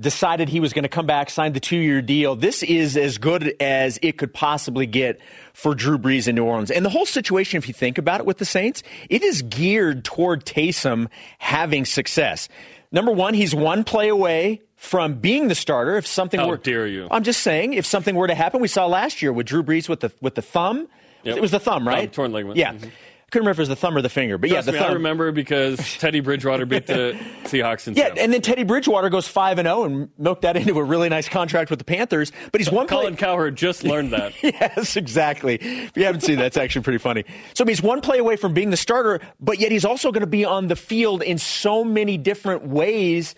decided 0.00 0.48
he 0.48 0.60
was 0.60 0.72
going 0.72 0.84
to 0.84 0.88
come 0.88 1.06
back, 1.06 1.30
signed 1.30 1.54
the 1.54 1.60
two 1.60 1.76
year 1.76 2.00
deal. 2.00 2.36
This 2.36 2.62
is 2.62 2.96
as 2.96 3.18
good 3.18 3.54
as 3.60 3.98
it 4.02 4.18
could 4.18 4.32
possibly 4.32 4.86
get 4.86 5.20
for 5.52 5.74
Drew 5.74 5.98
Brees 5.98 6.28
in 6.28 6.34
New 6.36 6.44
Orleans. 6.44 6.70
And 6.70 6.84
the 6.84 6.90
whole 6.90 7.06
situation, 7.06 7.58
if 7.58 7.66
you 7.68 7.74
think 7.74 7.98
about 7.98 8.20
it 8.20 8.26
with 8.26 8.38
the 8.38 8.44
Saints, 8.44 8.82
it 9.10 9.22
is 9.22 9.42
geared 9.42 10.04
toward 10.04 10.44
Taysom 10.44 11.08
having 11.38 11.84
success. 11.84 12.48
Number 12.92 13.12
one, 13.12 13.34
he's 13.34 13.54
one 13.54 13.84
play 13.84 14.08
away 14.08 14.62
from 14.76 15.14
being 15.14 15.48
the 15.48 15.54
starter. 15.54 15.96
If 15.96 16.06
something 16.06 16.40
How 16.40 16.48
were, 16.48 16.56
dare 16.56 16.86
you. 16.86 17.08
I'm 17.10 17.24
just 17.24 17.42
saying, 17.42 17.74
if 17.74 17.84
something 17.84 18.14
were 18.14 18.28
to 18.28 18.34
happen, 18.34 18.60
we 18.60 18.68
saw 18.68 18.86
last 18.86 19.20
year 19.20 19.32
with 19.32 19.46
Drew 19.46 19.62
Brees 19.62 19.88
with 19.88 20.00
the 20.00 20.12
with 20.20 20.36
the 20.36 20.42
thumb. 20.42 20.88
Yep. 21.24 21.36
It 21.36 21.40
was 21.40 21.50
the 21.50 21.58
thumb, 21.58 21.86
right? 21.86 22.08
Thumb, 22.08 22.30
torn 22.30 22.32
ligament. 22.32 22.56
Yeah. 22.56 22.74
Mhm. 22.74 22.90
Couldn't 23.30 23.44
remember 23.44 23.50
if 23.50 23.58
it 23.58 23.62
was 23.62 23.68
the 23.68 23.76
thumb 23.76 23.94
or 23.94 24.00
the 24.00 24.08
finger, 24.08 24.38
but 24.38 24.48
Trust 24.48 24.66
yeah, 24.66 24.70
the 24.70 24.72
me, 24.72 24.78
thumb. 24.78 24.90
I 24.90 24.94
remember 24.94 25.32
because 25.32 25.78
Teddy 25.98 26.20
Bridgewater 26.20 26.64
beat 26.64 26.86
the 26.86 27.18
Seahawks 27.44 27.86
in 27.86 27.94
Yeah, 27.94 28.14
and 28.16 28.32
then 28.32 28.40
Teddy 28.40 28.62
Bridgewater 28.62 29.10
goes 29.10 29.28
five 29.28 29.58
and 29.58 29.66
zero 29.66 29.84
and 29.84 30.08
milked 30.16 30.42
that 30.42 30.56
into 30.56 30.78
a 30.78 30.82
really 30.82 31.10
nice 31.10 31.28
contract 31.28 31.68
with 31.68 31.78
the 31.78 31.84
Panthers. 31.84 32.32
But 32.52 32.62
he's 32.62 32.70
one 32.70 32.86
play. 32.86 33.02
Colin 33.02 33.16
Cowherd 33.16 33.54
just 33.54 33.84
learned 33.84 34.14
that. 34.14 34.32
yes, 34.42 34.96
exactly. 34.96 35.56
If 35.56 35.94
you 35.94 36.04
haven't 36.04 36.22
seen 36.22 36.36
that, 36.36 36.46
it's 36.46 36.56
actually 36.56 36.84
pretty 36.84 36.98
funny. 36.98 37.24
So 37.52 37.66
he's 37.66 37.82
one 37.82 38.00
play 38.00 38.16
away 38.16 38.36
from 38.36 38.54
being 38.54 38.70
the 38.70 38.78
starter, 38.78 39.20
but 39.40 39.58
yet 39.58 39.72
he's 39.72 39.84
also 39.84 40.10
going 40.10 40.22
to 40.22 40.26
be 40.26 40.46
on 40.46 40.68
the 40.68 40.76
field 40.76 41.22
in 41.22 41.36
so 41.36 41.84
many 41.84 42.16
different 42.16 42.66
ways 42.66 43.34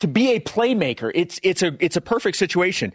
to 0.00 0.08
be 0.08 0.32
a 0.32 0.40
playmaker. 0.40 1.10
It's 1.14 1.40
it's 1.42 1.62
a 1.62 1.74
it's 1.80 1.96
a 1.96 2.02
perfect 2.02 2.36
situation. 2.36 2.92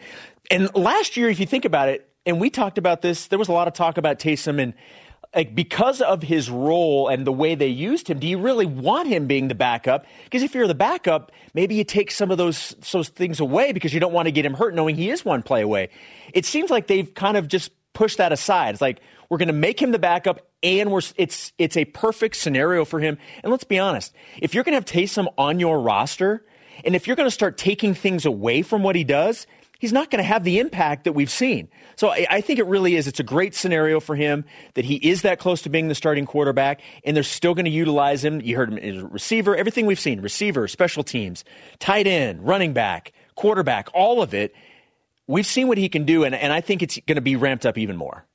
And 0.51 0.73
last 0.75 1.17
year, 1.17 1.27
if 1.27 1.39
you 1.39 1.47
think 1.47 1.65
about 1.65 1.89
it, 1.89 2.07
and 2.25 2.39
we 2.39 2.51
talked 2.51 2.77
about 2.77 3.01
this, 3.01 3.27
there 3.27 3.39
was 3.39 3.47
a 3.47 3.51
lot 3.51 3.67
of 3.67 3.73
talk 3.73 3.97
about 3.97 4.19
Taysom 4.19 4.61
and 4.61 4.75
like 5.36 5.53
because 5.53 6.01
of 6.01 6.23
his 6.23 6.49
role 6.49 7.09
and 7.09 7.27
the 7.27 7.31
way 7.31 7.55
they 7.55 7.67
used 7.67 8.07
him, 8.07 8.19
do 8.19 8.27
you 8.27 8.39
really 8.39 8.65
want 8.65 9.07
him 9.07 9.27
being 9.27 9.49
the 9.49 9.55
backup? 9.55 10.05
Because 10.23 10.41
if 10.41 10.55
you're 10.55 10.67
the 10.67 10.73
backup, 10.73 11.31
maybe 11.53 11.75
you 11.75 11.83
take 11.83 12.09
some 12.09 12.31
of 12.31 12.38
those 12.38 12.75
those 12.91 13.09
things 13.09 13.39
away 13.39 13.73
because 13.73 13.93
you 13.93 13.99
don't 13.99 14.13
want 14.13 14.27
to 14.27 14.31
get 14.31 14.45
him 14.45 14.53
hurt, 14.53 14.73
knowing 14.73 14.95
he 14.95 15.09
is 15.09 15.25
one 15.25 15.43
play 15.43 15.61
away. 15.61 15.89
It 16.33 16.45
seems 16.45 16.69
like 16.69 16.88
they've 16.88 17.13
kind 17.13 17.36
of 17.36 17.47
just 17.47 17.71
pushed 17.93 18.17
that 18.17 18.31
aside. 18.31 18.75
It's 18.75 18.81
like 18.81 19.01
we're 19.29 19.38
going 19.38 19.47
to 19.47 19.53
make 19.53 19.81
him 19.81 19.91
the 19.91 19.99
backup, 19.99 20.47
and 20.63 20.91
we're 20.91 21.01
it's 21.17 21.51
it's 21.57 21.75
a 21.75 21.86
perfect 21.86 22.38
scenario 22.38 22.86
for 22.86 22.99
him. 22.99 23.17
And 23.43 23.51
let's 23.51 23.63
be 23.65 23.77
honest, 23.77 24.13
if 24.41 24.53
you're 24.53 24.63
going 24.63 24.73
to 24.73 24.77
have 24.77 24.86
Taysom 24.86 25.27
on 25.38 25.59
your 25.59 25.81
roster, 25.81 26.45
and 26.86 26.95
if 26.95 27.07
you're 27.07 27.15
going 27.15 27.27
to 27.27 27.31
start 27.31 27.57
taking 27.57 27.93
things 27.93 28.25
away 28.25 28.61
from 28.61 28.83
what 28.83 28.95
he 28.95 29.03
does, 29.03 29.47
he's 29.80 29.93
not 29.93 30.09
going 30.09 30.23
to 30.23 30.28
have 30.28 30.43
the 30.43 30.59
impact 30.59 31.03
that 31.03 31.13
we've 31.13 31.30
seen. 31.30 31.67
So 31.95 32.09
I, 32.09 32.28
I 32.30 32.41
think 32.41 32.59
it 32.59 32.65
really 32.65 32.95
is. 32.95 33.07
It's 33.07 33.19
a 33.19 33.23
great 33.23 33.55
scenario 33.55 33.99
for 33.99 34.15
him 34.15 34.45
that 34.73 34.86
he 34.86 34.95
is 34.95 35.21
that 35.23 35.39
close 35.39 35.61
to 35.63 35.69
being 35.69 35.88
the 35.88 35.95
starting 35.95 36.26
quarterback, 36.26 36.82
and 37.03 37.15
they're 37.15 37.23
still 37.23 37.53
going 37.53 37.65
to 37.65 37.71
utilize 37.71 38.23
him. 38.23 38.41
You 38.41 38.55
heard 38.55 38.73
him 38.73 38.78
as 38.78 39.03
a 39.03 39.07
receiver, 39.07 39.55
everything 39.55 39.86
we've 39.86 39.99
seen 39.99 40.21
receiver, 40.21 40.67
special 40.67 41.03
teams, 41.03 41.43
tight 41.80 42.07
end, 42.07 42.45
running 42.45 42.73
back, 42.73 43.13
quarterback, 43.36 43.89
all 43.93 44.21
of 44.21 44.34
it. 44.34 44.53
We've 45.28 45.45
seen 45.45 45.67
what 45.67 45.78
he 45.78 45.89
can 45.89 46.05
do, 46.05 46.23
and, 46.23 46.36
and 46.36 46.53
I 46.53 46.61
think 46.61 46.84
it's 46.84 46.99
going 47.07 47.15
to 47.15 47.21
be 47.21 47.36
ramped 47.36 47.65
up 47.65 47.78
even 47.78 47.97
more. 47.97 48.26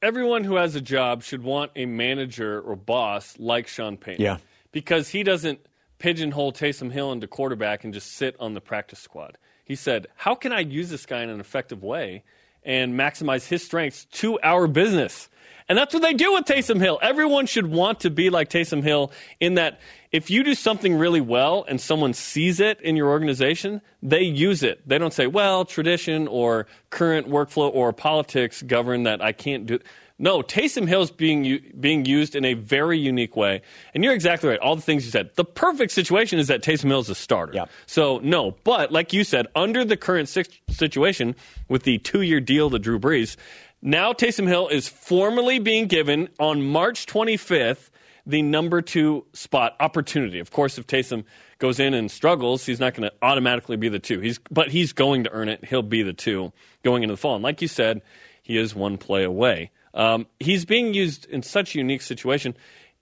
Everyone 0.00 0.44
who 0.44 0.56
has 0.56 0.74
a 0.74 0.80
job 0.80 1.22
should 1.22 1.42
want 1.42 1.72
a 1.76 1.86
manager 1.86 2.60
or 2.60 2.76
boss 2.76 3.36
like 3.38 3.68
Sean 3.68 3.96
Payton. 3.96 4.22
Yeah. 4.22 4.38
Because 4.72 5.08
he 5.08 5.22
doesn't 5.22 5.60
pigeonhole 5.98 6.52
Taysom 6.52 6.90
Hill 6.90 7.12
into 7.12 7.28
quarterback 7.28 7.84
and 7.84 7.94
just 7.94 8.12
sit 8.12 8.34
on 8.40 8.54
the 8.54 8.60
practice 8.60 8.98
squad. 8.98 9.38
He 9.72 9.76
said, 9.76 10.08
How 10.16 10.34
can 10.34 10.52
I 10.52 10.60
use 10.60 10.90
this 10.90 11.06
guy 11.06 11.22
in 11.22 11.30
an 11.30 11.40
effective 11.40 11.82
way 11.82 12.24
and 12.62 12.92
maximize 12.92 13.48
his 13.48 13.64
strengths 13.64 14.04
to 14.20 14.38
our 14.42 14.66
business? 14.66 15.30
And 15.66 15.78
that's 15.78 15.94
what 15.94 16.02
they 16.02 16.12
do 16.12 16.34
with 16.34 16.44
Taysom 16.44 16.78
Hill. 16.78 16.98
Everyone 17.00 17.46
should 17.46 17.66
want 17.66 18.00
to 18.00 18.10
be 18.10 18.28
like 18.28 18.50
Taysom 18.50 18.82
Hill 18.82 19.12
in 19.40 19.54
that 19.54 19.80
if 20.10 20.28
you 20.28 20.44
do 20.44 20.54
something 20.54 20.94
really 20.94 21.22
well 21.22 21.64
and 21.66 21.80
someone 21.80 22.12
sees 22.12 22.60
it 22.60 22.82
in 22.82 22.96
your 22.96 23.08
organization, 23.08 23.80
they 24.02 24.20
use 24.20 24.62
it. 24.62 24.86
They 24.86 24.98
don't 24.98 25.14
say, 25.14 25.26
well, 25.26 25.64
tradition 25.64 26.28
or 26.28 26.66
current 26.90 27.30
workflow 27.30 27.72
or 27.72 27.94
politics 27.94 28.60
govern 28.60 29.04
that 29.04 29.22
I 29.22 29.32
can't 29.32 29.64
do. 29.64 29.78
No, 30.22 30.40
Taysom 30.40 30.86
Hill's 30.86 31.10
being 31.10 31.60
being 31.80 32.04
used 32.04 32.36
in 32.36 32.44
a 32.44 32.54
very 32.54 32.96
unique 32.96 33.34
way, 33.34 33.60
and 33.92 34.04
you're 34.04 34.14
exactly 34.14 34.48
right. 34.48 34.58
All 34.60 34.76
the 34.76 34.82
things 34.82 35.04
you 35.04 35.10
said. 35.10 35.30
The 35.34 35.44
perfect 35.44 35.90
situation 35.90 36.38
is 36.38 36.46
that 36.46 36.62
Taysom 36.62 36.84
Hill 36.84 37.00
is 37.00 37.10
a 37.10 37.16
starter. 37.16 37.52
Yeah. 37.52 37.64
So 37.86 38.20
no, 38.22 38.54
but 38.62 38.92
like 38.92 39.12
you 39.12 39.24
said, 39.24 39.48
under 39.56 39.84
the 39.84 39.96
current 39.96 40.28
situation 40.28 41.34
with 41.68 41.82
the 41.82 41.98
two-year 41.98 42.40
deal 42.40 42.70
to 42.70 42.78
Drew 42.78 43.00
Brees, 43.00 43.36
now 43.82 44.12
Taysom 44.12 44.46
Hill 44.46 44.68
is 44.68 44.86
formally 44.86 45.58
being 45.58 45.88
given 45.88 46.28
on 46.38 46.62
March 46.62 47.06
25th 47.06 47.90
the 48.24 48.42
number 48.42 48.80
two 48.80 49.26
spot 49.32 49.74
opportunity. 49.80 50.38
Of 50.38 50.52
course, 50.52 50.78
if 50.78 50.86
Taysom 50.86 51.24
goes 51.58 51.80
in 51.80 51.94
and 51.94 52.08
struggles, 52.08 52.64
he's 52.64 52.78
not 52.78 52.94
going 52.94 53.10
to 53.10 53.14
automatically 53.22 53.76
be 53.76 53.88
the 53.88 53.98
two. 53.98 54.20
He's 54.20 54.38
but 54.52 54.70
he's 54.70 54.92
going 54.92 55.24
to 55.24 55.32
earn 55.32 55.48
it. 55.48 55.64
He'll 55.64 55.82
be 55.82 56.04
the 56.04 56.12
two 56.12 56.52
going 56.84 57.02
into 57.02 57.14
the 57.14 57.20
fall. 57.20 57.34
And 57.34 57.42
like 57.42 57.60
you 57.60 57.66
said, 57.66 58.02
he 58.40 58.56
is 58.56 58.72
one 58.72 58.98
play 58.98 59.24
away. 59.24 59.72
Um, 59.94 60.26
he's 60.40 60.64
being 60.64 60.94
used 60.94 61.26
in 61.26 61.42
such 61.42 61.74
a 61.74 61.78
unique 61.78 62.02
situation. 62.02 62.56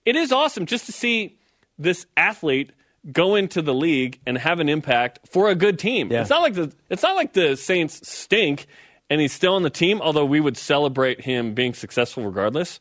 It 0.04 0.16
is 0.16 0.32
awesome 0.32 0.66
just 0.66 0.86
to 0.86 0.92
see 0.92 1.38
this 1.78 2.06
athlete 2.16 2.72
go 3.12 3.34
into 3.34 3.62
the 3.62 3.74
league 3.74 4.18
and 4.26 4.36
have 4.36 4.60
an 4.60 4.68
impact 4.68 5.20
for 5.30 5.48
a 5.48 5.54
good 5.54 5.78
team. 5.78 6.10
Yeah. 6.10 6.20
It's 6.20 6.30
not 6.30 6.42
like 6.42 6.54
the 6.54 6.72
it's 6.88 7.02
not 7.02 7.16
like 7.16 7.32
the 7.32 7.56
Saints 7.56 8.06
stink 8.08 8.66
and 9.08 9.20
he's 9.20 9.32
still 9.32 9.54
on 9.54 9.62
the 9.62 9.70
team, 9.70 10.00
although 10.00 10.24
we 10.24 10.40
would 10.40 10.56
celebrate 10.56 11.22
him 11.22 11.54
being 11.54 11.74
successful 11.74 12.24
regardless. 12.24 12.78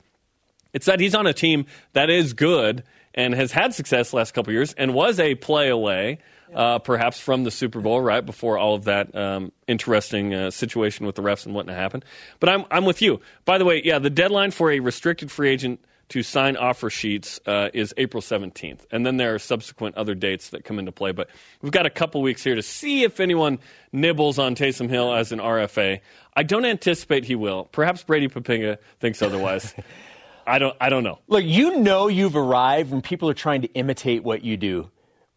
It's 0.74 0.86
that 0.86 1.00
he's 1.00 1.16
on 1.16 1.26
a 1.26 1.34
team 1.34 1.66
that 1.94 2.10
is 2.10 2.34
good 2.34 2.84
and 3.16 3.34
has 3.34 3.52
had 3.52 3.74
success 3.74 4.12
the 4.12 4.18
last 4.18 4.34
couple 4.34 4.52
of 4.52 4.54
years 4.54 4.74
and 4.74 4.94
was 4.94 5.20
a 5.20 5.36
play 5.36 5.70
away, 5.70 6.20
uh, 6.54 6.80
perhaps 6.80 7.20
from 7.20 7.44
the 7.44 7.52
Super 7.52 7.82
Bowl, 7.82 8.02
right 8.02 8.26
before 8.26 8.58
all 8.58 8.76
of 8.76 8.86
that 8.86 9.16
um, 9.16 9.52
interesting 9.68 10.34
uh, 10.34 10.52
situation 10.52 11.06
with 11.06 11.16
the 11.16 11.22
refs 11.22 11.46
and 11.46 11.54
whatnot 11.54 11.76
happened. 11.76 12.06
But 12.40 12.50
I'm 12.50 12.66
I'm 12.72 12.86
with 12.86 13.02
you. 13.02 13.22
By 13.46 13.58
the 13.58 13.66
way, 13.66 13.82
yeah, 13.84 14.00
the 14.00 14.10
deadline 14.10 14.52
for 14.52 14.72
a 14.72 14.80
restricted 14.80 15.32
free 15.32 15.50
agent 15.50 15.80
to 16.10 16.24
sign 16.24 16.58
offer 16.58 16.90
sheets 16.90 17.40
uh, 17.46 17.70
is 17.74 17.94
April 17.98 18.22
17th, 18.22 18.82
and 18.92 19.06
then 19.06 19.18
there 19.18 19.36
are 19.36 19.40
subsequent 19.40 19.96
other 19.96 20.16
dates 20.16 20.50
that 20.50 20.66
come 20.66 20.80
into 20.80 20.92
play. 20.92 21.12
But 21.12 21.30
we've 21.62 21.72
got 21.72 21.86
a 21.86 21.90
couple 21.92 22.22
weeks 22.22 22.44
here 22.44 22.56
to 22.56 22.64
see 22.64 23.04
if 23.04 23.20
anyone 23.20 23.60
nibbles 23.92 24.40
on 24.40 24.56
Taysom 24.56 24.90
Hill 24.90 25.14
as 25.14 25.32
an 25.32 25.40
RFA. 25.40 26.00
I 26.36 26.44
don't 26.44 26.66
anticipate 26.66 27.26
he 27.26 27.36
will. 27.36 27.66
Perhaps 27.66 28.04
Brady 28.04 28.28
Poppinga 28.28 28.78
thinks 29.00 29.22
otherwise. 29.22 29.74
I 30.48 30.58
don't. 30.58 30.76
I 30.82 30.90
don't 30.90 31.04
know. 31.04 31.20
Look, 31.28 31.44
you 31.46 31.78
know 31.78 32.08
you've 32.08 32.36
arrived 32.36 32.90
when 32.90 33.02
people 33.02 33.30
are 33.30 33.36
trying 33.36 33.62
to 33.62 33.68
imitate 33.74 34.24
what 34.24 34.44
you 34.44 34.58
do. 34.58 34.90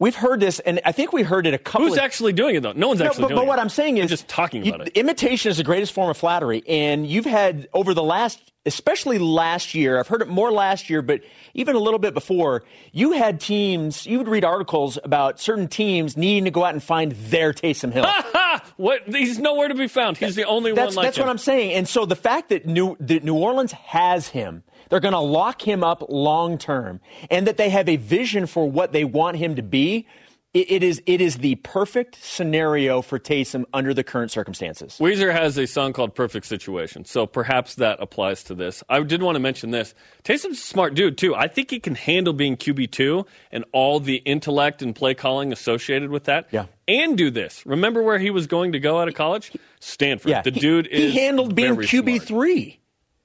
We've 0.02 0.16
heard 0.16 0.40
this, 0.40 0.58
and 0.58 0.80
I 0.84 0.90
think 0.90 1.12
we 1.12 1.22
heard 1.22 1.46
it 1.46 1.54
a 1.54 1.58
couple. 1.58 1.86
Who's 1.86 1.96
of, 1.96 2.02
actually 2.02 2.32
doing 2.32 2.56
it 2.56 2.60
though? 2.64 2.72
No 2.72 2.88
one's 2.88 2.98
No, 2.98 3.06
actually 3.06 3.22
but, 3.22 3.28
doing 3.28 3.36
but 3.38 3.44
it. 3.44 3.46
what 3.46 3.58
I'm 3.60 3.68
saying 3.68 3.98
is, 3.98 4.02
They're 4.02 4.08
just 4.16 4.26
talking 4.26 4.64
you- 4.64 4.74
about 4.74 4.88
it. 4.88 4.96
Imitation 4.96 5.52
is 5.52 5.58
the 5.58 5.62
greatest 5.62 5.92
form 5.92 6.10
of 6.10 6.16
flattery, 6.16 6.64
and 6.66 7.06
you've 7.06 7.24
had 7.24 7.68
over 7.72 7.94
the 7.94 8.02
last, 8.02 8.40
especially 8.66 9.20
last 9.20 9.76
year. 9.76 10.00
I've 10.00 10.08
heard 10.08 10.20
it 10.20 10.26
more 10.26 10.50
last 10.50 10.90
year, 10.90 11.02
but 11.02 11.20
even 11.54 11.76
a 11.76 11.78
little 11.78 12.00
bit 12.00 12.14
before. 12.14 12.64
You 12.90 13.12
had 13.12 13.40
teams. 13.40 14.04
You 14.04 14.18
would 14.18 14.26
read 14.26 14.44
articles 14.44 14.98
about 15.04 15.38
certain 15.38 15.68
teams 15.68 16.16
needing 16.16 16.46
to 16.46 16.50
go 16.50 16.64
out 16.64 16.72
and 16.74 16.82
find 16.82 17.12
their 17.12 17.52
Taysom 17.52 17.92
Hill. 17.92 18.04
Ha! 18.04 18.28
What? 18.76 19.02
He's 19.06 19.38
nowhere 19.38 19.68
to 19.68 19.74
be 19.74 19.86
found. 19.88 20.16
He's 20.18 20.34
the 20.34 20.44
only 20.44 20.72
that's, 20.72 20.96
one 20.96 20.96
like 20.96 21.06
that's 21.06 21.18
him. 21.18 21.26
what 21.26 21.30
I'm 21.30 21.38
saying. 21.38 21.72
And 21.72 21.88
so 21.88 22.04
the 22.06 22.16
fact 22.16 22.48
that 22.48 22.66
New, 22.66 22.96
that 23.00 23.22
New 23.24 23.34
Orleans 23.34 23.72
has 23.72 24.28
him, 24.28 24.62
they're 24.92 25.00
going 25.00 25.12
to 25.12 25.18
lock 25.20 25.66
him 25.66 25.82
up 25.82 26.04
long 26.10 26.58
term, 26.58 27.00
and 27.30 27.46
that 27.46 27.56
they 27.56 27.70
have 27.70 27.88
a 27.88 27.96
vision 27.96 28.46
for 28.46 28.70
what 28.70 28.92
they 28.92 29.04
want 29.04 29.38
him 29.38 29.56
to 29.56 29.62
be. 29.62 30.06
It, 30.52 30.70
it 30.70 30.82
is 30.82 31.02
it 31.06 31.22
is 31.22 31.38
the 31.38 31.54
perfect 31.54 32.22
scenario 32.22 33.00
for 33.00 33.18
Taysom 33.18 33.64
under 33.72 33.94
the 33.94 34.04
current 34.04 34.30
circumstances. 34.30 34.98
Weezer 35.00 35.32
has 35.32 35.56
a 35.56 35.66
song 35.66 35.94
called 35.94 36.14
Perfect 36.14 36.44
Situation, 36.44 37.06
so 37.06 37.26
perhaps 37.26 37.76
that 37.76 38.02
applies 38.02 38.44
to 38.44 38.54
this. 38.54 38.84
I 38.90 39.00
did 39.02 39.22
want 39.22 39.36
to 39.36 39.40
mention 39.40 39.70
this. 39.70 39.94
Taysom's 40.24 40.58
a 40.58 40.60
smart 40.60 40.92
dude, 40.92 41.16
too. 41.16 41.34
I 41.34 41.48
think 41.48 41.70
he 41.70 41.80
can 41.80 41.94
handle 41.94 42.34
being 42.34 42.58
QB2 42.58 43.26
and 43.50 43.64
all 43.72 43.98
the 43.98 44.16
intellect 44.16 44.82
and 44.82 44.94
play 44.94 45.14
calling 45.14 45.52
associated 45.54 46.10
with 46.10 46.24
that. 46.24 46.48
Yeah. 46.50 46.66
And 46.86 47.16
do 47.16 47.30
this. 47.30 47.64
Remember 47.64 48.02
where 48.02 48.18
he 48.18 48.28
was 48.28 48.46
going 48.46 48.72
to 48.72 48.78
go 48.78 49.00
out 49.00 49.08
of 49.08 49.14
college? 49.14 49.52
Stanford. 49.80 50.28
Yeah, 50.32 50.42
The 50.42 50.50
he- 50.50 50.60
dude 50.60 50.86
he, 50.92 51.04
is. 51.06 51.14
handled 51.14 51.54
being 51.54 51.76
QB 51.76 52.20
three. 52.24 52.78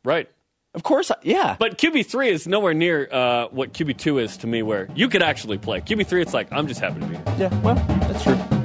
Right. 0.06 0.30
Of 0.74 0.84
course, 0.84 1.12
yeah. 1.24 1.56
But 1.58 1.78
QB3 1.78 2.28
is 2.28 2.48
nowhere 2.48 2.74
near 2.74 3.08
uh, 3.12 3.48
what 3.50 3.74
QB2 3.74 4.22
is 4.22 4.38
to 4.38 4.48
me, 4.48 4.62
where 4.62 4.88
you 4.96 5.10
could 5.10 5.24
actually 5.24 5.58
play. 5.58 5.82
QB3, 5.82 6.22
it's 6.22 6.34
like, 6.34 6.48
I'm 6.52 6.68
just 6.68 6.80
happy 6.80 7.00
to 7.00 7.06
be 7.06 7.16
here. 7.16 7.24
yeah, 7.40 7.62
well, 7.62 7.76
that's 7.76 8.24
true. 8.24 8.57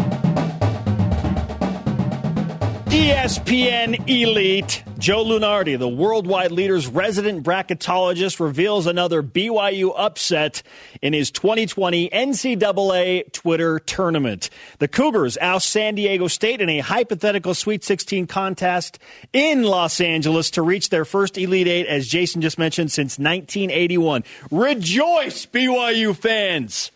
ESPN 2.93 4.07
Elite. 4.07 4.85
Joe 4.99 5.25
Lunardi, 5.25 5.79
the 5.79 5.89
worldwide 5.89 6.53
leader's 6.53 6.87
resident 6.87 7.43
bracketologist, 7.43 8.39
reveals 8.39 8.87
another 8.87 9.23
BYU 9.23 9.95
upset 9.97 10.63
in 11.01 11.15
his 11.15 11.31
2020 11.31 12.11
NCAA 12.11 13.33
Twitter 13.33 13.79
tournament. 13.79 14.51
The 14.79 14.89
Cougars 14.89 15.39
oust 15.41 15.71
San 15.71 15.95
Diego 15.95 16.29
State 16.29 16.61
in 16.61 16.69
a 16.69 16.81
hypothetical 16.81 17.55
Sweet 17.55 17.83
16 17.83 18.27
contest 18.27 18.99
in 19.33 19.63
Los 19.63 19.99
Angeles 19.99 20.51
to 20.51 20.61
reach 20.61 20.91
their 20.91 21.07
first 21.07 21.39
Elite 21.39 21.69
Eight, 21.69 21.87
as 21.87 22.07
Jason 22.07 22.43
just 22.43 22.59
mentioned, 22.59 22.93
since 22.93 23.19
1981. 23.19 24.23
Rejoice, 24.51 25.47
BYU 25.47 26.15
fans! 26.15 26.91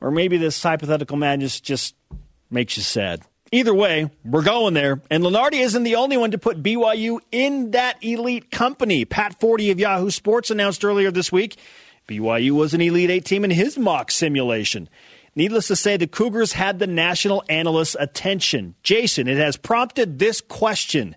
Or 0.00 0.10
maybe 0.10 0.38
this 0.38 0.60
hypothetical 0.60 1.16
madness 1.16 1.60
just 1.60 1.94
makes 2.50 2.76
you 2.76 2.82
sad. 2.82 3.22
Either 3.52 3.74
way, 3.74 4.08
we're 4.24 4.42
going 4.42 4.74
there. 4.74 5.02
And 5.10 5.24
Lunardi 5.24 5.60
isn't 5.60 5.82
the 5.82 5.96
only 5.96 6.16
one 6.16 6.30
to 6.30 6.38
put 6.38 6.62
BYU 6.62 7.18
in 7.32 7.72
that 7.72 8.02
elite 8.02 8.52
company. 8.52 9.04
Pat 9.04 9.40
Forde 9.40 9.72
of 9.72 9.80
Yahoo 9.80 10.10
Sports 10.10 10.52
announced 10.52 10.84
earlier 10.84 11.10
this 11.10 11.32
week 11.32 11.56
BYU 12.06 12.52
was 12.52 12.74
an 12.74 12.80
Elite 12.80 13.10
Eight 13.10 13.24
team 13.24 13.44
in 13.44 13.50
his 13.50 13.78
mock 13.78 14.10
simulation. 14.10 14.88
Needless 15.36 15.68
to 15.68 15.76
say, 15.76 15.96
the 15.96 16.08
Cougars 16.08 16.52
had 16.52 16.78
the 16.78 16.86
national 16.86 17.44
analyst's 17.48 17.96
attention. 17.98 18.74
Jason, 18.82 19.28
it 19.28 19.36
has 19.36 19.56
prompted 19.56 20.18
this 20.18 20.40
question 20.40 21.16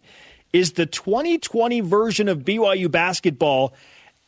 Is 0.53 0.73
the 0.73 0.85
2020 0.85 1.81
version 1.81 2.29
of 2.29 2.39
BYU 2.39 2.89
basketball 2.89 3.73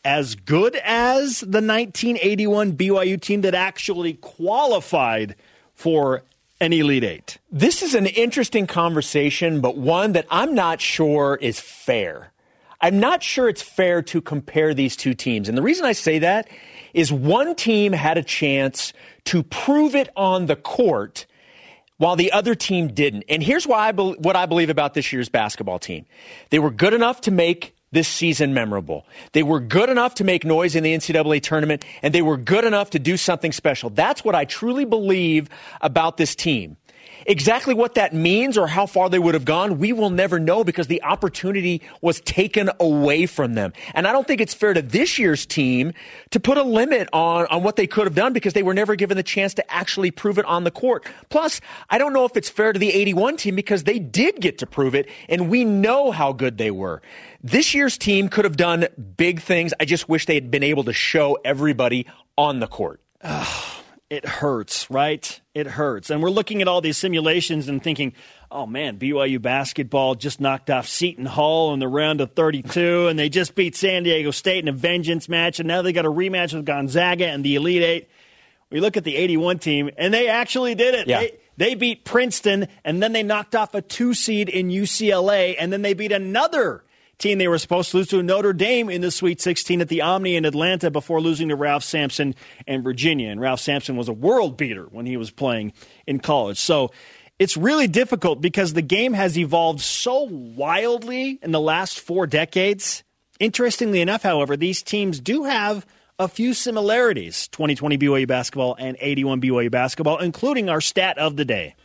as 0.04 0.36
good 0.36 0.76
as 0.84 1.40
the 1.40 1.62
1981 1.62 2.74
BYU 2.74 3.20
team 3.20 3.42
that 3.42 3.56
actually 3.56 4.14
qualified 4.14 5.36
for 5.74 6.24
an 6.60 6.74
Elite 6.74 7.04
Eight? 7.04 7.38
This 7.52 7.82
is 7.82 7.96
an 7.96 8.06
interesting 8.06 8.68
conversation, 8.68 9.62
but 9.62 9.78
one 9.78 10.14
that 10.14 10.26
I'm 10.30 10.56
not 10.56 10.82
sure 10.82 11.38
is 11.42 11.60
fair. 11.60 12.32
I'm 12.82 13.00
not 13.00 13.24
sure 13.24 13.50
it's 13.50 13.62
fair 13.62 14.02
to 14.04 14.22
compare 14.22 14.74
these 14.74 14.96
two 14.96 15.14
teams. 15.14 15.50
And 15.50 15.58
the 15.58 15.62
reason 15.62 15.86
I 15.86 15.94
say 15.94 16.20
that 16.20 16.48
is 16.94 17.12
one 17.12 17.56
team 17.56 17.94
had 17.94 18.18
a 18.18 18.24
chance 18.24 18.94
to 19.26 19.44
prove 19.44 19.96
it 19.96 20.10
on 20.16 20.46
the 20.46 20.56
court 20.56 21.26
while 21.98 22.16
the 22.16 22.32
other 22.32 22.56
team 22.56 22.90
didn't. 22.90 23.24
And 23.30 23.42
here's 23.42 23.66
why 23.66 23.88
I 23.88 23.92
be- 23.92 24.16
what 24.20 24.36
I 24.36 24.46
believe 24.46 24.70
about 24.70 24.94
this 24.94 25.14
year's 25.14 25.30
basketball 25.30 25.80
team. 25.80 26.06
They 26.50 26.60
were 26.60 26.72
good 26.72 26.94
enough 26.94 27.22
to 27.22 27.32
make 27.32 27.75
this 27.96 28.08
season 28.08 28.54
memorable. 28.54 29.08
They 29.32 29.42
were 29.42 29.60
good 29.60 29.90
enough 29.90 30.16
to 30.16 30.24
make 30.24 30.46
noise 30.46 30.76
in 30.76 30.84
the 30.84 30.94
NCAA 30.94 31.42
tournament, 31.42 31.84
and 32.04 32.14
they 32.14 32.22
were 32.22 32.38
good 32.38 32.66
enough 32.66 32.92
to 32.92 33.00
do 33.00 33.18
something 33.18 33.52
special. 33.52 33.90
That's 33.90 34.24
what 34.24 34.36
I 34.36 34.46
truly 34.46 34.86
believe 34.86 35.50
about 35.82 36.18
this 36.18 36.36
team. 36.36 36.78
Exactly 37.28 37.74
what 37.74 37.96
that 37.96 38.14
means 38.14 38.58
or 38.58 38.68
how 38.68 38.86
far 38.86 39.10
they 39.10 39.18
would 39.18 39.34
have 39.34 39.46
gone, 39.46 39.80
we 39.80 39.94
will 39.94 40.12
never 40.12 40.40
know 40.40 40.64
because 40.64 40.88
the 40.88 41.02
opportunity 41.02 41.82
was 42.02 42.22
taken 42.22 42.70
away 42.80 43.26
from 43.26 43.56
them. 43.56 43.74
And 43.96 44.08
I 44.08 44.12
don't 44.12 44.28
think 44.28 44.42
it's 44.42 44.54
fair 44.54 44.74
to 44.74 44.82
this 44.82 45.18
year's 45.18 45.46
team 45.46 45.94
to 46.30 46.40
put 46.40 46.58
a 46.58 46.64
limit 46.64 47.10
on, 47.14 47.48
on 47.48 47.64
what 47.64 47.78
they 47.78 47.88
could 47.88 48.06
have 48.06 48.14
done 48.14 48.32
because 48.34 48.54
they 48.54 48.62
were 48.62 48.76
never 48.76 48.96
given 48.96 49.18
the 49.18 49.24
chance 49.24 49.56
to 49.56 49.72
actually 49.74 50.12
prove 50.12 50.38
it 50.38 50.46
on 50.46 50.66
the 50.66 50.72
court. 50.72 51.06
Plus, 51.30 51.62
I 51.90 51.98
don't 51.98 52.14
know 52.14 52.26
if 52.26 52.38
it's 52.38 52.50
fair 52.50 52.74
to 52.74 52.80
the 52.80 52.92
81 52.92 53.38
team 53.38 53.56
because 53.56 53.86
they 53.86 53.98
did 53.98 54.40
get 54.40 54.60
to 54.60 54.68
prove 54.68 54.94
it 54.94 55.10
and 55.28 55.50
we 55.50 55.66
know 55.66 56.12
how 56.12 56.32
good 56.32 56.60
they 56.60 56.70
were. 56.70 57.02
This 57.42 57.74
year's 57.74 57.98
team 57.98 58.30
could 58.30 58.46
have 58.46 58.58
done 58.58 58.88
big 59.18 59.42
things. 59.42 59.74
I 59.80 59.86
just 59.86 60.08
wish 60.08 60.28
they 60.28 60.36
had 60.36 60.52
been 60.52 60.64
able 60.64 60.84
to 60.84 60.94
show 60.94 61.40
everybody 61.44 62.06
on 62.38 62.60
the 62.60 62.68
court. 62.68 63.02
It 64.10 64.26
hurts, 64.26 64.90
right? 64.92 65.42
It 65.54 65.66
hurts. 65.66 66.10
And 66.10 66.22
we're 66.22 66.30
looking 66.30 66.62
at 66.62 66.68
all 66.68 66.82
these 66.82 66.98
simulations 66.98 67.68
and 67.68 67.84
thinking, 67.84 68.14
oh 68.52 68.66
man, 68.66 69.00
BYU 69.00 69.42
basketball 69.42 70.16
just 70.16 70.40
knocked 70.40 70.70
off 70.70 70.88
Seton 70.88 71.26
Hall 71.26 71.74
in 71.74 71.80
the 71.80 71.88
round 71.88 72.22
of 72.22 72.34
32, 72.34 73.08
and 73.08 73.18
they 73.18 73.30
just 73.30 73.56
beat 73.56 73.76
San 73.76 74.04
Diego 74.04 74.32
State 74.32 74.64
in 74.64 74.68
a 74.68 74.72
vengeance 74.72 75.28
match, 75.28 75.60
and 75.60 75.68
now 75.68 75.82
they 75.82 75.92
got 75.92 76.06
a 76.06 76.12
rematch 76.12 76.54
with 76.54 76.66
Gonzaga 76.66 77.28
and 77.28 77.44
the 77.44 77.56
Elite 77.56 77.84
Eight. 77.84 78.10
We 78.70 78.80
look 78.80 78.98
at 78.98 79.04
the 79.04 79.16
81 79.16 79.60
team, 79.60 79.90
and 79.98 80.14
they 80.14 80.28
actually 80.28 80.76
did 80.76 80.96
it. 80.96 81.08
Yeah. 81.08 81.20
They, 81.20 81.38
they 81.58 81.76
beat 81.76 82.06
Princeton, 82.06 82.68
and 82.84 83.02
then 83.02 83.12
they 83.12 83.24
knocked 83.24 83.56
off 83.56 83.74
a 83.74 83.82
two 83.82 84.14
seed 84.14 84.50
in 84.50 84.70
UCLA, 84.70 85.56
and 85.58 85.74
then 85.74 85.82
they 85.82 85.94
beat 85.94 86.12
another 86.12 86.84
team 87.18 87.38
they 87.38 87.48
were 87.48 87.58
supposed 87.58 87.92
to 87.92 87.98
lose 87.98 88.08
to 88.10 88.22
Notre 88.22 88.54
Dame 88.54 88.90
in 88.90 89.02
the 89.02 89.12
Sweet 89.12 89.42
16 89.42 89.82
at 89.82 89.90
the 89.90 90.02
Omni 90.02 90.36
in 90.36 90.46
Atlanta 90.46 90.92
before 90.92 91.22
losing 91.22 91.50
to 91.50 91.56
Ralph 91.56 91.84
Sampson 91.84 92.36
and 92.68 92.84
Virginia. 92.84 93.30
And 93.30 93.40
Ralph 93.40 93.60
Sampson 93.60 93.96
was 93.96 94.08
a 94.08 94.14
world 94.14 94.58
beater 94.58 94.86
when 94.90 95.06
he 95.06 95.18
was 95.18 95.32
playing 95.32 95.74
in 96.06 96.20
college. 96.20 96.60
So 96.60 96.92
it's 97.40 97.58
really 97.58 97.88
difficult 97.88 98.42
because 98.42 98.74
the 98.74 98.82
game 98.82 99.14
has 99.14 99.38
evolved 99.38 99.82
so 99.82 100.24
wildly 100.24 101.40
in 101.42 101.52
the 101.52 101.60
last 101.60 102.00
four 102.00 102.28
decades. 102.28 103.04
Interestingly 103.40 104.02
enough, 104.02 104.24
however, 104.24 104.56
these 104.56 104.82
teams 104.82 105.20
do 105.20 105.44
have 105.44 105.86
a 106.18 106.28
few 106.30 106.54
similarities 106.54 107.50
2020 107.50 107.98
BYU 107.98 108.28
basketball 108.28 108.76
and 108.80 108.96
81 109.00 109.42
BYU 109.42 109.70
basketball, 109.70 110.20
including 110.20 110.70
our 110.70 110.80
stat 110.80 111.18
of 111.18 111.36
the 111.36 111.44
day. 111.44 111.76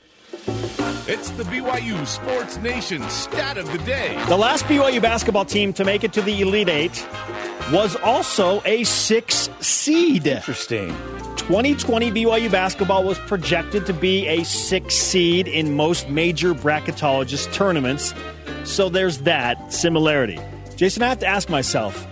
It's 1.13 1.31
the 1.31 1.43
BYU 1.43 2.07
Sports 2.07 2.57
Nation 2.59 3.03
stat 3.11 3.59
of 3.59 3.73
the 3.73 3.79
day. 3.79 4.17
The 4.29 4.37
last 4.37 4.65
BYU 4.67 5.03
basketball 5.03 5.45
team 5.45 5.73
to 5.73 5.85
make 5.85 6.05
it 6.05 6.13
to 6.13 6.23
the 6.23 6.41
Elite 6.41 6.69
Eight 6.69 7.05
was 7.73 7.97
also 7.97 8.63
a 8.65 8.85
six 8.85 9.51
seed. 9.59 10.29
Interesting. 10.29 10.91
2020 11.35 12.13
BYU 12.13 12.49
basketball 12.49 13.03
was 13.03 13.19
projected 13.19 13.87
to 13.87 13.93
be 13.93 14.29
a 14.29 14.45
six 14.45 14.95
seed 14.95 15.49
in 15.49 15.75
most 15.75 16.09
major 16.09 16.55
bracketologist 16.55 17.53
tournaments. 17.53 18.15
So 18.63 18.89
there's 18.89 19.19
that 19.23 19.73
similarity. 19.73 20.39
Jason, 20.77 21.03
I 21.03 21.09
have 21.09 21.19
to 21.19 21.27
ask 21.27 21.49
myself 21.49 22.07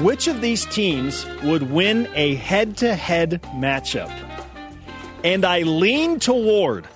which 0.00 0.26
of 0.26 0.40
these 0.40 0.64
teams 0.64 1.26
would 1.42 1.70
win 1.70 2.08
a 2.14 2.36
head 2.36 2.78
to 2.78 2.94
head 2.94 3.42
matchup? 3.56 4.10
And 5.22 5.44
I 5.44 5.64
lean 5.64 6.18
toward 6.18 6.88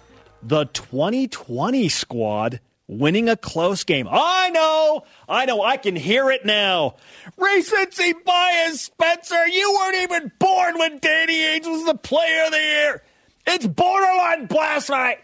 the 0.43 0.65
2020 0.67 1.89
squad 1.89 2.61
winning 2.89 3.29
a 3.29 3.37
close 3.37 3.85
game. 3.85 4.09
I 4.11 4.51
know, 4.51 5.05
I 5.29 5.47
know, 5.47 5.63
I 5.63 5.77
can 5.77 5.97
hear 5.97 6.31
it 6.31 6.45
now. 6.45 6.97
Recency 7.37 8.13
bias, 8.13 8.83
Spencer. 8.83 9.47
You 9.47 9.73
weren't 9.73 10.13
even 10.13 10.33
born 10.39 10.79
when 10.79 10.99
Danny 10.99 11.39
Ainge 11.39 11.67
was 11.67 11.85
the 11.85 11.95
player 11.95 12.45
of 12.45 12.53
the 12.53 12.59
year. 12.59 13.03
It's 13.47 13.67
borderline 13.67 14.47
blasphemy. 14.47 15.17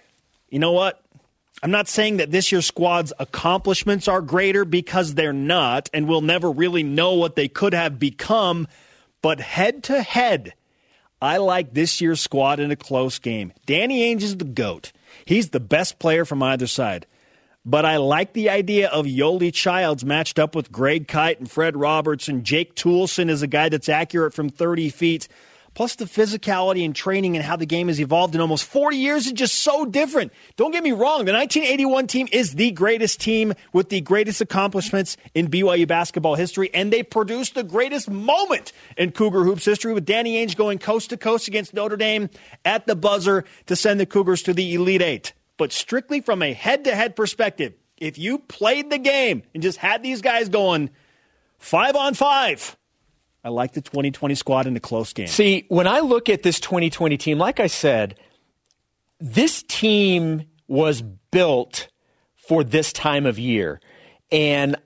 You 0.48 0.58
know 0.58 0.72
what? 0.72 1.02
I'm 1.62 1.70
not 1.72 1.88
saying 1.88 2.18
that 2.18 2.30
this 2.30 2.52
year's 2.52 2.66
squad's 2.66 3.12
accomplishments 3.18 4.06
are 4.06 4.22
greater 4.22 4.64
because 4.64 5.14
they're 5.14 5.32
not, 5.32 5.90
and 5.92 6.06
we'll 6.06 6.20
never 6.20 6.50
really 6.50 6.84
know 6.84 7.14
what 7.14 7.34
they 7.34 7.48
could 7.48 7.74
have 7.74 7.98
become. 7.98 8.68
But 9.22 9.40
head 9.40 9.82
to 9.84 10.00
head, 10.00 10.54
I 11.20 11.38
like 11.38 11.74
this 11.74 12.00
year's 12.00 12.20
squad 12.20 12.60
in 12.60 12.70
a 12.70 12.76
close 12.76 13.18
game. 13.18 13.52
Danny 13.66 14.02
Ainge 14.02 14.22
is 14.22 14.36
the 14.36 14.44
GOAT. 14.44 14.92
He's 15.28 15.50
the 15.50 15.60
best 15.60 15.98
player 15.98 16.24
from 16.24 16.42
either 16.42 16.66
side. 16.66 17.04
But 17.62 17.84
I 17.84 17.98
like 17.98 18.32
the 18.32 18.48
idea 18.48 18.88
of 18.88 19.04
Yoeli 19.04 19.52
Childs 19.52 20.02
matched 20.02 20.38
up 20.38 20.54
with 20.54 20.72
Greg 20.72 21.06
Kite 21.06 21.38
and 21.38 21.50
Fred 21.50 21.76
Robertson. 21.76 22.44
Jake 22.44 22.74
Toolson 22.74 23.28
is 23.28 23.42
a 23.42 23.46
guy 23.46 23.68
that's 23.68 23.90
accurate 23.90 24.32
from 24.32 24.48
30 24.48 24.88
feet. 24.88 25.28
Plus, 25.78 25.94
the 25.94 26.06
physicality 26.06 26.84
and 26.84 26.92
training 26.92 27.36
and 27.36 27.44
how 27.44 27.54
the 27.54 27.64
game 27.64 27.86
has 27.86 28.00
evolved 28.00 28.34
in 28.34 28.40
almost 28.40 28.64
40 28.64 28.96
years 28.96 29.26
is 29.26 29.32
just 29.32 29.54
so 29.54 29.84
different. 29.84 30.32
Don't 30.56 30.72
get 30.72 30.82
me 30.82 30.90
wrong, 30.90 31.24
the 31.24 31.32
1981 31.32 32.08
team 32.08 32.26
is 32.32 32.56
the 32.56 32.72
greatest 32.72 33.20
team 33.20 33.54
with 33.72 33.88
the 33.88 34.00
greatest 34.00 34.40
accomplishments 34.40 35.16
in 35.34 35.46
BYU 35.46 35.86
basketball 35.86 36.34
history, 36.34 36.68
and 36.74 36.92
they 36.92 37.04
produced 37.04 37.54
the 37.54 37.62
greatest 37.62 38.10
moment 38.10 38.72
in 38.96 39.12
Cougar 39.12 39.44
Hoops 39.44 39.64
history 39.64 39.94
with 39.94 40.04
Danny 40.04 40.44
Ainge 40.44 40.56
going 40.56 40.80
coast 40.80 41.10
to 41.10 41.16
coast 41.16 41.46
against 41.46 41.72
Notre 41.72 41.96
Dame 41.96 42.28
at 42.64 42.88
the 42.88 42.96
buzzer 42.96 43.44
to 43.66 43.76
send 43.76 44.00
the 44.00 44.06
Cougars 44.06 44.42
to 44.42 44.52
the 44.52 44.74
Elite 44.74 45.00
Eight. 45.00 45.32
But 45.58 45.70
strictly 45.70 46.20
from 46.20 46.42
a 46.42 46.54
head 46.54 46.82
to 46.86 46.96
head 46.96 47.14
perspective, 47.14 47.74
if 47.98 48.18
you 48.18 48.40
played 48.40 48.90
the 48.90 48.98
game 48.98 49.44
and 49.54 49.62
just 49.62 49.78
had 49.78 50.02
these 50.02 50.22
guys 50.22 50.48
going 50.48 50.90
five 51.60 51.94
on 51.94 52.14
five, 52.14 52.76
I 53.44 53.50
like 53.50 53.72
the 53.72 53.80
2020 53.80 54.34
squad 54.34 54.66
in 54.66 54.76
a 54.76 54.80
close 54.80 55.12
game. 55.12 55.28
See, 55.28 55.64
when 55.68 55.86
I 55.86 56.00
look 56.00 56.28
at 56.28 56.42
this 56.42 56.60
2020 56.60 57.16
team, 57.16 57.38
like 57.38 57.60
I 57.60 57.68
said, 57.68 58.18
this 59.20 59.62
team 59.62 60.44
was 60.66 61.02
built 61.02 61.88
for 62.36 62.64
this 62.64 62.92
time 62.92 63.26
of 63.26 63.38
year. 63.38 63.80
And 64.30 64.76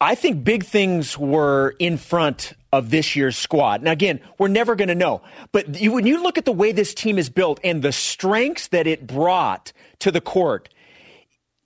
I 0.00 0.14
think 0.14 0.42
big 0.44 0.64
things 0.64 1.16
were 1.16 1.74
in 1.78 1.96
front 1.96 2.54
of 2.72 2.90
this 2.90 3.14
year's 3.14 3.36
squad. 3.36 3.82
Now, 3.82 3.92
again, 3.92 4.20
we're 4.38 4.48
never 4.48 4.74
going 4.74 4.88
to 4.88 4.94
know. 4.94 5.22
But 5.52 5.80
you, 5.80 5.92
when 5.92 6.06
you 6.06 6.22
look 6.22 6.38
at 6.38 6.44
the 6.44 6.52
way 6.52 6.72
this 6.72 6.94
team 6.94 7.18
is 7.18 7.30
built 7.30 7.60
and 7.62 7.82
the 7.82 7.92
strengths 7.92 8.68
that 8.68 8.86
it 8.86 9.06
brought 9.06 9.72
to 10.00 10.10
the 10.10 10.20
court, 10.20 10.68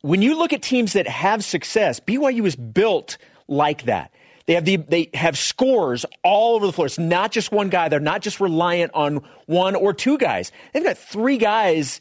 when 0.02 0.22
you 0.22 0.36
look 0.36 0.52
at 0.52 0.62
teams 0.62 0.92
that 0.92 1.08
have 1.08 1.44
success, 1.44 1.98
BYU 2.00 2.44
is 2.44 2.56
built 2.56 3.16
like 3.48 3.84
that. 3.84 4.12
They 4.46 4.54
have 4.54 4.64
the 4.64 4.76
they 4.76 5.10
have 5.14 5.36
scores 5.36 6.06
all 6.22 6.54
over 6.54 6.66
the 6.66 6.72
floor. 6.72 6.86
It's 6.86 6.98
not 6.98 7.32
just 7.32 7.50
one 7.50 7.68
guy. 7.68 7.88
They're 7.88 8.00
not 8.00 8.22
just 8.22 8.40
reliant 8.40 8.92
on 8.94 9.22
one 9.46 9.74
or 9.74 9.92
two 9.92 10.18
guys. 10.18 10.52
They've 10.72 10.84
got 10.84 10.98
three 10.98 11.38
guys 11.38 12.00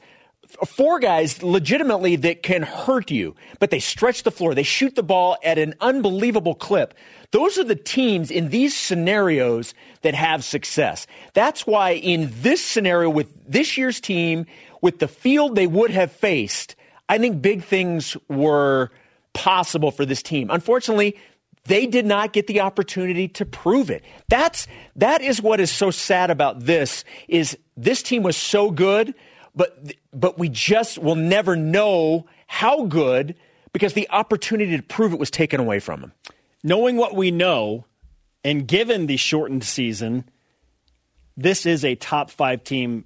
four 0.66 1.00
guys 1.00 1.42
legitimately 1.44 2.18
that 2.18 2.44
can 2.44 2.62
hurt 2.62 3.12
you, 3.12 3.36
but 3.60 3.72
they 3.72 3.80
stretch 3.80 4.24
the 4.24 4.32
floor. 4.32 4.54
They 4.54 4.64
shoot 4.64 4.96
the 4.96 5.04
ball 5.04 5.38
at 5.44 5.58
an 5.58 5.74
unbelievable 5.82 6.56
clip. 6.56 6.94
Those 7.32 7.58
are 7.58 7.64
the 7.64 7.76
teams 7.76 8.32
in 8.32 8.50
these 8.50 8.76
scenarios 8.76 9.74
that 10.02 10.16
have 10.16 10.44
success. 10.44 11.08
That's 11.34 11.66
why 11.66 11.92
in 11.92 12.32
this 12.42 12.64
scenario 12.64 13.10
with 13.10 13.34
this 13.48 13.78
year's 13.78 14.00
team, 14.00 14.46
with 14.82 15.00
the 15.00 15.08
field 15.08 15.56
they 15.56 15.68
would 15.68 15.92
have 15.92 16.12
faced, 16.12 16.76
I 17.10 17.18
think 17.18 17.42
big 17.42 17.64
things 17.64 18.16
were 18.30 18.92
possible 19.34 19.92
for 19.92 20.06
this 20.06 20.24
team. 20.24 20.50
Unfortunately, 20.50 21.18
they 21.66 21.86
did 21.86 22.06
not 22.06 22.34
get 22.34 22.48
the 22.48 22.62
opportunity 22.62 23.28
to 23.30 23.46
prove 23.46 23.90
it. 23.90 24.04
That's 24.30 24.68
that 24.96 25.22
is 25.22 25.42
what 25.42 25.60
is 25.60 25.72
so 25.72 25.92
sad 25.92 26.30
about 26.32 26.62
this 26.62 27.04
is 27.28 27.58
this 27.76 28.02
team 28.04 28.24
was 28.24 28.38
so 28.38 28.72
good, 28.72 29.14
but 29.56 29.94
but 30.14 30.38
we 30.38 30.50
just 30.50 30.98
will 31.00 31.16
never 31.16 31.56
know 31.56 32.26
how 32.48 32.86
good 32.86 33.36
because 33.74 33.94
the 33.94 34.10
opportunity 34.12 34.78
to 34.78 34.84
prove 34.84 35.12
it 35.14 35.20
was 35.20 35.32
taken 35.32 35.60
away 35.60 35.80
from 35.80 36.02
them. 36.02 36.14
Knowing 36.64 36.98
what 36.98 37.16
we 37.16 37.32
know 37.32 37.86
and 38.44 38.68
given 38.68 39.08
the 39.08 39.18
shortened 39.18 39.64
season, 39.64 40.24
this 41.36 41.66
is 41.66 41.84
a 41.84 41.96
top 41.96 42.30
5 42.32 42.64
team 42.64 43.04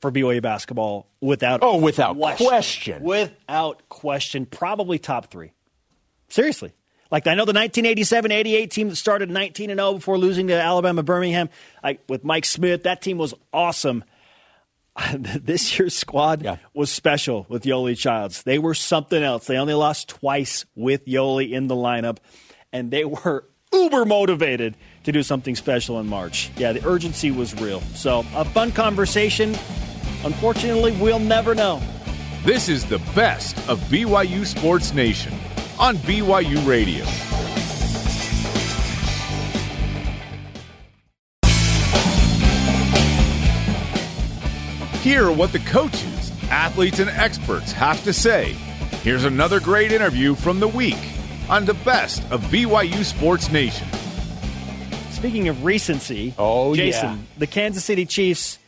for 0.00 0.10
BYU 0.10 0.42
basketball 0.42 1.06
without 1.20 1.60
Oh, 1.62 1.76
without 1.76 2.16
question. 2.16 2.46
question. 2.46 3.02
Without 3.02 3.88
question, 3.88 4.46
probably 4.46 4.98
top 4.98 5.30
3. 5.30 5.52
Seriously. 6.28 6.72
Like 7.10 7.26
I 7.26 7.34
know 7.34 7.44
the 7.44 7.52
1987-88 7.52 8.70
team 8.70 8.88
that 8.90 8.96
started 8.96 9.30
19 9.30 9.70
and 9.70 9.78
0 9.78 9.94
before 9.94 10.18
losing 10.18 10.48
to 10.48 10.54
Alabama 10.54 11.02
Birmingham, 11.02 11.48
like 11.82 12.02
with 12.08 12.24
Mike 12.24 12.44
Smith, 12.44 12.82
that 12.82 13.00
team 13.02 13.18
was 13.18 13.34
awesome. 13.52 14.04
this 15.14 15.78
year's 15.78 15.96
squad 15.96 16.42
yeah. 16.42 16.56
was 16.74 16.90
special 16.90 17.46
with 17.48 17.62
Yoeli 17.64 17.96
Childs. 17.96 18.42
They 18.42 18.58
were 18.58 18.74
something 18.74 19.22
else. 19.22 19.46
They 19.46 19.56
only 19.56 19.74
lost 19.74 20.08
twice 20.08 20.66
with 20.74 21.06
Yoeli 21.06 21.52
in 21.52 21.68
the 21.68 21.76
lineup, 21.76 22.18
and 22.72 22.90
they 22.90 23.04
were 23.04 23.44
uber 23.72 24.04
motivated 24.04 24.76
to 25.04 25.12
do 25.12 25.22
something 25.22 25.54
special 25.54 26.00
in 26.00 26.06
March. 26.06 26.50
Yeah, 26.56 26.72
the 26.72 26.86
urgency 26.86 27.30
was 27.30 27.58
real. 27.60 27.80
So, 27.94 28.24
a 28.34 28.44
fun 28.44 28.72
conversation. 28.72 29.50
Unfortunately, 30.24 30.92
we'll 31.00 31.20
never 31.20 31.54
know. 31.54 31.80
This 32.44 32.68
is 32.68 32.84
the 32.84 32.98
best 33.14 33.56
of 33.68 33.78
BYU 33.82 34.46
Sports 34.46 34.92
Nation 34.94 35.32
on 35.78 35.96
BYU 35.98 36.66
Radio. 36.66 37.04
Hear 45.02 45.30
what 45.30 45.52
the 45.52 45.60
coaches, 45.60 46.32
athletes, 46.50 46.98
and 46.98 47.08
experts 47.08 47.72
have 47.72 48.02
to 48.04 48.12
say. 48.12 48.52
Here's 49.02 49.24
another 49.24 49.60
great 49.60 49.92
interview 49.92 50.34
from 50.34 50.60
the 50.60 50.68
week 50.68 50.98
on 51.48 51.64
the 51.64 51.74
best 51.74 52.22
of 52.30 52.42
BYU 52.44 53.04
Sports 53.04 53.50
Nation. 53.50 53.88
Speaking 55.12 55.48
of 55.48 55.64
recency, 55.64 56.34
oh 56.36 56.74
Jason, 56.74 57.10
yeah. 57.10 57.16
the 57.38 57.46
Kansas 57.46 57.84
City 57.84 58.04
Chiefs 58.04 58.58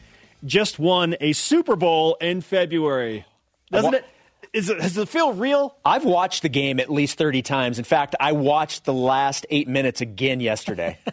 just 0.45 0.79
won 0.79 1.15
a 1.21 1.33
Super 1.33 1.77
Bowl 1.77 2.17
in 2.21 2.41
February. 2.41 3.25
Doesn't 3.71 3.95
it? 3.95 4.05
Is 4.53 4.69
it, 4.69 4.79
does 4.79 4.99
it 4.99 5.09
feel 5.09 5.33
real? 5.33 5.77
I've 5.85 6.05
watched 6.05 6.43
the 6.43 6.49
game 6.49 6.81
at 6.81 6.91
least 6.91 7.19
30 7.19 7.43
times. 7.43 7.79
In 7.79 7.85
fact, 7.85 8.17
I 8.19 8.33
watched 8.33 8.85
the 8.85 8.93
last 8.93 9.47
eight 9.49 9.69
minutes 9.69 10.01
again 10.01 10.41
yesterday. 10.41 10.99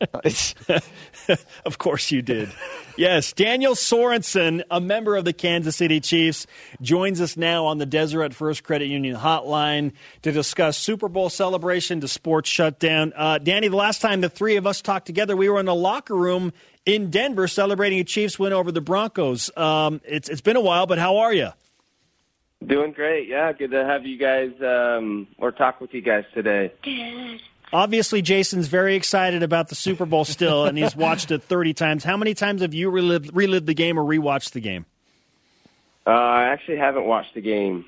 of 1.64 1.78
course 1.78 2.10
you 2.10 2.22
did. 2.22 2.48
Yes, 2.96 3.32
Daniel 3.32 3.74
Sorensen, 3.74 4.62
a 4.70 4.80
member 4.80 5.16
of 5.16 5.24
the 5.24 5.32
Kansas 5.32 5.76
City 5.76 6.00
Chiefs, 6.00 6.46
joins 6.80 7.20
us 7.20 7.36
now 7.36 7.66
on 7.66 7.78
the 7.78 7.86
Deseret 7.86 8.34
First 8.34 8.64
Credit 8.64 8.86
Union 8.86 9.16
hotline 9.16 9.92
to 10.22 10.32
discuss 10.32 10.76
Super 10.76 11.08
Bowl 11.08 11.28
celebration 11.30 12.00
to 12.00 12.08
sports 12.08 12.48
shutdown. 12.48 13.12
Uh, 13.14 13.38
Danny, 13.38 13.68
the 13.68 13.76
last 13.76 14.00
time 14.00 14.20
the 14.20 14.30
three 14.30 14.56
of 14.56 14.66
us 14.66 14.80
talked 14.80 15.06
together, 15.06 15.36
we 15.36 15.48
were 15.48 15.60
in 15.60 15.68
a 15.68 15.74
locker 15.74 16.16
room 16.16 16.52
in 16.86 17.10
Denver 17.10 17.46
celebrating 17.46 18.00
a 18.00 18.04
Chiefs 18.04 18.38
win 18.38 18.52
over 18.52 18.72
the 18.72 18.80
Broncos. 18.80 19.54
Um, 19.56 20.00
it's, 20.04 20.28
it's 20.28 20.40
been 20.40 20.56
a 20.56 20.62
while, 20.62 20.86
but 20.86 20.98
how 20.98 21.18
are 21.18 21.32
you? 21.32 21.50
Doing 22.66 22.92
great. 22.92 23.26
Yeah, 23.26 23.52
good 23.52 23.70
to 23.70 23.84
have 23.84 24.04
you 24.04 24.18
guys 24.18 24.50
um, 24.60 25.26
or 25.38 25.50
talk 25.50 25.80
with 25.80 25.94
you 25.94 26.02
guys 26.02 26.24
today. 26.34 26.72
Obviously, 27.72 28.20
Jason's 28.20 28.66
very 28.66 28.96
excited 28.96 29.42
about 29.42 29.68
the 29.68 29.74
Super 29.74 30.04
Bowl 30.04 30.24
still, 30.24 30.66
and 30.66 30.76
he's 30.76 30.94
watched 30.94 31.30
it 31.30 31.42
30 31.42 31.72
times. 31.72 32.04
How 32.04 32.16
many 32.16 32.34
times 32.34 32.60
have 32.62 32.74
you 32.74 32.90
relived, 32.90 33.34
relived 33.34 33.66
the 33.66 33.74
game 33.74 33.98
or 33.98 34.04
rewatched 34.04 34.50
the 34.50 34.60
game? 34.60 34.84
Uh, 36.06 36.10
I 36.10 36.44
actually 36.48 36.78
haven't 36.78 37.04
watched 37.04 37.34
the 37.34 37.40
game. 37.40 37.86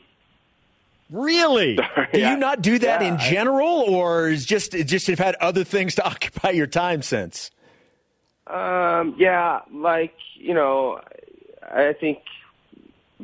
Really? 1.10 1.76
Sorry, 1.94 2.08
do 2.12 2.20
you 2.20 2.36
not 2.36 2.62
do 2.62 2.78
that 2.78 3.02
yeah, 3.02 3.12
in 3.12 3.18
general, 3.18 3.84
I, 3.86 3.92
or 3.92 4.28
is 4.28 4.46
just 4.46 4.72
just 4.72 5.06
have 5.08 5.18
had 5.18 5.34
other 5.36 5.64
things 5.64 5.96
to 5.96 6.04
occupy 6.06 6.50
your 6.50 6.66
time 6.66 7.02
since? 7.02 7.50
Um, 8.46 9.14
yeah, 9.18 9.60
like 9.72 10.14
you 10.34 10.54
know, 10.54 11.00
I 11.62 11.92
think 11.92 12.18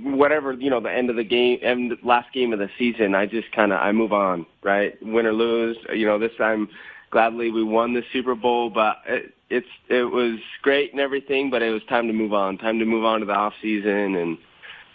whatever 0.03 0.53
you 0.53 0.71
know 0.71 0.81
the 0.81 0.91
end 0.91 1.11
of 1.11 1.17
the 1.17 1.25
game 1.25 1.59
end 1.63 1.97
last 2.03 2.33
game 2.33 2.53
of 2.53 2.59
the 2.59 2.71
season 2.79 3.15
i 3.15 3.27
just 3.27 3.51
kind 3.53 3.73
of 3.73 3.81
i 3.81 3.93
move 3.93 4.13
on 4.13 4.47
right? 4.63 5.01
Win 5.03 5.27
or 5.27 5.33
lose 5.33 5.77
you 5.93 6.07
know 6.07 6.19
this 6.19 6.33
time 6.37 6.69
gladly 7.11 7.51
we 7.51 7.63
won 7.63 7.95
the 7.95 8.03
super 8.13 8.35
bowl 8.35 8.71
but 8.71 8.99
it, 9.07 9.35
it's 9.51 9.69
it 9.89 10.05
was 10.05 10.39
great 10.63 10.93
and 10.93 11.01
everything 11.01 11.51
but 11.51 11.63
it 11.63 11.71
was 11.71 11.83
time 11.85 12.07
to 12.07 12.13
move 12.13 12.33
on 12.33 12.59
time 12.59 12.79
to 12.79 12.85
move 12.85 13.05
on 13.05 13.21
to 13.21 13.27
the 13.27 13.33
off 13.33 13.55
season 13.63 14.17
and 14.17 14.39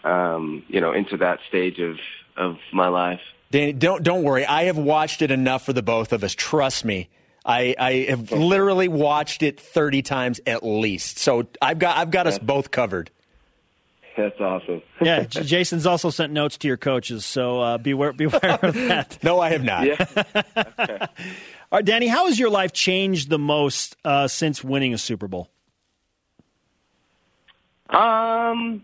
um 0.03 0.63
you 0.67 0.81
know 0.81 0.91
into 0.91 1.17
that 1.17 1.39
stage 1.47 1.79
of 1.79 1.97
of 2.37 2.57
my 2.71 2.87
life. 2.87 3.21
Danny 3.51 3.73
don't 3.73 4.03
don't 4.03 4.23
worry. 4.23 4.45
I 4.45 4.63
have 4.63 4.77
watched 4.77 5.21
it 5.21 5.31
enough 5.31 5.65
for 5.65 5.73
the 5.73 5.83
both 5.83 6.13
of 6.13 6.23
us. 6.23 6.33
Trust 6.33 6.85
me. 6.85 7.09
I, 7.45 7.75
I 7.77 7.91
have 8.09 8.31
literally 8.31 8.87
watched 8.87 9.43
it 9.43 9.59
30 9.59 10.01
times 10.01 10.39
at 10.47 10.63
least. 10.63 11.19
So 11.19 11.47
I've 11.61 11.77
got 11.77 11.97
I've 11.97 12.11
got 12.11 12.25
us 12.25 12.39
both 12.39 12.71
covered. 12.71 13.11
That's 14.15 14.39
awesome. 14.39 14.81
yeah, 15.01 15.23
Jason's 15.23 15.85
also 15.85 16.09
sent 16.09 16.31
notes 16.33 16.57
to 16.59 16.67
your 16.67 16.77
coaches, 16.77 17.25
so 17.25 17.61
uh, 17.61 17.77
beware, 17.77 18.13
beware 18.13 18.59
of 18.61 18.73
that. 18.75 19.17
no, 19.23 19.39
I 19.39 19.49
have 19.49 19.63
not. 19.63 19.85
Yeah. 19.85 20.05
okay. 20.79 20.97
All 21.71 21.79
right, 21.79 21.85
Danny, 21.85 22.07
how 22.07 22.27
has 22.27 22.37
your 22.37 22.51
life 22.51 22.71
changed 22.71 23.29
the 23.29 23.39
most 23.39 23.97
uh, 24.05 24.27
since 24.27 24.63
winning 24.63 24.93
a 24.93 24.97
Super 24.99 25.27
Bowl? 25.27 25.49
Um, 27.89 28.83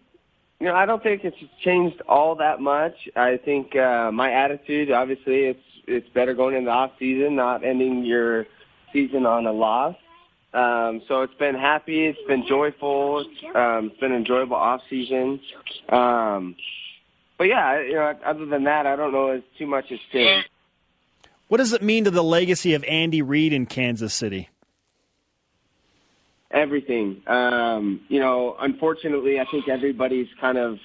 you 0.60 0.68
know, 0.68 0.74
I 0.74 0.86
don't 0.86 1.02
think 1.02 1.24
it's 1.24 1.38
changed 1.64 2.02
all 2.08 2.36
that 2.36 2.60
much. 2.62 2.96
I 3.16 3.38
think 3.38 3.76
uh, 3.76 4.12
my 4.12 4.32
attitude, 4.32 4.92
obviously, 4.92 5.46
it's 5.46 5.64
it's 5.88 6.10
better 6.10 6.34
going 6.34 6.56
into 6.56 6.66
the 6.66 6.72
off 6.72 6.92
season, 7.00 7.36
not 7.36 7.64
ending 7.64 8.06
your 8.06 8.46
season 8.92 9.26
on 9.26 9.46
a 9.46 9.52
loss. 9.52 9.96
Um, 10.54 11.02
so 11.08 11.22
it's 11.22 11.34
been 11.36 11.56
happy. 11.56 12.08
It's 12.08 12.20
been 12.28 12.46
joyful. 12.48 13.26
Um, 13.54 13.92
it's 13.92 14.00
been 14.00 14.14
enjoyable 14.14 14.56
off 14.56 14.82
season. 14.90 15.40
Um, 15.90 16.56
but 17.38 17.46
yeah, 17.46 17.80
you 17.80 17.94
know, 17.94 18.14
other 18.26 18.46
than 18.46 18.64
that, 18.64 18.86
I 18.86 18.96
don't 18.96 19.12
know 19.12 19.30
as 19.30 19.42
too 19.58 19.68
much 19.68 19.92
as 19.92 20.00
changed. 20.12 20.50
What 21.48 21.58
does 21.58 21.74
it 21.74 21.82
mean 21.82 22.04
to 22.04 22.12
the 22.12 22.24
legacy 22.24 22.74
of 22.74 22.84
Andy 22.84 23.22
Reid 23.22 23.54
in 23.54 23.66
Kansas 23.66 24.14
City? 24.14 24.50
Everything. 26.52 27.22
Um, 27.28 28.02
you 28.08 28.20
know, 28.20 28.56
unfortunately, 28.60 29.40
I 29.40 29.46
think 29.52 29.68
everybody's 29.68 30.28
kind 30.42 30.58
of 30.58 30.78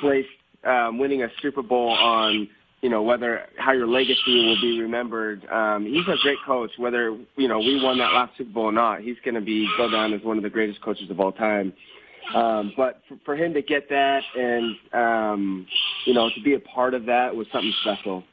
placed 0.00 0.28
um, 0.64 0.98
winning 0.98 1.22
a 1.22 1.28
Super 1.40 1.62
Bowl 1.62 1.90
on 1.90 2.48
you 2.82 2.88
know 2.88 3.02
whether 3.02 3.42
how 3.58 3.72
your 3.72 3.86
legacy 3.86 4.46
will 4.46 4.60
be 4.60 4.80
remembered. 4.80 5.44
Um, 5.46 5.84
he's 5.84 6.06
a 6.06 6.16
great 6.22 6.38
coach. 6.44 6.70
Whether 6.76 7.16
you 7.36 7.48
know 7.48 7.58
we 7.58 7.80
won 7.82 7.98
that 7.98 8.12
last 8.12 8.36
Super 8.36 8.52
Bowl 8.52 8.64
or 8.64 8.72
not, 8.72 9.00
he's 9.00 9.16
going 9.24 9.34
to 9.34 9.40
be 9.40 9.68
go 9.76 9.90
down 9.90 10.12
as 10.12 10.22
one 10.22 10.36
of 10.36 10.42
the 10.42 10.50
greatest 10.50 10.82
coaches 10.82 11.10
of 11.10 11.20
all 11.20 11.32
time. 11.32 11.72
Um, 12.34 12.72
but 12.76 13.02
for, 13.08 13.16
for 13.24 13.36
him 13.36 13.54
to 13.54 13.62
get 13.62 13.88
that 13.88 14.22
and 14.36 14.76
um, 14.92 15.66
you 16.06 16.14
know 16.14 16.28
to 16.34 16.42
be 16.42 16.54
a 16.54 16.60
part 16.60 16.94
of 16.94 17.06
that 17.06 17.34
was 17.34 17.46
something 17.52 17.72
special. 17.82 18.24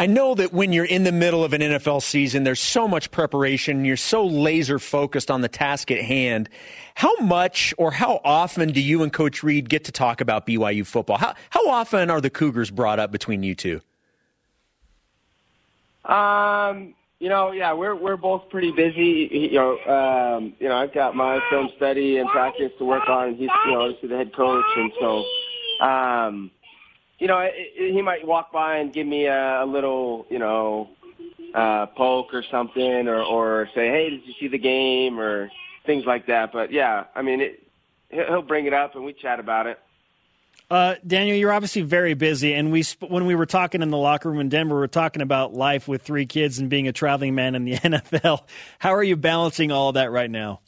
I 0.00 0.06
know 0.06 0.34
that 0.34 0.54
when 0.54 0.72
you're 0.72 0.86
in 0.86 1.04
the 1.04 1.12
middle 1.12 1.44
of 1.44 1.52
an 1.52 1.60
NFL 1.60 2.00
season, 2.00 2.42
there's 2.42 2.58
so 2.58 2.88
much 2.88 3.10
preparation. 3.10 3.84
You're 3.84 3.98
so 3.98 4.24
laser 4.24 4.78
focused 4.78 5.30
on 5.30 5.42
the 5.42 5.48
task 5.48 5.90
at 5.90 6.00
hand. 6.00 6.48
How 6.94 7.14
much 7.16 7.74
or 7.76 7.90
how 7.90 8.22
often 8.24 8.72
do 8.72 8.80
you 8.80 9.02
and 9.02 9.12
Coach 9.12 9.42
Reid 9.42 9.68
get 9.68 9.84
to 9.84 9.92
talk 9.92 10.22
about 10.22 10.46
BYU 10.46 10.86
football? 10.86 11.18
How, 11.18 11.34
how 11.50 11.68
often 11.68 12.08
are 12.08 12.22
the 12.22 12.30
Cougars 12.30 12.70
brought 12.70 12.98
up 12.98 13.12
between 13.12 13.42
you 13.42 13.54
two? 13.54 13.82
Um, 16.06 16.94
you 17.18 17.28
know, 17.28 17.52
yeah, 17.52 17.74
we're 17.74 17.94
we're 17.94 18.16
both 18.16 18.48
pretty 18.48 18.72
busy. 18.72 19.28
You 19.30 19.52
know, 19.52 19.78
um, 19.80 20.54
you 20.58 20.70
know, 20.70 20.76
I've 20.78 20.94
got 20.94 21.14
my 21.14 21.40
film 21.50 21.68
study 21.76 22.16
and 22.16 22.26
practice 22.30 22.72
to 22.78 22.86
work 22.86 23.06
on, 23.06 23.34
he's 23.34 23.50
you 23.66 23.72
know 23.72 23.82
obviously 23.82 24.08
the 24.08 24.16
head 24.16 24.34
coach, 24.34 24.64
and 24.76 24.92
so. 24.98 25.24
Um, 25.84 26.50
you 27.20 27.28
know, 27.28 27.48
he 27.76 28.02
might 28.02 28.26
walk 28.26 28.50
by 28.50 28.78
and 28.78 28.92
give 28.92 29.06
me 29.06 29.26
a, 29.26 29.62
a 29.62 29.66
little, 29.66 30.26
you 30.30 30.38
know, 30.38 30.88
uh, 31.54 31.86
poke 31.86 32.32
or 32.34 32.42
something, 32.50 33.06
or, 33.06 33.22
or 33.22 33.68
say, 33.74 33.88
"Hey, 33.88 34.10
did 34.10 34.26
you 34.26 34.34
see 34.40 34.48
the 34.48 34.58
game?" 34.58 35.20
or 35.20 35.50
things 35.84 36.04
like 36.06 36.26
that. 36.26 36.52
But 36.52 36.72
yeah, 36.72 37.04
I 37.14 37.22
mean, 37.22 37.40
it, 37.40 37.62
he'll 38.10 38.42
bring 38.42 38.66
it 38.66 38.72
up 38.72 38.94
and 38.94 39.04
we 39.04 39.12
chat 39.12 39.38
about 39.38 39.66
it. 39.66 39.78
Uh, 40.70 40.94
Daniel, 41.04 41.36
you're 41.36 41.52
obviously 41.52 41.82
very 41.82 42.14
busy, 42.14 42.54
and 42.54 42.70
we 42.70 42.84
sp- 42.86 43.10
when 43.10 43.26
we 43.26 43.34
were 43.34 43.46
talking 43.46 43.82
in 43.82 43.90
the 43.90 43.96
locker 43.96 44.30
room 44.30 44.38
in 44.38 44.48
Denver, 44.48 44.76
we 44.76 44.80
were 44.80 44.88
talking 44.88 45.20
about 45.20 45.52
life 45.52 45.88
with 45.88 46.02
three 46.02 46.26
kids 46.26 46.60
and 46.60 46.70
being 46.70 46.86
a 46.86 46.92
traveling 46.92 47.34
man 47.34 47.56
in 47.56 47.64
the 47.64 47.72
NFL. 47.74 48.44
How 48.78 48.94
are 48.94 49.02
you 49.02 49.16
balancing 49.16 49.72
all 49.72 49.88
of 49.88 49.94
that 49.94 50.12
right 50.12 50.30
now? 50.30 50.60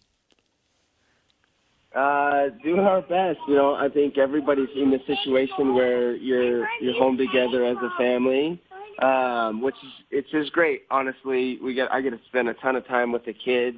Uh, 1.95 2.49
doing 2.65 2.81
our 2.81 3.03
best. 3.03 3.39
You 3.47 3.55
know, 3.55 3.75
I 3.75 3.89
think 3.89 4.17
everybody's 4.17 4.69
in 4.75 4.91
the 4.91 5.01
situation 5.07 5.75
where 5.75 6.17
you're 6.17 6.67
you're 6.81 6.95
home 6.95 7.19
together 7.19 7.67
as 7.67 7.77
a 7.77 7.91
family, 7.99 8.59
um, 9.03 9.61
which 9.61 9.75
is 9.75 9.91
it's 10.11 10.31
just 10.31 10.53
great. 10.53 10.83
Honestly, 10.91 11.59
we 11.63 11.75
get 11.75 11.93
I 11.93 12.01
get 12.01 12.11
to 12.11 12.21
spend 12.29 12.49
a 12.49 12.55
ton 12.55 12.77
of 12.77 12.87
time 12.87 13.13
with 13.13 13.27
the 13.27 13.35
kids. 13.35 13.77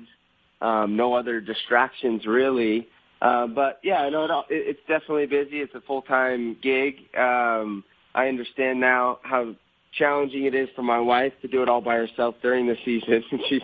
Um, 0.61 0.97
no 0.97 1.13
other 1.13 1.41
distractions 1.41 2.25
really. 2.25 2.87
Uh, 3.21 3.49
but 3.49 3.81
yeah, 3.83 4.03
I 4.03 4.11
know 4.11 4.25
it, 4.25 4.45
it's 4.49 4.81
definitely 4.87 5.27
busy. 5.27 5.61
It's 5.61 5.75
a 5.75 5.81
full 5.81 6.03
time 6.03 6.57
gig. 6.63 6.95
Um, 7.19 7.83
I 8.15 8.29
understand 8.29 8.79
now 8.79 9.19
how 9.23 9.57
challenging 9.99 10.45
it 10.45 10.55
is 10.55 10.69
for 10.77 10.83
my 10.83 11.01
wife 11.01 11.33
to 11.43 11.49
do 11.49 11.63
it 11.63 11.69
all 11.69 11.81
by 11.81 11.97
herself 11.97 12.37
during 12.43 12.69
the 12.69 12.77
season. 12.85 13.25
she's 13.49 13.63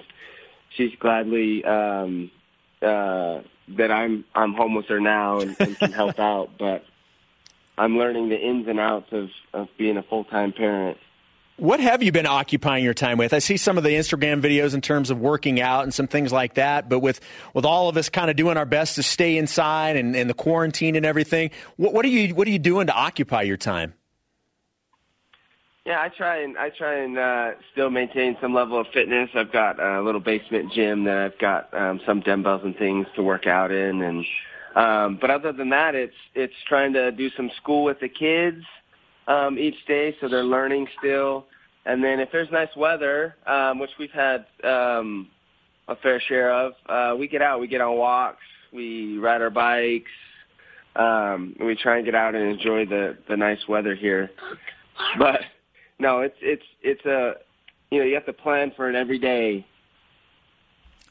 she's 0.76 0.90
gladly 0.98 1.64
um, 1.64 2.30
uh, 2.82 3.42
that 3.76 3.90
I'm 3.90 4.24
I'm 4.34 4.54
home 4.54 4.74
with 4.74 4.86
her 4.86 5.00
now 5.00 5.40
and, 5.40 5.56
and 5.58 5.78
can 5.78 5.92
help 5.92 6.18
out. 6.18 6.50
But 6.58 6.84
I'm 7.78 7.96
learning 7.98 8.28
the 8.28 8.38
ins 8.38 8.68
and 8.68 8.80
outs 8.80 9.12
of 9.12 9.30
of 9.52 9.68
being 9.78 9.96
a 9.96 10.02
full 10.02 10.24
time 10.24 10.52
parent. 10.52 10.98
What 11.60 11.78
have 11.80 12.02
you 12.02 12.10
been 12.10 12.24
occupying 12.24 12.82
your 12.82 12.94
time 12.94 13.18
with? 13.18 13.34
I 13.34 13.38
see 13.38 13.58
some 13.58 13.76
of 13.76 13.84
the 13.84 13.90
Instagram 13.90 14.40
videos 14.40 14.72
in 14.72 14.80
terms 14.80 15.10
of 15.10 15.20
working 15.20 15.60
out 15.60 15.82
and 15.82 15.92
some 15.92 16.06
things 16.06 16.32
like 16.32 16.54
that, 16.54 16.88
but 16.88 17.00
with, 17.00 17.20
with 17.52 17.66
all 17.66 17.90
of 17.90 17.98
us 17.98 18.08
kind 18.08 18.30
of 18.30 18.36
doing 18.36 18.56
our 18.56 18.64
best 18.64 18.94
to 18.94 19.02
stay 19.02 19.36
inside 19.36 19.96
and, 19.96 20.16
and 20.16 20.30
the 20.30 20.34
quarantine 20.34 20.96
and 20.96 21.04
everything, 21.04 21.50
what, 21.76 21.92
what 21.92 22.06
are 22.06 22.08
you 22.08 22.34
what 22.34 22.48
are 22.48 22.50
you 22.50 22.58
doing 22.58 22.86
to 22.86 22.94
occupy 22.94 23.42
your 23.42 23.58
time? 23.58 23.92
Yeah, 25.90 26.02
I 26.02 26.08
try 26.08 26.42
and 26.42 26.56
I 26.56 26.70
try 26.70 27.02
and 27.02 27.18
uh, 27.18 27.50
still 27.72 27.90
maintain 27.90 28.36
some 28.40 28.54
level 28.54 28.80
of 28.80 28.86
fitness. 28.94 29.28
I've 29.34 29.50
got 29.50 29.82
a 29.82 30.00
little 30.00 30.20
basement 30.20 30.72
gym 30.72 31.02
that 31.02 31.16
I've 31.16 31.38
got 31.40 31.74
um, 31.74 32.00
some 32.06 32.20
dumbbells 32.20 32.60
and 32.62 32.76
things 32.76 33.08
to 33.16 33.24
work 33.24 33.48
out 33.48 33.72
in, 33.72 34.00
and 34.02 34.24
um, 34.76 35.18
but 35.20 35.30
other 35.30 35.50
than 35.52 35.68
that, 35.70 35.96
it's 35.96 36.14
it's 36.36 36.54
trying 36.68 36.92
to 36.92 37.10
do 37.10 37.28
some 37.36 37.50
school 37.60 37.82
with 37.82 37.98
the 37.98 38.08
kids 38.08 38.62
um, 39.26 39.58
each 39.58 39.84
day, 39.88 40.14
so 40.20 40.28
they're 40.28 40.44
learning 40.44 40.86
still. 41.00 41.46
And 41.86 42.04
then 42.04 42.20
if 42.20 42.28
there's 42.30 42.52
nice 42.52 42.70
weather, 42.76 43.34
um, 43.48 43.80
which 43.80 43.90
we've 43.98 44.12
had 44.12 44.46
um, 44.62 45.26
a 45.88 45.96
fair 45.96 46.20
share 46.20 46.54
of, 46.54 46.74
uh, 46.88 47.16
we 47.18 47.26
get 47.26 47.42
out. 47.42 47.58
We 47.58 47.66
get 47.66 47.80
on 47.80 47.96
walks. 47.96 48.44
We 48.72 49.18
ride 49.18 49.42
our 49.42 49.50
bikes. 49.50 50.12
Um, 50.94 51.56
we 51.58 51.74
try 51.74 51.96
and 51.96 52.04
get 52.04 52.14
out 52.14 52.36
and 52.36 52.48
enjoy 52.48 52.86
the 52.86 53.18
the 53.28 53.36
nice 53.36 53.66
weather 53.68 53.96
here. 53.96 54.30
But 55.18 55.40
no, 56.00 56.20
it's 56.20 56.36
it's 56.40 56.64
it's 56.82 57.04
a 57.04 57.34
you 57.90 57.98
know 58.00 58.04
you 58.04 58.14
have 58.14 58.26
to 58.26 58.32
plan 58.32 58.72
for 58.74 58.88
it 58.88 58.96
every 58.96 59.18
day. 59.18 59.66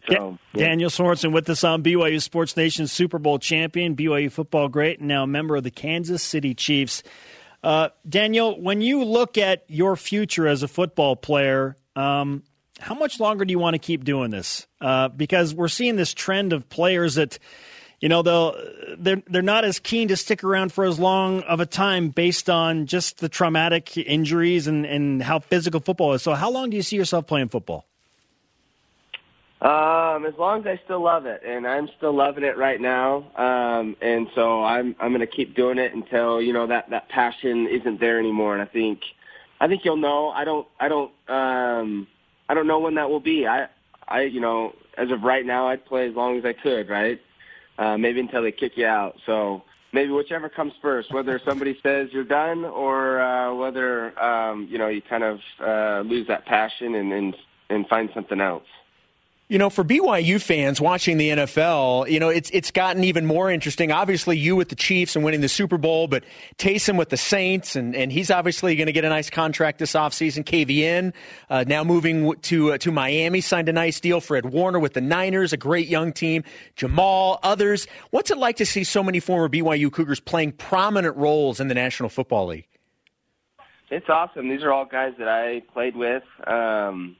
So, 0.07 0.39
yeah. 0.53 0.67
Daniel 0.67 0.89
Sorensen 0.89 1.33
with 1.33 1.49
us 1.49 1.63
on 1.63 1.83
BYU 1.83 2.21
Sports 2.21 2.55
Nation 2.57 2.87
Super 2.87 3.19
Bowl 3.19 3.37
champion, 3.37 3.95
BYU 3.95 4.31
football 4.31 4.67
great, 4.67 4.99
and 4.99 5.07
now 5.07 5.23
a 5.23 5.27
member 5.27 5.55
of 5.55 5.63
the 5.63 5.71
Kansas 5.71 6.23
City 6.23 6.55
Chiefs. 6.55 7.03
Uh, 7.63 7.89
Daniel, 8.07 8.59
when 8.59 8.81
you 8.81 9.03
look 9.03 9.37
at 9.37 9.65
your 9.67 9.95
future 9.95 10.47
as 10.47 10.63
a 10.63 10.67
football 10.67 11.15
player, 11.15 11.75
um, 11.95 12.43
how 12.79 12.95
much 12.95 13.19
longer 13.19 13.43
do 13.43 13.51
you 13.51 13.59
want 13.59 13.73
to 13.73 13.79
keep 13.79 14.05
doing 14.05 14.31
this? 14.31 14.65
Uh, 14.79 15.09
because 15.09 15.53
we're 15.53 15.67
seeing 15.67 15.97
this 15.97 16.13
trend 16.13 16.53
of 16.53 16.69
players 16.69 17.15
that 17.15 17.37
you 17.99 18.09
know 18.09 18.21
they'll 18.21 18.55
they're 18.97 19.21
they're 19.27 19.41
not 19.41 19.65
as 19.65 19.79
keen 19.79 20.07
to 20.09 20.17
stick 20.17 20.43
around 20.43 20.71
for 20.71 20.85
as 20.85 20.99
long 20.99 21.41
of 21.41 21.59
a 21.59 21.65
time 21.65 22.09
based 22.09 22.49
on 22.49 22.85
just 22.85 23.19
the 23.19 23.29
traumatic 23.29 23.97
injuries 23.97 24.67
and 24.67 24.85
and 24.85 25.21
how 25.21 25.39
physical 25.39 25.79
football 25.79 26.13
is. 26.13 26.21
So 26.21 26.33
how 26.33 26.49
long 26.49 26.69
do 26.69 26.77
you 26.77 26.83
see 26.83 26.95
yourself 26.95 27.27
playing 27.27 27.49
football? 27.49 27.85
Um, 29.61 30.25
as 30.25 30.33
long 30.37 30.61
as 30.61 30.67
I 30.67 30.81
still 30.85 31.03
love 31.03 31.25
it, 31.25 31.41
and 31.45 31.67
I'm 31.67 31.89
still 31.97 32.13
loving 32.13 32.45
it 32.45 32.57
right 32.57 32.79
now. 32.79 33.29
Um, 33.35 33.97
and 34.01 34.27
so 34.33 34.63
I'm 34.63 34.95
I'm 35.01 35.09
going 35.09 35.19
to 35.19 35.27
keep 35.27 35.53
doing 35.53 35.77
it 35.77 35.93
until 35.93 36.41
you 36.41 36.53
know 36.53 36.67
that 36.67 36.89
that 36.91 37.09
passion 37.09 37.67
isn't 37.67 37.99
there 37.99 38.19
anymore. 38.19 38.53
And 38.53 38.61
I 38.61 38.71
think 38.71 39.01
I 39.59 39.67
think 39.67 39.83
you'll 39.83 39.97
know. 39.97 40.29
I 40.29 40.45
don't 40.45 40.65
I 40.79 40.87
don't 40.87 41.11
um 41.27 42.07
I 42.47 42.53
don't 42.53 42.67
know 42.67 42.79
when 42.79 42.95
that 42.95 43.09
will 43.09 43.19
be. 43.19 43.45
I 43.47 43.67
I 44.07 44.21
you 44.21 44.39
know 44.39 44.75
as 44.97 45.11
of 45.11 45.23
right 45.23 45.45
now 45.45 45.67
I'd 45.67 45.85
play 45.85 46.07
as 46.07 46.15
long 46.15 46.37
as 46.37 46.45
I 46.45 46.53
could, 46.53 46.87
right? 46.87 47.19
Uh, 47.79 47.97
maybe 47.97 48.19
until 48.19 48.43
they 48.43 48.51
kick 48.51 48.73
you 48.75 48.85
out. 48.85 49.15
So 49.25 49.63
maybe 49.93 50.11
whichever 50.11 50.49
comes 50.49 50.73
first, 50.81 51.11
whether 51.13 51.39
somebody 51.45 51.77
says 51.81 52.09
you're 52.11 52.23
done 52.23 52.65
or 52.65 53.21
uh, 53.21 53.55
whether 53.55 54.17
um, 54.19 54.67
you 54.69 54.77
know 54.77 54.89
you 54.89 55.01
kind 55.01 55.23
of 55.23 55.39
uh, 55.59 56.01
lose 56.07 56.27
that 56.27 56.45
passion 56.45 56.95
and, 56.95 57.11
and 57.11 57.35
and 57.69 57.87
find 57.87 58.09
something 58.13 58.41
else. 58.41 58.65
You 59.49 59.57
know, 59.57 59.71
for 59.71 59.83
BYU 59.83 60.39
fans 60.39 60.79
watching 60.79 61.17
the 61.17 61.29
NFL, 61.29 62.07
you 62.07 62.19
know, 62.19 62.29
it's 62.29 62.51
it's 62.51 62.69
gotten 62.69 63.03
even 63.03 63.25
more 63.25 63.49
interesting. 63.49 63.91
Obviously, 63.91 64.37
you 64.37 64.55
with 64.55 64.69
the 64.69 64.75
Chiefs 64.75 65.15
and 65.15 65.25
winning 65.25 65.41
the 65.41 65.49
Super 65.49 65.79
Bowl, 65.79 66.07
but 66.07 66.23
Taysom 66.59 66.99
with 66.99 67.09
the 67.09 67.17
Saints, 67.17 67.75
and, 67.75 67.95
and 67.95 68.11
he's 68.11 68.29
obviously 68.29 68.75
going 68.75 68.85
to 68.85 68.93
get 68.93 69.05
a 69.05 69.09
nice 69.09 69.31
contract 69.31 69.79
this 69.79 69.93
offseason. 69.93 70.43
KVN 70.43 71.13
uh, 71.49 71.63
now 71.65 71.83
moving 71.83 72.35
to 72.41 72.73
uh, 72.73 72.77
to 72.77 72.91
Miami, 72.91 73.41
signed 73.41 73.69
a 73.69 73.73
nice 73.73 73.99
deal. 73.99 74.21
Fred 74.21 74.45
Warner 74.45 74.77
with 74.77 74.93
the 74.93 75.01
Niners, 75.01 75.51
a 75.51 75.57
great 75.57 75.87
young 75.87 76.13
team. 76.13 76.43
Jamaal, 76.77 77.39
others. 77.41 77.87
What's 78.11 78.29
it 78.29 78.37
like 78.37 78.57
to 78.57 78.67
see 78.67 78.83
so 78.83 79.01
many 79.01 79.19
former 79.19 79.49
BYU 79.49 79.91
Cougars 79.91 80.19
playing 80.19 80.51
prominent 80.51 81.17
roles 81.17 81.59
in 81.59 81.69
the 81.69 81.75
National 81.75 82.09
Football 82.09 82.45
League? 82.45 82.67
It's 83.89 84.09
awesome. 84.09 84.47
These 84.47 84.61
are 84.61 84.71
all 84.71 84.85
guys 84.85 85.13
that 85.17 85.27
I 85.27 85.63
played 85.73 85.95
with. 85.95 86.21
Um, 86.45 87.15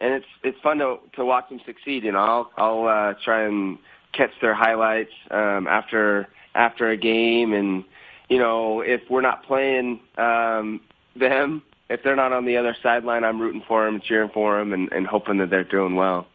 and 0.00 0.14
it's 0.14 0.26
it's 0.42 0.58
fun 0.60 0.78
to 0.78 0.98
to 1.14 1.24
watch 1.24 1.48
them 1.48 1.60
succeed. 1.64 2.04
You 2.04 2.12
know, 2.12 2.18
I'll 2.18 2.50
I'll 2.56 2.86
uh, 2.86 3.14
try 3.22 3.42
and 3.42 3.78
catch 4.12 4.32
their 4.40 4.54
highlights 4.54 5.12
um, 5.30 5.66
after 5.66 6.28
after 6.54 6.88
a 6.88 6.96
game, 6.96 7.52
and 7.52 7.84
you 8.28 8.38
know, 8.38 8.80
if 8.80 9.02
we're 9.10 9.20
not 9.20 9.44
playing 9.44 10.00
um, 10.16 10.80
them, 11.16 11.62
if 11.88 12.02
they're 12.02 12.16
not 12.16 12.32
on 12.32 12.44
the 12.44 12.56
other 12.56 12.76
sideline, 12.82 13.24
I'm 13.24 13.40
rooting 13.40 13.62
for 13.66 13.84
them, 13.84 14.00
cheering 14.00 14.30
for 14.30 14.58
them, 14.58 14.72
and, 14.72 14.90
and 14.92 15.06
hoping 15.06 15.38
that 15.38 15.50
they're 15.50 15.64
doing 15.64 15.96
well. 15.96 16.26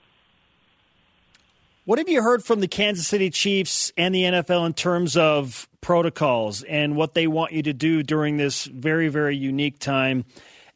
What 1.86 2.00
have 2.00 2.10
you 2.10 2.22
heard 2.22 2.44
from 2.44 2.62
the 2.62 2.68
Kansas 2.68 3.08
City 3.08 3.30
Chiefs 3.30 3.92
and 3.96 4.14
the 4.14 4.24
NFL 4.24 4.66
in 4.66 4.74
terms 4.74 5.16
of 5.16 5.70
protocols 5.82 6.64
and 6.64 6.96
what 6.96 7.14
they 7.14 7.28
want 7.28 7.52
you 7.52 7.62
to 7.64 7.74
do 7.74 8.02
during 8.02 8.38
this 8.38 8.66
very, 8.66 9.08
very 9.08 9.38
unique 9.38 9.78
time? 9.78 10.26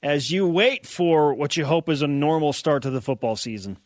As 0.02 0.32
you 0.32 0.48
wait 0.48 0.86
for 0.86 1.34
what 1.34 1.58
you 1.58 1.66
hope 1.66 1.90
is 1.90 2.02
a 2.02 2.08
normal 2.08 2.54
start 2.54 2.84
to 2.84 2.90
the 2.90 3.02
football 3.02 3.36
season? 3.36 3.78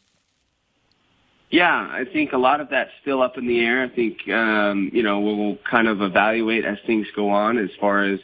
Yeah, 1.49 1.69
I 1.69 2.05
think 2.11 2.33
a 2.33 2.37
lot 2.37 2.61
of 2.61 2.69
that's 2.69 2.89
still 3.01 3.21
up 3.21 3.37
in 3.37 3.47
the 3.47 3.59
air. 3.59 3.83
I 3.83 3.89
think 3.89 4.27
um, 4.29 4.89
you 4.91 5.03
know 5.03 5.19
we'll 5.19 5.57
kind 5.69 5.87
of 5.87 6.01
evaluate 6.01 6.65
as 6.65 6.79
things 6.87 7.05
go 7.15 7.29
on, 7.29 7.59
as 7.59 7.69
far 7.79 8.03
as 8.03 8.19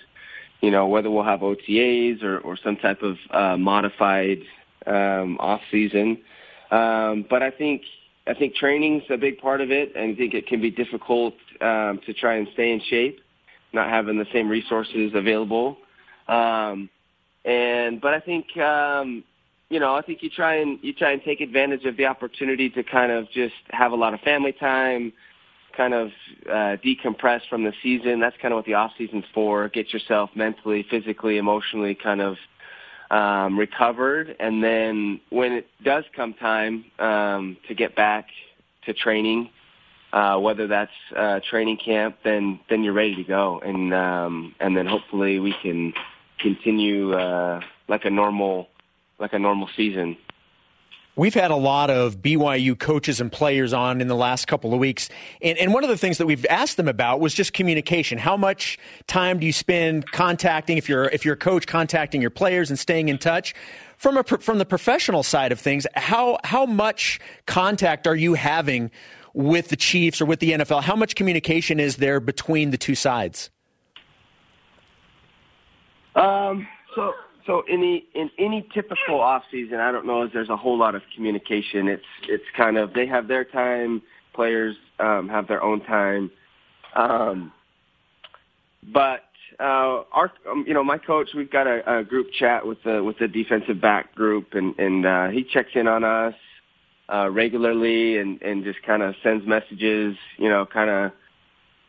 you 0.62 0.72
know 0.72 0.88
whether 0.88 1.12
we'll 1.12 1.24
have 1.24 1.42
OTAs 1.42 2.24
or, 2.24 2.40
or 2.40 2.58
some 2.58 2.76
type 2.76 3.04
of 3.04 3.18
uh, 3.30 3.56
modified 3.56 4.40
um, 4.88 5.38
off 5.40 5.62
season. 5.70 6.18
Um, 6.72 7.24
but 7.30 7.44
I 7.44 7.52
think 7.52 7.84
I 8.26 8.34
think 8.34 8.56
training's 8.56 9.04
a 9.12 9.18
big 9.18 9.40
part 9.40 9.62
of 9.62 9.70
it, 9.70 9.96
and 9.96 10.14
I 10.14 10.16
think 10.16 10.34
it 10.34 10.48
can 10.48 10.60
be 10.60 10.72
difficult 10.72 11.36
um, 11.62 12.00
to 12.08 12.14
try 12.14 12.36
and 12.36 12.48
stay 12.54 12.72
in 12.72 12.82
shape, 12.90 13.20
not 13.74 13.90
having 13.90 14.18
the 14.18 14.28
same 14.34 14.50
resources 14.50 15.12
available. 15.14 15.78
Um, 16.28 16.90
and 17.46 18.02
but 18.02 18.14
I 18.14 18.20
think 18.20 18.56
um, 18.58 19.24
you 19.70 19.80
know 19.80 19.96
I 19.96 20.02
think 20.02 20.22
you 20.22 20.30
try 20.30 20.56
and 20.56 20.80
you 20.82 20.94
try 20.94 21.12
and 21.12 21.22
take 21.24 21.42
advantage 21.42 21.86
of 21.86 21.98
the 21.98 22.06
opportunity 22.06 22.70
to 22.72 22.84
kind 22.84 23.12
of 23.12 23.30
just 23.32 23.56
have 23.70 23.92
a 23.92 23.96
lot 23.96 24.14
of 24.14 24.20
family 24.22 24.54
time, 24.54 25.14
kind 25.76 25.94
of 25.94 26.10
uh, 26.48 26.78
decompress 26.84 27.42
from 27.50 27.64
the 27.64 27.74
season. 27.82 28.20
That's 28.20 28.36
kind 28.42 28.54
of 28.54 28.58
what 28.58 28.66
the 28.66 28.74
off 28.74 28.92
season's 28.98 29.26
for. 29.34 29.70
Get 29.70 29.94
yourself 29.94 30.30
mentally, 30.36 30.86
physically, 30.90 31.38
emotionally 31.38 31.96
kind 31.96 32.22
of 32.22 32.38
um, 33.12 33.58
recovered, 33.58 34.36
and 34.40 34.64
then 34.64 35.20
when 35.30 35.54
it 35.54 35.68
does 35.84 36.04
come 36.16 36.34
time 36.36 36.86
um, 37.00 37.58
to 37.68 37.74
get 37.74 37.96
back 37.96 38.28
to 38.86 38.94
training, 38.94 39.50
uh, 40.14 40.38
whether 40.38 40.68
that's 40.68 40.92
uh, 41.16 41.40
training 41.50 41.78
camp, 41.84 42.18
then 42.24 42.60
then 42.70 42.84
you're 42.84 42.94
ready 42.94 43.16
to 43.16 43.24
go, 43.24 43.60
and 43.64 43.94
um, 43.94 44.56
and 44.60 44.76
then 44.76 44.86
hopefully 44.86 45.40
we 45.40 45.56
can 45.62 45.94
continue 46.40 47.14
uh, 47.14 47.62
like 47.88 48.06
a 48.06 48.10
normal 48.10 48.68
like 49.20 49.34
a 49.34 49.40
normal 49.40 49.70
season. 49.76 50.18
We've 51.16 51.34
had 51.34 51.52
a 51.52 51.56
lot 51.58 51.90
of 51.90 52.22
BYU 52.22 52.80
coaches 52.80 53.20
and 53.20 53.30
players 53.30 53.74
on 53.74 54.00
in 54.00 54.08
the 54.08 54.16
last 54.16 54.48
couple 54.48 54.74
of 54.74 54.80
weeks. 54.80 55.10
And, 55.42 55.58
and, 55.58 55.74
one 55.74 55.84
of 55.84 55.90
the 55.90 55.98
things 55.98 56.18
that 56.18 56.26
we've 56.26 56.46
asked 56.46 56.78
them 56.78 56.88
about 56.88 57.20
was 57.20 57.34
just 57.34 57.52
communication. 57.52 58.18
How 58.18 58.38
much 58.38 58.78
time 59.06 59.38
do 59.40 59.46
you 59.46 59.52
spend 59.52 60.10
contacting, 60.14 60.78
if 60.78 60.88
you're, 60.88 61.10
if 61.10 61.26
you're 61.26 61.34
a 61.34 61.38
coach, 61.38 61.68
contacting 61.68 62.22
your 62.22 62.30
players 62.30 62.70
and 62.70 62.80
staying 62.80 63.10
in 63.10 63.18
touch? 63.18 63.54
From, 63.98 64.16
a, 64.16 64.24
from 64.24 64.60
the 64.60 64.66
professional 64.66 65.24
side 65.24 65.52
of 65.52 65.60
things, 65.60 65.86
how, 65.94 66.38
how 66.46 66.66
much 66.66 67.20
contact 67.46 68.08
are 68.08 68.16
you 68.16 68.36
having 68.36 68.90
with 69.34 69.68
the 69.68 69.76
Chiefs 69.76 70.22
or 70.22 70.26
with 70.26 70.40
the 70.40 70.54
NFL? 70.54 70.84
How 70.84 70.96
much 70.96 71.16
communication 71.16 71.82
is 71.82 71.98
there 71.98 72.22
between 72.22 72.72
the 72.72 72.78
two 72.78 72.96
sides? 72.96 73.50
Um, 76.20 76.68
so 76.96 77.14
so 77.46 77.64
any 77.70 78.06
in 78.14 78.30
any 78.38 78.68
typical 78.74 79.20
off 79.20 79.44
season, 79.52 79.80
I 79.80 79.92
don't 79.92 80.06
know 80.06 80.24
if 80.24 80.34
there's 80.34 80.50
a 80.50 80.58
whole 80.58 80.78
lot 80.78 80.96
of 80.96 81.02
communication. 81.16 81.88
It's 81.88 82.04
it's 82.28 82.44
kind 82.58 82.78
of 82.78 82.94
they 82.94 83.08
have 83.08 83.28
their 83.28 83.46
time, 83.46 84.02
players 84.34 84.76
um, 85.00 85.30
have 85.30 85.48
their 85.48 85.64
own 85.64 85.82
time. 85.86 86.30
Um, 86.96 87.52
but 88.94 89.22
uh, 89.60 90.04
our, 90.14 90.32
um, 90.50 90.64
you 90.68 90.74
know, 90.74 90.84
my 90.84 90.98
coach, 90.98 91.30
we've 91.36 91.52
got 91.52 91.68
a, 91.68 92.00
a 92.00 92.04
group 92.04 92.28
chat 92.38 92.66
with 92.66 92.78
the 92.84 93.04
with 93.04 93.18
the 93.20 93.28
defensive 93.28 93.82
back 93.82 94.14
group, 94.16 94.54
and 94.54 94.78
and 94.78 95.06
uh, 95.06 95.28
he 95.30 95.44
checks 95.44 95.72
in 95.76 95.88
on 95.88 96.04
us 96.04 96.34
uh, 97.14 97.30
regularly, 97.30 98.18
and 98.18 98.42
and 98.42 98.64
just 98.64 98.82
kind 98.84 99.04
of 99.04 99.16
sends 99.24 99.46
messages, 99.48 100.16
you 100.38 100.50
know, 100.50 100.66
kind 100.66 100.90
of 100.90 101.12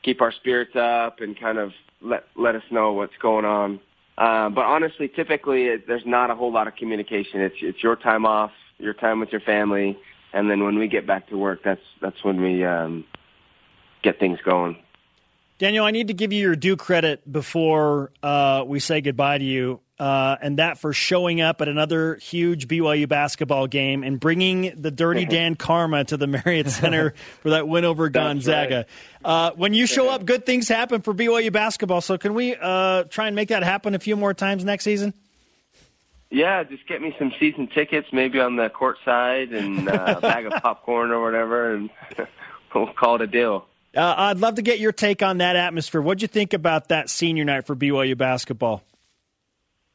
keep 0.03 0.21
our 0.21 0.33
spirits 0.33 0.75
up, 0.77 1.21
and 1.21 1.39
kind 1.39 1.59
of 1.59 1.73
let 2.01 2.25
let 2.37 2.55
us 2.55 2.63
know 2.71 2.93
what's 2.93 3.17
going 3.21 3.45
on. 3.45 3.81
Uh, 4.21 4.51
but 4.51 4.67
honestly, 4.67 5.09
typically 5.09 5.69
it, 5.69 5.87
there's 5.87 6.05
not 6.05 6.31
a 6.31 6.35
whole 6.35 6.53
lot 6.53 6.69
of 6.69 6.77
communication. 6.77 7.41
It's 7.41 7.57
it's 7.63 7.83
your 7.83 7.97
time 7.97 8.27
off, 8.27 8.53
your 8.79 8.93
time 8.93 9.19
with 9.19 9.33
your 9.33 9.41
family, 9.41 9.99
and 10.35 10.51
then 10.51 10.63
when 10.63 10.79
we 10.79 10.89
get 10.89 11.07
back 11.07 11.31
to 11.31 11.39
work, 11.39 11.61
that's 11.65 11.81
that's 12.03 12.23
when 12.23 12.43
we 12.43 12.63
um, 12.63 13.07
get 14.03 14.21
things 14.21 14.39
going. 14.45 14.77
Daniel, 15.59 15.87
I 15.87 15.91
need 15.91 16.09
to 16.09 16.15
give 16.15 16.35
you 16.35 16.41
your 16.41 16.55
due 16.55 16.77
credit 16.77 17.31
before 17.31 18.13
uh, 18.23 18.63
we 18.67 18.79
say 18.79 19.01
goodbye 19.01 19.39
to 19.39 19.45
you, 19.45 19.81
uh, 20.01 20.39
and 20.41 20.57
that 20.57 20.79
for 20.79 20.95
showing 20.95 21.43
up 21.43 21.61
at 21.61 21.69
another 21.69 22.15
huge 22.15 22.67
BYU 22.67 23.07
basketball 23.07 23.67
game 23.67 24.03
and 24.03 24.19
bringing 24.19 24.73
the 24.75 24.91
Dirty 24.91 25.25
Dan 25.27 25.57
karma 25.57 26.05
to 26.05 26.17
the 26.17 26.27
Marriott 26.27 26.71
Center 26.71 27.13
for 27.43 27.51
that 27.51 27.69
win 27.69 27.85
over 27.85 28.09
Gonzaga. 28.09 28.87
Right. 29.23 29.31
Uh, 29.31 29.53
when 29.57 29.75
you 29.75 29.87
show 29.87 30.09
up, 30.09 30.25
good 30.25 30.47
things 30.47 30.69
happen 30.69 31.03
for 31.03 31.13
BYU 31.13 31.53
basketball. 31.53 32.01
So, 32.01 32.17
can 32.17 32.33
we 32.33 32.57
uh, 32.59 33.05
try 33.05 33.27
and 33.27 33.37
make 33.37 33.51
that 33.51 33.63
happen 33.63 33.95
a 33.95 33.99
few 33.99 34.17
more 34.17 34.33
times 34.33 34.65
next 34.65 34.85
season? 34.85 35.13
Yeah, 36.31 36.63
just 36.65 36.87
get 36.87 37.03
me 37.03 37.15
some 37.19 37.33
season 37.39 37.67
tickets, 37.67 38.09
maybe 38.11 38.41
on 38.41 38.57
the 38.57 38.71
court 38.71 38.97
side, 39.05 39.53
and 39.53 39.87
uh, 39.87 40.15
a 40.17 40.21
bag 40.23 40.47
of 40.47 40.63
popcorn 40.63 41.11
or 41.11 41.23
whatever, 41.23 41.75
and 41.75 41.91
we'll 42.75 42.91
call 42.95 43.17
it 43.17 43.21
a 43.21 43.27
deal. 43.27 43.67
Uh, 43.95 44.15
I'd 44.17 44.39
love 44.39 44.55
to 44.55 44.63
get 44.63 44.79
your 44.79 44.93
take 44.93 45.23
on 45.23 45.39
that 45.39 45.57
atmosphere. 45.57 46.01
What'd 46.01 46.23
you 46.23 46.29
think 46.29 46.55
about 46.55 46.89
that 46.89 47.11
senior 47.11 47.45
night 47.45 47.67
for 47.67 47.77
BYU 47.77 48.17
basketball? 48.17 48.83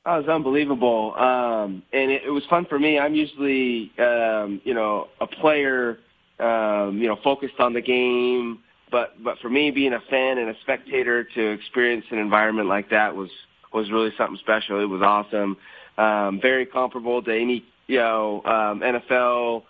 Oh, 0.07 0.17
it 0.17 0.27
was 0.27 0.29
unbelievable, 0.29 1.15
um, 1.15 1.81
and 1.91 2.11
it, 2.11 2.21
it 2.25 2.29
was 2.29 2.43
fun 2.47 2.65
for 2.65 2.77
me. 2.77 2.99
I'm 2.99 3.15
usually, 3.15 3.91
um, 3.97 4.61
you 4.63 4.75
know, 4.75 5.07
a 5.19 5.25
player, 5.25 5.97
um, 6.39 6.99
you 7.01 7.07
know, 7.07 7.17
focused 7.23 7.59
on 7.59 7.73
the 7.73 7.81
game. 7.81 8.59
But 8.91 9.23
but 9.23 9.39
for 9.39 9.49
me, 9.49 9.71
being 9.71 9.93
a 9.93 9.99
fan 10.11 10.37
and 10.37 10.49
a 10.49 10.53
spectator 10.61 11.23
to 11.23 11.51
experience 11.51 12.05
an 12.11 12.19
environment 12.19 12.67
like 12.67 12.91
that 12.91 13.15
was 13.15 13.31
was 13.73 13.89
really 13.89 14.11
something 14.15 14.37
special. 14.41 14.79
It 14.79 14.85
was 14.85 15.01
awesome, 15.01 15.57
um, 15.97 16.39
very 16.39 16.67
comparable 16.67 17.23
to 17.23 17.31
any 17.31 17.65
you 17.87 17.97
know 17.97 18.43
um, 18.45 18.81
NFL 18.81 19.63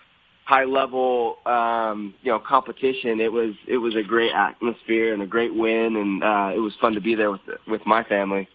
high 0.43 0.65
level 0.65 1.37
um, 1.45 2.13
you 2.23 2.31
know 2.33 2.39
competition. 2.39 3.21
It 3.21 3.31
was 3.31 3.53
it 3.69 3.77
was 3.77 3.95
a 3.95 4.03
great 4.03 4.33
atmosphere 4.33 5.13
and 5.13 5.23
a 5.23 5.27
great 5.27 5.55
win, 5.55 5.95
and 5.95 6.21
uh, 6.21 6.51
it 6.53 6.59
was 6.59 6.73
fun 6.81 6.91
to 6.93 7.01
be 7.01 7.15
there 7.15 7.31
with 7.31 7.41
with 7.69 7.85
my 7.85 8.03
family. 8.03 8.49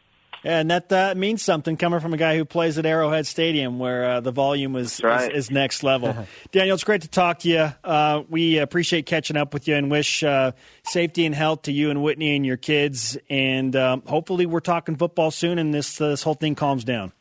And 0.45 0.71
that 0.71 0.93
uh, 0.93 1.15
means 1.17 1.43
something 1.43 1.77
coming 1.77 2.01
from 2.01 2.15
a 2.15 2.17
guy 2.17 2.37
who 2.37 2.45
plays 2.45 2.79
at 2.79 2.87
Arrowhead 2.87 3.27
Stadium, 3.27 3.79
where 3.79 4.05
uh, 4.05 4.21
the 4.21 4.33
volume 4.33 4.77
is, 4.77 5.03
right. 5.03 5.31
is, 5.31 5.47
is, 5.47 5.51
next 5.51 5.83
level. 5.83 6.27
Daniel, 6.53 6.75
it's 6.75 6.85
great 6.85 7.03
to 7.03 7.09
talk 7.09 7.41
to 7.41 7.49
you. 7.49 7.73
Uh, 7.85 8.23
we 8.29 8.59
appreciate 8.59 9.07
catching 9.07 9.37
up 9.37 9.53
with 9.53 9.69
you 9.69 9.75
and 9.75 9.91
wish 9.91 10.23
uh, 10.23 10.53
safety 10.85 11.27
and 11.27 11.35
health 11.35 11.62
to 11.62 11.73
you 11.73 11.91
and 11.91 12.03
Whitney 12.03 12.37
and 12.37 12.47
your 12.47 12.57
kids. 12.57 13.19
And 13.29 13.77
um, 13.77 14.03
hopefully, 14.07 14.47
we're 14.47 14.61
talking 14.61 14.97
football 14.97 15.31
soon, 15.31 15.59
and 15.59 15.75
this 15.75 15.99
this 15.99 16.23
whole 16.23 16.35
thing 16.35 16.55
calms 16.55 16.85
down. 16.85 17.12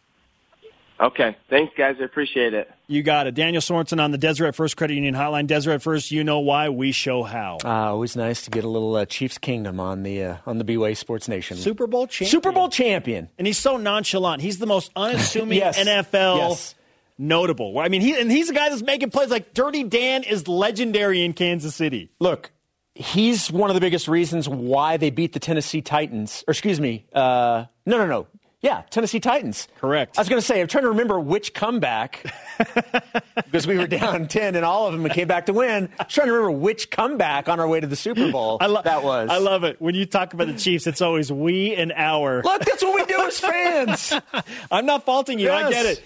Okay. 0.99 1.37
Thanks, 1.49 1.73
guys. 1.77 1.95
I 2.01 2.03
appreciate 2.03 2.53
it. 2.53 2.69
You 2.87 3.03
got 3.03 3.25
it. 3.27 3.33
Daniel 3.33 3.61
Sorensen 3.61 4.01
on 4.03 4.11
the 4.11 4.17
Deseret 4.17 4.53
First 4.53 4.75
Credit 4.75 4.95
Union 4.95 5.15
Hotline. 5.15 5.47
Deseret 5.47 5.81
First, 5.81 6.11
you 6.11 6.23
know 6.23 6.39
why, 6.39 6.69
we 6.69 6.91
show 6.91 7.23
how. 7.23 7.57
Uh, 7.63 7.91
always 7.91 8.15
nice 8.17 8.43
to 8.43 8.51
get 8.51 8.65
a 8.65 8.67
little 8.67 8.95
uh, 8.95 9.05
Chiefs 9.05 9.37
Kingdom 9.37 9.79
on 9.79 10.03
the 10.03 10.23
uh, 10.23 10.37
on 10.45 10.57
the 10.57 10.65
BYU 10.65 10.97
Sports 10.97 11.29
Nation. 11.29 11.55
Super 11.55 11.87
Bowl 11.87 12.05
champion. 12.07 12.29
Super 12.29 12.51
Bowl 12.51 12.69
champion. 12.69 13.29
And 13.37 13.47
he's 13.47 13.57
so 13.57 13.77
nonchalant. 13.77 14.41
He's 14.41 14.57
the 14.57 14.65
most 14.65 14.91
unassuming 14.95 15.57
yes. 15.59 15.79
NFL 15.79 16.49
yes. 16.49 16.75
notable. 17.17 17.79
I 17.79 17.87
mean, 17.87 18.01
he 18.01 18.19
and 18.19 18.29
he's 18.29 18.49
a 18.49 18.53
guy 18.53 18.67
that's 18.69 18.83
making 18.83 19.11
plays 19.11 19.29
like 19.29 19.53
Dirty 19.53 19.83
Dan 19.83 20.23
is 20.23 20.47
legendary 20.49 21.23
in 21.23 21.31
Kansas 21.31 21.75
City. 21.75 22.11
Look, 22.19 22.51
he's 22.93 23.49
one 23.49 23.69
of 23.69 23.73
the 23.73 23.81
biggest 23.81 24.09
reasons 24.09 24.49
why 24.49 24.97
they 24.97 25.11
beat 25.11 25.31
the 25.31 25.39
Tennessee 25.39 25.81
Titans. 25.81 26.43
Or 26.45 26.51
excuse 26.51 26.81
me, 26.81 27.05
uh, 27.13 27.65
no, 27.85 27.97
no, 27.97 28.05
no. 28.05 28.27
Yeah, 28.61 28.81
Tennessee 28.89 29.21
Titans. 29.21 29.69
Correct. 29.77 30.17
I 30.17 30.21
was 30.21 30.27
going 30.27 30.41
to 30.41 30.45
say, 30.45 30.59
I'm 30.59 30.67
trying 30.67 30.83
to 30.83 30.89
remember 30.89 31.17
which 31.17 31.53
comeback 31.53 32.25
because 33.45 33.65
we 33.65 33.77
were 33.77 33.87
down 33.87 34.27
10 34.27 34.55
and 34.57 34.65
all 34.65 34.87
of 34.87 34.91
them 34.93 35.05
and 35.05 35.13
came 35.13 35.29
back 35.29 35.45
to 35.45 35.53
win. 35.53 35.87
I'm 35.97 36.07
trying 36.07 36.27
to 36.27 36.33
remember 36.33 36.51
which 36.59 36.89
comeback 36.91 37.47
on 37.47 37.61
our 37.61 37.67
way 37.69 37.79
to 37.79 37.87
the 37.87 37.95
Super 37.95 38.29
Bowl 38.33 38.57
I 38.59 38.65
lo- 38.65 38.81
that 38.83 39.01
was. 39.01 39.29
I 39.29 39.37
love 39.37 39.63
it. 39.63 39.79
When 39.81 39.95
you 39.95 40.05
talk 40.05 40.33
about 40.33 40.47
the 40.47 40.57
Chiefs, 40.57 40.87
it's 40.87 41.01
always 41.01 41.31
we 41.31 41.73
and 41.73 41.93
our. 41.95 42.41
Look, 42.43 42.65
that's 42.65 42.83
what 42.83 42.95
we 42.95 43.05
do 43.05 43.21
as 43.21 43.39
fans. 43.39 44.13
I'm 44.71 44.85
not 44.85 45.05
faulting 45.05 45.39
you. 45.39 45.45
Yes. 45.45 45.65
I 45.67 45.71
get 45.71 45.85
it. 45.85 46.03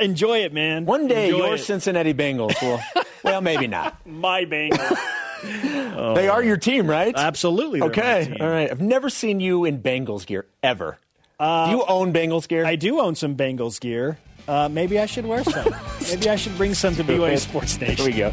Enjoy 0.00 0.38
it, 0.44 0.52
man. 0.52 0.86
One 0.86 1.08
day, 1.08 1.30
Enjoy 1.30 1.44
your 1.46 1.54
it. 1.56 1.58
Cincinnati 1.58 2.14
Bengals 2.14 2.54
will. 2.62 2.80
well, 3.24 3.40
maybe 3.40 3.66
not. 3.66 4.06
My 4.06 4.44
Bengals. 4.44 4.96
Oh. 5.98 6.14
They 6.14 6.28
are 6.28 6.42
your 6.42 6.56
team, 6.56 6.88
right? 6.88 7.14
Absolutely. 7.16 7.82
Okay. 7.82 8.36
All 8.40 8.48
right. 8.48 8.70
I've 8.70 8.80
never 8.80 9.10
seen 9.10 9.40
you 9.40 9.64
in 9.64 9.82
Bengals 9.82 10.24
gear 10.24 10.46
ever. 10.62 10.98
Uh, 11.38 11.66
do 11.66 11.72
you 11.72 11.84
own 11.86 12.12
Bengals 12.12 12.48
gear? 12.48 12.64
I 12.64 12.76
do 12.76 13.00
own 13.00 13.14
some 13.14 13.36
Bengals 13.36 13.78
gear. 13.78 14.18
Uh, 14.48 14.68
maybe 14.70 14.98
I 14.98 15.06
should 15.06 15.26
wear 15.26 15.44
some. 15.44 15.74
maybe 16.02 16.30
I 16.30 16.36
should 16.36 16.56
bring 16.56 16.72
some 16.72 16.94
to 16.96 17.04
BYU 17.04 17.38
Sports 17.38 17.78
Nation. 17.80 17.96
Here 17.96 18.06
we 18.06 18.12
go. 18.12 18.32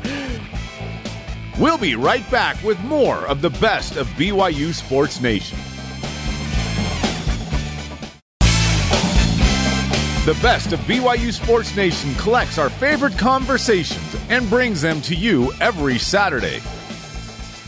We'll 1.59 1.77
be 1.77 1.95
right 1.95 2.29
back 2.31 2.61
with 2.63 2.79
more 2.83 3.27
of 3.27 3.41
the 3.41 3.49
best 3.49 3.97
of 3.97 4.07
BYU 4.09 4.73
Sports 4.73 5.21
Nation. 5.21 5.57
The 10.25 10.39
best 10.41 10.71
of 10.71 10.79
BYU 10.81 11.33
Sports 11.33 11.75
Nation 11.75 12.15
collects 12.15 12.57
our 12.57 12.69
favorite 12.69 13.17
conversations 13.17 14.15
and 14.29 14.49
brings 14.49 14.81
them 14.81 15.01
to 15.01 15.15
you 15.15 15.51
every 15.59 15.97
Saturday. 15.97 16.61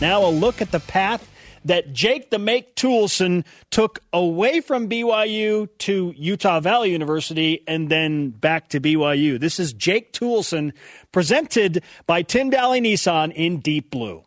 Now, 0.00 0.24
a 0.24 0.30
look 0.30 0.62
at 0.62 0.72
the 0.72 0.80
path 0.80 1.28
that 1.66 1.92
Jake 1.92 2.30
the 2.30 2.38
Make 2.38 2.76
Toolson 2.76 3.44
took 3.70 4.00
away 4.12 4.60
from 4.60 4.88
BYU 4.88 5.68
to 5.78 6.14
Utah 6.16 6.60
Valley 6.60 6.90
University 6.90 7.62
and 7.66 7.88
then 7.88 8.30
back 8.30 8.68
to 8.70 8.80
BYU. 8.80 9.38
This 9.38 9.58
is 9.60 9.72
Jake 9.72 10.12
Toolson, 10.12 10.72
presented 11.12 11.82
by 12.06 12.22
Tim 12.22 12.50
Dahle 12.50 12.80
Nissan 12.80 13.32
in 13.32 13.58
Deep 13.58 13.90
Blue. 13.90 14.22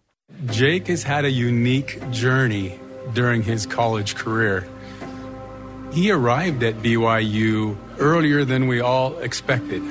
Jake 0.47 0.87
has 0.87 1.03
had 1.03 1.25
a 1.25 1.31
unique 1.31 1.99
journey 2.11 2.79
during 3.13 3.41
his 3.41 3.65
college 3.65 4.15
career. 4.15 4.67
He 5.91 6.11
arrived 6.11 6.61
at 6.63 6.75
BYU 6.75 7.75
earlier 7.97 8.45
than 8.45 8.67
we 8.67 8.79
all 8.79 9.17
expected. 9.19 9.81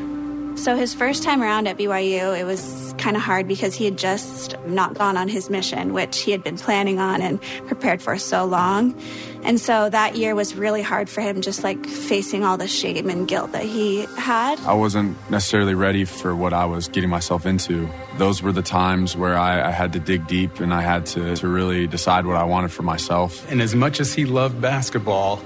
So, 0.58 0.74
his 0.74 0.92
first 0.92 1.22
time 1.22 1.40
around 1.40 1.68
at 1.68 1.78
BYU, 1.78 2.36
it 2.36 2.44
was 2.44 2.92
kind 2.98 3.16
of 3.16 3.22
hard 3.22 3.46
because 3.46 3.76
he 3.76 3.84
had 3.84 3.96
just 3.96 4.56
not 4.66 4.94
gone 4.94 5.16
on 5.16 5.28
his 5.28 5.48
mission, 5.48 5.92
which 5.92 6.20
he 6.20 6.32
had 6.32 6.42
been 6.42 6.58
planning 6.58 6.98
on 6.98 7.22
and 7.22 7.40
prepared 7.68 8.02
for 8.02 8.18
so 8.18 8.44
long. 8.44 9.00
And 9.44 9.60
so 9.60 9.88
that 9.88 10.16
year 10.16 10.34
was 10.34 10.56
really 10.56 10.82
hard 10.82 11.08
for 11.08 11.20
him, 11.20 11.42
just 11.42 11.62
like 11.62 11.86
facing 11.86 12.42
all 12.42 12.58
the 12.58 12.66
shame 12.66 13.08
and 13.08 13.28
guilt 13.28 13.52
that 13.52 13.62
he 13.62 14.06
had. 14.16 14.58
I 14.62 14.74
wasn't 14.74 15.16
necessarily 15.30 15.74
ready 15.74 16.04
for 16.04 16.34
what 16.34 16.52
I 16.52 16.64
was 16.64 16.88
getting 16.88 17.08
myself 17.08 17.46
into. 17.46 17.88
Those 18.16 18.42
were 18.42 18.52
the 18.52 18.60
times 18.60 19.16
where 19.16 19.38
I, 19.38 19.68
I 19.68 19.70
had 19.70 19.92
to 19.92 20.00
dig 20.00 20.26
deep 20.26 20.58
and 20.58 20.74
I 20.74 20.82
had 20.82 21.06
to, 21.06 21.36
to 21.36 21.48
really 21.48 21.86
decide 21.86 22.26
what 22.26 22.36
I 22.36 22.42
wanted 22.42 22.72
for 22.72 22.82
myself. 22.82 23.48
And 23.48 23.62
as 23.62 23.76
much 23.76 24.00
as 24.00 24.12
he 24.12 24.24
loved 24.24 24.60
basketball, 24.60 25.40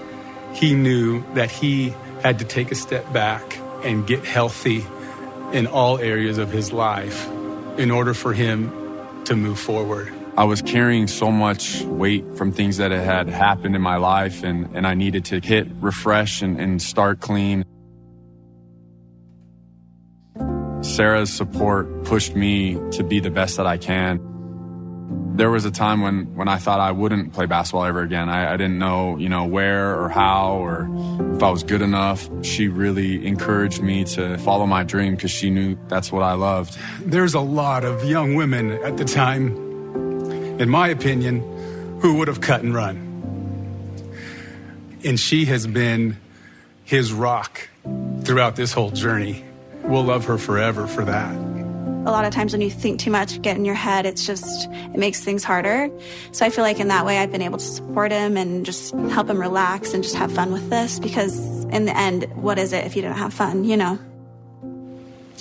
he 0.55 0.75
knew 0.75 1.23
that 1.35 1.51
he 1.51 1.95
had 2.23 2.39
to 2.39 2.47
take 2.47 2.73
a 2.73 2.75
step 2.75 3.13
back 3.13 3.59
and 3.85 4.07
get 4.07 4.25
healthy 4.25 4.87
in 5.53 5.66
all 5.66 5.99
areas 5.99 6.39
of 6.39 6.51
his 6.51 6.73
life 6.73 7.29
in 7.79 7.91
order 7.91 8.15
for 8.15 8.33
him 8.33 8.73
to 9.24 9.37
move 9.37 9.59
forward. 9.59 10.12
I 10.37 10.45
was 10.45 10.62
carrying 10.62 11.09
so 11.09 11.31
much 11.31 11.83
weight 11.83 12.24
from 12.37 12.53
things 12.53 12.79
that 12.79 12.91
had 12.91 13.29
happened 13.29 13.77
in 13.77 13.83
my 13.83 13.97
life, 13.97 14.43
and, 14.43 14.74
and 14.74 14.87
I 14.87 14.95
needed 14.95 15.27
to 15.27 15.41
hit 15.41 15.69
refresh 15.81 16.41
and, 16.41 16.59
and 16.59 16.81
start 16.81 17.20
clean. 17.20 17.65
Sarah's 20.81 21.33
support 21.33 22.05
pushed 22.05 22.35
me 22.35 22.74
to 22.93 23.05
be 23.05 23.20
the 23.20 23.31
best 23.31 23.59
that 23.59 23.66
I 23.66 23.77
can. 23.77 24.32
There 25.35 25.51
was 25.51 25.65
a 25.65 25.71
time 25.71 26.03
when, 26.03 26.35
when 26.37 26.47
I 26.47 26.59
thought 26.59 26.79
I 26.79 26.93
wouldn't 26.93 27.33
play 27.33 27.47
basketball 27.47 27.85
ever 27.85 28.03
again. 28.03 28.29
I, 28.29 28.53
I 28.53 28.57
didn't 28.57 28.79
know, 28.79 29.17
you 29.17 29.29
know, 29.31 29.47
where 29.47 29.99
or 29.99 30.09
how 30.11 30.57
or 30.59 30.89
if 31.35 31.43
I 31.43 31.51
was 31.51 31.63
good 31.63 31.81
enough. 31.81 32.29
She 32.43 32.69
really 32.69 33.27
encouraged 33.27 33.83
me 33.83 34.05
to 34.05 34.37
follow 34.39 34.67
my 34.67 34.85
dream 34.85 35.15
because 35.15 35.31
she 35.31 35.49
knew 35.49 35.79
that's 35.89 36.13
what 36.13 36.23
I 36.23 36.35
loved. 36.35 36.77
There's 37.01 37.35
a 37.35 37.41
lot 37.41 37.85
of 37.85 38.05
young 38.05 38.35
women 38.35 38.73
at 38.85 38.99
the 38.99 39.05
time, 39.05 39.57
in 40.61 40.69
my 40.69 40.89
opinion, 40.89 41.41
who 42.01 42.19
would 42.19 42.29
have 42.29 42.41
cut 42.41 42.63
and 42.63 42.75
run. 42.75 43.09
And 45.05 45.19
she 45.19 45.47
has 45.47 45.67
been 45.67 46.19
his 46.85 47.13
rock 47.13 47.69
throughout 48.23 48.57
this 48.57 48.73
whole 48.73 48.91
journey. 48.91 49.45
We'll 49.83 50.05
love 50.05 50.27
her 50.27 50.37
forever 50.37 50.87
for 50.87 51.05
that. 51.05 51.62
A 52.05 52.11
lot 52.11 52.24
of 52.24 52.33
times 52.33 52.53
when 52.53 52.61
you 52.61 52.70
think 52.70 52.99
too 52.99 53.12
much, 53.12 53.41
get 53.43 53.57
in 53.57 53.65
your 53.65 53.77
head, 53.77 54.07
it's 54.07 54.27
just, 54.27 54.69
it 54.69 54.97
makes 54.97 55.20
things 55.20 55.45
harder. 55.45 55.89
So 56.33 56.45
I 56.45 56.51
feel 56.51 56.65
like 56.65 56.81
in 56.81 56.89
that 56.89 57.07
way, 57.07 57.19
I've 57.19 57.31
been 57.31 57.43
able 57.43 57.59
to 57.59 57.65
support 57.65 58.11
him 58.11 58.37
and 58.37 58.66
just 58.66 58.93
help 59.11 59.31
him 59.31 59.39
relax 59.39 59.95
and 59.95 60.03
just 60.03 60.16
have 60.16 60.33
fun 60.33 60.53
with 60.53 60.69
this 60.69 60.99
because 60.99 61.65
in 61.66 61.85
the 61.85 61.97
end, 61.97 62.24
what 62.35 62.59
is 62.59 62.73
it 62.73 62.85
if 62.87 62.97
you 62.97 63.03
don't 63.03 63.16
have 63.16 63.33
fun, 63.33 63.65
you 63.65 63.77
know? 63.77 64.01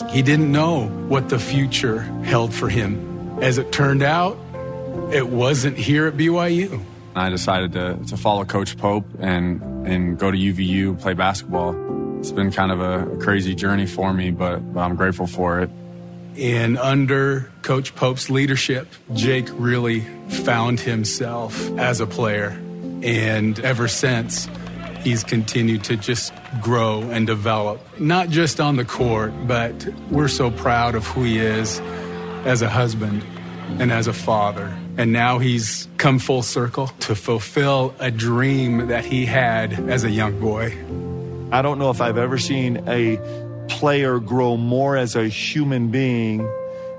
He 0.10 0.22
didn't 0.22 0.52
know 0.52 0.86
what 1.08 1.30
the 1.30 1.40
future 1.40 2.02
held 2.24 2.54
for 2.54 2.70
him. 2.70 3.40
As 3.42 3.58
it 3.58 3.72
turned 3.72 4.04
out, 4.04 4.38
it 5.12 5.30
wasn't 5.30 5.78
here 5.78 6.06
at 6.06 6.14
BYU. 6.14 6.80
I 7.16 7.30
decided 7.30 7.74
to, 7.74 7.98
to 8.08 8.18
follow 8.18 8.46
Coach 8.46 8.78
Pope 8.78 9.06
and, 9.20 9.64
and 9.88 10.20
go 10.20 10.30
to 10.30 10.38
UVU, 10.38 11.02
play 11.02 11.16
basketball. 11.16 12.20
It's 12.20 12.32
been 12.32 12.52
kind 12.52 12.72
of 12.72 12.82
a, 12.82 13.14
a 13.14 13.18
crazy 13.18 13.56
journey 13.56 13.88
for 13.88 14.14
me, 14.14 14.30
but, 14.30 14.60
but 14.74 14.82
I'm 14.82 14.96
grateful 14.96 15.26
for 15.26 15.62
it. 15.62 15.72
And 16.38 16.78
under 16.78 17.52
Coach 17.62 17.94
Pope's 17.96 18.30
leadership, 18.30 18.88
Jake 19.14 19.48
really 19.52 20.02
found 20.30 20.80
himself 20.80 21.70
as 21.78 22.00
a 22.00 22.08
player. 22.08 22.50
And 23.04 23.60
ever 23.60 23.88
since, 23.88 24.48
he's 25.04 25.24
continued 25.24 25.84
to 25.86 25.98
just 25.98 26.34
grow 26.62 27.02
and 27.02 27.26
develop, 27.28 27.82
not 28.00 28.30
just 28.30 28.60
on 28.60 28.76
the 28.76 28.86
court, 28.86 29.34
but 29.48 29.88
we're 30.10 30.28
so 30.28 30.52
proud 30.52 30.96
of 30.96 31.06
who 31.08 31.24
he 31.24 31.40
is 31.40 31.80
as 32.46 32.62
a 32.62 32.70
husband 32.70 33.24
and 33.80 33.92
as 33.92 34.08
a 34.08 34.14
father. 34.14 34.76
And 34.98 35.12
now 35.14 35.40
he's 35.40 35.88
come 35.98 36.20
full 36.20 36.44
circle 36.44 36.88
to 37.00 37.16
fulfill 37.16 37.96
a 38.00 38.12
dream 38.12 38.88
that 38.88 39.06
he 39.06 39.26
had 39.26 39.74
as 39.90 40.04
a 40.04 40.10
young 40.10 40.40
boy. 40.40 40.78
I 41.52 41.62
don't 41.62 41.80
know 41.80 41.90
if 41.90 42.02
I've 42.02 42.18
ever 42.18 42.38
seen 42.38 42.88
a 42.88 43.18
player 43.72 44.20
grow 44.20 44.58
more 44.58 44.98
as 44.98 45.16
a 45.16 45.28
human 45.28 45.90
being 45.90 46.48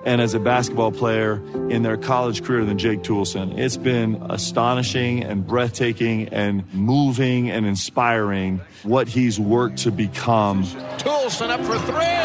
and 0.04 0.20
as 0.20 0.34
a 0.34 0.40
basketball 0.40 0.90
player 0.90 1.34
in 1.70 1.82
their 1.82 1.96
college 1.96 2.42
career 2.42 2.64
than 2.64 2.78
Jake 2.78 3.02
Toolson. 3.02 3.56
It's 3.58 3.76
been 3.76 4.20
astonishing 4.30 5.22
and 5.22 5.46
breathtaking 5.46 6.28
and 6.30 6.64
moving 6.74 7.50
and 7.50 7.66
inspiring 7.66 8.60
what 8.82 9.06
he's 9.06 9.38
worked 9.38 9.78
to 9.78 9.92
become. 9.92 10.64
Toolson 10.64 11.50
up 11.50 11.60
for 11.60 11.78
three. 11.78 12.22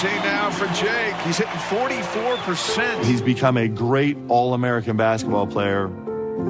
14 0.00 0.22
now 0.22 0.50
for 0.50 0.66
Jake. 0.74 1.14
He's 1.22 1.38
hitting 1.38 1.52
44%. 1.52 3.04
He's 3.04 3.22
become 3.22 3.56
a 3.56 3.68
great 3.68 4.16
All 4.28 4.54
American 4.54 4.96
basketball 4.96 5.46
player. 5.46 5.88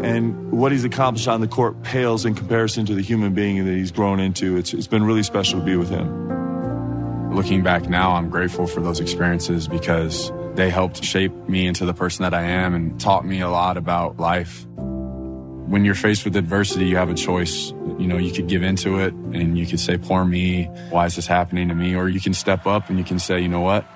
And 0.03 0.53
what 0.53 0.71
he's 0.71 0.85
accomplished 0.85 1.29
on 1.29 1.41
the 1.41 1.49
court 1.49 1.83
pales 1.83 2.25
in 2.25 2.35
comparison 2.35 2.87
to 2.87 2.95
the 2.95 3.03
human 3.03 3.35
being 3.35 3.65
that 3.65 3.73
he's 3.73 3.91
grown 3.91 4.21
into. 4.21 4.57
It's, 4.57 4.73
it's 4.73 4.87
been 4.87 5.03
really 5.03 5.23
special 5.23 5.59
to 5.59 5.65
be 5.65 5.77
with 5.77 5.89
him. 5.89 7.35
Looking 7.35 7.63
back 7.63 7.89
now, 7.89 8.13
I'm 8.13 8.31
grateful 8.31 8.67
for 8.67 8.81
those 8.81 9.01
experiences 9.01 9.67
because 9.67 10.31
they 10.55 10.71
helped 10.71 11.03
shape 11.03 11.33
me 11.49 11.67
into 11.67 11.85
the 11.85 11.95
person 11.95 12.23
that 12.23 12.35
I 12.35 12.43
am 12.43 12.75
and 12.75 13.01
taught 13.01 13.25
me 13.25 13.41
a 13.41 13.49
lot 13.49 13.77
about 13.77 14.19
life. 14.19 14.67
When 14.67 15.85
you're 15.85 15.95
faced 15.95 16.25
with 16.25 16.37
adversity, 16.37 16.87
you 16.87 16.97
have 16.97 17.11
a 17.11 17.15
choice. 17.15 17.71
You 17.99 18.07
know, 18.07 18.19
you 18.19 18.33
could 18.33 18.49
give 18.49 18.63
into 18.63 18.99
it 18.99 19.13
and 19.13 19.59
you 19.59 19.67
could 19.67 19.81
say, 19.81 19.99
poor 19.99 20.25
me, 20.25 20.65
why 20.91 21.07
is 21.07 21.17
this 21.17 21.27
happening 21.27 21.69
to 21.69 21.75
me? 21.75 21.95
Or 21.95 22.09
you 22.09 22.21
can 22.21 22.35
step 22.35 22.67
up 22.67 22.89
and 22.89 22.99
you 22.99 23.05
can 23.05 23.19
say, 23.19 23.41
you 23.41 23.49
know 23.49 23.61
what? 23.61 23.87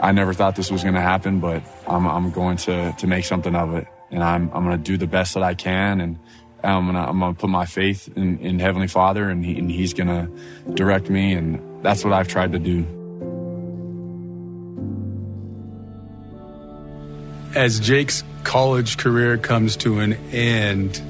I 0.00 0.12
never 0.12 0.34
thought 0.34 0.56
this 0.56 0.70
was 0.70 0.82
going 0.82 0.94
to 0.94 1.00
happen, 1.00 1.40
but 1.40 1.62
I'm, 1.86 2.06
I'm 2.06 2.30
going 2.30 2.56
to, 2.58 2.92
to 2.98 3.06
make 3.06 3.24
something 3.24 3.54
of 3.54 3.74
it. 3.74 3.86
And 4.12 4.22
I'm, 4.22 4.50
I'm 4.52 4.64
going 4.64 4.76
to 4.76 4.82
do 4.82 4.96
the 4.96 5.06
best 5.06 5.34
that 5.34 5.42
I 5.42 5.54
can. 5.54 6.00
And 6.00 6.18
I'm 6.62 6.84
going 6.84 6.94
to, 6.94 7.08
I'm 7.08 7.18
going 7.18 7.34
to 7.34 7.40
put 7.40 7.50
my 7.50 7.66
faith 7.66 8.08
in, 8.16 8.38
in 8.38 8.58
Heavenly 8.58 8.86
Father 8.86 9.28
and, 9.28 9.44
he, 9.44 9.58
and 9.58 9.70
He's 9.70 9.94
going 9.94 10.08
to 10.08 10.72
direct 10.74 11.10
me. 11.10 11.32
And 11.32 11.84
that's 11.84 12.04
what 12.04 12.12
I've 12.12 12.28
tried 12.28 12.52
to 12.52 12.58
do. 12.58 12.86
As 17.54 17.80
Jake's 17.80 18.22
college 18.44 18.96
career 18.96 19.38
comes 19.38 19.76
to 19.78 19.98
an 20.00 20.12
end, 20.30 21.02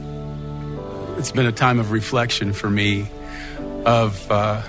it's 1.19 1.31
been 1.31 1.47
a 1.47 1.53
time 1.53 1.79
of 1.79 1.93
reflection 1.93 2.53
for 2.53 2.71
me 2.71 3.09
of 3.85 4.31
uh, 4.31 4.63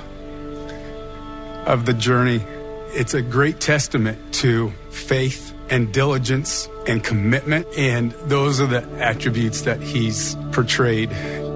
of 1.65 1.85
the 1.85 1.93
journey. 1.93 2.43
It's 2.89 3.13
a 3.13 3.21
great 3.21 3.59
testament 3.59 4.33
to 4.35 4.71
faith 4.91 5.52
and 5.73 5.91
diligence 5.91 6.69
and 6.85 7.03
commitment, 7.03 7.65
and 7.75 8.11
those 8.27 8.61
are 8.61 8.67
the 8.67 8.83
attributes 8.99 9.61
that 9.61 9.81
he's 9.81 10.35
portrayed. 10.51 11.09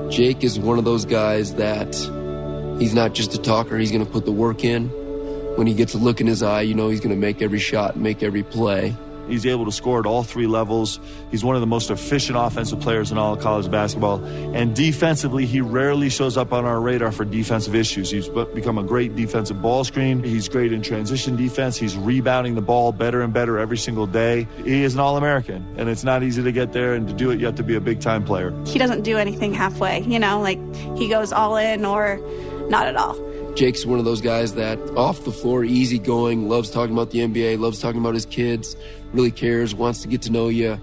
Jake 0.10 0.44
is 0.44 0.60
one 0.60 0.80
of 0.80 0.86
those 0.86 1.06
guys 1.06 1.54
that 1.56 1.94
he's 2.80 2.96
not 2.96 3.14
just 3.14 3.36
a 3.36 3.38
talker; 3.38 3.78
he's 3.78 3.92
going 3.92 4.04
to 4.04 4.12
put 4.12 4.26
the 4.26 4.32
work 4.32 4.64
in. 4.64 4.88
When 5.56 5.68
he 5.68 5.76
gets 5.76 5.94
a 5.94 6.00
look 6.00 6.20
in 6.20 6.26
his 6.26 6.42
eye, 6.42 6.62
you 6.62 6.74
know 6.74 6.90
he's 6.90 7.00
going 7.00 7.16
to 7.16 7.20
make 7.20 7.44
every 7.44 7.60
shot, 7.60 7.96
make 7.96 8.24
every 8.24 8.42
play. 8.42 8.96
He's 9.28 9.46
able 9.46 9.66
to 9.66 9.72
score 9.72 10.00
at 10.00 10.06
all 10.06 10.24
three 10.24 10.48
levels. 10.48 11.00
He's 11.32 11.44
one 11.44 11.56
of 11.56 11.62
the 11.62 11.68
most 11.68 11.90
efficient 11.90 12.38
offensive 12.38 12.80
players 12.80 13.12
in 13.12 13.18
all 13.18 13.34
of 13.34 13.42
college 13.42 13.70
basketball. 13.70 14.24
And 14.54 14.76
defensively, 14.76 15.46
he 15.46 15.62
rarely 15.62 16.10
shows 16.10 16.38
up 16.38 16.54
on 16.54 16.66
our 16.66 16.80
radar 16.80 17.12
for 17.12 17.26
defensive 17.26 17.76
issues. 17.76 18.10
He's 18.10 18.30
become 18.30 18.78
a 18.78 18.84
great 18.84 19.16
defensive 19.16 19.62
ball 19.62 19.84
screen. 19.84 20.24
He's 20.24 20.48
great 20.48 20.74
in 20.74 20.82
transition 20.82 21.36
defense. 21.36 21.78
He's 21.78 21.96
rebounding 21.98 22.56
the 22.56 22.62
ball 22.62 22.92
better 22.92 23.22
and 23.22 23.34
better 23.34 23.58
every 23.58 23.78
single 23.78 24.08
day. 24.08 24.48
He 24.64 24.84
is 24.84 24.94
an 24.94 25.00
All 25.00 25.18
American, 25.18 25.66
and 25.78 25.90
it's 25.90 26.04
not 26.04 26.24
easy 26.24 26.44
to 26.44 26.52
get 26.52 26.74
there. 26.74 26.94
And 26.94 27.08
to 27.08 27.14
do 27.14 27.32
it, 27.32 27.40
you 27.40 27.46
have 27.46 27.56
to 27.56 27.64
be 27.64 27.76
a 27.76 27.82
big 27.82 28.00
time 28.00 28.24
player. 28.24 28.54
He 28.66 28.80
doesn't 28.80 29.04
do 29.04 29.18
anything 29.18 29.54
halfway, 29.54 30.02
you 30.02 30.20
know, 30.20 30.40
like 30.40 30.60
he 30.98 31.10
goes 31.10 31.32
all 31.32 31.58
in 31.58 31.86
or 31.86 32.20
not 32.70 32.88
at 32.88 32.96
all. 32.96 33.16
Jake's 33.58 33.88
one 33.88 33.98
of 33.98 34.06
those 34.06 34.22
guys 34.22 34.54
that 34.54 34.78
off 34.96 35.24
the 35.26 35.32
floor, 35.32 35.64
easygoing, 35.64 36.48
loves 36.48 36.70
talking 36.70 36.94
about 36.94 37.10
the 37.10 37.20
NBA, 37.20 37.60
loves 37.60 37.80
talking 37.80 38.00
about 38.00 38.14
his 38.14 38.28
kids, 38.28 38.78
really 39.14 39.32
cares, 39.32 39.74
wants 39.74 40.04
to 40.04 40.08
get 40.08 40.22
to 40.22 40.32
know 40.32 40.48
you. 40.48 40.80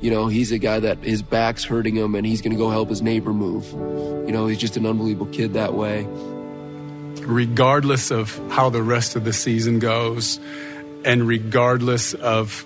You 0.00 0.10
know, 0.10 0.28
he's 0.28 0.50
a 0.50 0.56
guy 0.56 0.80
that 0.80 1.04
his 1.04 1.20
back's 1.20 1.64
hurting 1.64 1.96
him 1.96 2.14
and 2.14 2.26
he's 2.26 2.40
going 2.40 2.52
to 2.52 2.56
go 2.56 2.70
help 2.70 2.88
his 2.88 3.02
neighbor 3.02 3.34
move. 3.34 3.70
You 4.26 4.32
know, 4.32 4.46
he's 4.46 4.56
just 4.56 4.78
an 4.78 4.86
unbelievable 4.86 5.30
kid 5.32 5.52
that 5.52 5.74
way. 5.74 6.06
Regardless 7.26 8.10
of 8.10 8.40
how 8.50 8.70
the 8.70 8.82
rest 8.82 9.16
of 9.16 9.24
the 9.24 9.34
season 9.34 9.78
goes, 9.78 10.40
and 11.04 11.28
regardless 11.28 12.14
of 12.14 12.64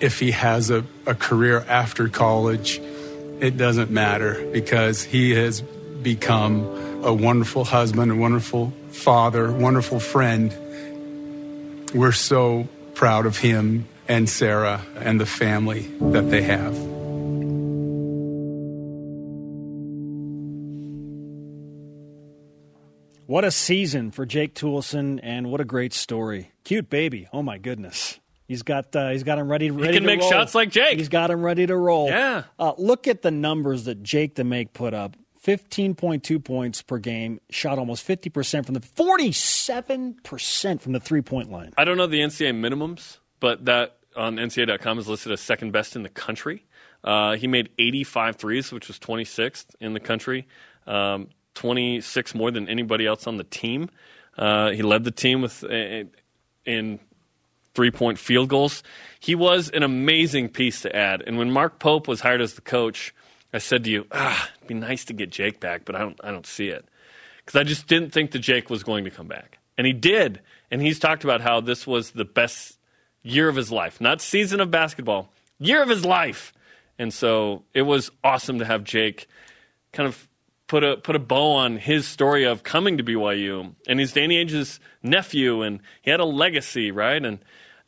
if 0.00 0.20
he 0.20 0.32
has 0.32 0.68
a, 0.68 0.84
a 1.06 1.14
career 1.14 1.64
after 1.66 2.10
college, 2.10 2.78
it 3.40 3.56
doesn't 3.56 3.90
matter 3.90 4.46
because 4.52 5.02
he 5.02 5.30
has 5.30 5.62
become 6.02 6.66
a 7.02 7.12
wonderful 7.14 7.64
husband, 7.64 8.12
a 8.12 8.14
wonderful 8.14 8.70
father, 8.90 9.50
wonderful 9.52 10.00
friend. 10.00 10.52
We're 11.94 12.12
so 12.12 12.68
proud 12.94 13.26
of 13.26 13.38
him 13.38 13.86
and 14.08 14.28
Sarah 14.28 14.82
and 14.96 15.20
the 15.20 15.26
family 15.26 15.82
that 16.00 16.30
they 16.30 16.42
have. 16.42 16.76
What 23.26 23.44
a 23.44 23.50
season 23.50 24.10
for 24.10 24.24
Jake 24.24 24.54
Toolson, 24.54 25.20
and 25.22 25.50
what 25.50 25.60
a 25.60 25.64
great 25.64 25.92
story. 25.92 26.50
Cute 26.64 26.88
baby. 26.88 27.28
Oh 27.30 27.42
my 27.42 27.58
goodness. 27.58 28.18
He's 28.46 28.62
got 28.62 28.96
uh, 28.96 29.10
he's 29.10 29.22
got 29.22 29.38
him 29.38 29.50
ready. 29.50 29.70
ready 29.70 29.88
He 29.88 29.92
can 29.92 30.02
to 30.04 30.06
make 30.06 30.20
roll. 30.20 30.30
shots 30.30 30.54
like 30.54 30.70
Jake. 30.70 30.96
He's 30.96 31.10
got 31.10 31.30
him 31.30 31.42
ready 31.42 31.66
to 31.66 31.76
roll. 31.76 32.08
Yeah. 32.08 32.44
Uh, 32.58 32.72
look 32.78 33.06
at 33.06 33.20
the 33.20 33.30
numbers 33.30 33.84
that 33.84 34.02
Jake 34.02 34.34
the 34.34 34.44
Make 34.44 34.72
put 34.72 34.94
up. 34.94 35.14
15.2 35.48 36.44
points 36.44 36.82
per 36.82 36.98
game, 36.98 37.40
shot 37.48 37.78
almost 37.78 38.06
50% 38.06 38.66
from 38.66 38.74
the 38.74 38.80
47% 38.80 40.80
from 40.82 40.92
the 40.92 41.00
three 41.00 41.22
point 41.22 41.50
line. 41.50 41.72
I 41.78 41.86
don't 41.86 41.96
know 41.96 42.06
the 42.06 42.20
NCAA 42.20 42.52
minimums, 42.52 43.16
but 43.40 43.64
that 43.64 43.96
on 44.14 44.36
NCAA.com 44.36 44.98
is 44.98 45.08
listed 45.08 45.32
as 45.32 45.40
second 45.40 45.72
best 45.72 45.96
in 45.96 46.02
the 46.02 46.10
country. 46.10 46.66
Uh, 47.02 47.36
he 47.36 47.46
made 47.46 47.70
85 47.78 48.36
threes, 48.36 48.72
which 48.72 48.88
was 48.88 48.98
26th 48.98 49.74
in 49.80 49.94
the 49.94 50.00
country, 50.00 50.46
um, 50.86 51.28
26 51.54 52.34
more 52.34 52.50
than 52.50 52.68
anybody 52.68 53.06
else 53.06 53.26
on 53.26 53.38
the 53.38 53.44
team. 53.44 53.88
Uh, 54.36 54.72
he 54.72 54.82
led 54.82 55.04
the 55.04 55.10
team 55.10 55.40
with 55.40 55.64
uh, 55.64 56.04
in 56.66 57.00
three 57.74 57.90
point 57.90 58.18
field 58.18 58.50
goals. 58.50 58.82
He 59.18 59.34
was 59.34 59.70
an 59.70 59.82
amazing 59.82 60.50
piece 60.50 60.82
to 60.82 60.94
add. 60.94 61.22
And 61.26 61.38
when 61.38 61.50
Mark 61.50 61.78
Pope 61.78 62.06
was 62.06 62.20
hired 62.20 62.42
as 62.42 62.52
the 62.52 62.60
coach, 62.60 63.14
I 63.52 63.58
said 63.58 63.84
to 63.84 63.90
you, 63.90 64.06
ah, 64.12 64.50
it'd 64.56 64.68
be 64.68 64.74
nice 64.74 65.04
to 65.06 65.12
get 65.12 65.30
Jake 65.30 65.60
back, 65.60 65.84
but 65.84 65.94
I 65.94 66.00
don't, 66.00 66.20
I 66.22 66.30
don't 66.30 66.46
see 66.46 66.68
it. 66.68 66.84
Because 67.44 67.58
I 67.58 67.64
just 67.64 67.86
didn't 67.86 68.12
think 68.12 68.32
that 68.32 68.40
Jake 68.40 68.68
was 68.68 68.82
going 68.82 69.04
to 69.04 69.10
come 69.10 69.26
back. 69.26 69.58
And 69.78 69.86
he 69.86 69.92
did. 69.92 70.40
And 70.70 70.82
he's 70.82 70.98
talked 70.98 71.24
about 71.24 71.40
how 71.40 71.60
this 71.60 71.86
was 71.86 72.10
the 72.10 72.24
best 72.24 72.78
year 73.22 73.48
of 73.48 73.56
his 73.56 73.72
life. 73.72 74.00
Not 74.00 74.20
season 74.20 74.60
of 74.60 74.70
basketball, 74.70 75.32
year 75.58 75.82
of 75.82 75.88
his 75.88 76.04
life. 76.04 76.52
And 76.98 77.12
so 77.12 77.64
it 77.72 77.82
was 77.82 78.10
awesome 78.22 78.58
to 78.58 78.64
have 78.64 78.84
Jake 78.84 79.28
kind 79.92 80.08
of 80.08 80.28
put 80.66 80.84
a 80.84 80.96
put 80.96 81.16
a 81.16 81.18
bow 81.18 81.52
on 81.52 81.76
his 81.76 82.06
story 82.06 82.44
of 82.44 82.62
coming 82.62 82.98
to 82.98 83.04
BYU. 83.04 83.74
And 83.86 83.98
he's 83.98 84.12
Danny 84.12 84.36
Ainge's 84.36 84.80
nephew 85.02 85.62
and 85.62 85.80
he 86.02 86.10
had 86.10 86.20
a 86.20 86.24
legacy, 86.24 86.90
right? 86.90 87.24
And 87.24 87.38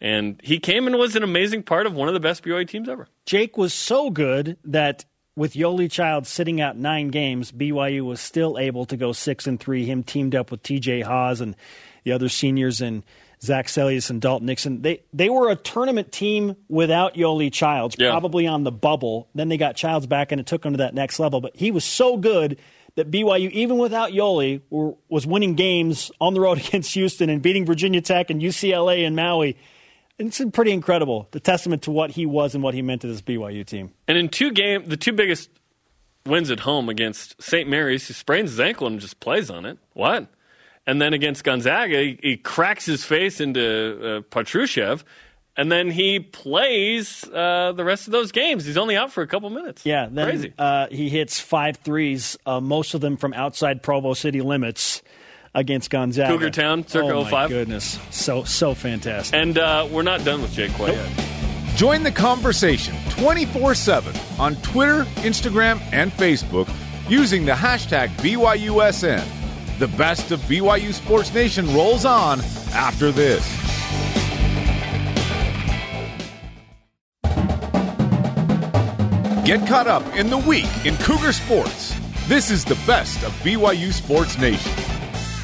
and 0.00 0.40
he 0.42 0.58
came 0.58 0.86
and 0.86 0.96
was 0.96 1.16
an 1.16 1.22
amazing 1.22 1.64
part 1.64 1.86
of 1.86 1.92
one 1.92 2.08
of 2.08 2.14
the 2.14 2.20
best 2.20 2.42
BYU 2.42 2.66
teams 2.66 2.88
ever. 2.88 3.08
Jake 3.26 3.58
was 3.58 3.74
so 3.74 4.10
good 4.10 4.56
that 4.64 5.04
with 5.40 5.54
Yoeli 5.54 5.90
Child 5.90 6.26
sitting 6.26 6.60
out 6.60 6.76
nine 6.76 7.08
games, 7.08 7.50
BYU 7.50 8.04
was 8.04 8.20
still 8.20 8.58
able 8.58 8.84
to 8.84 8.94
go 8.98 9.12
six 9.12 9.46
and 9.46 9.58
three. 9.58 9.86
Him 9.86 10.02
teamed 10.02 10.34
up 10.34 10.50
with 10.50 10.62
TJ 10.62 11.02
Haws 11.02 11.40
and 11.40 11.56
the 12.04 12.12
other 12.12 12.28
seniors 12.28 12.82
and 12.82 13.02
Zach 13.40 13.68
Seljaas 13.68 14.10
and 14.10 14.20
Dalton 14.20 14.44
Nixon. 14.44 14.82
They 14.82 15.00
they 15.14 15.30
were 15.30 15.50
a 15.50 15.56
tournament 15.56 16.12
team 16.12 16.56
without 16.68 17.14
Yoeli 17.14 17.50
Childs, 17.50 17.96
Yeah. 17.98 18.10
probably 18.10 18.46
on 18.46 18.64
the 18.64 18.70
bubble. 18.70 19.28
Then 19.34 19.48
they 19.48 19.56
got 19.56 19.76
Childs 19.76 20.06
back 20.06 20.30
and 20.30 20.42
it 20.42 20.46
took 20.46 20.60
them 20.60 20.74
to 20.74 20.78
that 20.78 20.92
next 20.92 21.18
level. 21.18 21.40
But 21.40 21.56
he 21.56 21.70
was 21.70 21.84
so 21.84 22.18
good 22.18 22.58
that 22.96 23.10
BYU, 23.10 23.50
even 23.52 23.78
without 23.78 24.10
Yoeli, 24.10 24.60
were, 24.68 24.92
was 25.08 25.26
winning 25.26 25.54
games 25.54 26.10
on 26.20 26.34
the 26.34 26.40
road 26.42 26.58
against 26.68 26.92
Houston 26.92 27.30
and 27.30 27.40
beating 27.40 27.64
Virginia 27.64 28.02
Tech 28.02 28.28
and 28.28 28.42
UCLA 28.42 29.06
and 29.06 29.16
Maui. 29.16 29.56
It's 30.20 30.40
pretty 30.52 30.72
incredible. 30.72 31.28
The 31.30 31.40
testament 31.40 31.82
to 31.82 31.90
what 31.90 32.10
he 32.10 32.26
was 32.26 32.54
and 32.54 32.62
what 32.62 32.74
he 32.74 32.82
meant 32.82 33.00
to 33.02 33.06
this 33.06 33.22
BYU 33.22 33.64
team. 33.64 33.92
And 34.06 34.18
in 34.18 34.28
two 34.28 34.52
game, 34.52 34.84
the 34.84 34.98
two 34.98 35.12
biggest 35.12 35.48
wins 36.26 36.50
at 36.50 36.60
home 36.60 36.90
against 36.90 37.42
St. 37.42 37.68
Mary's, 37.68 38.06
he 38.06 38.12
sprains 38.12 38.50
his 38.50 38.60
ankle 38.60 38.86
and 38.86 39.00
just 39.00 39.18
plays 39.20 39.50
on 39.50 39.64
it. 39.64 39.78
What? 39.94 40.28
And 40.86 41.00
then 41.00 41.14
against 41.14 41.42
Gonzaga, 41.42 41.98
he, 41.98 42.18
he 42.22 42.36
cracks 42.36 42.84
his 42.84 43.04
face 43.04 43.40
into 43.40 43.60
uh, 43.60 44.20
Petrusev, 44.34 45.04
and 45.56 45.70
then 45.70 45.90
he 45.90 46.20
plays 46.20 47.24
uh, 47.32 47.72
the 47.72 47.84
rest 47.84 48.06
of 48.06 48.12
those 48.12 48.32
games. 48.32 48.64
He's 48.64 48.76
only 48.76 48.96
out 48.96 49.12
for 49.12 49.22
a 49.22 49.26
couple 49.26 49.48
minutes. 49.50 49.86
Yeah, 49.86 50.08
then 50.10 50.26
Crazy. 50.26 50.52
Uh, 50.58 50.86
he 50.90 51.08
hits 51.08 51.40
five 51.40 51.76
threes, 51.78 52.36
uh, 52.44 52.60
most 52.60 52.94
of 52.94 53.00
them 53.00 53.16
from 53.16 53.32
outside 53.34 53.82
Provo 53.82 54.14
city 54.14 54.40
limits 54.40 55.02
against 55.54 55.90
Gonzaga. 55.90 56.32
Cougar 56.32 56.50
Town, 56.50 56.86
circa 56.86 57.12
oh, 57.12 57.24
my 57.24 57.30
05. 57.30 57.48
goodness, 57.48 57.98
so 58.10 58.44
so 58.44 58.74
fantastic. 58.74 59.34
And 59.34 59.58
uh, 59.58 59.88
we're 59.90 60.02
not 60.02 60.24
done 60.24 60.42
with 60.42 60.52
Jake 60.52 60.72
quite 60.74 60.94
yet. 60.94 61.10
Join 61.76 62.02
the 62.02 62.12
conversation 62.12 62.94
24 63.10 63.74
7 63.74 64.14
on 64.38 64.56
Twitter, 64.56 65.04
Instagram, 65.22 65.80
and 65.92 66.12
Facebook 66.12 66.70
using 67.08 67.44
the 67.44 67.52
hashtag 67.52 68.08
BYUSN. 68.18 69.26
The 69.78 69.88
best 69.88 70.30
of 70.30 70.40
BYU 70.40 70.92
Sports 70.92 71.32
Nation 71.32 71.72
rolls 71.74 72.04
on 72.04 72.40
after 72.72 73.10
this. 73.10 73.44
Get 79.46 79.66
caught 79.66 79.88
up 79.88 80.06
in 80.14 80.30
the 80.30 80.38
week 80.38 80.68
in 80.84 80.96
Cougar 80.98 81.32
Sports. 81.32 81.98
This 82.28 82.50
is 82.50 82.64
the 82.64 82.76
best 82.86 83.24
of 83.24 83.32
BYU 83.42 83.92
Sports 83.92 84.38
Nation. 84.38 84.70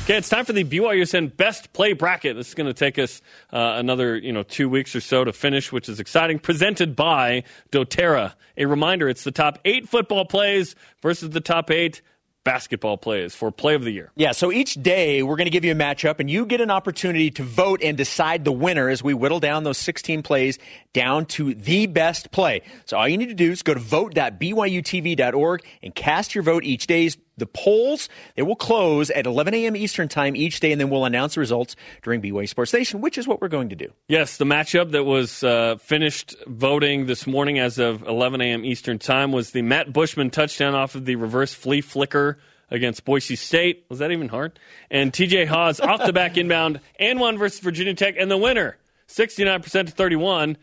Okay, 0.07 0.19
it's 0.19 0.29
time 0.29 0.45
for 0.45 0.53
the 0.53 0.63
BYUSN 0.63 1.37
Best 1.37 1.73
Play 1.73 1.93
Bracket. 1.93 2.37
This 2.37 2.47
is 2.47 2.55
going 2.55 2.69
to 2.69 2.73
take 2.73 2.97
us 2.97 3.21
uh, 3.53 3.75
another, 3.75 4.17
you 4.17 4.33
know, 4.33 4.45
two 4.45 4.69
weeks 4.69 4.95
or 4.95 5.01
so 5.01 5.25
to 5.25 5.33
finish, 5.33 5.73
which 5.73 5.89
is 5.89 5.99
exciting. 5.99 6.39
Presented 6.39 6.95
by 6.95 7.43
doTERRA. 7.73 8.33
A 8.57 8.67
reminder: 8.67 9.09
it's 9.09 9.25
the 9.25 9.33
top 9.33 9.59
eight 9.65 9.89
football 9.89 10.25
plays 10.25 10.77
versus 11.03 11.31
the 11.31 11.41
top 11.41 11.73
eight 11.73 12.03
basketball 12.45 12.97
plays 12.97 13.35
for 13.35 13.51
Play 13.51 13.75
of 13.75 13.83
the 13.83 13.91
Year. 13.91 14.13
Yeah, 14.15 14.31
so 14.31 14.53
each 14.53 14.75
day 14.75 15.25
we're 15.25 15.35
going 15.35 15.47
to 15.47 15.51
give 15.51 15.65
you 15.65 15.73
a 15.73 15.75
matchup, 15.75 16.21
and 16.21 16.31
you 16.31 16.47
get 16.47 16.61
an 16.61 16.71
opportunity 16.71 17.33
to 17.33 17.43
vote 17.43 17.81
and 17.83 17.97
decide 17.97 18.45
the 18.45 18.53
winner 18.53 18.89
as 18.89 19.03
we 19.03 19.13
whittle 19.13 19.41
down 19.41 19.65
those 19.65 19.79
16 19.79 20.23
plays 20.23 20.61
down 20.93 21.27
to 21.27 21.53
the 21.53 21.89
best 21.89 22.31
play. 22.31 22.63
So 22.85 22.97
all 22.97 23.09
you 23.09 23.19
need 23.19 23.31
to 23.31 23.35
do 23.35 23.51
is 23.51 23.65
go 23.65 23.75
to 23.75 23.81
vote.byutv.org 23.81 25.65
and 25.83 25.95
cast 25.97 26.37
your 26.37 26.45
vote 26.45 26.63
each 26.63 26.87
day. 26.87 27.11
The 27.39 27.47
polls, 27.47 28.09
they 28.35 28.43
will 28.43 28.57
close 28.57 29.11
at 29.11 29.27
11 29.27 29.53
a.m. 29.53 29.77
Eastern 29.77 30.09
Time 30.09 30.35
each 30.35 30.61
day, 30.61 30.73
and 30.73 30.81
then 30.81 30.89
we'll 30.89 31.05
announce 31.05 31.35
the 31.35 31.41
results 31.41 31.77
during 32.03 32.23
BYU 32.23 32.49
Sports 32.49 32.73
Nation, 32.73 33.03
which 33.03 33.19
is 33.19 33.29
what 33.29 33.43
we're 33.43 33.49
going 33.49 33.69
to 33.69 33.77
do. 33.77 33.93
Yes, 34.09 34.39
the 34.39 34.47
matchup 34.47 34.93
that 34.93 35.05
was 35.05 35.45
uh, 35.45 35.77
finished 35.77 36.35
voting 36.47 37.07
this 37.07 37.27
morning 37.27 37.59
as 37.59 37.79
of 37.79 38.03
11 38.03 38.41
a.m. 38.41 38.65
Eastern 38.65 38.99
Time 38.99 39.33
was 39.33 39.51
the 39.51 39.61
Matt 39.63 39.93
Bushman 39.93 40.31
touchdown 40.31 40.75
off 40.75 40.95
of 40.95 41.05
the 41.05 41.17
reverse 41.17 41.53
flea 41.53 41.83
flicker 41.83 42.39
against 42.71 43.05
Boise 43.05 43.37
State. 43.37 43.85
Was 43.89 43.99
that 43.99 44.11
even 44.11 44.29
hard? 44.29 44.59
And 44.91 45.13
TJ 45.13 45.47
Haws 45.47 45.79
off 45.79 46.05
the 46.05 46.13
back 46.13 46.37
inbound 46.37 46.81
and 46.99 47.21
one 47.21 47.39
versus 47.39 47.61
Virginia 47.61 47.95
Tech, 47.95 48.17
and 48.19 48.31
the 48.31 48.39
winner, 48.39 48.77
69% 49.09 49.63
to 49.63 49.85
31. 49.85 50.57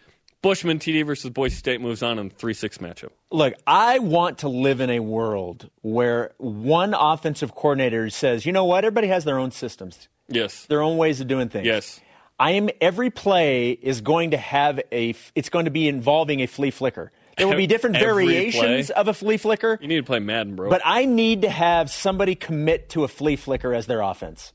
Bushman 0.44 0.78
TD 0.78 1.06
versus 1.06 1.32
Boise 1.32 1.56
State 1.56 1.80
moves 1.82 2.04
on 2.04 2.20
in 2.20 2.28
the 2.30 2.36
3 2.36 2.54
6 2.54 2.78
matchup. 2.80 3.10
Look, 3.32 3.54
I 3.66 3.98
want 4.00 4.40
to 4.40 4.50
live 4.50 4.82
in 4.82 4.90
a 4.92 5.00
world 5.00 5.70
where 5.82 6.34
one 6.38 6.94
offensive 6.94 7.56
coordinator 7.56 8.10
says, 8.12 8.46
you 8.46 8.52
know 8.52 8.66
what, 8.66 8.84
everybody 8.86 9.08
has 9.08 9.24
their 9.24 9.40
own 9.40 9.52
systems, 9.52 10.10
Yes. 10.28 10.66
their 10.66 10.82
own 10.82 10.98
ways 10.98 11.22
of 11.22 11.28
doing 11.28 11.48
things. 11.50 11.66
Yes. 11.66 12.02
I 12.40 12.52
am 12.52 12.70
every 12.82 13.10
play 13.10 13.72
is 13.72 14.02
going 14.02 14.32
to 14.32 14.38
have 14.38 14.82
a 14.92 15.16
it's 15.34 15.48
going 15.50 15.66
to 15.66 15.72
be 15.72 15.88
involving 15.88 16.42
a 16.42 16.46
flea 16.48 16.72
flicker. 16.72 17.12
There 17.38 17.48
will 17.48 17.56
be 17.56 17.66
different 17.66 17.96
Every 17.96 18.26
variations 18.26 18.88
play? 18.88 18.96
of 18.96 19.08
a 19.08 19.14
flea 19.14 19.38
flicker, 19.38 19.80
You 19.82 19.88
need 19.88 19.96
to 19.98 20.04
play 20.04 20.20
Madden, 20.20 20.56
bro. 20.56 20.70
but 20.70 20.82
I 20.84 21.06
need 21.06 21.44
to 21.44 21.50
have 21.50 21.90
somebody 21.90 22.36
commit 22.36 22.90
to 22.90 23.04
a 23.06 23.08
flea 23.08 23.38
flicker 23.38 23.74
as 23.74 23.88
their 23.88 24.02
offense. 24.02 24.52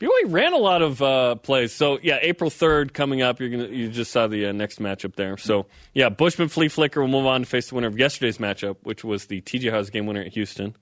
BYU 0.00 0.10
ran 0.26 0.52
a 0.52 0.58
lot 0.58 0.82
of 0.82 1.00
uh, 1.00 1.36
plays. 1.36 1.72
So 1.72 1.98
yeah, 2.02 2.18
April 2.20 2.50
third 2.50 2.92
coming 2.92 3.22
up. 3.22 3.40
You're 3.40 3.48
gonna 3.48 3.68
you 3.68 3.88
just 3.88 4.12
saw 4.12 4.26
the 4.26 4.46
uh, 4.46 4.52
next 4.52 4.78
matchup 4.78 5.14
there. 5.16 5.36
So 5.38 5.66
yeah, 5.94 6.10
Bushman 6.10 6.48
Flea 6.48 6.68
Flicker 6.68 7.00
will 7.00 7.08
move 7.08 7.24
on 7.26 7.40
to 7.42 7.46
face 7.46 7.68
the 7.70 7.74
winner 7.76 7.86
of 7.88 7.98
yesterday's 7.98 8.38
matchup, 8.38 8.76
which 8.82 9.04
was 9.04 9.26
the 9.26 9.40
TJ 9.40 9.70
Haws 9.70 9.88
game 9.90 10.04
winner 10.06 10.20
at 10.20 10.34
Houston. 10.34 10.76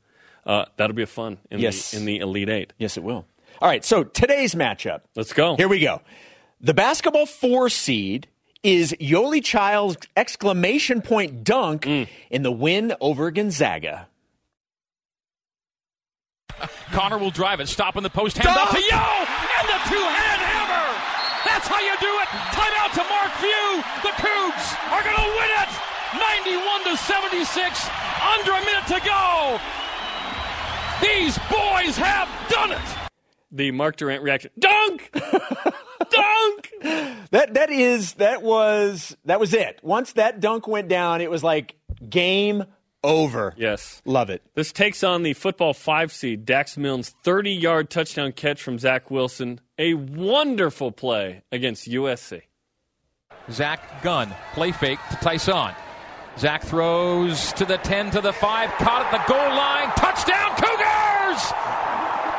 Uh, 0.44 0.64
that'll 0.76 0.96
be 0.96 1.02
a 1.04 1.06
fun 1.06 1.38
in 1.50 1.60
Yes. 1.60 1.92
the 1.92 1.98
in 1.98 2.04
the 2.06 2.18
Elite 2.18 2.48
Eight. 2.48 2.72
Yes, 2.78 2.96
it 2.96 3.04
will. 3.04 3.24
All 3.62 3.68
right, 3.68 3.84
so 3.84 4.02
today's 4.02 4.54
matchup. 4.56 5.02
Let's 5.14 5.32
go. 5.32 5.56
Here 5.56 5.68
we 5.68 5.78
go. 5.80 6.02
The 6.60 6.74
basketball 6.74 7.26
four 7.26 7.68
seed 7.68 8.26
is 8.64 8.92
Yoeli 9.00 9.44
Child's 9.44 10.08
exclamation 10.16 11.02
point 11.02 11.44
dunk 11.44 11.82
Mm. 11.82 12.08
in 12.30 12.42
the 12.42 12.50
win 12.52 12.94
over 13.00 13.30
Gonzaga. 13.30 14.08
Connor 16.92 17.18
will 17.18 17.30
drive 17.30 17.60
it, 17.60 17.68
stop 17.68 17.96
in 17.96 18.02
the 18.02 18.10
post, 18.10 18.38
hand 18.38 18.56
off 18.56 18.70
to 18.70 18.80
Yo, 18.80 18.96
and 18.96 19.66
the 19.68 19.80
two-hand 19.90 20.40
hammer. 20.40 20.86
That's 21.44 21.68
how 21.68 21.80
you 21.80 21.94
do 22.00 22.12
it. 22.22 22.28
Timeout 22.54 22.92
to 22.96 23.04
Mark 23.08 23.32
Few. 23.42 23.66
The 24.02 24.14
Cougs 24.16 24.66
are 24.90 25.02
going 25.02 25.16
to 25.16 25.28
win 25.36 25.50
it, 25.60 25.72
91 26.16 26.84
to 26.84 26.96
76. 26.96 27.88
Under 28.38 28.52
a 28.52 28.64
minute 28.64 28.86
to 28.88 29.00
go. 29.04 29.60
These 31.02 31.38
boys 31.50 31.96
have 31.96 32.28
done 32.48 32.72
it. 32.72 32.80
The 33.52 33.70
Mark 33.70 33.96
Durrant 33.96 34.22
reaction. 34.22 34.50
Dunk! 34.58 35.10
Dunk! 35.12 36.72
That 37.30 37.54
that 37.54 37.70
is 37.70 38.14
that 38.14 38.42
was 38.42 39.16
that 39.24 39.38
was 39.40 39.54
it. 39.54 39.80
Once 39.82 40.12
that 40.12 40.40
dunk 40.40 40.66
went 40.66 40.88
down, 40.88 41.20
it 41.20 41.30
was 41.30 41.42
like 41.42 41.76
game 42.08 42.64
over. 43.04 43.54
Yes. 43.56 44.02
Love 44.04 44.30
it. 44.30 44.42
This 44.54 44.72
takes 44.72 45.04
on 45.04 45.22
the 45.22 45.34
football 45.34 45.74
five 45.74 46.10
seed, 46.10 46.44
Dax 46.44 46.76
Milne's 46.76 47.10
30 47.22 47.52
yard 47.52 47.90
touchdown 47.90 48.32
catch 48.32 48.60
from 48.62 48.78
Zach 48.78 49.10
Wilson. 49.10 49.60
A 49.78 49.94
wonderful 49.94 50.90
play 50.90 51.42
against 51.52 51.88
USC. 51.88 52.42
Zach 53.50 54.02
Gunn, 54.02 54.34
play 54.54 54.72
fake 54.72 54.98
to 55.10 55.16
Ty'Son. 55.16 55.74
Zach 56.38 56.62
throws 56.62 57.52
to 57.52 57.64
the 57.64 57.76
10 57.76 58.10
to 58.12 58.20
the 58.20 58.32
5, 58.32 58.70
caught 58.70 59.06
at 59.06 59.12
the 59.12 59.32
goal 59.32 59.38
line. 59.38 59.88
Touchdown, 59.96 60.50
Cougars! 60.56 61.52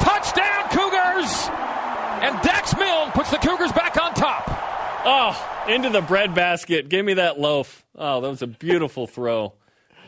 Touchdown, 0.01 0.63
Cougars! 0.69 1.49
And 2.21 2.41
Dax 2.41 2.75
Milne 2.75 3.11
puts 3.11 3.31
the 3.31 3.37
Cougars 3.37 3.71
back 3.71 4.01
on 4.01 4.13
top. 4.13 4.43
Oh, 5.05 5.65
into 5.69 5.89
the 5.89 6.01
bread 6.01 6.33
basket. 6.33 6.89
Give 6.89 7.05
me 7.05 7.13
that 7.15 7.39
loaf. 7.39 7.85
Oh, 7.95 8.21
that 8.21 8.29
was 8.29 8.41
a 8.41 8.47
beautiful 8.47 9.05
throw. 9.07 9.53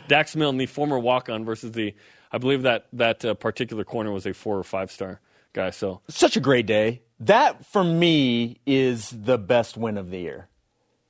Dax 0.08 0.36
Milne, 0.36 0.58
the 0.58 0.66
former 0.66 0.98
walk 1.00 1.30
on, 1.30 1.46
versus 1.46 1.72
the, 1.72 1.94
I 2.32 2.38
believe 2.38 2.64
that 2.64 2.88
that 2.94 3.24
uh, 3.26 3.34
particular 3.34 3.84
corner 3.84 4.12
was 4.12 4.26
a 4.26 4.34
four 4.34 4.58
or 4.58 4.64
five 4.64 4.92
star 4.92 5.20
guy. 5.54 5.70
So 5.72 6.02
Such 6.08 6.38
a 6.38 6.40
great 6.40 6.66
day. 6.66 7.02
That 7.22 7.66
for 7.66 7.84
me 7.84 8.60
is 8.66 9.10
the 9.10 9.38
best 9.38 9.76
win 9.78 9.98
of 9.98 10.12
the 10.12 10.20
year. 10.20 10.48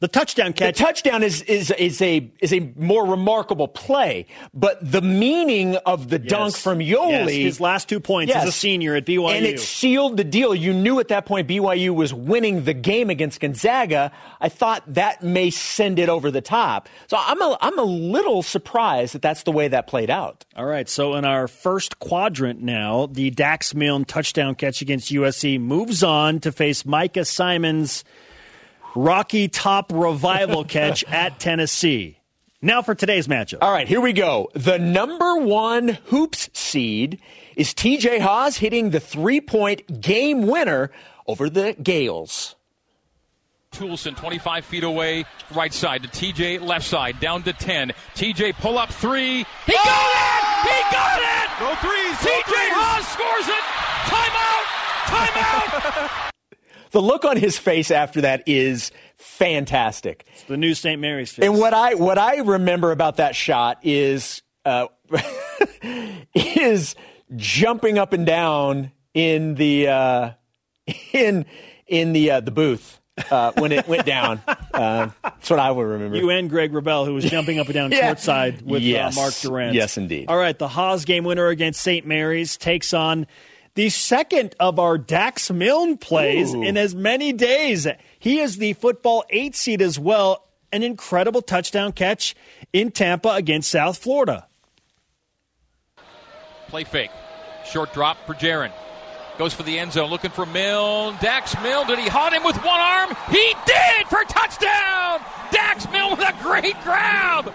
the 0.00 0.08
touchdown 0.08 0.52
catch. 0.52 0.76
The 0.76 0.84
touchdown 0.84 1.22
is 1.22 1.40
is 1.42 1.70
is 1.70 2.02
a 2.02 2.30
is 2.40 2.52
a 2.52 2.72
more 2.76 3.06
remarkable 3.06 3.66
play, 3.66 4.26
but 4.52 4.78
the 4.82 5.00
meaning 5.00 5.76
of 5.86 6.10
the 6.10 6.18
Yes. 6.20 6.28
dunk 6.28 6.56
from 6.56 6.78
Yoeli, 6.80 7.10
Yes, 7.10 7.30
his 7.30 7.60
last 7.60 7.88
two 7.88 7.98
points 8.00 8.34
as 8.34 8.46
a 8.46 8.52
senior 8.52 8.94
at 8.94 9.06
BYU. 9.06 9.34
and 9.34 9.46
it 9.46 9.58
sealed 9.58 10.16
the 10.18 10.24
deal. 10.24 10.54
You 10.54 10.74
knew 10.74 11.00
at 11.00 11.08
that 11.08 11.24
point 11.24 11.48
BYU 11.48 11.94
was 11.94 12.12
winning 12.12 12.64
the 12.64 12.74
game 12.74 13.08
against 13.08 13.40
Gonzaga. 13.40 14.12
I 14.40 14.50
thought 14.50 14.82
that 14.92 15.22
may 15.22 15.48
send 15.50 15.98
it 15.98 16.08
over 16.10 16.30
the 16.30 16.42
top. 16.42 16.88
So 17.06 17.16
I'm 17.18 17.40
a 17.40 17.56
I'm 17.62 17.78
a 17.78 17.84
little 17.84 18.42
surprised 18.42 19.14
that 19.14 19.22
that's 19.22 19.44
the 19.44 19.52
way 19.52 19.68
that 19.68 19.86
played 19.86 20.10
out. 20.10 20.44
All 20.56 20.66
right, 20.66 20.88
so 20.88 21.14
in 21.14 21.24
our 21.24 21.48
first 21.48 21.98
quadrant 22.00 22.60
now, 22.60 23.06
the 23.06 23.30
Dax 23.30 23.74
Milne 23.74 24.04
touchdown 24.04 24.54
catch 24.56 24.82
against 24.82 25.10
USC 25.10 25.58
moves 25.58 26.02
on 26.02 26.40
to 26.40 26.52
face 26.52 26.84
Micah 26.84 27.24
Simons' 27.24 28.04
Rocky 28.96 29.48
Top 29.48 29.92
revival 29.94 30.64
catch 30.64 31.04
at 31.04 31.38
Tennessee. 31.38 32.18
Now 32.62 32.80
for 32.82 32.94
today's 32.94 33.28
matchup. 33.28 33.58
All 33.60 33.70
right, 33.70 33.86
here 33.86 34.00
we 34.00 34.12
go. 34.12 34.50
The 34.54 34.78
number 34.78 35.36
one 35.36 35.98
hoops 36.06 36.48
seed 36.52 37.20
is 37.54 37.74
TJ 37.74 38.18
Haws 38.20 38.56
hitting 38.56 38.90
the 38.90 38.98
three 38.98 39.40
point 39.40 40.00
game 40.00 40.46
winner 40.46 40.90
over 41.26 41.50
the 41.50 41.74
Gaels. 41.74 42.54
Toolson 43.72 44.16
25 44.16 44.64
feet 44.64 44.84
away, 44.84 45.26
right 45.54 45.72
side 45.72 46.02
to 46.02 46.08
TJ, 46.08 46.62
left 46.62 46.86
side, 46.86 47.20
down 47.20 47.42
to 47.42 47.52
10. 47.52 47.92
TJ 48.14 48.54
pull 48.54 48.78
up 48.78 48.90
three. 48.90 49.44
He 49.66 49.72
got 49.72 49.84
oh! 49.84 50.22
it! 50.22 50.70
He 50.70 50.80
got 50.94 51.20
it! 51.20 51.50
No 51.60 51.74
threes! 51.76 52.16
TJ 52.16 52.70
Haws 52.72 53.06
scores 53.06 53.48
it! 53.48 53.64
Timeout! 54.08 54.64
Timeout! 55.12 56.32
The 56.96 57.02
look 57.02 57.26
on 57.26 57.36
his 57.36 57.58
face 57.58 57.90
after 57.90 58.22
that 58.22 58.44
is 58.46 58.90
fantastic. 59.16 60.24
It's 60.32 60.44
the 60.44 60.56
new 60.56 60.72
St. 60.72 60.98
Mary's 60.98 61.30
face. 61.30 61.44
And 61.44 61.58
what 61.58 61.74
I 61.74 61.92
what 61.92 62.16
I 62.16 62.36
remember 62.38 62.90
about 62.90 63.18
that 63.18 63.36
shot 63.36 63.80
is 63.82 64.40
uh, 64.64 64.86
is 66.34 66.94
jumping 67.34 67.98
up 67.98 68.14
and 68.14 68.24
down 68.24 68.92
in 69.12 69.56
the 69.56 69.88
uh, 69.88 70.30
in 71.12 71.44
in 71.86 72.14
the 72.14 72.30
uh, 72.30 72.40
the 72.40 72.50
booth 72.50 72.98
uh, 73.30 73.52
when 73.58 73.72
it 73.72 73.86
went 73.86 74.06
down. 74.06 74.40
Uh, 74.76 75.08
that's 75.22 75.48
what 75.48 75.58
I 75.58 75.70
would 75.70 75.86
remember. 75.86 76.18
You 76.18 76.28
and 76.28 76.50
Greg 76.50 76.70
Wrubell, 76.70 77.06
who 77.06 77.14
was 77.14 77.24
jumping 77.24 77.58
up 77.58 77.64
and 77.68 77.72
down 77.74 77.92
Yeah. 77.92 78.12
courtside 78.12 78.60
with 78.60 78.82
Yes. 78.82 79.16
uh, 79.16 79.20
Mark 79.22 79.32
Durrant. 79.40 79.72
Yes, 79.74 79.96
indeed. 79.96 80.26
All 80.28 80.36
right, 80.36 80.58
the 80.58 80.68
Haws 80.68 81.06
game 81.06 81.24
winner 81.24 81.46
against 81.46 81.80
St. 81.80 82.04
Mary's 82.06 82.58
takes 82.58 82.92
on 82.92 83.26
the 83.76 83.90
second 83.90 84.56
of 84.58 84.78
our 84.78 84.98
Dax 84.98 85.50
Milne 85.50 85.98
plays 85.98 86.54
Ooh. 86.54 86.62
in 86.62 86.76
as 86.76 86.94
many 86.94 87.32
days. 87.32 87.86
He 88.18 88.40
is 88.40 88.56
the 88.56 88.72
football 88.72 89.24
eight 89.30 89.54
seed 89.54 89.80
as 89.80 89.98
well. 89.98 90.48
An 90.72 90.82
incredible 90.82 91.42
touchdown 91.42 91.92
catch 91.92 92.34
in 92.72 92.90
Tampa 92.90 93.30
against 93.30 93.70
South 93.70 93.98
Florida. 93.98 94.48
Play 96.68 96.84
fake. 96.84 97.10
Short 97.64 97.92
drop 97.92 98.26
for 98.26 98.34
Jaron. 98.34 98.72
Goes 99.38 99.52
for 99.52 99.62
the 99.62 99.78
end 99.78 99.92
zone, 99.92 100.08
looking 100.08 100.30
for 100.30 100.46
Milne. 100.46 101.16
Dax 101.20 101.54
Milne, 101.62 101.86
did 101.86 101.98
he 101.98 102.08
haunt 102.08 102.34
him 102.34 102.42
with 102.42 102.56
one 102.56 102.80
arm? 102.80 103.14
He 103.30 103.54
did 103.66 104.06
for 104.08 104.24
touchdown! 104.24 105.20
Dax 105.52 105.88
Milne 105.92 106.12
with 106.12 106.26
a 106.26 106.34
great 106.42 106.80
grab! 106.82 107.52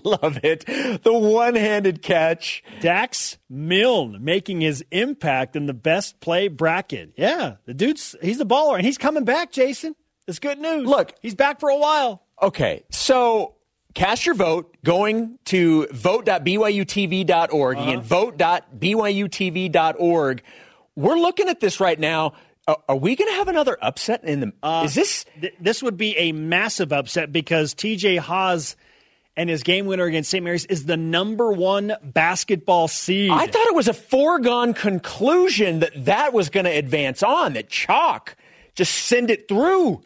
Love 0.04 0.38
it. 0.42 0.64
The 1.02 1.12
one 1.12 1.54
handed 1.54 2.02
catch. 2.02 2.62
Dax 2.80 3.38
Milne 3.48 4.18
making 4.20 4.60
his 4.60 4.84
impact 4.90 5.56
in 5.56 5.66
the 5.66 5.74
best 5.74 6.20
play 6.20 6.48
bracket. 6.48 7.12
Yeah, 7.16 7.56
the 7.66 7.74
dude's 7.74 8.16
he's 8.22 8.38
the 8.38 8.46
baller 8.46 8.76
and 8.76 8.84
he's 8.84 8.98
coming 8.98 9.24
back, 9.24 9.52
Jason. 9.52 9.94
It's 10.26 10.38
good 10.38 10.58
news. 10.58 10.86
Look, 10.86 11.12
he's 11.20 11.34
back 11.34 11.60
for 11.60 11.68
a 11.68 11.76
while. 11.76 12.22
Okay, 12.40 12.84
so 12.90 13.56
cast 13.94 14.24
your 14.24 14.34
vote 14.34 14.76
going 14.84 15.38
to 15.46 15.86
vote.byutv.org. 15.88 17.76
Uh-huh. 17.76 17.88
Again, 17.88 18.00
vote.byutv.org. 18.00 20.42
We're 20.94 21.16
looking 21.16 21.48
at 21.48 21.60
this 21.60 21.80
right 21.80 21.98
now. 21.98 22.34
Are, 22.68 22.76
are 22.88 22.96
we 22.96 23.16
going 23.16 23.30
to 23.30 23.36
have 23.36 23.48
another 23.48 23.76
upset 23.82 24.22
in 24.24 24.40
the? 24.40 24.52
Uh, 24.62 24.82
is 24.84 24.94
this? 24.94 25.24
Th- 25.40 25.54
this 25.60 25.82
would 25.82 25.96
be 25.96 26.16
a 26.16 26.32
massive 26.32 26.92
upset 26.92 27.32
because 27.32 27.74
TJ 27.74 28.18
Haws 28.18 28.76
and 29.36 29.48
his 29.48 29.62
game 29.62 29.86
winner 29.86 30.04
against 30.04 30.30
St. 30.30 30.44
Mary's 30.44 30.64
is 30.66 30.84
the 30.84 30.96
number 30.96 31.50
one 31.52 31.94
basketball 32.02 32.88
seed. 32.88 33.30
I 33.30 33.46
thought 33.46 33.66
it 33.66 33.74
was 33.74 33.88
a 33.88 33.94
foregone 33.94 34.74
conclusion 34.74 35.80
that 35.80 36.04
that 36.04 36.32
was 36.32 36.50
going 36.50 36.64
to 36.64 36.70
advance 36.70 37.22
on. 37.22 37.54
That 37.54 37.68
chalk 37.68 38.36
just 38.74 38.92
send 38.92 39.30
it 39.30 39.48
through. 39.48 40.02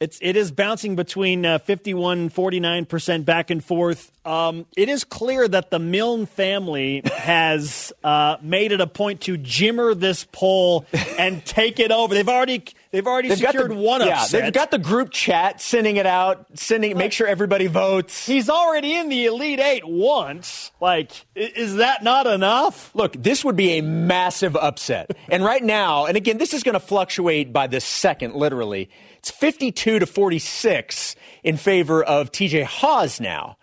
It's 0.00 0.18
it 0.20 0.36
is 0.36 0.50
bouncing 0.50 0.96
between 0.96 1.46
uh, 1.46 1.58
51 1.58 2.30
49% 2.30 3.24
back 3.24 3.50
and 3.50 3.64
forth. 3.64 4.10
Um, 4.24 4.66
it 4.76 4.88
is 4.88 5.04
clear 5.04 5.46
that 5.46 5.70
the 5.70 5.78
Milne 5.78 6.26
family 6.26 7.02
has 7.16 7.92
uh, 8.02 8.36
made 8.42 8.72
it 8.72 8.80
a 8.80 8.88
point 8.88 9.20
to 9.22 9.38
jimmer 9.38 9.94
this 9.98 10.26
poll 10.32 10.86
and 11.18 11.44
take 11.44 11.78
it 11.78 11.92
over. 11.92 12.14
They've 12.14 12.28
already 12.28 12.64
they've 12.92 13.06
already 13.06 13.28
They've 13.28 13.38
secured 13.38 13.72
the, 13.72 13.74
one 13.74 14.00
yeah, 14.02 14.22
upset. 14.22 14.42
they've 14.42 14.52
got 14.52 14.70
the 14.70 14.78
group 14.78 15.10
chat 15.10 15.60
sending 15.60 15.96
it 15.96 16.06
out, 16.06 16.46
sending 16.54 16.96
make 16.96 17.12
sure 17.12 17.26
everybody 17.26 17.66
votes. 17.66 18.24
He's 18.26 18.48
already 18.48 18.94
in 18.94 19.08
the 19.08 19.26
Elite 19.26 19.58
Eight 19.58 19.84
once. 19.86 20.70
Like, 20.80 21.10
is 21.34 21.76
that 21.76 22.04
not 22.04 22.26
enough? 22.26 22.94
Look, 22.94 23.20
this 23.20 23.44
would 23.44 23.56
be 23.56 23.78
a 23.78 23.80
massive 23.82 24.54
upset. 24.54 25.10
and 25.28 25.44
right 25.44 25.62
now, 25.62 26.06
and 26.06 26.16
again, 26.16 26.38
this 26.38 26.54
is 26.54 26.62
going 26.62 26.74
to 26.74 26.80
fluctuate 26.80 27.52
by 27.52 27.66
the 27.66 27.80
second, 27.80 28.34
literally. 28.34 28.88
It's 29.18 29.30
52 29.30 30.00
to 30.00 30.06
46 30.06 31.16
in 31.42 31.56
favor 31.56 32.02
of 32.02 32.30
TJ 32.32 32.64
Haws 32.64 33.20
now. 33.20 33.56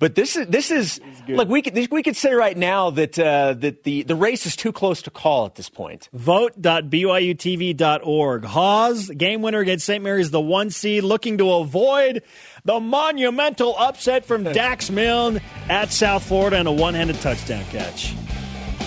But 0.00 0.14
this 0.14 0.34
is 0.34 0.46
this 0.46 0.70
is 0.70 0.98
like 1.28 1.48
we 1.48 1.60
could 1.60 1.76
we 1.92 2.02
could 2.02 2.16
say 2.16 2.32
right 2.32 2.56
now 2.56 2.88
that 2.88 3.18
uh, 3.18 3.52
that 3.52 3.84
the, 3.84 4.02
the 4.02 4.16
race 4.16 4.46
is 4.46 4.56
too 4.56 4.72
close 4.72 5.02
to 5.02 5.10
call 5.10 5.44
at 5.44 5.56
this 5.56 5.68
point. 5.68 6.08
Vote.byutv.org. 6.14 8.44
Haws, 8.46 9.10
game 9.10 9.42
winner 9.42 9.60
against 9.60 9.84
St. 9.84 10.02
Mary's, 10.02 10.30
the 10.30 10.40
one 10.40 10.70
seed, 10.70 11.04
looking 11.04 11.36
to 11.36 11.52
avoid 11.52 12.22
the 12.64 12.80
monumental 12.80 13.76
upset 13.78 14.24
from 14.24 14.44
Dax 14.44 14.90
Milne 14.90 15.38
at 15.68 15.92
South 15.92 16.26
Florida 16.26 16.56
and 16.56 16.66
a 16.66 16.72
one 16.72 16.94
handed 16.94 17.20
touchdown 17.20 17.66
catch. 17.66 18.14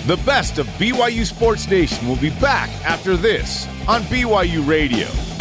The 0.07 0.18
best 0.26 0.57
of 0.57 0.65
BYU 0.80 1.27
Sports 1.27 1.69
Nation 1.69 2.07
will 2.07 2.15
be 2.15 2.31
back 2.31 2.72
after 2.84 3.15
this 3.15 3.68
on 3.88 4.02
BYU 4.03 4.68
Radio. 4.68 5.32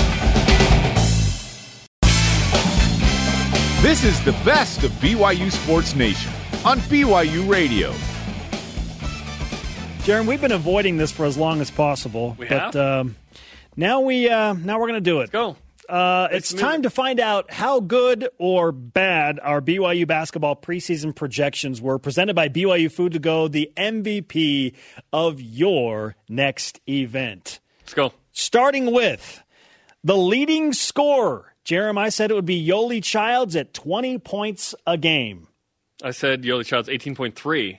This 3.82 4.04
is 4.04 4.24
the 4.24 4.30
best 4.44 4.84
of 4.84 4.92
BYU 4.92 5.50
Sports 5.50 5.96
Nation 5.96 6.30
on 6.64 6.78
BYU 6.82 7.48
Radio. 7.48 7.90
Jarom, 10.04 10.26
we've 10.26 10.40
been 10.40 10.52
avoiding 10.52 10.98
this 10.98 11.10
for 11.10 11.26
as 11.26 11.36
long 11.36 11.60
as 11.60 11.68
possible. 11.72 12.36
We 12.38 12.46
but 12.46 12.74
have? 12.74 12.76
um, 12.76 13.16
now 13.76 14.02
we 14.02 14.28
uh, 14.28 14.52
now 14.52 14.78
we're 14.78 14.86
going 14.86 15.02
to 15.02 15.10
do 15.10 15.20
it. 15.22 15.32
Go. 15.32 15.56
Uh, 15.88 16.28
Let's 16.30 16.52
it's 16.52 16.52
move 16.52 16.60
time 16.62 16.80
it. 16.80 16.82
to 16.84 16.90
find 16.90 17.18
out 17.18 17.50
how 17.50 17.80
good 17.80 18.28
or 18.38 18.70
bad 18.70 19.40
our 19.42 19.60
BYU 19.60 20.06
basketball 20.06 20.54
preseason 20.54 21.12
projections 21.12 21.82
were. 21.82 21.98
Presented 21.98 22.34
by 22.36 22.48
BYU 22.48 22.90
Food 22.90 23.14
to 23.14 23.18
Go, 23.18 23.48
the 23.48 23.72
MVP 23.76 24.74
of 25.12 25.40
your 25.40 26.14
next 26.28 26.80
event. 26.88 27.58
Let's 27.80 27.94
go. 27.94 28.12
Starting 28.30 28.92
with 28.92 29.42
the 30.04 30.16
leading 30.16 30.72
scorer 30.72 31.51
Jarom, 31.64 31.98
I 31.98 32.08
said 32.08 32.30
it 32.30 32.34
would 32.34 32.44
be 32.44 32.66
Yoeli 32.66 33.02
Childs 33.02 33.54
at 33.54 33.72
20 33.72 34.18
points 34.18 34.74
a 34.86 34.98
game. 34.98 35.48
I 36.02 36.10
said 36.10 36.42
Yoeli 36.42 36.66
Childs 36.66 36.88
18.3, 36.88 37.78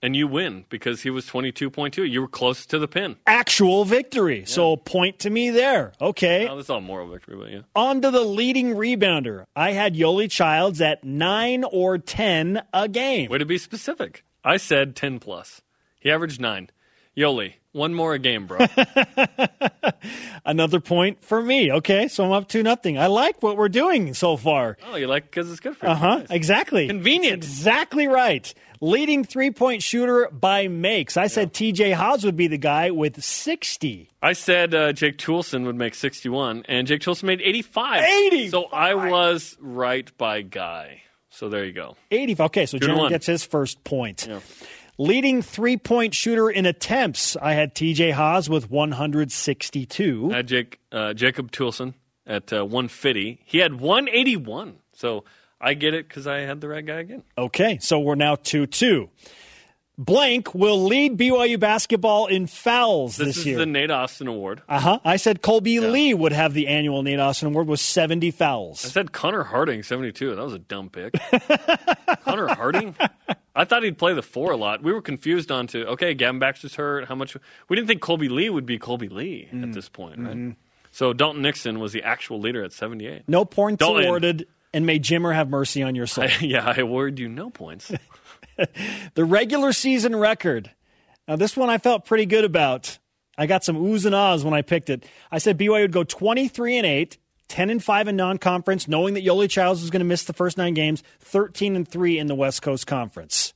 and 0.00 0.14
you 0.14 0.28
win 0.28 0.64
because 0.68 1.02
he 1.02 1.10
was 1.10 1.26
22.2. 1.26 2.08
You 2.08 2.20
were 2.20 2.28
close 2.28 2.64
to 2.66 2.78
the 2.78 2.86
pin. 2.86 3.16
Actual 3.26 3.84
victory. 3.84 4.44
So 4.46 4.76
point 4.76 5.18
to 5.20 5.30
me 5.30 5.50
there. 5.50 5.92
Okay. 6.00 6.44
Now, 6.44 6.54
that's 6.54 6.70
all 6.70 6.80
moral 6.80 7.08
victory, 7.08 7.36
but 7.36 7.50
yeah. 7.50 7.62
On 7.74 8.00
to 8.02 8.10
the 8.12 8.20
leading 8.20 8.74
rebounder. 8.74 9.46
I 9.56 9.72
had 9.72 9.96
Yoeli 9.96 10.30
Childs 10.30 10.80
at 10.80 11.02
9 11.02 11.64
or 11.64 11.98
10 11.98 12.62
a 12.72 12.88
game. 12.88 13.30
Way 13.30 13.38
to 13.38 13.44
be 13.44 13.58
specific. 13.58 14.24
I 14.44 14.58
said 14.58 14.94
10 14.94 15.18
plus. 15.18 15.62
He 15.98 16.10
averaged 16.10 16.40
9. 16.40 16.70
Yoeli, 17.16 17.54
one 17.74 17.92
more 17.92 18.14
a 18.14 18.18
game, 18.18 18.46
bro. 18.46 18.58
Another 20.46 20.80
point 20.80 21.22
for 21.24 21.42
me. 21.42 21.72
Okay, 21.72 22.08
so 22.08 22.24
I'm 22.24 22.32
up 22.32 22.48
to 22.48 22.62
nothing. 22.62 22.98
I 22.98 23.06
like 23.06 23.42
what 23.42 23.56
we're 23.56 23.68
doing 23.68 24.14
so 24.14 24.36
far. 24.36 24.76
oh, 24.86 24.96
you 24.96 25.06
like 25.06 25.24
because 25.24 25.50
it's 25.50 25.60
good 25.60 25.76
for 25.76 25.86
you. 25.86 25.92
Uh 25.92 25.96
huh. 25.96 26.18
Nice. 26.18 26.26
Exactly. 26.30 26.86
Convenient. 26.86 27.34
Exactly 27.36 28.06
right. 28.06 28.52
Leading 28.80 29.24
three 29.24 29.50
point 29.50 29.82
shooter 29.82 30.28
by 30.30 30.68
makes. 30.68 31.16
I 31.16 31.28
said 31.28 31.52
TJ 31.54 31.94
Haws 31.94 32.24
would 32.24 32.36
be 32.36 32.48
the 32.48 32.58
guy 32.58 32.90
with 32.90 33.22
60. 33.22 34.10
I 34.22 34.32
said 34.34 34.74
uh, 34.74 34.92
Jake 34.92 35.16
Toolson 35.16 35.64
would 35.64 35.76
make 35.76 35.94
61, 35.94 36.64
and 36.68 36.86
Jake 36.86 37.00
Toolson 37.00 37.24
made 37.24 37.40
85. 37.40 38.02
80. 38.04 38.48
So 38.50 38.64
I 38.64 38.94
was 38.94 39.56
right 39.60 40.10
by 40.18 40.42
Guy. 40.42 41.02
So 41.30 41.48
there 41.48 41.64
you 41.64 41.72
go. 41.72 41.96
80. 42.10 42.36
Okay, 42.40 42.66
so 42.66 42.76
Two 42.76 42.80
to 42.80 42.86
Jeremy 42.86 43.02
one. 43.02 43.10
gets 43.10 43.26
his 43.26 43.44
first 43.44 43.82
point. 43.84 44.28
Leading 44.96 45.42
three 45.42 45.76
point 45.76 46.14
shooter 46.14 46.48
in 46.48 46.66
attempts. 46.66 47.36
I 47.36 47.54
had 47.54 47.74
TJ 47.74 48.12
Haws 48.12 48.48
with 48.48 48.70
162. 48.70 50.30
I 50.32 50.36
had 50.36 50.46
Jake 50.46 50.78
uh, 50.92 51.14
Jacob 51.14 51.50
Toolson 51.50 51.94
at 52.26 52.52
uh, 52.52 52.64
150. 52.64 53.40
He 53.44 53.58
had 53.58 53.80
181. 53.80 54.76
So 54.92 55.24
I 55.60 55.74
get 55.74 55.94
it 55.94 56.06
because 56.08 56.26
I 56.26 56.40
had 56.40 56.60
the 56.60 56.68
right 56.68 56.84
guy 56.84 57.00
again. 57.00 57.24
Okay, 57.36 57.78
so 57.80 57.98
we're 57.98 58.14
now 58.14 58.36
2 58.36 58.66
2. 58.66 59.08
Blank 59.96 60.54
will 60.54 60.84
lead 60.84 61.16
BYU 61.16 61.58
basketball 61.58 62.26
in 62.26 62.48
fouls 62.48 63.16
This, 63.16 63.36
this, 63.36 63.46
is 63.46 63.56
the 63.56 63.66
Nate 63.66 63.92
Austin 63.92 64.26
Award. 64.26 64.62
Uh 64.68 64.80
huh. 64.80 64.98
I 65.04 65.16
said 65.16 65.40
Kolby 65.40 65.80
Lee 65.80 66.12
would 66.12 66.32
have 66.32 66.52
the 66.52 66.66
annual 66.66 67.04
Nate 67.04 67.20
Austin 67.20 67.48
Award 67.48 67.68
with 67.68 67.78
70 67.78 68.32
fouls. 68.32 68.84
I 68.84 68.88
said 68.88 69.12
Connor 69.12 69.44
Harding, 69.44 69.84
72. 69.84 70.34
That 70.34 70.42
was 70.42 70.52
a 70.52 70.58
dumb 70.58 70.90
pick. 70.90 71.14
Connor 72.24 72.48
Harding? 72.48 72.96
I 73.54 73.64
thought 73.64 73.82
he'd 73.84 73.98
play 73.98 74.14
the 74.14 74.22
four 74.22 74.50
a 74.52 74.56
lot. 74.56 74.82
We 74.82 74.92
were 74.92 75.00
confused 75.02 75.52
on 75.52 75.66
to, 75.68 75.86
okay, 75.90 76.12
Gavin 76.14 76.40
Baxter's 76.40 76.74
hurt. 76.74 77.06
How 77.06 77.14
much? 77.14 77.36
We 77.68 77.76
didn't 77.76 77.86
think 77.88 78.02
Kolby 78.02 78.28
Lee 78.28 78.50
would 78.50 78.66
be 78.66 78.78
Kolby 78.78 79.10
Lee 79.12 79.48
Mm. 79.52 79.62
at 79.62 79.72
this 79.72 79.88
point, 79.88 80.18
right? 80.18 80.36
Mm-hmm. 80.36 80.50
So 80.90 81.12
Dalton 81.12 81.42
Nixon 81.42 81.78
was 81.80 81.92
the 81.92 82.02
actual 82.02 82.40
leader 82.40 82.62
at 82.64 82.72
78. 82.72 83.22
No 83.28 83.44
points 83.44 83.78
Dalton. 83.80 84.04
awarded, 84.06 84.46
and 84.72 84.86
may 84.86 84.98
Jimmer 84.98 85.34
have 85.34 85.48
mercy 85.48 85.82
on 85.82 85.94
your 85.94 86.06
soul. 86.06 86.24
I, 86.28 86.32
yeah, 86.40 86.64
I 86.68 86.80
award 86.80 87.18
you 87.18 87.28
no 87.28 87.50
points. 87.50 87.92
the 89.14 89.24
regular 89.24 89.72
season 89.72 90.14
record. 90.16 90.70
Now, 91.26 91.36
this 91.36 91.56
one 91.56 91.70
I 91.70 91.78
felt 91.78 92.04
pretty 92.04 92.26
good 92.26 92.44
about. 92.44 92.98
I 93.36 93.46
got 93.46 93.64
some 93.64 93.76
oohs 93.76 94.04
and 94.06 94.14
ahs 94.14 94.44
when 94.44 94.54
I 94.54 94.62
picked 94.62 94.90
it. 94.90 95.06
I 95.32 95.38
said 95.38 95.58
BYU 95.58 95.80
would 95.82 95.92
go 95.92 96.04
23 96.04 96.76
and 96.78 96.86
8, 96.86 97.18
10 97.54 97.70
and 97.70 97.82
5 97.84 98.08
in 98.08 98.16
non 98.16 98.38
conference, 98.38 98.88
knowing 98.88 99.14
that 99.14 99.24
Yoeli 99.24 99.48
Childs 99.48 99.80
was 99.80 99.90
going 99.90 100.00
to 100.00 100.04
miss 100.04 100.24
the 100.24 100.32
first 100.32 100.58
nine 100.58 100.74
games, 100.74 101.04
13 101.20 101.76
and 101.76 101.86
3 101.86 102.18
in 102.18 102.26
the 102.26 102.34
West 102.34 102.62
Coast 102.62 102.88
Conference. 102.88 103.54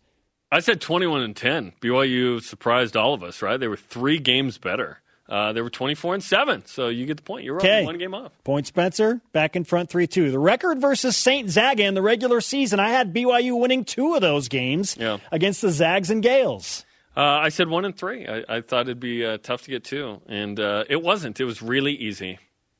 I 0.52 0.60
said 0.60 0.80
21 0.80 1.20
and 1.22 1.34
10. 1.36 1.72
BYU 1.80 2.40
surprised 2.40 2.96
all 2.96 3.12
of 3.12 3.24
us, 3.24 3.42
right? 3.42 3.58
They 3.58 3.66
were 3.66 3.76
three 3.76 4.18
games 4.20 4.56
better. 4.56 5.00
Uh, 5.28 5.52
they 5.52 5.60
were 5.62 5.68
24 5.68 6.14
and 6.14 6.22
7. 6.22 6.64
So 6.66 6.86
you 6.86 7.06
get 7.06 7.16
the 7.16 7.24
point. 7.24 7.44
You're 7.44 7.56
Okay. 7.56 7.84
one 7.84 7.98
game 7.98 8.14
off. 8.14 8.30
Point 8.44 8.68
Spencer, 8.68 9.20
back 9.32 9.56
in 9.56 9.64
front 9.64 9.90
3 9.90 10.06
2. 10.06 10.30
The 10.30 10.38
record 10.38 10.80
versus 10.80 11.16
St. 11.16 11.50
Zaga 11.50 11.82
in 11.84 11.94
the 11.94 12.00
regular 12.00 12.40
season, 12.40 12.78
I 12.78 12.90
had 12.90 13.12
BYU 13.12 13.58
winning 13.60 13.84
two 13.84 14.14
of 14.14 14.20
those 14.20 14.46
games 14.48 14.96
Yeah. 14.98 15.18
against 15.32 15.60
the 15.60 15.70
Zags 15.70 16.08
and 16.08 16.22
Gaels. 16.22 16.84
Uh, 17.16 17.20
I 17.20 17.48
said 17.48 17.68
one 17.68 17.84
and 17.84 17.96
three. 17.96 18.28
I, 18.28 18.44
I 18.48 18.60
thought 18.60 18.82
it'd 18.82 19.00
be 19.00 19.26
uh, 19.26 19.38
tough 19.42 19.62
to 19.64 19.70
get 19.70 19.82
two, 19.82 20.20
and 20.28 20.60
uh, 20.60 20.84
it 20.88 21.02
wasn't. 21.02 21.40
It 21.40 21.44
was 21.46 21.60
really 21.60 21.94
easy. 21.94 22.38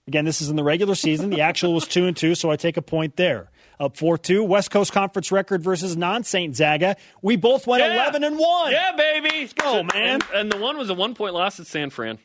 Again, 0.08 0.24
this 0.24 0.40
is 0.40 0.48
in 0.48 0.56
the 0.56 0.64
regular 0.64 0.94
season. 0.94 1.28
The 1.30 1.42
actual 1.42 1.74
was 1.74 1.86
2 1.86 2.06
and 2.06 2.16
2, 2.16 2.34
so 2.34 2.50
I 2.50 2.56
take 2.56 2.76
a 2.78 2.82
point 2.82 3.16
there. 3.16 3.50
Up 3.78 3.96
4 3.96 4.18
2. 4.18 4.42
West 4.42 4.70
Coast 4.70 4.90
Conference 4.92 5.30
record 5.30 5.62
versus 5.62 5.96
non 5.96 6.24
St. 6.24 6.56
Zaga. 6.56 6.96
We 7.22 7.36
both 7.36 7.66
went 7.66 7.82
Yeah. 7.84 7.92
11 7.94 8.24
and 8.24 8.38
1. 8.38 8.72
Yeah, 8.72 8.92
baby. 8.96 9.28
Let's 9.40 9.52
go, 9.52 9.82
man. 9.82 9.90
And, 9.94 10.24
and 10.34 10.50
the 10.52 10.56
one 10.56 10.76
was 10.78 10.90
a 10.90 10.94
one 10.94 11.14
point 11.14 11.34
loss 11.34 11.60
at 11.60 11.66
San 11.66 11.90
Fran. 11.90 12.18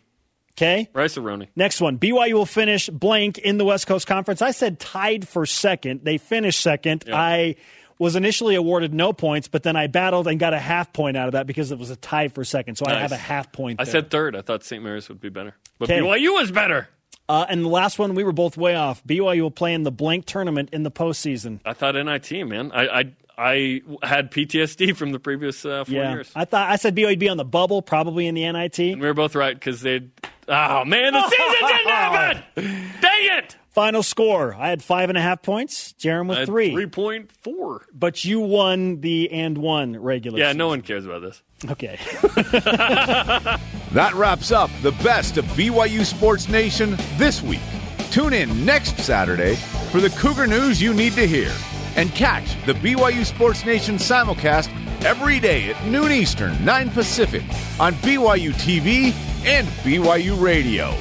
Okay. 0.58 0.88
Rice-A-Roni. 0.94 1.50
Next 1.56 1.82
one. 1.82 1.98
BYU 1.98 2.34
will 2.34 2.46
finish 2.46 2.88
blank 2.90 3.38
in 3.40 3.58
the 3.58 3.66
West 3.66 3.86
Coast 3.88 4.08
Conference. 4.08 4.42
I 4.42 4.52
said 4.52 4.80
tied 4.80 5.28
for 5.28 5.46
second. 5.46 6.02
They 6.04 6.18
finished 6.18 6.62
second. 6.62 7.06
I 7.12 7.56
was 8.00 8.16
initially 8.16 8.56
awarded 8.56 8.94
no 8.94 9.14
points, 9.14 9.48
but 9.48 9.64
then 9.64 9.76
I 9.76 9.88
battled 9.88 10.28
and 10.28 10.40
got 10.40 10.54
a 10.54 10.60
half 10.60 10.94
point 10.94 11.18
out 11.18 11.28
of 11.28 11.32
that 11.34 11.48
because 11.48 11.72
it 11.72 11.80
was 11.80 11.90
a 11.90 11.96
tie 11.96 12.28
for 12.30 12.44
second. 12.44 12.76
So 12.78 12.86
I 12.88 12.96
have 13.00 13.12
a 13.12 13.18
half 13.18 13.52
point. 13.52 13.82
I 13.82 13.84
said 13.84 14.10
third. 14.10 14.36
I 14.36 14.42
thought 14.42 14.64
St. 14.64 14.84
Mary's 14.84 15.10
would 15.10 15.20
be 15.22 15.30
better, 15.30 15.56
but 15.80 15.90
Okay. 15.90 16.00
BYU 16.00 16.34
was 16.34 16.52
better. 16.52 16.88
Uh, 17.30 17.46
and 17.48 17.64
the 17.64 17.70
last 17.70 18.00
one, 18.00 18.16
we 18.16 18.24
were 18.24 18.34
both 18.34 18.58
way 18.58 18.76
off. 18.76 19.04
BYU 19.06 19.42
will 19.42 19.52
play 19.52 19.74
in 19.74 19.84
the 19.84 19.92
blank 19.92 20.26
tournament 20.26 20.70
in 20.74 20.84
the 20.84 20.92
postseason. 20.92 21.60
I 21.66 21.74
thought 21.74 21.96
NIT, 21.96 22.48
man. 22.48 22.72
I 22.74 23.14
I, 23.38 23.82
I 24.02 24.08
had 24.08 24.32
PTSD 24.32 24.96
from 24.98 25.12
the 25.12 25.20
previous 25.20 25.66
uh, 25.66 25.86
four 25.86 25.96
yeah, 25.96 26.14
years. 26.14 26.32
I 26.36 26.46
thought 26.46 26.70
I 26.70 26.76
said 26.76 26.96
BYU 26.96 27.08
would 27.08 27.20
be 27.20 27.30
on 27.30 27.38
the 27.38 27.46
bubble, 27.46 27.82
probably 27.82 28.28
in 28.28 28.36
the 28.36 28.52
NIT. 28.52 28.78
We 28.78 28.96
were 28.96 29.14
both 29.14 29.36
right 29.36 29.54
because 29.54 29.82
they. 29.82 30.02
Oh 30.48 30.84
man, 30.86 31.14
the 31.14 31.30
season 31.30 31.68
didn't 31.68 31.88
happen. 31.88 32.44
Dang 33.02 33.38
it! 33.38 33.56
Final 33.74 34.04
score: 34.04 34.54
I 34.54 34.70
had 34.70 34.84
five 34.84 35.10
and 35.10 35.18
a 35.18 35.22
half 35.22 35.42
points. 35.42 35.94
Jarom 35.94 36.28
with 36.28 36.38
I 36.38 36.40
had 36.42 36.48
three. 36.48 36.72
3.4. 36.72 37.80
But 37.94 38.24
you 38.24 38.40
won 38.40 39.02
the 39.02 39.32
and 39.32 39.58
one 39.58 40.00
regular. 40.00 40.38
Yeah, 40.38 40.50
season. 40.50 40.58
no 40.60 40.68
one 40.68 40.82
cares 40.82 41.06
about 41.06 41.22
this. 41.22 41.42
Okay. 41.70 41.98
That 43.94 44.16
wraps 44.16 44.52
up 44.52 44.72
the 44.82 44.92
best 45.04 45.38
of 45.38 45.46
BYU 45.50 46.04
Sports 46.04 46.50
Nation 46.50 46.98
this 47.18 47.44
week. 47.44 47.62
Tune 48.10 48.34
in 48.34 48.66
next 48.66 48.98
Saturday 48.98 49.54
for 49.92 50.02
the 50.02 50.10
Cougar 50.10 50.48
news 50.48 50.82
you 50.82 50.96
need 50.96 51.14
to 51.14 51.28
hear. 51.28 51.52
And 51.96 52.10
catch 52.16 52.56
the 52.66 52.74
BYU 52.74 53.24
Sports 53.24 53.64
Nation 53.66 53.98
simulcast 53.98 54.70
every 55.06 55.40
day 55.40 55.70
at 55.70 55.86
noon 55.86 56.12
Eastern, 56.12 56.66
9 56.66 56.90
Pacific 56.90 57.44
on 57.80 57.94
BYU 57.96 58.52
TV 58.54 59.14
and 59.46 59.68
BYU 59.84 60.42
Radio. 60.42 60.96